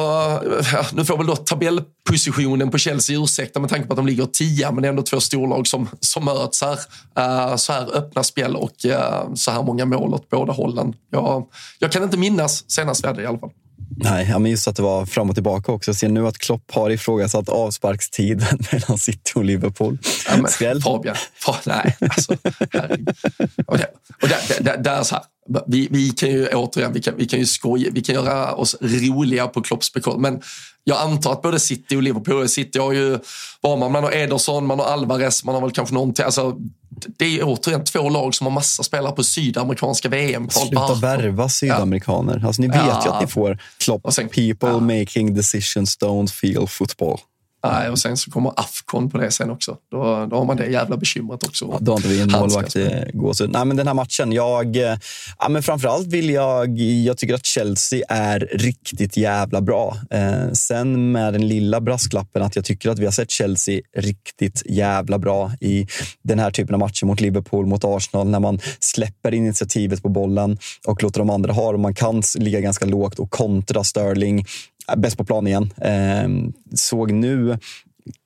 nu 0.93 1.05
får 1.05 1.17
väl 1.17 1.27
då 1.27 1.37
tabellpositionen 1.37 2.71
på 2.71 2.79
Chelsea 2.79 3.23
ursäkta 3.23 3.61
med 3.61 3.71
tanke 3.71 3.87
på 3.87 3.93
att 3.93 3.97
de 3.97 4.07
ligger 4.07 4.27
tia, 4.27 4.73
men 4.73 4.83
det 4.83 4.89
är 4.89 4.91
ändå 4.91 5.03
två 5.03 5.21
storlag 5.21 5.67
som, 5.67 5.89
som 6.01 6.25
möts 6.25 6.63
här. 6.63 6.79
Uh, 7.19 7.57
så 7.57 7.73
här 7.73 7.97
öppna 7.97 8.23
spel 8.23 8.57
och 8.57 8.73
uh, 8.87 9.35
så 9.35 9.51
här 9.51 9.63
många 9.63 9.85
mål 9.85 10.15
åt 10.15 10.31
båda 10.31 10.53
hållen. 10.53 10.95
Jag, 11.11 11.47
jag 11.79 11.93
kan 11.93 12.03
inte 12.03 12.17
minnas 12.17 12.71
senast 12.71 13.05
vi 13.05 13.09
hade 13.09 13.23
i 13.23 13.27
alla 13.27 13.39
fall. 13.39 13.51
Nej, 13.97 14.27
jag 14.31 14.41
minns 14.41 14.69
att 14.69 14.77
det 14.77 14.83
var 14.83 15.07
fram 15.07 15.29
och 15.29 15.37
tillbaka 15.37 15.73
också. 15.73 15.89
Jag 15.89 15.97
ser 15.97 16.09
nu 16.09 16.27
att 16.27 16.39
Klopp 16.39 16.71
har 16.71 16.91
ifrågasatt 16.91 17.49
avsparkstiden 17.49 18.59
mellan 18.73 18.99
City 18.99 19.33
och 19.35 19.45
Liverpool. 19.45 19.99
Ja, 20.29 20.37
men, 20.37 20.81
Fabian, 20.81 21.17
fa, 21.35 21.57
nej, 21.67 21.97
alltså, 22.01 22.37
Och, 23.67 23.79
och 25.01 25.07
så 25.07 25.15
här, 25.15 25.25
vi, 25.67 25.89
vi 25.91 26.11
kan 26.11 26.29
ju 26.29 26.47
återigen, 26.47 26.93
vi 26.93 27.03
kan, 27.03 27.15
vi 27.17 27.27
kan 27.27 27.39
ju 27.39 27.47
skoja, 27.47 27.91
vi 27.93 28.01
kan 28.01 28.15
göra 28.15 28.55
oss 28.55 28.77
roliga 28.81 29.47
på 29.47 29.63
Klopps 29.63 29.93
bekostnad. 29.93 30.21
Men 30.21 30.43
jag 30.85 30.99
antar 30.99 31.33
att 31.33 31.43
både 31.43 31.61
City 31.61 31.97
och 31.97 32.03
Liverpool, 32.03 32.49
City 32.49 32.79
har 32.79 32.93
ju, 32.93 33.19
vad 33.61 33.79
man, 33.79 33.95
har 33.95 34.13
Ederson, 34.13 34.67
man 34.67 34.79
har 34.79 34.87
Alvarez, 34.87 35.45
man 35.45 35.55
har 35.55 35.63
väl 35.63 35.71
kanske 35.71 35.95
någonting. 35.95 36.25
Alltså, 36.25 36.57
det 37.19 37.25
är 37.25 37.43
återigen 37.45 37.85
två 37.85 38.09
lag 38.09 38.35
som 38.35 38.47
har 38.47 38.55
massa 38.55 38.83
spelare 38.83 39.13
på 39.13 39.23
sydamerikanska 39.25 40.09
VM. 40.09 40.51
Sluta 40.51 40.95
värva 40.95 41.49
sydamerikaner. 41.49 42.39
Ja. 42.41 42.47
Alltså, 42.47 42.63
ni 42.63 42.69
vet 42.69 42.77
ja. 42.77 43.03
ju 43.05 43.11
att 43.11 43.21
ni 43.21 43.27
får 43.27 43.59
Klopp, 43.79 44.13
sen, 44.13 44.29
people 44.29 44.69
ja. 44.69 44.81
making 44.81 45.35
decisions 45.35 45.99
don't 45.99 46.29
feel 46.29 46.67
football. 46.67 47.19
Nej, 47.63 47.91
och 47.91 47.99
sen 47.99 48.17
så 48.17 48.31
kommer 48.31 48.53
Afcon 48.57 49.11
på 49.11 49.19
det 49.19 49.31
sen 49.31 49.51
också. 49.51 49.77
Då, 49.91 50.27
då 50.31 50.37
har 50.37 50.45
man 50.45 50.57
det 50.57 50.67
jävla 50.67 50.97
bekymret 50.97 51.45
också. 51.45 51.69
Ja, 51.73 51.79
då 51.81 51.93
har 51.93 51.99
inte 51.99 52.09
vi 52.09 52.21
en 52.21 52.31
målvakt 52.31 52.77
i 52.77 53.11
gåshud. 53.13 53.51
Nej, 53.51 53.65
men 53.65 53.77
den 53.77 53.87
här 53.87 53.95
matchen, 53.95 54.33
jag... 54.33 54.77
Ja, 55.39 55.49
men 55.49 55.63
framförallt 55.63 56.07
vill 56.07 56.31
jag... 56.31 56.79
Jag 56.79 57.19
tycker 57.19 57.35
att 57.35 57.47
Chelsea 57.47 58.05
är 58.09 58.49
riktigt 58.53 59.17
jävla 59.17 59.61
bra. 59.61 59.97
Eh, 60.11 60.53
sen 60.53 61.13
med 61.13 61.33
den 61.33 61.49
lilla 61.49 61.81
brasklappen 61.81 62.43
att 62.43 62.57
jag 62.57 62.65
tycker 62.65 62.91
att 62.91 62.99
vi 62.99 63.05
har 63.05 63.13
sett 63.13 63.31
Chelsea 63.31 63.81
riktigt 63.97 64.63
jävla 64.67 65.19
bra 65.19 65.53
i 65.61 65.87
den 66.23 66.39
här 66.39 66.51
typen 66.51 66.75
av 66.75 66.79
matcher 66.79 67.07
mot 67.07 67.21
Liverpool, 67.21 67.67
mot 67.67 67.85
Arsenal, 67.85 68.29
när 68.29 68.41
man 68.41 68.61
släpper 68.81 69.35
initiativet 69.35 70.03
på 70.03 70.09
bollen 70.09 70.59
och 70.87 71.03
låter 71.03 71.19
de 71.19 71.31
andra 71.31 71.53
ha 71.53 71.73
det. 71.73 71.79
Man 71.79 71.95
kan 71.95 72.23
ligga 72.35 72.61
ganska 72.61 72.87
lågt 72.87 73.19
och 73.19 73.31
kontra 73.31 73.85
Sterling 73.85 74.45
bäst 74.97 75.19
på 75.19 75.25
plan 75.25 75.47
igen. 75.47 75.73
Eh, 75.77 76.53
såg 76.75 77.13
nu, 77.13 77.59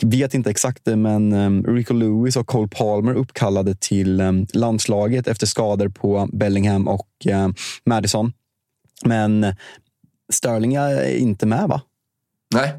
vet 0.03 0.35
inte 0.35 0.51
exakt 0.51 0.85
det, 0.85 0.97
men 0.97 1.33
eh, 1.33 1.73
Rico 1.73 1.95
Lewis 1.95 2.37
och 2.37 2.47
Cole 2.47 2.69
Palmer 2.69 3.15
uppkallade 3.15 3.75
till 3.75 4.21
eh, 4.21 4.33
landslaget 4.53 5.29
efter 5.29 5.47
skador 5.47 5.89
på 5.89 6.29
Bellingham 6.33 6.89
och 6.89 7.27
eh, 7.27 7.49
Madison. 7.87 8.33
Men 9.05 9.55
Sterling 10.33 10.75
är 10.75 11.17
inte 11.17 11.47
med, 11.47 11.69
va? 11.69 11.81
Nej, 12.55 12.73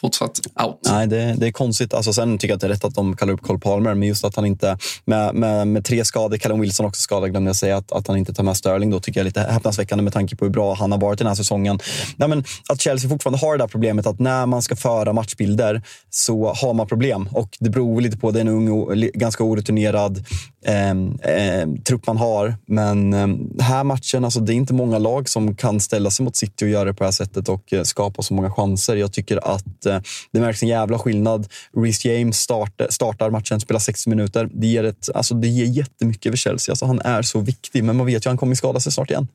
fortsatt 0.00 0.40
out. 0.64 0.80
Nej, 0.84 1.06
det, 1.06 1.34
det, 1.38 1.46
är 1.46 1.52
konstigt. 1.52 1.94
Alltså, 1.94 2.12
sen 2.12 2.38
tycker 2.38 2.52
jag 2.52 2.56
att 2.56 2.60
det 2.60 2.66
är 2.66 2.70
rätt 2.70 2.84
att 2.84 2.94
de 2.94 3.16
kallar 3.16 3.32
upp 3.32 3.42
Cole 3.42 3.58
Palmer, 3.58 3.94
men 3.94 4.08
just 4.08 4.24
att 4.24 4.36
han 4.36 4.46
inte... 4.46 4.78
Med, 5.04 5.34
med, 5.34 5.68
med 5.68 5.84
tre 5.84 6.04
skador, 6.04 6.36
Callum 6.36 6.60
Wilson 6.60 6.86
också 6.86 7.00
skadad, 7.00 7.30
glömde 7.30 7.48
jag 7.48 7.56
säga, 7.56 7.76
att, 7.76 7.92
att 7.92 8.08
han 8.08 8.16
inte 8.16 8.34
tar 8.34 8.44
med 8.44 8.56
Sterling 8.56 8.90
då 8.90 9.00
tycker 9.00 9.20
jag 9.20 9.22
är 9.22 9.28
lite 9.28 9.40
häpnadsväckande 9.40 10.04
med 10.04 10.12
tanke 10.12 10.36
på 10.36 10.44
hur 10.44 10.52
bra 10.52 10.74
han 10.74 10.92
har 10.92 10.98
varit 10.98 11.18
den 11.18 11.28
här 11.28 11.34
säsongen. 11.34 11.78
Nej, 12.16 12.28
men 12.28 12.44
att 12.68 12.80
Chelsea 12.80 13.10
fortfarande 13.10 13.38
har 13.38 13.56
det 13.56 13.62
där 13.62 13.68
problemet 13.68 14.06
att 14.06 14.18
när 14.18 14.46
man 14.46 14.62
ska 14.62 14.76
föra 14.76 15.12
matchbilder 15.12 15.82
så 16.10 16.52
har 16.52 16.74
man 16.74 16.86
problem. 16.86 17.28
Och 17.32 17.56
det 17.60 17.70
beror 17.70 18.00
lite 18.00 18.16
på, 18.16 18.30
det 18.30 18.38
är 18.38 18.40
en 18.40 18.48
ung, 18.48 18.68
och 18.68 18.96
ganska 18.96 19.44
orutinerad 19.44 20.24
eh, 20.66 20.90
eh, 20.90 21.68
trupp 21.84 22.06
man 22.06 22.16
har. 22.16 22.56
Men 22.66 23.12
eh, 23.12 23.62
här 23.64 23.84
matchen, 23.84 24.24
alltså, 24.24 24.40
det 24.40 24.52
är 24.52 24.54
inte 24.54 24.74
många 24.74 24.98
lag 24.98 25.28
som 25.28 25.56
kan 25.56 25.80
ställa 25.80 26.10
sig 26.10 26.24
mot 26.24 26.36
City 26.36 26.64
och 26.64 26.68
göra 26.68 26.84
det 26.84 26.94
på 26.94 26.98
det 26.98 27.06
här 27.06 27.12
sättet 27.12 27.48
och 27.48 27.72
eh, 27.72 27.82
skapa 27.82 28.22
så 28.22 28.34
många 28.34 28.50
chanser. 28.50 28.96
Jag 28.96 29.12
tycker 29.12 29.54
att 29.54 29.64
eh, 29.86 30.00
det 30.32 30.40
märks 30.40 30.62
en 30.62 30.68
jävla 30.68 30.98
skillnad. 30.98 31.48
Reece 31.76 32.04
James 32.04 32.40
start, 32.40 32.80
startar 32.90 33.30
matchen, 33.30 33.60
spelar 33.60 33.80
60 33.80 34.10
minuter. 34.10 34.48
Det 34.52 34.66
ger, 34.66 34.84
ett, 34.84 35.08
alltså, 35.14 35.34
det 35.34 35.48
ger 35.48 35.66
jättemycket 35.66 36.32
för 36.32 36.36
Chelsea. 36.36 36.72
Alltså, 36.72 36.86
han 36.86 37.00
är 37.00 37.22
så 37.22 37.40
viktig, 37.40 37.84
men 37.84 37.96
man 37.96 38.06
vet 38.06 38.14
ju 38.14 38.18
att 38.18 38.24
han 38.24 38.38
kommer 38.38 38.54
skada 38.54 38.80
sig 38.80 38.92
snart 38.92 39.10
igen. 39.10 39.28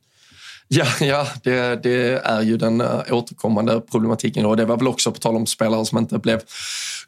Ja, 0.67 0.85
ja 0.99 1.27
det, 1.43 1.83
det, 1.83 2.21
är 2.23 2.41
ju 2.41 2.57
den 2.57 2.81
eh, 2.81 3.01
återkommande 3.11 3.81
problematiken. 3.91 4.45
Och 4.45 4.57
det 4.57 4.65
var 4.65 4.77
väl 4.77 4.87
också 4.87 5.11
på 5.11 5.19
tal 5.19 5.35
om 5.35 5.45
spelare 5.45 5.85
som 5.85 5.97
inte 5.97 6.17
blev 6.17 6.41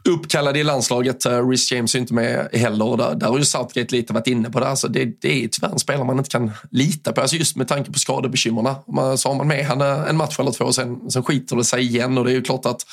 uppkallade 0.09 0.59
i 0.59 0.63
landslaget. 0.63 1.25
Eh, 1.25 1.49
Rhys 1.49 1.71
James 1.71 1.95
är 1.95 1.99
inte 1.99 2.13
med 2.13 2.49
heller. 2.53 2.85
Och 2.85 2.97
där, 2.97 3.15
där 3.15 3.27
har 3.27 3.37
ju 3.37 3.45
Southgate 3.45 3.95
lite 3.95 4.13
varit 4.13 4.27
inne 4.27 4.49
på 4.49 4.59
det. 4.59 4.67
Alltså 4.67 4.87
det, 4.87 5.21
det 5.21 5.43
är 5.43 5.47
tyvärr 5.47 5.71
en 5.71 5.79
spelare 5.79 6.05
man 6.05 6.17
inte 6.17 6.29
kan 6.29 6.51
lita 6.71 7.11
på. 7.11 7.21
Alltså 7.21 7.35
just 7.35 7.55
med 7.55 7.67
tanke 7.67 7.91
på 7.91 7.99
skadebekymren. 7.99 8.75
Så 9.17 9.29
har 9.29 9.35
man 9.35 9.47
med 9.47 9.65
han 9.65 9.81
en 9.81 10.17
match 10.17 10.39
eller 10.39 10.51
två 10.51 10.65
och 10.65 10.75
sen, 10.75 11.11
sen 11.11 11.23
skiter 11.23 11.55
det 11.55 11.63
sig 11.63 11.81
igen. 11.81 12.17
Och 12.17 12.25
det 12.25 12.31
är 12.31 12.35
ju 12.35 12.41
klart 12.41 12.65
att 12.65 12.85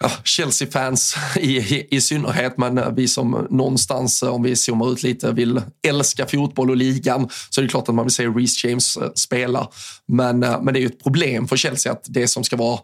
ja, 0.00 0.10
Chelsea-fans 0.24 1.16
i, 1.36 1.56
i, 1.56 1.86
i, 1.90 2.00
synnerhet, 2.00 2.58
men 2.58 2.78
eh, 2.78 2.90
vi 2.96 3.08
som 3.08 3.46
någonstans, 3.50 4.22
eh, 4.22 4.34
om 4.34 4.42
vi 4.42 4.56
zoomar 4.56 4.92
ut 4.92 5.02
lite, 5.02 5.32
vill 5.32 5.62
älska 5.86 6.26
fotboll 6.26 6.70
och 6.70 6.76
ligan 6.76 7.28
så 7.50 7.60
är 7.60 7.62
det 7.62 7.68
klart 7.68 7.88
att 7.88 7.94
man 7.94 8.04
vill 8.04 8.14
se 8.14 8.26
Reece 8.26 8.64
James 8.64 8.98
spela. 9.14 9.68
Men, 10.06 10.38
men 10.38 10.66
det 10.66 10.78
är 10.78 10.80
ju 10.80 10.86
ett 10.86 11.02
problem 11.02 11.48
för 11.48 11.56
Chelsea 11.56 11.92
att 11.92 12.04
det 12.08 12.28
som 12.28 12.44
ska 12.44 12.56
vara 12.56 12.78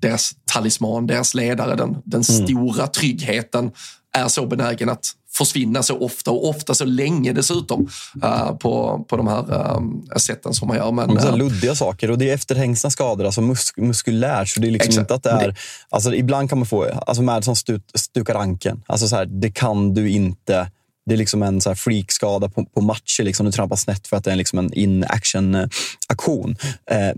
deras 0.00 0.32
talisman, 0.52 1.06
deras 1.06 1.34
ledare, 1.34 1.76
den, 1.76 1.96
den 2.04 2.22
mm. 2.28 2.46
stora 2.46 2.86
tryggheten 2.86 3.70
är 4.16 4.28
så 4.28 4.46
benägen 4.46 4.88
att 4.88 5.06
försvinna 5.32 5.82
så 5.82 5.98
ofta 5.98 6.30
och 6.30 6.48
ofta 6.48 6.74
så 6.74 6.84
länge 6.84 7.32
dessutom 7.32 7.88
uh, 8.24 8.56
på, 8.56 9.04
på 9.08 9.16
de 9.16 9.26
här 9.26 9.76
uh, 9.76 10.16
sätten 10.16 10.54
som 10.54 10.68
man 10.68 10.76
gör. 10.76 10.92
Men, 10.92 11.10
uh, 11.10 11.36
luddiga 11.36 11.74
saker 11.74 12.10
och 12.10 12.18
det 12.18 12.30
är 12.30 12.34
efterhängsna 12.34 12.90
skador, 12.90 13.24
alltså 13.24 13.40
mus 13.40 13.72
muskulärt. 13.76 14.48
Så 14.48 14.60
det 14.60 14.68
är 14.68 14.70
liksom 14.70 14.88
exakt. 14.88 15.00
inte 15.00 15.14
att 15.14 15.22
det 15.22 15.30
är... 15.30 15.58
Alltså, 15.88 16.14
ibland 16.14 16.48
kan 16.48 16.58
man 16.58 16.66
få, 16.66 16.84
alltså 17.06 17.22
Madison 17.22 17.56
stu, 17.56 17.80
stukar 17.94 18.34
ankeln. 18.34 18.82
Alltså 18.86 19.08
så 19.08 19.16
här, 19.16 19.26
det 19.26 19.50
kan 19.50 19.94
du 19.94 20.10
inte 20.10 20.70
det 21.08 21.14
är 21.14 21.16
liksom 21.16 21.42
en 21.42 21.60
så 21.60 21.74
freakskada 21.74 22.48
på, 22.48 22.64
på 22.64 22.80
matcher. 22.80 23.22
Liksom. 23.22 23.46
Du 23.46 23.52
trampar 23.52 23.76
snett 23.76 24.06
för 24.06 24.16
att 24.16 24.24
det 24.24 24.32
är 24.32 24.36
liksom 24.36 24.58
en 24.58 24.72
in-action-aktion. 24.72 26.56
Eh, 26.90 27.10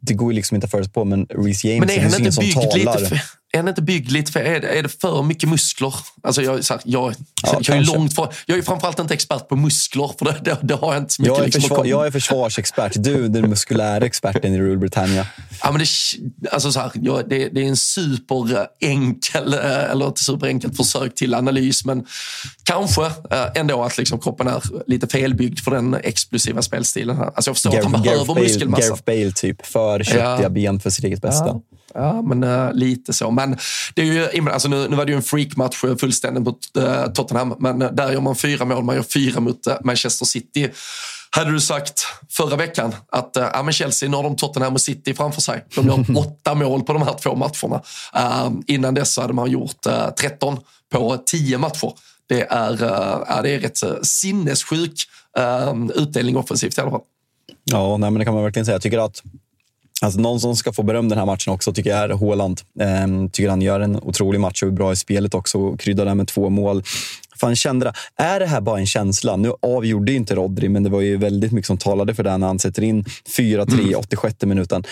det 0.00 0.14
går 0.14 0.32
ju 0.32 0.36
liksom 0.36 0.54
inte 0.54 0.64
att 0.64 0.70
förutspå, 0.70 1.04
men 1.04 1.26
Reece 1.26 1.64
James 1.64 1.80
men 1.80 1.90
är, 1.90 2.14
är 2.14 2.20
ingen 2.20 2.32
som 2.32 2.50
talar. 2.50 2.76
Lite 2.76 3.08
för, 3.08 3.20
är 3.52 3.58
han 3.58 3.68
inte 3.68 3.82
byggd 3.82 4.10
lite 4.10 4.32
för... 4.32 4.40
Är 4.40 4.60
det, 4.60 4.68
är 4.68 4.82
det 4.82 4.88
för 4.88 5.22
mycket 5.22 5.48
muskler? 5.48 5.94
Alltså 6.22 6.42
jag, 6.42 6.52
här, 6.52 6.80
jag, 6.84 7.14
ja, 7.42 7.60
jag 7.62 7.76
är 7.76 7.82
långt 7.82 8.14
från, 8.14 8.28
Jag 8.46 8.58
är 8.58 8.62
framförallt 8.62 8.98
inte 8.98 9.14
expert 9.14 9.48
på 9.48 9.56
muskler, 9.56 10.10
för 10.18 10.24
det, 10.24 10.36
det, 10.42 10.58
det 10.62 10.74
har 10.74 10.94
jag 10.94 11.02
inte 11.02 11.14
så 11.14 11.22
mycket. 11.22 11.36
Jag 11.36 11.42
är, 11.42 11.44
liksom 11.44 11.62
försvar, 11.62 11.84
jag 11.84 12.06
är 12.06 12.10
försvarsexpert. 12.10 12.92
Du 12.96 13.28
den 13.28 13.50
muskulära 13.50 14.06
experten 14.06 14.54
i 14.54 14.58
Rule 14.58 14.76
Britannia. 14.76 15.26
Ja, 15.62 15.70
men 15.70 15.78
det, 15.78 15.86
alltså 16.50 16.72
så 16.72 16.80
här, 16.80 16.90
ja, 16.94 17.22
det, 17.26 17.48
det, 17.48 17.60
är 17.60 17.68
en 17.68 17.76
superenkel, 17.76 19.54
eh, 19.54 19.90
eller 19.90 20.08
ett 20.08 20.18
superenkelt 20.18 20.76
försök 20.76 21.14
till 21.14 21.34
analys, 21.34 21.84
men 21.84 22.06
kanske 22.62 23.04
eh, 23.04 23.46
ändå 23.54 23.82
att 23.82 23.98
liksom 23.98 24.20
kroppen 24.20 24.46
är 24.46 24.62
lite 24.86 25.06
felbyggd 25.06 25.58
för 25.58 25.70
den 25.70 25.94
explosiva 25.94 26.62
spelstilen. 26.62 27.18
Alltså 27.20 27.48
jag 27.48 27.56
förstår 27.56 27.70
Gareth, 27.70 27.86
att 27.86 27.92
han 27.92 28.02
behöver 28.02 28.34
Gareth 28.34 28.40
muskelmassa. 28.40 28.88
Gareth 28.88 29.04
Bale, 29.04 29.32
typ. 29.32 29.66
För 29.66 30.02
köttiga 30.02 30.42
ja. 30.42 30.48
ben 30.48 30.80
för 30.80 30.90
sitt 30.90 31.04
eget 31.04 31.22
bästa. 31.22 31.46
Ja. 31.46 31.77
Ja, 31.94 32.22
men 32.22 32.44
uh, 32.44 32.72
lite 32.72 33.12
så. 33.12 33.30
Men 33.30 33.56
det 33.94 34.02
är 34.02 34.06
ju, 34.06 34.50
alltså 34.50 34.68
nu, 34.68 34.88
nu 34.88 34.96
var 34.96 35.04
det 35.04 35.12
ju 35.12 35.16
en 35.16 35.22
freakmatch 35.22 35.76
fullständigt 35.76 36.44
mot 36.44 36.58
uh, 36.78 37.06
Tottenham, 37.06 37.54
men 37.58 37.82
uh, 37.82 37.92
där 37.92 38.12
gör 38.12 38.20
man 38.20 38.36
fyra 38.36 38.64
mål. 38.64 38.84
Man 38.84 38.96
gör 38.96 39.02
fyra 39.02 39.40
mot 39.40 39.66
Manchester 39.84 40.26
City. 40.26 40.70
Hade 41.30 41.50
du 41.50 41.60
sagt 41.60 42.06
förra 42.30 42.56
veckan 42.56 42.94
att 43.12 43.36
uh, 43.36 43.62
men 43.64 43.72
Chelsea, 43.72 44.08
nu 44.08 44.16
har 44.16 44.22
de 44.22 44.36
Tottenham 44.36 44.74
och 44.74 44.80
City 44.80 45.14
framför 45.14 45.40
sig. 45.40 45.64
De 45.74 45.86
gör 45.86 46.04
åtta 46.18 46.54
mål 46.54 46.82
på 46.82 46.92
de 46.92 47.02
här 47.02 47.14
två 47.14 47.34
matcherna. 47.34 47.82
innan 48.66 48.94
dess 48.94 49.16
hade 49.16 49.32
man 49.32 49.50
gjort 49.50 49.86
13 50.20 50.58
på 50.92 51.16
10 51.26 51.58
matcher. 51.58 51.92
Det 52.28 52.42
är, 52.50 52.72
uh, 52.72 53.42
det 53.42 53.50
är 53.50 53.60
rätt 53.60 54.06
sinnessjuk 54.06 54.94
utdelning 55.94 56.36
offensivt 56.36 56.78
i 56.78 56.80
alla 56.80 56.90
fall. 56.90 57.00
Ja, 57.64 57.96
nej, 57.96 58.10
men 58.10 58.18
det 58.18 58.24
kan 58.24 58.34
man 58.34 58.42
verkligen 58.42 58.66
säga. 58.66 58.74
Jag 58.74 58.82
tycker 58.82 58.98
att 58.98 59.22
Alltså 60.02 60.20
någon 60.20 60.40
som 60.40 60.56
ska 60.56 60.72
få 60.72 60.82
beröm 60.82 61.08
den 61.08 61.18
här 61.18 61.26
matchen 61.26 61.52
också 61.52 61.72
tycker 61.72 61.90
jag 61.90 61.98
är 61.98 62.08
Håland. 62.08 62.60
Ehm, 62.80 63.30
tycker 63.30 63.50
han 63.50 63.62
gör 63.62 63.80
en 63.80 63.96
otrolig 63.96 64.40
match 64.40 64.62
och 64.62 64.68
är 64.68 64.72
bra 64.72 64.92
i 64.92 64.96
spelet 64.96 65.34
också. 65.34 65.58
Och 65.58 65.80
kryddar 65.80 66.04
det 66.04 66.14
med 66.14 66.28
två 66.28 66.50
mål. 66.50 66.82
Fan, 67.40 67.56
kände. 67.56 67.92
Är 68.16 68.40
det 68.40 68.46
här 68.46 68.60
bara 68.60 68.78
en 68.78 68.86
känsla? 68.86 69.36
Nu 69.36 69.52
avgjorde 69.62 70.12
inte 70.12 70.34
Rodri, 70.34 70.68
men 70.68 70.82
det 70.82 70.90
var 70.90 71.00
ju 71.00 71.16
väldigt 71.16 71.52
mycket 71.52 71.66
som 71.66 71.78
talade 71.78 72.14
för 72.14 72.22
det 72.22 72.36
när 72.36 72.46
han 72.46 72.58
sätter 72.58 72.82
in 72.82 73.04
4-3 73.38 73.80
mm. 73.80 73.98
86 73.98 74.36
minuten. 74.42 74.84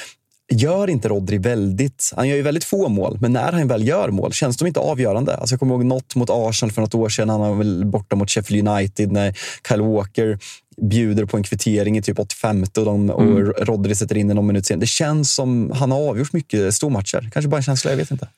Gör 0.53 0.91
inte 0.91 1.09
Rodri 1.09 1.39
väldigt... 1.39 2.13
Han 2.17 2.29
gör 2.29 2.37
ju 2.37 2.43
väldigt 2.43 2.65
få 2.65 2.89
mål, 2.89 3.19
men 3.21 3.33
när 3.33 3.53
han 3.53 3.69
väl 3.69 3.89
gör 3.89 4.09
mål 4.09 4.33
känns 4.33 4.57
de 4.57 4.67
inte 4.67 4.81
avgörande. 4.81 5.37
Alltså 5.37 5.53
jag 5.53 5.61
kommer 5.61 5.75
ihåg 5.75 5.85
något 5.85 6.15
mot 6.15 6.31
Arsenal 6.31 6.73
för 6.73 6.83
något 6.83 6.95
år 6.95 7.09
sedan. 7.09 7.29
Han 7.29 7.41
var 7.41 7.55
väl 7.55 7.85
borta 7.85 8.17
mot 8.17 8.31
Sheffield 8.31 8.69
United 8.69 9.13
när 9.13 9.35
Kyle 9.69 9.83
Walker 9.83 10.39
bjuder 10.83 11.25
på 11.25 11.37
en 11.37 11.43
kvittering 11.43 11.99
i 11.99 12.03
typ 12.03 12.19
85 12.19 12.63
och, 12.63 12.85
de, 12.85 13.11
och 13.11 13.23
mm. 13.23 13.53
Rodri 13.53 13.95
sätter 13.95 14.17
in 14.17 14.29
den 14.29 14.37
någon 14.37 14.47
minut 14.47 14.67
sen. 14.67 14.81
Det 14.81 14.87
känns 14.87 15.35
som 15.35 15.71
han 15.75 15.91
har 15.91 16.09
avgjort 16.09 16.33
mycket 16.33 16.75
stormatcher. 16.75 17.31
Kanske 17.33 17.49
bara 17.49 17.57
en 17.57 17.63
känsla, 17.63 17.91
jag 17.91 17.99
vet 17.99 18.11
inte. 18.11 18.29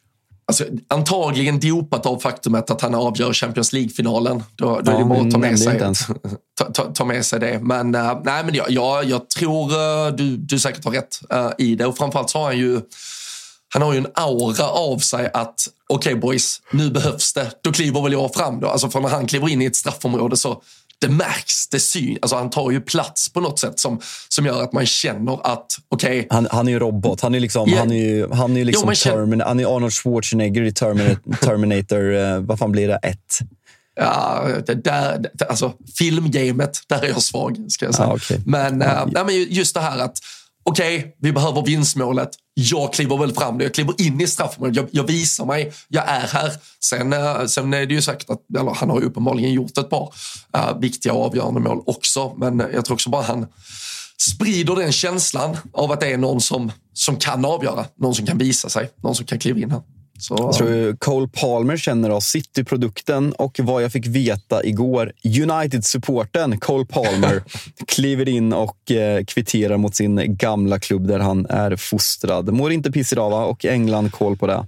Alltså, 0.46 0.64
antagligen 0.88 1.60
dopat 1.60 2.06
av 2.06 2.18
faktumet 2.18 2.70
att 2.70 2.80
han 2.80 2.94
avgör 2.94 3.32
Champions 3.32 3.72
League-finalen. 3.72 4.42
Då, 4.56 4.80
då 4.80 4.92
ja, 4.92 4.94
är 4.94 4.98
det 4.98 5.04
bara 5.04 5.20
att 5.20 5.30
ta 5.30 5.38
med, 5.38 5.58
sig, 5.58 5.78
ta, 6.58 6.64
ta, 6.64 6.84
ta, 6.84 7.04
med 7.04 7.26
sig 7.26 7.40
det. 7.40 7.58
Men, 7.62 7.94
uh, 7.94 8.20
nej, 8.24 8.44
men 8.44 8.54
jag, 8.54 8.70
jag, 8.70 9.04
jag 9.04 9.30
tror 9.30 9.70
uh, 9.70 10.16
du, 10.16 10.36
du 10.36 10.58
säkert 10.58 10.84
har 10.84 10.92
rätt 10.92 11.20
uh, 11.34 11.50
i 11.58 11.74
det. 11.74 11.86
Och 11.86 11.96
framförallt 11.96 12.30
så 12.30 12.38
har 12.38 12.44
han 12.44 12.58
ju 12.58 12.80
han 13.74 13.82
har 13.82 13.92
ju 13.92 13.98
en 13.98 14.06
aura 14.14 14.68
av 14.68 14.98
sig 14.98 15.30
att 15.34 15.68
okej 15.88 16.14
okay 16.14 16.20
boys, 16.20 16.60
nu 16.70 16.90
behövs 16.90 17.32
det. 17.32 17.50
Då 17.62 17.72
kliver 17.72 18.02
väl 18.02 18.12
jag 18.12 18.34
fram 18.34 18.60
då. 18.60 18.68
Alltså 18.68 18.90
för 18.90 19.00
när 19.00 19.08
han 19.08 19.26
kliver 19.26 19.48
in 19.48 19.62
i 19.62 19.64
ett 19.64 19.76
straffområde 19.76 20.36
så 20.36 20.62
det 21.00 21.08
märks, 21.08 21.68
det 21.68 21.80
syns. 21.80 22.18
Alltså 22.22 22.36
han 22.36 22.50
tar 22.50 22.70
ju 22.70 22.80
plats 22.80 23.32
på 23.32 23.40
något 23.40 23.58
sätt 23.58 23.78
som, 23.78 24.00
som 24.28 24.46
gör 24.46 24.62
att 24.62 24.72
man 24.72 24.86
känner 24.86 25.52
att, 25.52 25.66
okej. 25.88 26.18
Okay, 26.18 26.26
han, 26.30 26.48
han 26.50 26.68
är 26.68 26.72
ju 26.72 26.78
robot. 26.78 27.20
Han 27.20 27.34
är 27.34 27.40
liksom, 27.40 27.68
yeah. 27.68 27.80
han 27.80 27.92
är 27.92 27.96
ju, 27.96 28.28
han 28.32 28.56
är 28.56 28.64
liksom 28.64 28.88
jo, 28.88 28.94
känner, 28.94 29.44
han 29.44 29.60
är 29.60 29.76
Arnold 29.76 29.92
Schwarzenegger 29.92 30.62
i 30.62 30.72
Terminator, 30.72 31.46
Terminator 31.46 32.02
uh, 32.02 32.40
vad 32.40 32.58
fan 32.58 32.72
blir 32.72 32.88
det, 32.88 32.96
ett? 33.02 33.38
Ja, 34.00 34.48
det 34.66 34.74
där, 34.74 35.18
det, 35.34 35.44
alltså 35.44 35.72
filmgamet, 35.98 36.80
där 36.88 37.04
är 37.04 37.08
jag 37.08 37.22
svag 37.22 37.66
ska 37.68 37.84
jag 37.84 37.94
säga. 37.94 38.08
Ah, 38.08 38.14
okay. 38.14 38.38
Men, 38.46 38.82
uh, 38.82 39.06
nej, 39.06 39.24
men 39.24 39.34
just 39.34 39.74
det 39.74 39.80
här 39.80 39.98
att 39.98 40.18
okej, 40.62 40.98
okay, 40.98 41.10
vi 41.20 41.32
behöver 41.32 41.62
vinstmålet. 41.62 42.30
Jag 42.60 42.92
kliver 42.92 43.16
väl 43.16 43.32
fram. 43.32 43.60
Jag 43.60 43.74
kliver 43.74 44.00
in 44.00 44.20
i 44.20 44.26
straffområdet. 44.26 44.76
Jag, 44.76 44.88
jag, 44.90 45.04
visar 45.04 45.46
mig. 45.46 45.72
Jag 45.88 46.08
är 46.08 46.26
här. 46.26 46.52
Sen, 46.80 47.12
eh, 47.12 47.44
sen 47.44 47.74
är 47.74 47.86
det 47.86 47.94
ju 47.94 48.02
säkert 48.02 48.30
att 48.30 48.40
eller, 48.58 48.74
han 48.74 48.90
har 48.90 49.00
ju 49.00 49.06
uppenbarligen 49.06 49.52
gjort 49.52 49.78
ett 49.78 49.90
par 49.90 50.14
uh, 50.56 50.78
viktiga 50.78 51.12
och 51.12 51.26
avgörande 51.26 51.60
mål 51.60 51.82
också. 51.86 52.34
Men 52.36 52.60
eh, 52.60 52.66
jag 52.74 52.84
tror 52.84 52.94
också 52.94 53.10
bara 53.10 53.22
han 53.22 53.46
sprider 54.20 54.76
den 54.76 54.92
känslan 54.92 55.56
av 55.72 55.92
att 55.92 56.00
det 56.00 56.12
är 56.12 56.16
någon 56.16 56.40
som, 56.40 56.72
som 56.92 57.16
kan 57.16 57.44
avgöra. 57.44 57.84
Någon 57.96 58.14
som 58.14 58.26
kan 58.26 58.38
visa 58.38 58.68
sig. 58.68 58.90
Någon 59.02 59.14
som 59.14 59.26
kan 59.26 59.38
kliva 59.38 59.60
in 59.60 59.70
här. 59.70 59.82
Så. 60.18 60.34
Jag 60.38 60.52
tror 60.52 60.96
Cole 60.96 61.28
Palmer 61.28 61.76
känner 61.76 62.10
av 62.10 62.20
City-produkten 62.20 63.32
och 63.32 63.60
vad 63.62 63.82
jag 63.82 63.92
fick 63.92 64.06
veta 64.06 64.64
igår. 64.64 65.12
United-supporten 65.24 66.60
Cole 66.60 66.86
Palmer 66.86 67.42
kliver 67.86 68.28
in 68.28 68.52
och 68.52 68.90
eh, 68.90 69.24
kvitterar 69.24 69.76
mot 69.76 69.94
sin 69.94 70.36
gamla 70.36 70.78
klubb 70.78 71.08
där 71.08 71.18
han 71.18 71.46
är 71.46 71.76
fostrad. 71.76 72.52
Mår 72.52 72.72
inte 72.72 72.92
piss 72.92 73.12
idag 73.12 73.30
va? 73.30 73.44
Och 73.44 73.64
England 73.64 74.12
koll 74.12 74.36
på 74.36 74.46
det. 74.46 74.66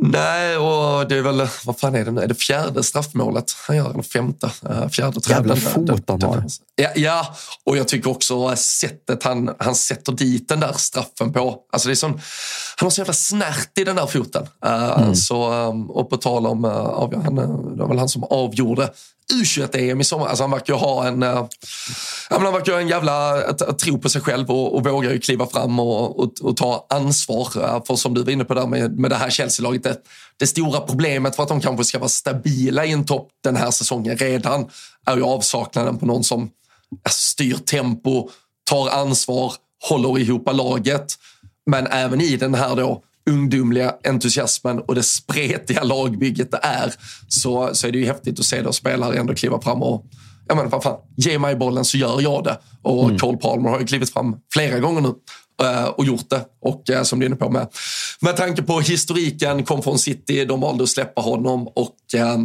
Nej, 0.00 0.56
och 0.56 1.08
det 1.08 1.16
är 1.16 1.22
väl, 1.22 1.48
vad 1.64 1.78
fan 1.78 1.94
är 1.94 2.04
det 2.04 2.10
nu? 2.10 2.20
Är 2.20 2.26
det 2.26 2.34
fjärde 2.34 2.82
straffmålet 2.82 3.56
han 3.66 3.76
gör? 3.76 3.90
Eller 3.90 4.02
femte? 4.02 4.50
Uh, 4.70 4.88
fjärde 4.88 5.20
Jävla 5.28 5.56
fot 5.56 5.90
han 6.08 6.22
har. 6.22 6.44
Ja, 6.76 6.88
ja, 6.94 7.34
och 7.64 7.76
jag 7.76 7.88
tycker 7.88 8.10
också 8.10 8.56
sättet 8.56 9.22
han, 9.22 9.50
han 9.58 9.74
sätter 9.74 10.12
dit 10.12 10.48
den 10.48 10.60
där 10.60 10.72
straffen 10.72 11.32
på. 11.32 11.58
Alltså 11.72 11.88
det 11.88 11.92
är 11.92 11.96
sån, 11.96 12.10
han 12.76 12.86
har 12.86 12.90
så 12.90 13.00
jävla 13.00 13.14
snärt 13.14 13.78
i 13.78 13.84
den 13.84 13.96
där 13.96 14.06
foten. 14.06 14.42
Uh, 14.66 15.02
mm. 15.02 15.14
så, 15.14 15.52
um, 15.52 15.90
och 15.90 16.10
på 16.10 16.16
tal 16.16 16.46
om, 16.46 16.64
han, 17.24 17.36
det 17.76 17.82
var 17.82 17.88
väl 17.88 17.98
han 17.98 18.08
som 18.08 18.24
avgjorde 18.24 18.90
U21-EM 19.32 20.00
i 20.00 20.04
sommar. 20.04 20.26
Alltså 20.26 20.44
han 20.44 20.50
verkar 20.50 20.74
ju 20.74 20.78
ha 20.78 21.06
en, 21.06 21.22
äh, 21.22 21.46
han 22.30 22.42
verkar 22.42 22.72
ha 22.72 22.80
en 22.80 22.88
jävla 22.88 23.42
tro 23.52 23.98
på 23.98 24.08
sig 24.08 24.20
själv 24.20 24.50
och, 24.50 24.74
och 24.74 24.86
vågar 24.86 25.12
ju 25.12 25.20
kliva 25.20 25.46
fram 25.46 25.80
och, 25.80 26.20
och, 26.20 26.32
och 26.42 26.56
ta 26.56 26.86
ansvar. 26.90 27.48
Eh, 27.56 27.84
för 27.84 27.96
som 27.96 28.14
du 28.14 28.22
var 28.22 28.32
inne 28.32 28.44
på 28.44 28.54
där 28.54 28.66
med, 28.66 28.98
med 28.98 29.10
det 29.10 29.16
här 29.16 29.30
Chelsea-laget, 29.30 29.82
det, 29.82 29.96
det 30.36 30.46
stora 30.46 30.80
problemet 30.80 31.36
för 31.36 31.42
att 31.42 31.48
de 31.48 31.60
kanske 31.60 31.84
ska 31.84 31.98
vara 31.98 32.08
stabila 32.08 32.84
i 32.84 32.92
en 32.92 33.06
topp 33.06 33.28
den 33.44 33.56
här 33.56 33.70
säsongen 33.70 34.16
redan 34.16 34.68
är 35.06 35.16
ju 35.16 35.22
avsaknaden 35.22 35.98
på 35.98 36.06
någon 36.06 36.24
som 36.24 36.50
styr 37.10 37.54
tempo, 37.54 38.30
tar 38.70 38.88
ansvar, 38.88 39.52
håller 39.88 40.18
ihop 40.18 40.48
laget. 40.52 41.14
Men 41.66 41.86
även 41.86 42.20
i 42.20 42.36
den 42.36 42.54
här 42.54 42.76
då 42.76 43.02
ungdomliga 43.30 43.94
entusiasmen 44.04 44.78
och 44.78 44.94
det 44.94 45.02
spretiga 45.02 45.82
lagbygget 45.82 46.50
det 46.50 46.60
är 46.62 46.94
så, 47.28 47.70
så 47.72 47.86
är 47.86 47.92
det 47.92 47.98
ju 47.98 48.06
häftigt 48.06 48.38
att 48.38 48.44
se 48.44 48.62
då 48.62 48.72
spelare 48.72 49.18
ändå 49.18 49.34
kliva 49.34 49.60
fram 49.60 49.82
och 49.82 50.06
ja 50.48 50.54
men 50.54 50.68
vad 50.68 50.82
fan, 50.82 50.96
ge 51.16 51.38
mig 51.38 51.56
bollen 51.56 51.84
så 51.84 51.96
gör 51.96 52.20
jag 52.20 52.44
det. 52.44 52.58
Och 52.82 53.04
mm. 53.04 53.18
Cole 53.18 53.36
Palmer 53.36 53.70
har 53.70 53.80
ju 53.80 53.86
klivit 53.86 54.12
fram 54.12 54.36
flera 54.52 54.78
gånger 54.78 55.00
nu 55.00 55.14
Eh, 55.62 55.84
och 55.84 56.04
gjort 56.04 56.30
det. 56.30 56.44
Och 56.60 56.90
eh, 56.90 57.02
som 57.02 57.18
du 57.18 57.24
är 57.24 57.28
inne 57.28 57.36
på 57.36 57.50
med, 57.50 57.68
med 58.20 58.36
tanke 58.36 58.62
på 58.62 58.80
historiken, 58.80 59.64
kom 59.64 59.82
från 59.82 59.98
City, 59.98 60.44
de 60.44 60.60
valde 60.60 60.84
att 60.84 60.90
släppa 60.90 61.20
honom 61.20 61.68
och 61.68 61.96
eh, 62.14 62.38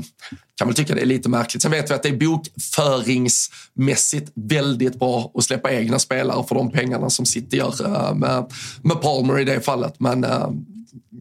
kan 0.55 0.67
väl 0.67 0.75
tycka 0.75 0.95
det 0.95 1.01
är 1.01 1.05
lite 1.05 1.29
märkligt. 1.29 1.61
Sen 1.61 1.71
vet 1.71 1.91
vi 1.91 1.95
att 1.95 2.03
det 2.03 2.09
är 2.09 2.17
bokföringsmässigt 2.17 4.31
väldigt 4.35 4.99
bra 4.99 5.31
att 5.35 5.43
släppa 5.43 5.71
egna 5.71 5.99
spelare 5.99 6.43
för 6.47 6.55
de 6.55 6.71
pengarna 6.71 7.09
som 7.09 7.25
City 7.25 7.57
gör 7.57 8.13
med, 8.13 8.51
med 8.81 9.01
Palmer 9.01 9.39
i 9.39 9.45
det 9.45 9.61
fallet. 9.61 9.99
Men 9.99 10.25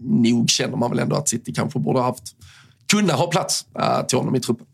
nog 0.03 0.51
känner 0.51 0.77
man 0.77 0.91
väl 0.91 0.99
ändå 0.99 1.17
att 1.17 1.29
City 1.29 1.53
kanske 1.53 1.79
borde 1.79 1.99
ha 1.99 2.07
haft, 2.07 2.25
kunna 2.93 3.13
ha 3.13 3.27
plats 3.27 3.67
till 4.09 4.19
honom 4.19 4.35
i 4.35 4.41
truppen 4.41 4.67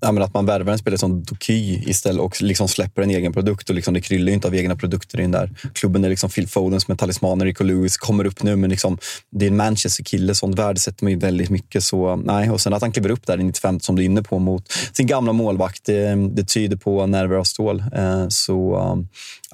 ja, 0.00 0.12
men 0.12 0.22
att 0.22 0.34
man 0.34 0.46
värvar 0.46 0.72
en 0.72 0.78
spelare 0.78 0.98
som 0.98 1.22
Doky 1.22 1.82
istället 1.86 2.22
och 2.22 2.42
liksom 2.42 2.68
släpper 2.68 3.02
en 3.02 3.10
egen 3.10 3.32
produkt. 3.32 3.68
Och 3.68 3.74
liksom 3.74 3.94
det 3.94 4.00
kryllar 4.00 4.28
ju 4.28 4.34
inte 4.34 4.48
av 4.48 4.54
egna 4.54 4.76
produkter 4.76 5.18
i 5.18 5.22
den 5.22 5.30
där 5.30 5.50
klubben. 5.72 6.04
Är 6.04 6.08
liksom 6.08 6.30
Phil 6.30 6.48
Foden 6.48 6.80
som 6.80 6.92
är 6.92 6.96
talisman, 6.96 7.42
Rico 7.42 7.64
Lewis 7.64 7.96
kommer 7.96 8.24
upp 8.24 8.42
nu. 8.42 8.56
Men 8.56 8.70
liksom, 8.70 8.98
det 9.30 9.46
är 9.46 9.50
en 9.50 9.56
Manchester-kille, 9.56 10.34
sånt 10.34 10.58
värdesätter 10.58 11.04
man 11.04 11.12
ju 11.12 11.18
väldigt 11.18 11.50
mycket. 11.50 11.84
Så, 11.84 12.16
nej. 12.16 12.50
Och 12.50 12.60
sen 12.60 12.72
att 12.72 12.82
han 12.82 12.92
kliver 12.92 13.10
upp 13.10 13.26
där 13.26 13.40
i 13.40 13.44
95 13.44 13.80
som 13.80 13.96
du 13.96 14.02
är 14.02 14.06
inne 14.06 14.22
på 14.22 14.38
mot 14.38 14.72
sin 14.92 15.06
gamla 15.06 15.32
målvakt, 15.32 15.84
det, 15.84 16.28
det 16.30 16.44
tyder 16.44 16.76
på 16.76 17.06
nerver 17.06 17.36
av 17.36 17.44
stål. 17.44 17.84
Eh, 17.94 18.28
så 18.28 18.78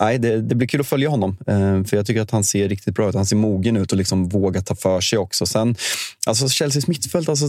nej, 0.00 0.18
det, 0.18 0.40
det, 0.40 0.54
blir 0.54 0.68
kul 0.68 0.80
att 0.80 0.86
följa 0.86 1.08
honom. 1.08 1.36
Eh, 1.46 1.84
för 1.84 1.96
jag 1.96 2.06
tycker 2.06 2.20
att 2.20 2.30
han 2.30 2.44
ser 2.44 2.68
riktigt 2.68 2.94
bra 2.94 3.08
ut. 3.08 3.14
Han 3.14 3.26
ser 3.26 3.36
mogen 3.36 3.76
ut 3.76 3.92
och 3.92 3.98
liksom 3.98 4.28
vågar 4.28 4.60
ta 4.60 4.74
för 4.74 5.00
sig 5.00 5.18
också. 5.18 5.46
Sen, 5.46 5.76
alltså 6.26 6.48
Chelseas 6.48 6.86
mittfält, 6.86 7.28
alltså, 7.28 7.46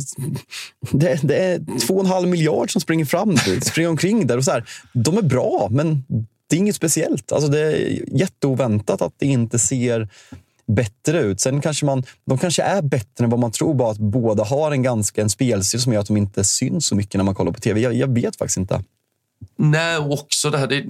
det, 0.92 1.20
det 1.24 1.36
är 1.36 1.80
två 1.88 1.94
och 1.94 2.00
en 2.00 2.12
halv 2.12 2.28
miljard 2.28 2.72
som 2.72 2.82
springer 2.86 3.06
fram, 3.06 3.38
springer 3.62 3.90
omkring 3.90 4.28
där. 4.28 4.38
Och 4.38 4.44
så 4.44 4.52
här, 4.52 4.64
de 4.94 5.18
är 5.18 5.22
bra, 5.22 5.68
men 5.72 6.04
det 6.48 6.56
är 6.56 6.58
inget 6.58 6.76
speciellt. 6.76 7.32
Alltså 7.32 7.50
det 7.52 7.60
är 7.60 8.04
jätteoväntat 8.20 9.02
att 9.02 9.14
det 9.18 9.26
inte 9.26 9.60
ser 9.60 10.10
bättre 10.68 11.20
ut. 11.20 11.42
Sen 11.42 11.62
kanske 11.62 11.86
man, 11.86 12.04
de 12.26 12.38
kanske 12.38 12.64
är 12.64 12.82
bättre 12.82 13.24
än 13.24 13.30
vad 13.30 13.40
man 13.40 13.52
tror, 13.52 13.74
bara 13.74 13.92
att 13.92 13.98
båda 13.98 14.44
har 14.44 14.72
en 14.72 14.84
ganska 14.84 15.22
en 15.22 15.30
spelstil 15.30 15.82
som 15.82 15.94
gör 15.94 16.00
att 16.00 16.08
de 16.08 16.18
inte 16.18 16.44
syns 16.44 16.86
så 16.86 16.96
mycket 16.96 17.16
när 17.16 17.24
man 17.24 17.36
kollar 17.36 17.52
på 17.52 17.60
tv. 17.60 17.80
Jag, 17.80 17.94
jag 17.94 18.14
vet 18.14 18.36
faktiskt 18.36 18.58
inte. 18.58 18.84
Nej, 19.58 19.98
också 19.98 20.50
det 20.50 20.58
här, 20.58 20.68
det, 20.68 20.86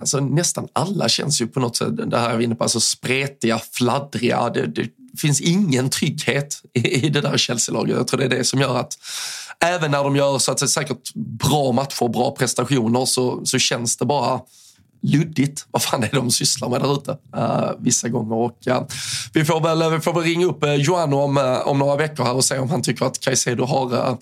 alltså, 0.00 0.20
nästan 0.20 0.68
alla 0.72 1.08
känns 1.08 1.40
ju 1.40 1.46
på 1.46 1.60
något 1.60 1.76
sätt, 1.76 2.10
det 2.10 2.18
här 2.18 2.34
är 2.34 2.40
inne 2.40 2.54
på, 2.54 2.62
alltså 2.62 2.80
spretiga, 2.80 3.60
fladdriga. 3.72 4.50
Det, 4.50 4.66
det 4.66 4.88
finns 5.16 5.40
ingen 5.40 5.90
trygghet 5.90 6.62
i, 6.74 7.06
i 7.06 7.08
det 7.08 7.20
där 7.20 7.36
Chelsea-laget. 7.36 7.96
Jag 7.96 8.08
tror 8.08 8.20
det 8.20 8.24
är 8.24 8.38
det 8.38 8.44
som 8.44 8.60
gör 8.60 8.76
att 8.76 8.98
även 9.64 9.90
när 9.90 10.04
de 10.04 10.16
gör 10.16 10.38
så 10.38 10.52
att 10.52 10.58
säga, 10.58 10.68
säkert 10.68 11.14
bra 11.14 11.72
matcher, 11.72 12.08
bra 12.08 12.30
prestationer 12.30 13.04
så, 13.04 13.40
så 13.44 13.58
känns 13.58 13.96
det 13.96 14.04
bara 14.04 14.40
luddigt 15.02 15.66
vad 15.70 15.82
fan 15.82 16.00
det 16.00 16.06
är 16.06 16.16
de 16.16 16.30
sysslar 16.30 16.68
med 16.68 16.80
där 16.80 16.94
ute 16.94 17.10
uh, 17.36 17.70
vissa 17.78 18.08
gånger. 18.08 18.36
Och, 18.36 18.58
uh, 18.68 18.82
vi, 19.32 19.44
får 19.44 19.60
väl, 19.60 19.92
vi 19.92 20.00
får 20.00 20.12
väl 20.12 20.22
ringa 20.22 20.46
upp 20.46 20.62
eh, 20.62 20.68
uh, 20.68 20.74
Joano 20.74 21.16
om, 21.16 21.36
uh, 21.36 21.68
om 21.68 21.78
några 21.78 21.96
veckor 21.96 22.24
här 22.24 22.34
och 22.34 22.44
se 22.44 22.58
om 22.58 22.70
han 22.70 22.82
tycker 22.82 23.04
att 23.04 23.20
Caicedo 23.20 23.64
har 23.64 24.18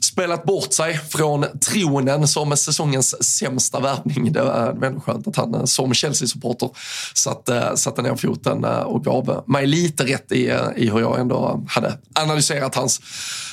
spelat 0.00 0.44
bort 0.44 0.72
sig 0.72 0.98
från 0.98 1.46
tronen 1.70 2.28
som 2.28 2.56
säsongens 2.56 3.24
sämsta 3.24 3.80
värvning. 3.80 4.32
Det 4.32 4.42
var 4.42 4.84
ändå 4.84 5.00
skönt 5.00 5.28
att 5.28 5.36
han 5.36 5.54
eh, 5.54 5.64
som 5.64 5.94
Chelsea-supporter 5.94 6.70
satte, 7.14 7.56
eh, 7.56 7.74
satte 7.74 8.02
ner 8.02 8.16
foten 8.16 8.64
eh, 8.64 8.80
och 8.80 9.04
gav 9.04 9.44
mig 9.46 9.66
lite 9.66 10.04
rätt 10.04 10.32
i, 10.32 10.58
i 10.76 10.90
hur 10.90 11.00
jag 11.00 11.20
ändå 11.20 11.64
hade 11.68 11.98
analyserat 12.14 12.74
hans, 12.74 13.00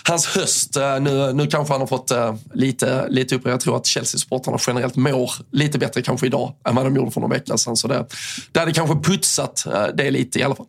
hans 0.04 0.26
höst. 0.26 0.78
Nu, 1.02 1.34
nu 1.34 1.48
kanske 1.48 1.74
han 1.74 1.82
har 1.82 1.88
fått 1.88 2.12
lite, 2.54 3.08
lite 3.10 3.36
upp. 3.36 3.42
Jag 3.46 3.60
tror 3.60 3.78
att 3.78 3.86
Chelsea-supportrarna 3.86 4.58
generellt 4.68 4.96
mår 4.96 5.32
lite 5.52 5.80
bättre 5.80 6.02
kanske 6.02 6.26
idag 6.26 6.54
än 6.68 6.76
vad 6.76 6.86
de 6.86 6.96
gjorde 6.96 7.12
för 7.12 7.22
några 7.22 7.34
veckor 7.34 7.58
sedan. 7.58 7.76
Så 7.76 7.88
det, 7.88 8.06
det 8.52 8.60
hade 8.60 8.74
kanske 8.74 8.96
putsat 8.96 9.68
det 9.94 10.12
lite 10.12 10.40
i 10.40 10.44
alla 10.44 10.56
fall. 10.56 10.66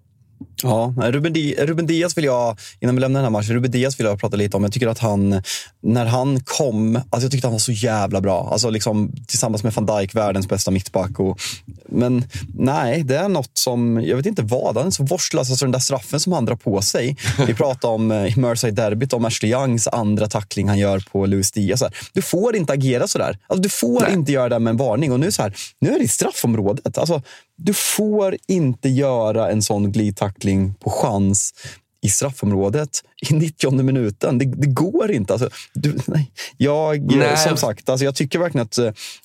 Ja, 0.62 0.95
Ruben, 0.97 1.32
Di 1.32 1.55
Ruben 1.59 1.86
Diaz 1.86 2.18
vill 2.18 2.24
jag, 2.24 2.59
innan 2.80 2.95
vi 2.95 3.01
lämnar 3.01 3.20
den 3.20 3.24
här 3.24 3.30
matchen, 3.30 3.55
Ruben 3.55 3.70
Diaz 3.70 4.01
vill 4.01 4.07
jag 4.07 4.20
prata 4.20 4.36
lite 4.36 4.57
om. 4.57 4.62
Jag 4.62 4.72
tycker 4.72 4.86
att 4.86 4.99
han, 4.99 5.43
när 5.82 6.07
han 6.07 6.41
kom, 6.41 6.97
alltså 6.97 7.24
jag 7.24 7.32
tyckte 7.32 7.47
han 7.47 7.53
var 7.53 7.59
så 7.59 7.72
jävla 7.72 8.20
bra. 8.20 8.49
Alltså 8.53 8.70
liksom, 8.70 9.12
tillsammans 9.26 9.62
med 9.62 9.72
van 9.72 9.86
Dijk, 9.86 10.14
världens 10.14 10.49
bästa 10.49 10.70
mittback. 10.70 11.20
Och, 11.20 11.41
men 11.89 12.24
nej, 12.55 13.03
det 13.03 13.16
är 13.16 13.28
något 13.28 13.51
som, 13.53 14.05
jag 14.05 14.16
vet 14.16 14.26
inte 14.26 14.43
vad, 14.43 14.76
han 14.76 14.86
är 14.86 14.91
så 14.91 15.05
vårdslös. 15.05 15.51
Alltså 15.51 15.64
den 15.64 15.72
där 15.72 15.78
straffen 15.78 16.20
som 16.20 16.32
han 16.32 16.45
drar 16.45 16.57
på 16.57 16.82
sig. 16.82 17.16
Vi 17.47 17.55
pratade 17.55 17.95
om 17.95 18.12
i 18.12 18.28
eh, 18.28 18.39
Merseyside-derbyt, 18.39 19.14
om 19.14 19.24
Ashley 19.24 19.53
Youngs 19.53 19.89
andra 19.89 20.26
tackling 20.26 20.68
han 20.68 20.78
gör 20.78 21.05
på 21.12 21.26
Luis 21.26 21.53
Diaz. 21.53 21.82
Du 22.12 22.22
får 22.22 22.57
inte 22.57 22.72
agera 22.72 23.07
sådär. 23.07 23.39
Alltså, 23.47 23.62
du 23.62 23.68
får 23.68 24.01
nej. 24.01 24.12
inte 24.12 24.32
göra 24.32 24.49
det 24.49 24.59
med 24.59 24.70
en 24.70 24.76
varning. 24.76 25.12
Och 25.12 25.20
nu, 25.20 25.32
så 25.32 25.43
här, 25.43 25.55
nu 25.80 25.95
är 25.95 25.99
det 25.99 26.05
i 26.05 26.09
straffområdet. 26.09 26.99
Alltså, 26.99 27.22
du 27.59 27.75
får 27.75 28.37
inte 28.47 28.89
göra 28.89 29.51
en 29.51 29.63
sån 29.63 29.93
glidtackling 29.93 30.75
på 30.75 30.91
chans 30.91 31.55
i 32.03 32.09
straffområdet 32.09 33.05
i 33.31 33.35
90 33.35 33.83
minuten. 33.83 34.39
Det, 34.39 34.45
det 34.45 34.66
går 34.66 35.11
inte. 35.11 35.33
Alltså, 35.33 35.51
du, 35.75 35.99
nej. 36.07 36.31
Jag, 36.57 37.16
nej. 37.16 37.37
Som 37.37 37.57
sagt, 37.57 37.89
alltså, 37.89 38.05
jag 38.05 38.14
tycker 38.14 38.39
verkligen 38.39 38.64
att, 38.66 38.79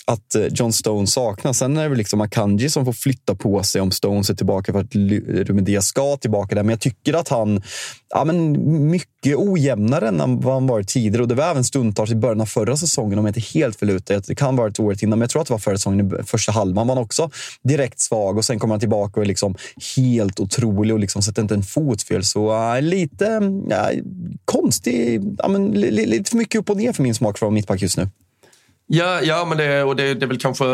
att 0.06 0.36
John 0.52 0.74
Stone 0.74 1.08
saknas. 1.08 1.58
Sen 1.58 1.78
är 1.78 1.90
det 1.90 1.96
liksom 1.96 2.22
Akanji 2.22 2.70
som 2.70 2.86
får 2.86 2.94
flytta 2.94 3.36
på 3.36 3.64
sig 3.64 3.82
om 3.82 3.92
Stones 3.92 4.30
är 4.30 4.36
tillbaka 4.36 4.74
för 4.74 4.80
att 4.80 4.96
Rumedia 5.48 5.82
ska 5.82 6.18
tillbaka 6.18 6.56
där. 6.56 6.64
Men 6.64 6.70
jag 6.70 6.80
tycker 6.80 7.14
att 7.14 7.30
han 7.30 7.62
ja, 8.14 8.24
men 8.24 8.90
mycket 8.90 9.36
ojämnare 9.38 10.08
än 10.08 10.40
vad 10.42 10.54
han 10.54 10.68
varit 10.68 10.88
tidigare. 10.88 11.22
Och 11.22 11.28
det 11.28 11.36
var 11.36 11.44
även 11.44 11.64
stundtals 11.64 12.12
i 12.12 12.16
början 12.16 12.42
av 12.42 12.46
förra 12.46 12.78
säsongen, 12.78 13.20
om 13.20 13.26
jag 13.26 13.30
inte 13.30 13.60
helt 13.60 13.80
fel 13.80 13.90
ute. 13.90 14.22
Det 14.28 14.36
kan 14.36 14.56
vara 14.56 14.68
ett 14.68 14.80
året 14.80 15.04
innan, 15.04 15.20
men 15.20 15.24
jag 15.24 15.30
tror 15.30 15.42
att 15.42 15.48
det 15.48 15.54
var 15.54 15.60
förra 15.60 15.78
säsongen. 15.78 16.26
Första 16.26 16.52
halvan 16.52 16.88
var 16.88 16.96
han 16.96 17.04
också 17.04 17.30
direkt 17.64 18.00
svag 18.00 18.38
och 18.38 18.46
sen 18.46 18.60
kommer 18.60 18.74
han 18.74 18.80
tillbaka 18.80 19.20
och 19.20 19.24
är 19.24 19.28
liksom 19.28 19.56
helt 19.96 20.40
otrolig 20.40 20.94
och 20.94 21.00
liksom 21.00 21.22
sätter 21.22 21.42
inte 21.42 21.54
en 21.54 21.64
fot 21.64 22.04
fel. 22.04 22.24
Så 22.24 22.74
äh, 22.76 22.82
lite 22.82 23.40
konstig, 24.46 25.22
ja, 25.38 25.48
men, 25.48 25.72
lite 25.82 26.30
för 26.30 26.38
mycket 26.38 26.60
upp 26.60 26.70
och 26.70 26.78
ner 26.78 26.94
för 26.94 27.04
min 27.04 27.16
smak 27.16 27.38
från 27.38 27.54
mittback 27.54 27.82
just 27.82 27.98
nu. 27.98 28.10
Ja, 28.88 29.22
ja 29.22 29.46
men 29.46 29.58
det, 29.58 29.84
och 29.84 29.96
det, 29.96 30.14
det 30.14 30.26
är 30.26 30.28
väl 30.28 30.40
kanske 30.40 30.66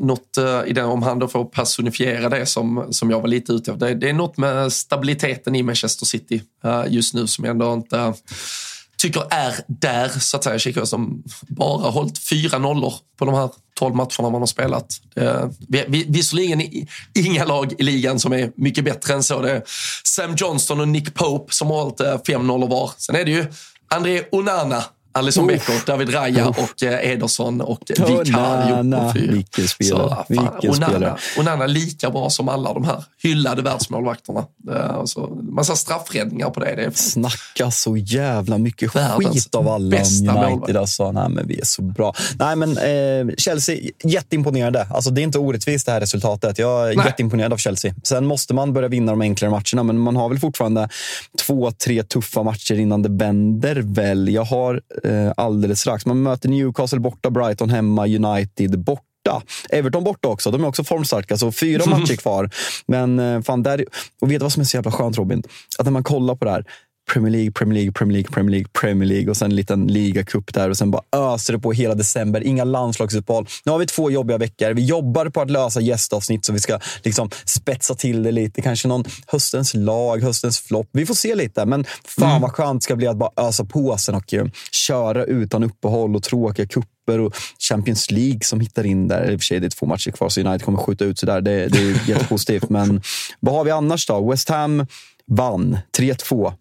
något 0.00 0.36
eh, 0.36 0.62
i 0.66 0.72
den, 0.72 0.84
om 0.84 1.02
han 1.02 1.18
då 1.18 1.28
får 1.28 1.44
personifiera 1.44 2.28
det 2.28 2.46
som, 2.46 2.86
som 2.90 3.10
jag 3.10 3.20
var 3.20 3.28
lite 3.28 3.52
ute 3.52 3.72
efter. 3.72 3.86
Det, 3.86 3.94
det 3.94 4.08
är 4.08 4.12
något 4.12 4.36
med 4.36 4.72
stabiliteten 4.72 5.54
i 5.54 5.62
Manchester 5.62 6.06
City 6.06 6.42
eh, 6.64 6.84
just 6.88 7.14
nu 7.14 7.26
som 7.26 7.44
jag 7.44 7.52
ändå 7.52 7.72
inte 7.72 8.14
tycker 8.98 9.22
är 9.30 9.54
där, 9.66 10.08
så 10.08 10.36
att 10.36 10.44
säga. 10.44 10.58
Kikar 10.58 10.84
som 10.84 11.22
bara 11.48 11.90
hållit 11.90 12.18
fyra 12.18 12.58
nollor 12.58 12.94
på 13.16 13.24
de 13.24 13.34
här 13.34 13.50
12 13.80 13.94
matcherna 13.94 14.30
man 14.30 14.34
har 14.34 14.46
spelat. 14.46 14.86
Eh, 15.16 15.48
det, 15.58 15.84
visserligen 15.88 16.62
inga 17.14 17.44
lag 17.44 17.72
i 17.78 17.82
ligan 17.82 18.20
som 18.20 18.32
är 18.32 18.52
mycket 18.56 18.84
bättre 18.84 19.14
än 19.14 19.22
så. 19.22 19.40
Det 19.40 19.50
är 19.50 19.62
Sam 20.04 20.34
Johnston 20.36 20.80
och 20.80 20.88
Nick 20.88 21.14
Pope 21.14 21.54
som 21.54 21.68
har 21.70 21.82
hållit 21.82 22.00
eh, 22.00 22.16
fem 22.26 22.46
nollor 22.46 22.68
var. 22.68 22.90
Sen 22.96 23.16
är 23.16 23.24
det 23.24 23.30
ju 23.30 23.46
André 23.88 24.22
Onana 24.32 24.84
Alisson 25.12 25.46
Becker, 25.46 25.86
David 25.86 26.14
Raya 26.14 26.48
och 26.48 26.82
eh, 26.82 27.10
Ederson 27.10 27.60
och 27.60 27.82
Vicario 27.88 29.12
Vilken 29.14 29.68
spelare. 29.68 30.24
Vilken 30.28 30.70
Onana, 30.70 31.16
Onana 31.38 31.66
lika 31.66 32.10
bra 32.10 32.30
som 32.30 32.48
alla 32.48 32.74
de 32.74 32.84
här 32.84 33.04
hyllade 33.22 33.62
världsmålvakterna. 33.62 34.44
Alltså, 34.70 35.26
massa 35.42 35.76
straffräddningar 35.76 36.50
på 36.50 36.60
det. 36.60 36.74
det 36.76 36.84
är 36.84 36.90
Snacka 36.90 37.70
så 37.70 37.96
jävla 37.96 38.58
mycket 38.58 38.90
skit 38.90 39.54
av 39.54 39.68
alla 39.68 39.96
om 39.96 40.28
United. 40.28 40.76
Alltså, 40.76 41.12
nej, 41.12 41.28
men 41.28 41.46
vi 41.46 41.60
är 41.60 41.64
så 41.64 41.82
bra. 41.82 42.14
Nej, 42.38 42.56
men 42.56 42.70
eh, 42.78 43.34
Chelsea, 43.36 43.90
jätteimponerande. 44.04 44.86
Alltså, 44.90 45.10
det 45.10 45.20
är 45.20 45.22
inte 45.22 45.38
orättvist 45.38 45.86
det 45.86 45.92
här 45.92 46.00
resultatet. 46.00 46.58
Jag 46.58 46.90
är 46.92 46.96
nej. 46.96 47.06
jätteimponerad 47.06 47.52
av 47.52 47.56
Chelsea. 47.56 47.94
Sen 48.02 48.26
måste 48.26 48.54
man 48.54 48.72
börja 48.72 48.88
vinna 48.88 49.12
de 49.12 49.20
enklare 49.20 49.50
matcherna, 49.50 49.82
men 49.82 49.98
man 49.98 50.16
har 50.16 50.28
väl 50.28 50.38
fortfarande 50.38 50.88
två, 51.46 51.70
tre 51.70 52.02
tuffa 52.02 52.42
matcher 52.42 52.74
innan 52.74 53.02
det 53.02 53.08
vänder 53.08 53.76
väl. 53.76 54.28
Jag 54.28 54.44
har 54.44 54.80
eh, 55.04 55.32
alldeles 55.36 55.80
strax. 55.80 56.06
Man 56.06 56.22
möter 56.22 56.48
Newcastle 56.48 57.00
borta, 57.00 57.30
Brighton 57.30 57.70
hemma, 57.70 58.06
United 58.06 58.78
borta. 58.78 59.42
Everton 59.70 60.04
borta 60.04 60.28
också. 60.28 60.50
De 60.50 60.64
är 60.64 60.68
också 60.68 60.84
formstarka, 60.84 61.36
så 61.36 61.52
fyra 61.52 61.86
matcher 61.90 62.16
kvar. 62.16 62.50
Men 62.86 63.18
eh, 63.18 63.42
fan, 63.42 63.62
där, 63.62 63.84
och 64.20 64.30
vet 64.30 64.40
du 64.40 64.44
vad 64.44 64.52
som 64.52 64.60
är 64.60 64.64
så 64.64 64.76
jävla 64.76 64.90
skönt 64.90 65.18
Robin? 65.18 65.42
Att 65.78 65.84
när 65.84 65.92
man 65.92 66.04
kollar 66.04 66.34
på 66.34 66.44
det 66.44 66.50
här. 66.50 66.64
Premier 67.12 67.32
League, 67.32 67.52
Premier 67.52 67.74
League, 67.74 67.92
Premier 67.92 68.12
League, 68.12 68.30
Premier 68.30 68.50
League, 68.50 68.68
Premier 68.72 69.08
League 69.08 69.30
och 69.30 69.36
sen 69.36 69.50
en 69.50 69.56
liten 69.56 69.86
ligacup 69.86 70.54
där 70.54 70.70
och 70.70 70.76
sen 70.76 70.90
bara 70.90 71.02
öser 71.12 71.52
det 71.52 71.58
på 71.58 71.72
hela 71.72 71.94
december. 71.94 72.40
Inga 72.40 72.64
landslagsuppehåll. 72.64 73.46
Nu 73.64 73.72
har 73.72 73.78
vi 73.78 73.86
två 73.86 74.10
jobbiga 74.10 74.38
veckor. 74.38 74.70
Vi 74.70 74.84
jobbar 74.84 75.28
på 75.28 75.40
att 75.40 75.50
lösa 75.50 75.80
gästavsnitt 75.80 76.44
så 76.44 76.52
vi 76.52 76.58
ska 76.58 76.78
liksom 77.02 77.30
spetsa 77.44 77.94
till 77.94 78.22
det 78.22 78.32
lite. 78.32 78.62
Kanske 78.62 78.88
någon 78.88 79.04
höstens 79.26 79.74
lag, 79.74 80.22
höstens 80.22 80.60
flopp. 80.60 80.88
Vi 80.92 81.06
får 81.06 81.14
se 81.14 81.34
lite, 81.34 81.66
men 81.66 81.84
fan 82.04 82.30
mm. 82.30 82.42
vad 82.42 82.52
skönt 82.52 82.80
det 82.80 82.84
ska 82.84 82.96
bli 82.96 83.06
att 83.06 83.16
bara 83.16 83.30
ösa 83.36 83.64
på 83.64 83.96
sen 83.96 84.14
och 84.14 84.32
uh, 84.32 84.44
köra 84.72 85.24
utan 85.24 85.64
uppehåll 85.64 86.16
och 86.16 86.22
tråkiga 86.22 86.66
kupper 86.66 87.20
och 87.20 87.36
Champions 87.58 88.10
League 88.10 88.40
som 88.42 88.60
hittar 88.60 88.86
in 88.86 89.08
där. 89.08 89.30
I 89.30 89.36
och 89.36 89.40
för 89.40 89.44
sig 89.44 89.60
det 89.60 89.66
är 89.66 89.70
två 89.70 89.86
matcher 89.86 90.10
kvar 90.10 90.28
så 90.28 90.40
United 90.40 90.62
kommer 90.62 90.78
skjuta 90.78 91.04
ut 91.04 91.18
sig 91.18 91.26
där. 91.26 91.40
Det, 91.40 91.68
det 91.68 91.78
är 91.78 92.08
jättepositivt. 92.08 92.68
men 92.68 93.02
vad 93.40 93.54
har 93.54 93.64
vi 93.64 93.70
annars 93.70 94.06
då? 94.06 94.30
West 94.30 94.48
Ham 94.48 94.86
vann 95.36 95.78
3-2. 95.98 96.52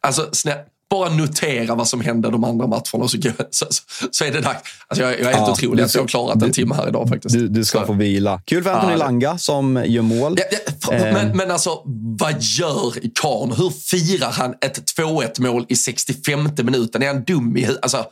Alltså, 0.00 0.28
snä, 0.32 0.66
bara 0.90 1.08
notera 1.08 1.74
vad 1.74 1.88
som 1.88 2.00
hände 2.00 2.30
de 2.30 2.44
andra 2.44 2.66
matcherna 2.66 3.08
så, 3.08 3.18
så, 3.50 3.66
så 4.10 4.24
är 4.24 4.32
det 4.32 4.40
dags. 4.40 4.60
Alltså 4.88 5.02
jag, 5.02 5.12
jag 5.12 5.20
är 5.20 5.24
helt 5.24 5.36
ja, 5.36 5.52
otrolig 5.52 5.82
att 5.82 5.94
jag 5.94 6.02
har 6.02 6.08
klarat 6.08 6.42
en 6.42 6.52
timme 6.52 6.74
här 6.74 6.88
idag 6.88 7.08
faktiskt. 7.08 7.34
Du, 7.34 7.48
du 7.48 7.64
ska 7.64 7.80
så. 7.80 7.86
få 7.86 7.92
vila. 7.92 8.42
Kul 8.44 8.62
för 8.62 8.70
Anthony 8.70 8.92
ja, 8.92 8.98
Langa 8.98 9.38
som 9.38 9.84
gör 9.86 10.02
mål. 10.02 10.36
Ja, 10.38 10.58
ja, 10.80 10.90
men, 10.90 11.16
eh. 11.16 11.34
men 11.34 11.50
alltså, 11.50 11.82
vad 12.18 12.42
gör 12.42 12.92
karln? 13.14 13.52
Hur 13.52 13.70
firar 13.70 14.30
han 14.30 14.54
ett 14.60 14.98
2-1 14.98 15.40
mål 15.42 15.66
i 15.68 15.76
65 15.76 16.48
minuten? 16.56 17.02
Är 17.02 17.06
han 17.06 17.24
dum 17.24 17.56
i? 17.56 17.68
Alltså, 17.82 18.06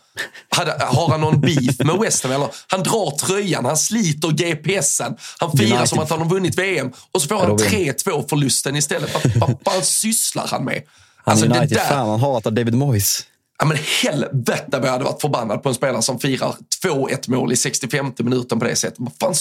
har 0.78 1.10
han 1.10 1.20
någon 1.20 1.40
beef 1.40 1.78
med 1.78 1.98
West 2.00 2.22
Ham? 2.22 2.32
Eller? 2.32 2.48
Han 2.66 2.82
drar 2.82 3.10
tröjan, 3.10 3.64
han 3.64 3.76
sliter 3.76 4.28
GPSen. 4.28 5.16
Han 5.38 5.56
firar 5.56 5.70
United. 5.70 5.88
som 5.88 5.98
att 5.98 6.10
han 6.10 6.18
har 6.18 6.28
vunnit 6.28 6.58
VM 6.58 6.92
och 7.12 7.22
så 7.22 7.28
får 7.28 7.36
han 7.36 7.58
3-2 7.58 8.28
förlusten 8.28 8.76
istället. 8.76 9.14
Vad, 9.14 9.36
vad, 9.36 9.56
vad 9.64 9.84
sysslar 9.84 10.46
han 10.46 10.64
med? 10.64 10.82
Han 11.24 11.32
alltså, 11.32 11.46
United-fan, 11.46 12.08
han 12.08 12.20
hatar 12.20 12.50
David 12.50 12.74
Moyes. 12.74 13.26
Ja, 13.58 13.66
men 13.66 13.76
helvete 14.02 14.78
vad 14.78 14.84
jag 14.84 14.92
hade 14.92 15.04
varit 15.04 15.20
förbannad 15.20 15.62
på 15.62 15.68
en 15.68 15.74
spelare 15.74 16.02
som 16.02 16.18
firar 16.18 16.54
2-1 16.84 17.30
mål 17.30 17.52
i 17.52 17.56
65 17.56 18.12
minuten 18.18 18.58
på 18.58 18.64
det 18.64 18.76
sättet. 18.76 18.98
fan, 19.20 19.34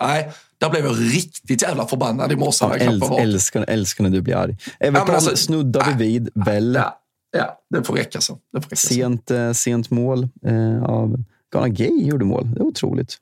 nej, 0.00 0.32
där 0.58 0.70
blev 0.70 0.84
jag 0.84 1.14
riktigt 1.14 1.62
jävla 1.62 1.86
förbannad 1.86 2.32
i 2.32 2.36
morse. 2.36 2.64
Ja, 2.64 2.76
älsk, 2.76 3.06
älskar, 3.18 3.64
älskar 3.68 4.04
när 4.04 4.10
du 4.10 4.20
blir 4.20 4.36
arg. 4.36 4.56
Everton 4.80 5.08
ja, 5.08 5.14
alltså, 5.14 5.36
snuddar 5.36 5.86
vi 5.86 6.04
vid. 6.04 6.28
Väl. 6.34 6.74
Ja, 6.74 7.00
ja, 7.36 7.58
det 7.70 7.84
får 7.84 7.94
räcka 7.94 8.20
så. 8.20 8.38
Det 8.52 8.60
får 8.60 8.70
räcka 8.70 8.76
sent, 8.76 9.28
så. 9.28 9.54
sent 9.54 9.90
mål 9.90 10.28
eh, 10.46 10.82
av 10.82 11.16
Ghana 11.52 11.68
Gay 11.68 12.02
gjorde 12.02 12.24
mål. 12.24 12.50
Det 12.54 12.60
är 12.60 12.64
otroligt. 12.64 13.16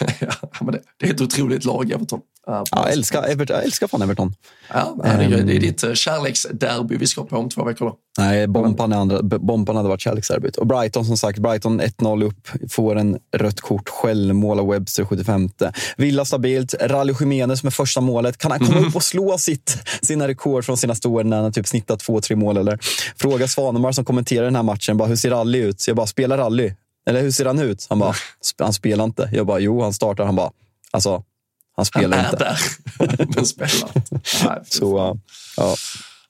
ja, 0.20 0.48
men 0.60 0.72
det, 0.72 0.80
det 0.96 1.06
är 1.06 1.14
ett 1.14 1.20
otroligt 1.20 1.64
lag, 1.64 1.90
Everton. 1.90 2.20
Ja, 2.50 2.64
jag, 2.70 2.92
älskar, 2.92 3.22
Everton, 3.22 3.56
jag 3.56 3.64
älskar 3.64 3.86
fan 3.86 4.02
Everton. 4.02 4.34
Ja, 4.68 4.96
det, 5.02 5.08
är, 5.08 5.18
det 5.18 5.36
är 5.36 5.40
ehm. 5.40 5.46
ditt 5.46 5.82
eh, 5.82 5.92
kärleksderby 5.92 6.96
vi 6.96 7.06
ska 7.06 7.24
på 7.24 7.36
om 7.36 7.48
två 7.48 7.64
veckor. 7.64 7.86
Då. 7.86 7.96
Nej, 8.18 8.46
Bompan, 8.46 8.92
andra, 8.92 9.22
Bompan 9.22 9.76
hade 9.76 9.88
varit 9.88 10.00
kärleksderbyt. 10.00 10.56
Och 10.56 10.66
Brighton 10.66 11.04
som 11.04 11.16
sagt, 11.16 11.38
Brighton 11.38 11.80
1-0 11.80 12.24
upp, 12.24 12.48
får 12.70 12.96
en 12.96 13.18
rött 13.36 13.60
kort, 13.60 13.88
självmål 13.88 14.60
av 14.60 14.68
Webster 14.68 15.04
75. 15.04 15.48
Villa 15.96 16.24
stabilt, 16.24 16.74
Rally 16.80 17.14
Jiménez 17.20 17.62
med 17.62 17.74
första 17.74 18.00
målet. 18.00 18.38
Kan 18.38 18.50
han 18.50 18.60
komma 18.60 18.72
mm. 18.72 18.88
upp 18.88 18.96
och 18.96 19.02
slå 19.02 19.38
sitt, 19.38 19.76
sina 20.02 20.28
rekord 20.28 20.64
från 20.64 20.76
senaste 20.76 21.08
år 21.08 21.24
när 21.24 21.42
han 21.42 21.52
typ 21.52 21.68
snittat 21.68 22.00
två, 22.00 22.20
tre 22.20 22.36
mål? 22.36 22.56
Eller? 22.56 22.78
Fråga 23.16 23.48
Svanemar 23.48 23.92
som 23.92 24.04
kommenterar 24.04 24.44
den 24.44 24.56
här 24.56 24.62
matchen, 24.62 24.96
bara, 24.96 25.08
hur 25.08 25.16
ser 25.16 25.30
Rally 25.30 25.58
ut? 25.58 25.84
Jag 25.86 25.96
bara, 25.96 26.06
spelar 26.06 26.38
Rally? 26.38 26.72
Eller 27.06 27.22
hur 27.22 27.30
ser 27.30 27.44
han 27.44 27.58
ut? 27.58 27.86
Han 27.88 27.98
bara, 27.98 28.14
han 28.58 28.72
spelar 28.72 29.04
inte. 29.04 29.30
Jag 29.32 29.46
bara, 29.46 29.58
jo, 29.58 29.82
han 29.82 29.92
startar. 29.92 30.24
Han 30.24 30.36
bara, 30.36 30.50
alltså, 30.90 31.22
han 31.80 31.86
spelar 31.86 32.16
han 32.16 32.32
inte. 32.32 32.44
Är 32.44 33.06
där, 33.06 33.26
men 33.34 33.46
spelar 33.46 33.90
Nej, 34.44 34.58
Så, 34.68 35.16
ja. 35.56 35.76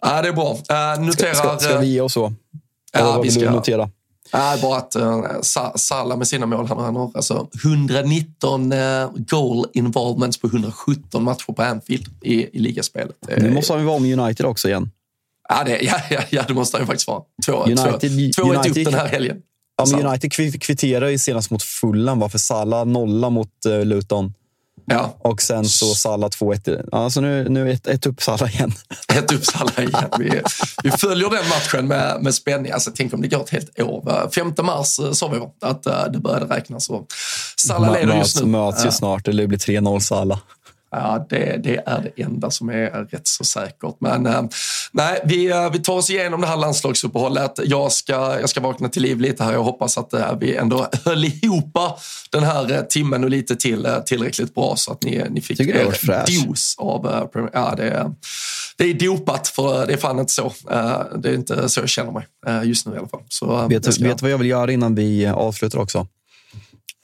ja. 0.01 0.23
Det 0.23 0.29
är 0.29 0.33
bra. 0.33 0.53
Uh, 0.53 1.07
noterar... 1.07 1.35
Ska, 1.35 1.59
ska, 1.59 1.79
vi 1.79 1.87
ge 1.87 2.01
oss 2.01 2.13
så? 2.13 2.33
Ja, 2.93 3.05
vad 3.05 3.17
vi 3.17 3.23
vill 3.23 3.33
ska. 3.33 3.45
du 3.45 3.51
notera? 3.51 3.91
Ja, 4.33 4.59
bara 4.63 4.77
att 4.77 4.97
uh, 4.97 5.23
Salah 5.77 6.19
med 6.19 6.29
sina 6.29 6.47
mål, 6.47 6.67
han 6.67 6.97
har 6.97 7.11
alltså 7.15 7.49
119 7.65 8.73
uh, 8.73 9.11
goal 9.15 9.67
involvements 9.73 10.41
på 10.41 10.47
117 10.47 11.25
matcher 11.25 11.53
på 11.53 11.63
Anfield 11.63 12.07
i, 12.23 12.57
i 12.57 12.59
ligaspelet. 12.59 13.17
Nu 13.37 13.51
måste 13.51 13.73
han 13.73 13.83
ju 13.83 13.87
vara 13.87 13.99
med 13.99 14.19
United 14.19 14.47
också 14.47 14.69
igen. 14.69 14.91
Ja, 15.49 15.65
det, 15.65 15.81
ja, 15.81 16.01
ja, 16.11 16.21
ja, 16.31 16.45
det 16.49 16.55
måste 16.55 16.77
han 16.77 16.83
ju 16.83 16.87
faktiskt 16.87 17.09
vara. 17.09 17.23
Två, 17.47 17.65
United, 17.65 18.35
två, 18.35 18.43
två 18.43 18.53
United, 18.53 18.71
upp 18.71 18.85
den 18.85 18.95
här 18.95 19.09
helgen. 19.09 19.37
Ja, 19.77 19.97
men 19.97 20.07
United 20.07 20.33
kvitterar 20.63 21.09
ju 21.09 21.19
senast 21.19 21.51
mot 21.51 21.63
Fulham, 21.63 22.31
för 22.31 22.39
Salah 22.39 22.87
nolla 22.87 23.31
mot 23.31 23.53
uh, 23.67 23.85
Luton. 23.85 24.35
Ja. 24.85 25.17
Och 25.19 25.43
sen 25.43 25.65
så 25.65 25.95
Salla 25.95 26.29
2-1. 26.29 26.89
Alltså 26.93 27.21
nu, 27.21 27.49
nu 27.49 27.73
ett, 27.73 27.87
ett 27.87 28.07
upp 28.07 28.23
Salla 28.23 28.49
igen. 28.49 28.73
Ett 29.15 29.33
upp 29.33 29.45
Salla 29.45 29.73
igen. 29.79 30.11
Vi, 30.19 30.43
vi 30.83 30.91
följer 30.91 31.31
den 31.31 31.49
matchen 31.49 31.89
med, 31.89 32.23
med 32.23 32.35
spänning. 32.35 32.73
Alltså, 32.73 32.91
tänk 32.95 33.15
om 33.15 33.23
det 33.23 33.29
går 33.29 33.41
ett 33.41 33.51
helt 33.51 33.81
år. 33.81 34.31
5 34.35 34.53
mars 34.63 34.99
eh, 34.99 35.13
sa 35.13 35.29
vi 35.29 35.69
att 35.69 35.87
uh, 35.87 36.13
det 36.13 36.19
började 36.19 36.55
räknas. 36.55 36.91
Salla 37.57 37.93
leder 37.93 38.17
just 38.17 38.41
nu. 38.41 38.47
Möts 38.47 38.87
ju 38.87 38.91
snart. 38.91 39.25
Det 39.25 39.47
blir 39.47 39.59
3-0 39.59 40.01
Salla. 40.01 40.41
Ja, 40.91 41.27
det, 41.29 41.61
det, 41.65 41.77
är 41.87 42.13
det 42.17 42.23
enda 42.23 42.51
som 42.51 42.69
är 42.69 42.91
rätt 42.91 43.27
så 43.27 43.45
säkert. 43.45 43.97
Men 43.99 44.27
äh, 44.27 44.43
nej, 44.93 45.21
vi, 45.25 45.51
äh, 45.51 45.73
vi 45.73 45.79
tar 45.79 45.93
oss 45.93 46.11
igenom 46.11 46.41
det 46.41 46.47
här 46.47 46.57
landslagsuppehållet. 46.57 47.61
Jag 47.65 47.93
ska, 47.93 48.41
jag 48.41 48.49
ska 48.49 48.61
vakna 48.61 48.89
till 48.89 49.03
liv 49.03 49.21
lite 49.21 49.45
här. 49.45 49.53
Jag 49.53 49.63
hoppas 49.63 49.99
att 49.99 50.13
äh, 50.13 50.39
vi 50.41 50.57
ändå 50.57 50.89
höll 51.05 51.25
ihop 51.25 51.79
den 52.31 52.43
här 52.43 52.83
timmen 52.83 53.25
och 53.25 53.31
lite 53.31 53.57
till 53.57 53.89
tillräckligt 54.07 54.55
bra 54.55 54.77
så 54.77 54.93
att 54.93 55.03
ni, 55.03 55.25
ni 55.31 55.41
fick 55.41 55.61
en 55.61 55.93
dos 56.45 56.75
av 56.79 57.27
Premier 57.27 57.51
Ja, 57.53 57.75
det, 57.77 58.13
det 58.77 58.85
är 58.85 58.95
dopat, 58.95 59.49
för 59.49 59.87
det 59.87 59.93
är 59.93 59.97
fan 59.97 60.19
inte 60.19 60.33
så. 60.33 60.53
Det 61.19 61.29
är 61.29 61.35
inte 61.35 61.69
så 61.69 61.81
jag 61.81 61.89
känner 61.89 62.13
mig 62.13 62.27
just 62.65 62.87
nu 62.87 62.95
i 62.95 62.99
alla 62.99 63.09
fall. 63.09 63.23
Så, 63.29 63.67
vet 63.69 63.83
du 63.83 64.05
vet 64.05 64.23
vad 64.23 64.31
jag 64.31 64.39
vill 64.39 64.49
göra 64.49 64.73
innan 64.73 64.95
vi 64.95 65.27
avslutar 65.27 65.79
också? 65.79 66.07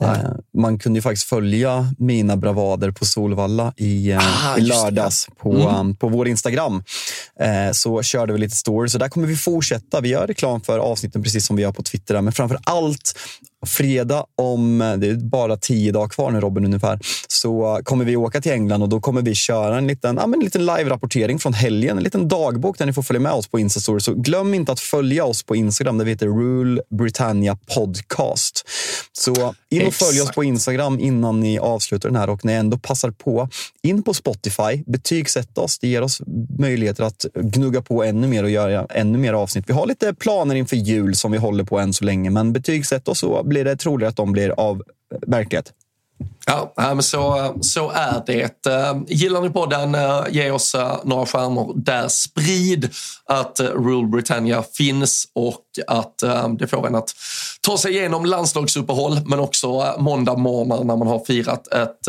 Eh, 0.02 0.30
man 0.58 0.78
kunde 0.78 0.98
ju 0.98 1.02
faktiskt 1.02 1.28
följa 1.28 1.94
mina 1.98 2.36
bravader 2.36 2.90
på 2.90 3.04
Solvalla 3.04 3.72
i, 3.76 4.10
eh, 4.10 4.48
ah, 4.48 4.58
i 4.58 4.60
lördags 4.60 5.28
på, 5.38 5.52
mm. 5.52 5.66
Um, 5.66 5.96
på 5.96 6.08
vår 6.08 6.28
Instagram. 6.28 6.82
Eh, 7.40 7.72
så 7.72 8.02
körde 8.02 8.32
vi 8.32 8.38
lite 8.38 8.56
stories 8.56 8.94
och 8.94 9.00
där 9.00 9.08
kommer 9.08 9.26
vi 9.26 9.36
fortsätta. 9.36 10.00
Vi 10.00 10.08
gör 10.08 10.26
reklam 10.26 10.60
för 10.60 10.78
avsnitten 10.78 11.22
precis 11.22 11.46
som 11.46 11.56
vi 11.56 11.62
gör 11.62 11.72
på 11.72 11.82
Twitter. 11.82 12.20
Men 12.20 12.32
framför 12.32 12.58
allt 12.64 13.18
fredag 13.66 14.24
om, 14.36 14.78
det 14.98 15.08
är 15.08 15.14
bara 15.14 15.56
tio 15.56 15.92
dagar 15.92 16.08
kvar 16.08 16.30
nu 16.30 16.40
Robin 16.40 16.64
ungefär, 16.64 16.98
så 17.28 17.80
kommer 17.84 18.04
vi 18.04 18.16
åka 18.16 18.40
till 18.40 18.52
England 18.52 18.82
och 18.82 18.88
då 18.88 19.00
kommer 19.00 19.22
vi 19.22 19.34
köra 19.34 19.78
en 19.78 19.86
liten, 19.86 20.16
ja, 20.16 20.26
liten 20.26 20.66
live-rapportering 20.66 21.38
från 21.38 21.52
helgen. 21.52 21.96
En 21.96 22.04
liten 22.04 22.28
dagbok 22.28 22.78
där 22.78 22.86
ni 22.86 22.92
får 22.92 23.02
följa 23.02 23.20
med 23.20 23.32
oss 23.32 23.48
på 23.48 23.58
Instastory. 23.58 24.00
Så 24.00 24.14
glöm 24.14 24.54
inte 24.54 24.72
att 24.72 24.80
följa 24.80 25.24
oss 25.24 25.42
på 25.42 25.56
Instagram 25.56 25.98
där 25.98 26.04
vi 26.04 26.10
heter 26.10 26.26
Rule 26.26 26.82
Britannia 26.90 27.58
Podcast. 27.74 28.68
Så 29.12 29.54
in 29.70 29.86
och 29.86 29.94
följ 29.94 30.20
oss 30.20 30.30
på 30.30 30.44
Instagram 30.44 31.00
innan 31.00 31.40
ni 31.40 31.58
avslutar 31.58 32.08
den 32.08 32.16
här 32.16 32.30
och 32.30 32.44
när 32.44 32.52
ni 32.52 32.58
ändå 32.58 32.78
passar 32.78 33.10
på, 33.10 33.48
in 33.82 34.02
på 34.02 34.14
Spotify, 34.14 34.84
betygsätt 34.86 35.58
oss. 35.58 35.78
Det 35.78 35.88
ger 35.88 36.02
oss 36.02 36.22
möjligheter 36.58 37.04
att 37.04 37.26
gnugga 37.34 37.82
på 37.82 38.04
ännu 38.04 38.28
mer 38.28 38.44
och 38.44 38.50
göra 38.50 38.86
ännu 38.90 39.18
mer 39.18 39.32
avsnitt. 39.32 39.64
Vi 39.68 39.72
har 39.72 39.86
lite 39.86 40.14
planer 40.14 40.54
inför 40.54 40.76
jul 40.76 41.14
som 41.14 41.32
vi 41.32 41.38
håller 41.38 41.64
på 41.64 41.78
än 41.78 41.92
så 41.92 42.04
länge, 42.04 42.30
men 42.30 42.52
betygsätt 42.52 43.08
oss 43.08 43.18
så 43.18 43.42
blir 43.56 43.64
det 43.64 43.76
troligare 43.76 44.08
att 44.08 44.16
de 44.16 44.32
blir 44.32 44.50
av 44.50 44.76
eh, 44.76 45.18
verklighet. 45.26 45.72
Ja, 46.46 46.72
men 46.76 47.02
så, 47.02 47.54
så 47.60 47.90
är 47.90 48.22
det. 48.26 48.66
Eh, 48.66 48.96
gillar 49.06 49.40
ni 49.40 49.50
podden, 49.50 49.94
eh, 49.94 50.24
ge 50.30 50.50
oss 50.50 50.76
några 51.04 51.26
stjärnor 51.26 51.72
där. 51.76 52.08
Sprid 52.08 52.90
att 53.24 53.60
Rule 53.60 54.08
Britannia 54.08 54.62
finns 54.62 55.28
och 55.32 55.64
att 55.86 56.18
det 56.58 56.66
får 56.66 56.86
en 56.86 56.94
att 56.94 57.14
ta 57.66 57.78
sig 57.78 57.92
igenom 57.92 58.24
landslagsuppehåll 58.24 59.20
men 59.26 59.40
också 59.40 59.94
måndag 59.98 60.36
morgon 60.36 60.86
när 60.86 60.96
man 60.96 61.08
har 61.08 61.24
firat 61.24 61.68
ett 61.68 62.08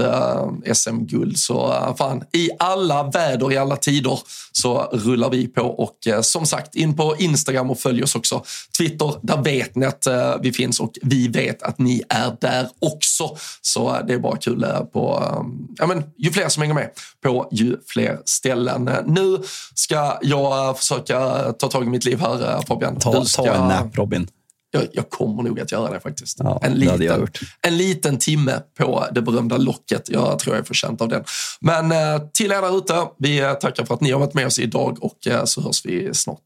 SM-guld. 0.77 1.37
Så 1.37 1.73
fan, 1.97 2.23
i 2.33 2.49
alla 2.59 3.03
väder, 3.03 3.51
i 3.51 3.57
alla 3.57 3.75
tider 3.75 4.19
så 4.51 4.81
rullar 4.81 5.29
vi 5.29 5.47
på 5.47 5.61
och 5.61 5.97
som 6.21 6.45
sagt 6.45 6.75
in 6.75 6.95
på 6.95 7.15
Instagram 7.17 7.71
och 7.71 7.79
följ 7.79 8.03
oss 8.03 8.15
också. 8.15 8.43
Twitter, 8.77 9.13
där 9.21 9.43
vet 9.43 9.75
ni 9.75 9.85
att 9.85 10.07
vi 10.41 10.53
finns 10.53 10.79
och 10.79 10.91
vi 11.01 11.27
vet 11.27 11.63
att 11.63 11.79
ni 11.79 12.03
är 12.09 12.37
där 12.41 12.69
också. 12.79 13.37
Så 13.61 13.97
det 14.07 14.13
är 14.13 14.19
bara 14.19 14.37
kul 14.37 14.63
eh, 14.63 14.79
på, 14.79 15.23
eh, 15.23 15.43
ja 15.77 15.87
men 15.87 16.03
ju 16.17 16.31
fler 16.31 16.49
som 16.49 16.61
hänger 16.61 16.73
med 16.73 16.89
på 17.23 17.47
ju 17.51 17.77
fler 17.87 18.19
ställen. 18.25 18.87
Eh, 18.87 18.95
nu 19.05 19.37
ska 19.75 20.17
jag 20.21 20.77
försöka 20.79 21.19
ta 21.53 21.67
tag 21.67 21.83
i 21.83 21.89
mitt 21.89 22.05
liv 22.05 22.19
här 22.19 22.61
Fabian. 22.67 22.99
Ta, 22.99 23.25
ska... 23.25 23.43
ta 23.43 23.53
en 23.53 23.67
nap 23.67 23.97
Robin. 23.97 24.27
Jag, 24.71 24.87
jag, 24.93 25.09
kommer 25.09 25.43
nog 25.43 25.59
att 25.59 25.71
göra 25.71 25.93
det 25.93 25.99
faktiskt. 25.99 26.37
Ja, 26.39 26.59
en, 26.63 26.73
liten, 26.73 27.27
en 27.61 27.77
liten 27.77 28.17
timme 28.17 28.61
på 28.77 29.05
det 29.11 29.21
berömda 29.21 29.57
locket. 29.57 30.09
Jag 30.09 30.39
tror 30.39 30.55
jag 30.55 30.61
är 30.61 30.67
förtjänt 30.67 31.01
av 31.01 31.07
den. 31.07 31.23
Men 31.59 31.89
till 32.33 32.51
er 32.51 32.61
där 32.61 32.77
ute, 32.77 33.07
vi 33.17 33.55
tackar 33.61 33.85
för 33.85 33.93
att 33.93 34.01
ni 34.01 34.11
har 34.11 34.19
varit 34.19 34.33
med 34.33 34.45
oss 34.45 34.59
idag 34.59 35.03
och 35.03 35.17
så 35.45 35.61
hörs 35.61 35.85
vi 35.85 36.13
snart 36.13 36.43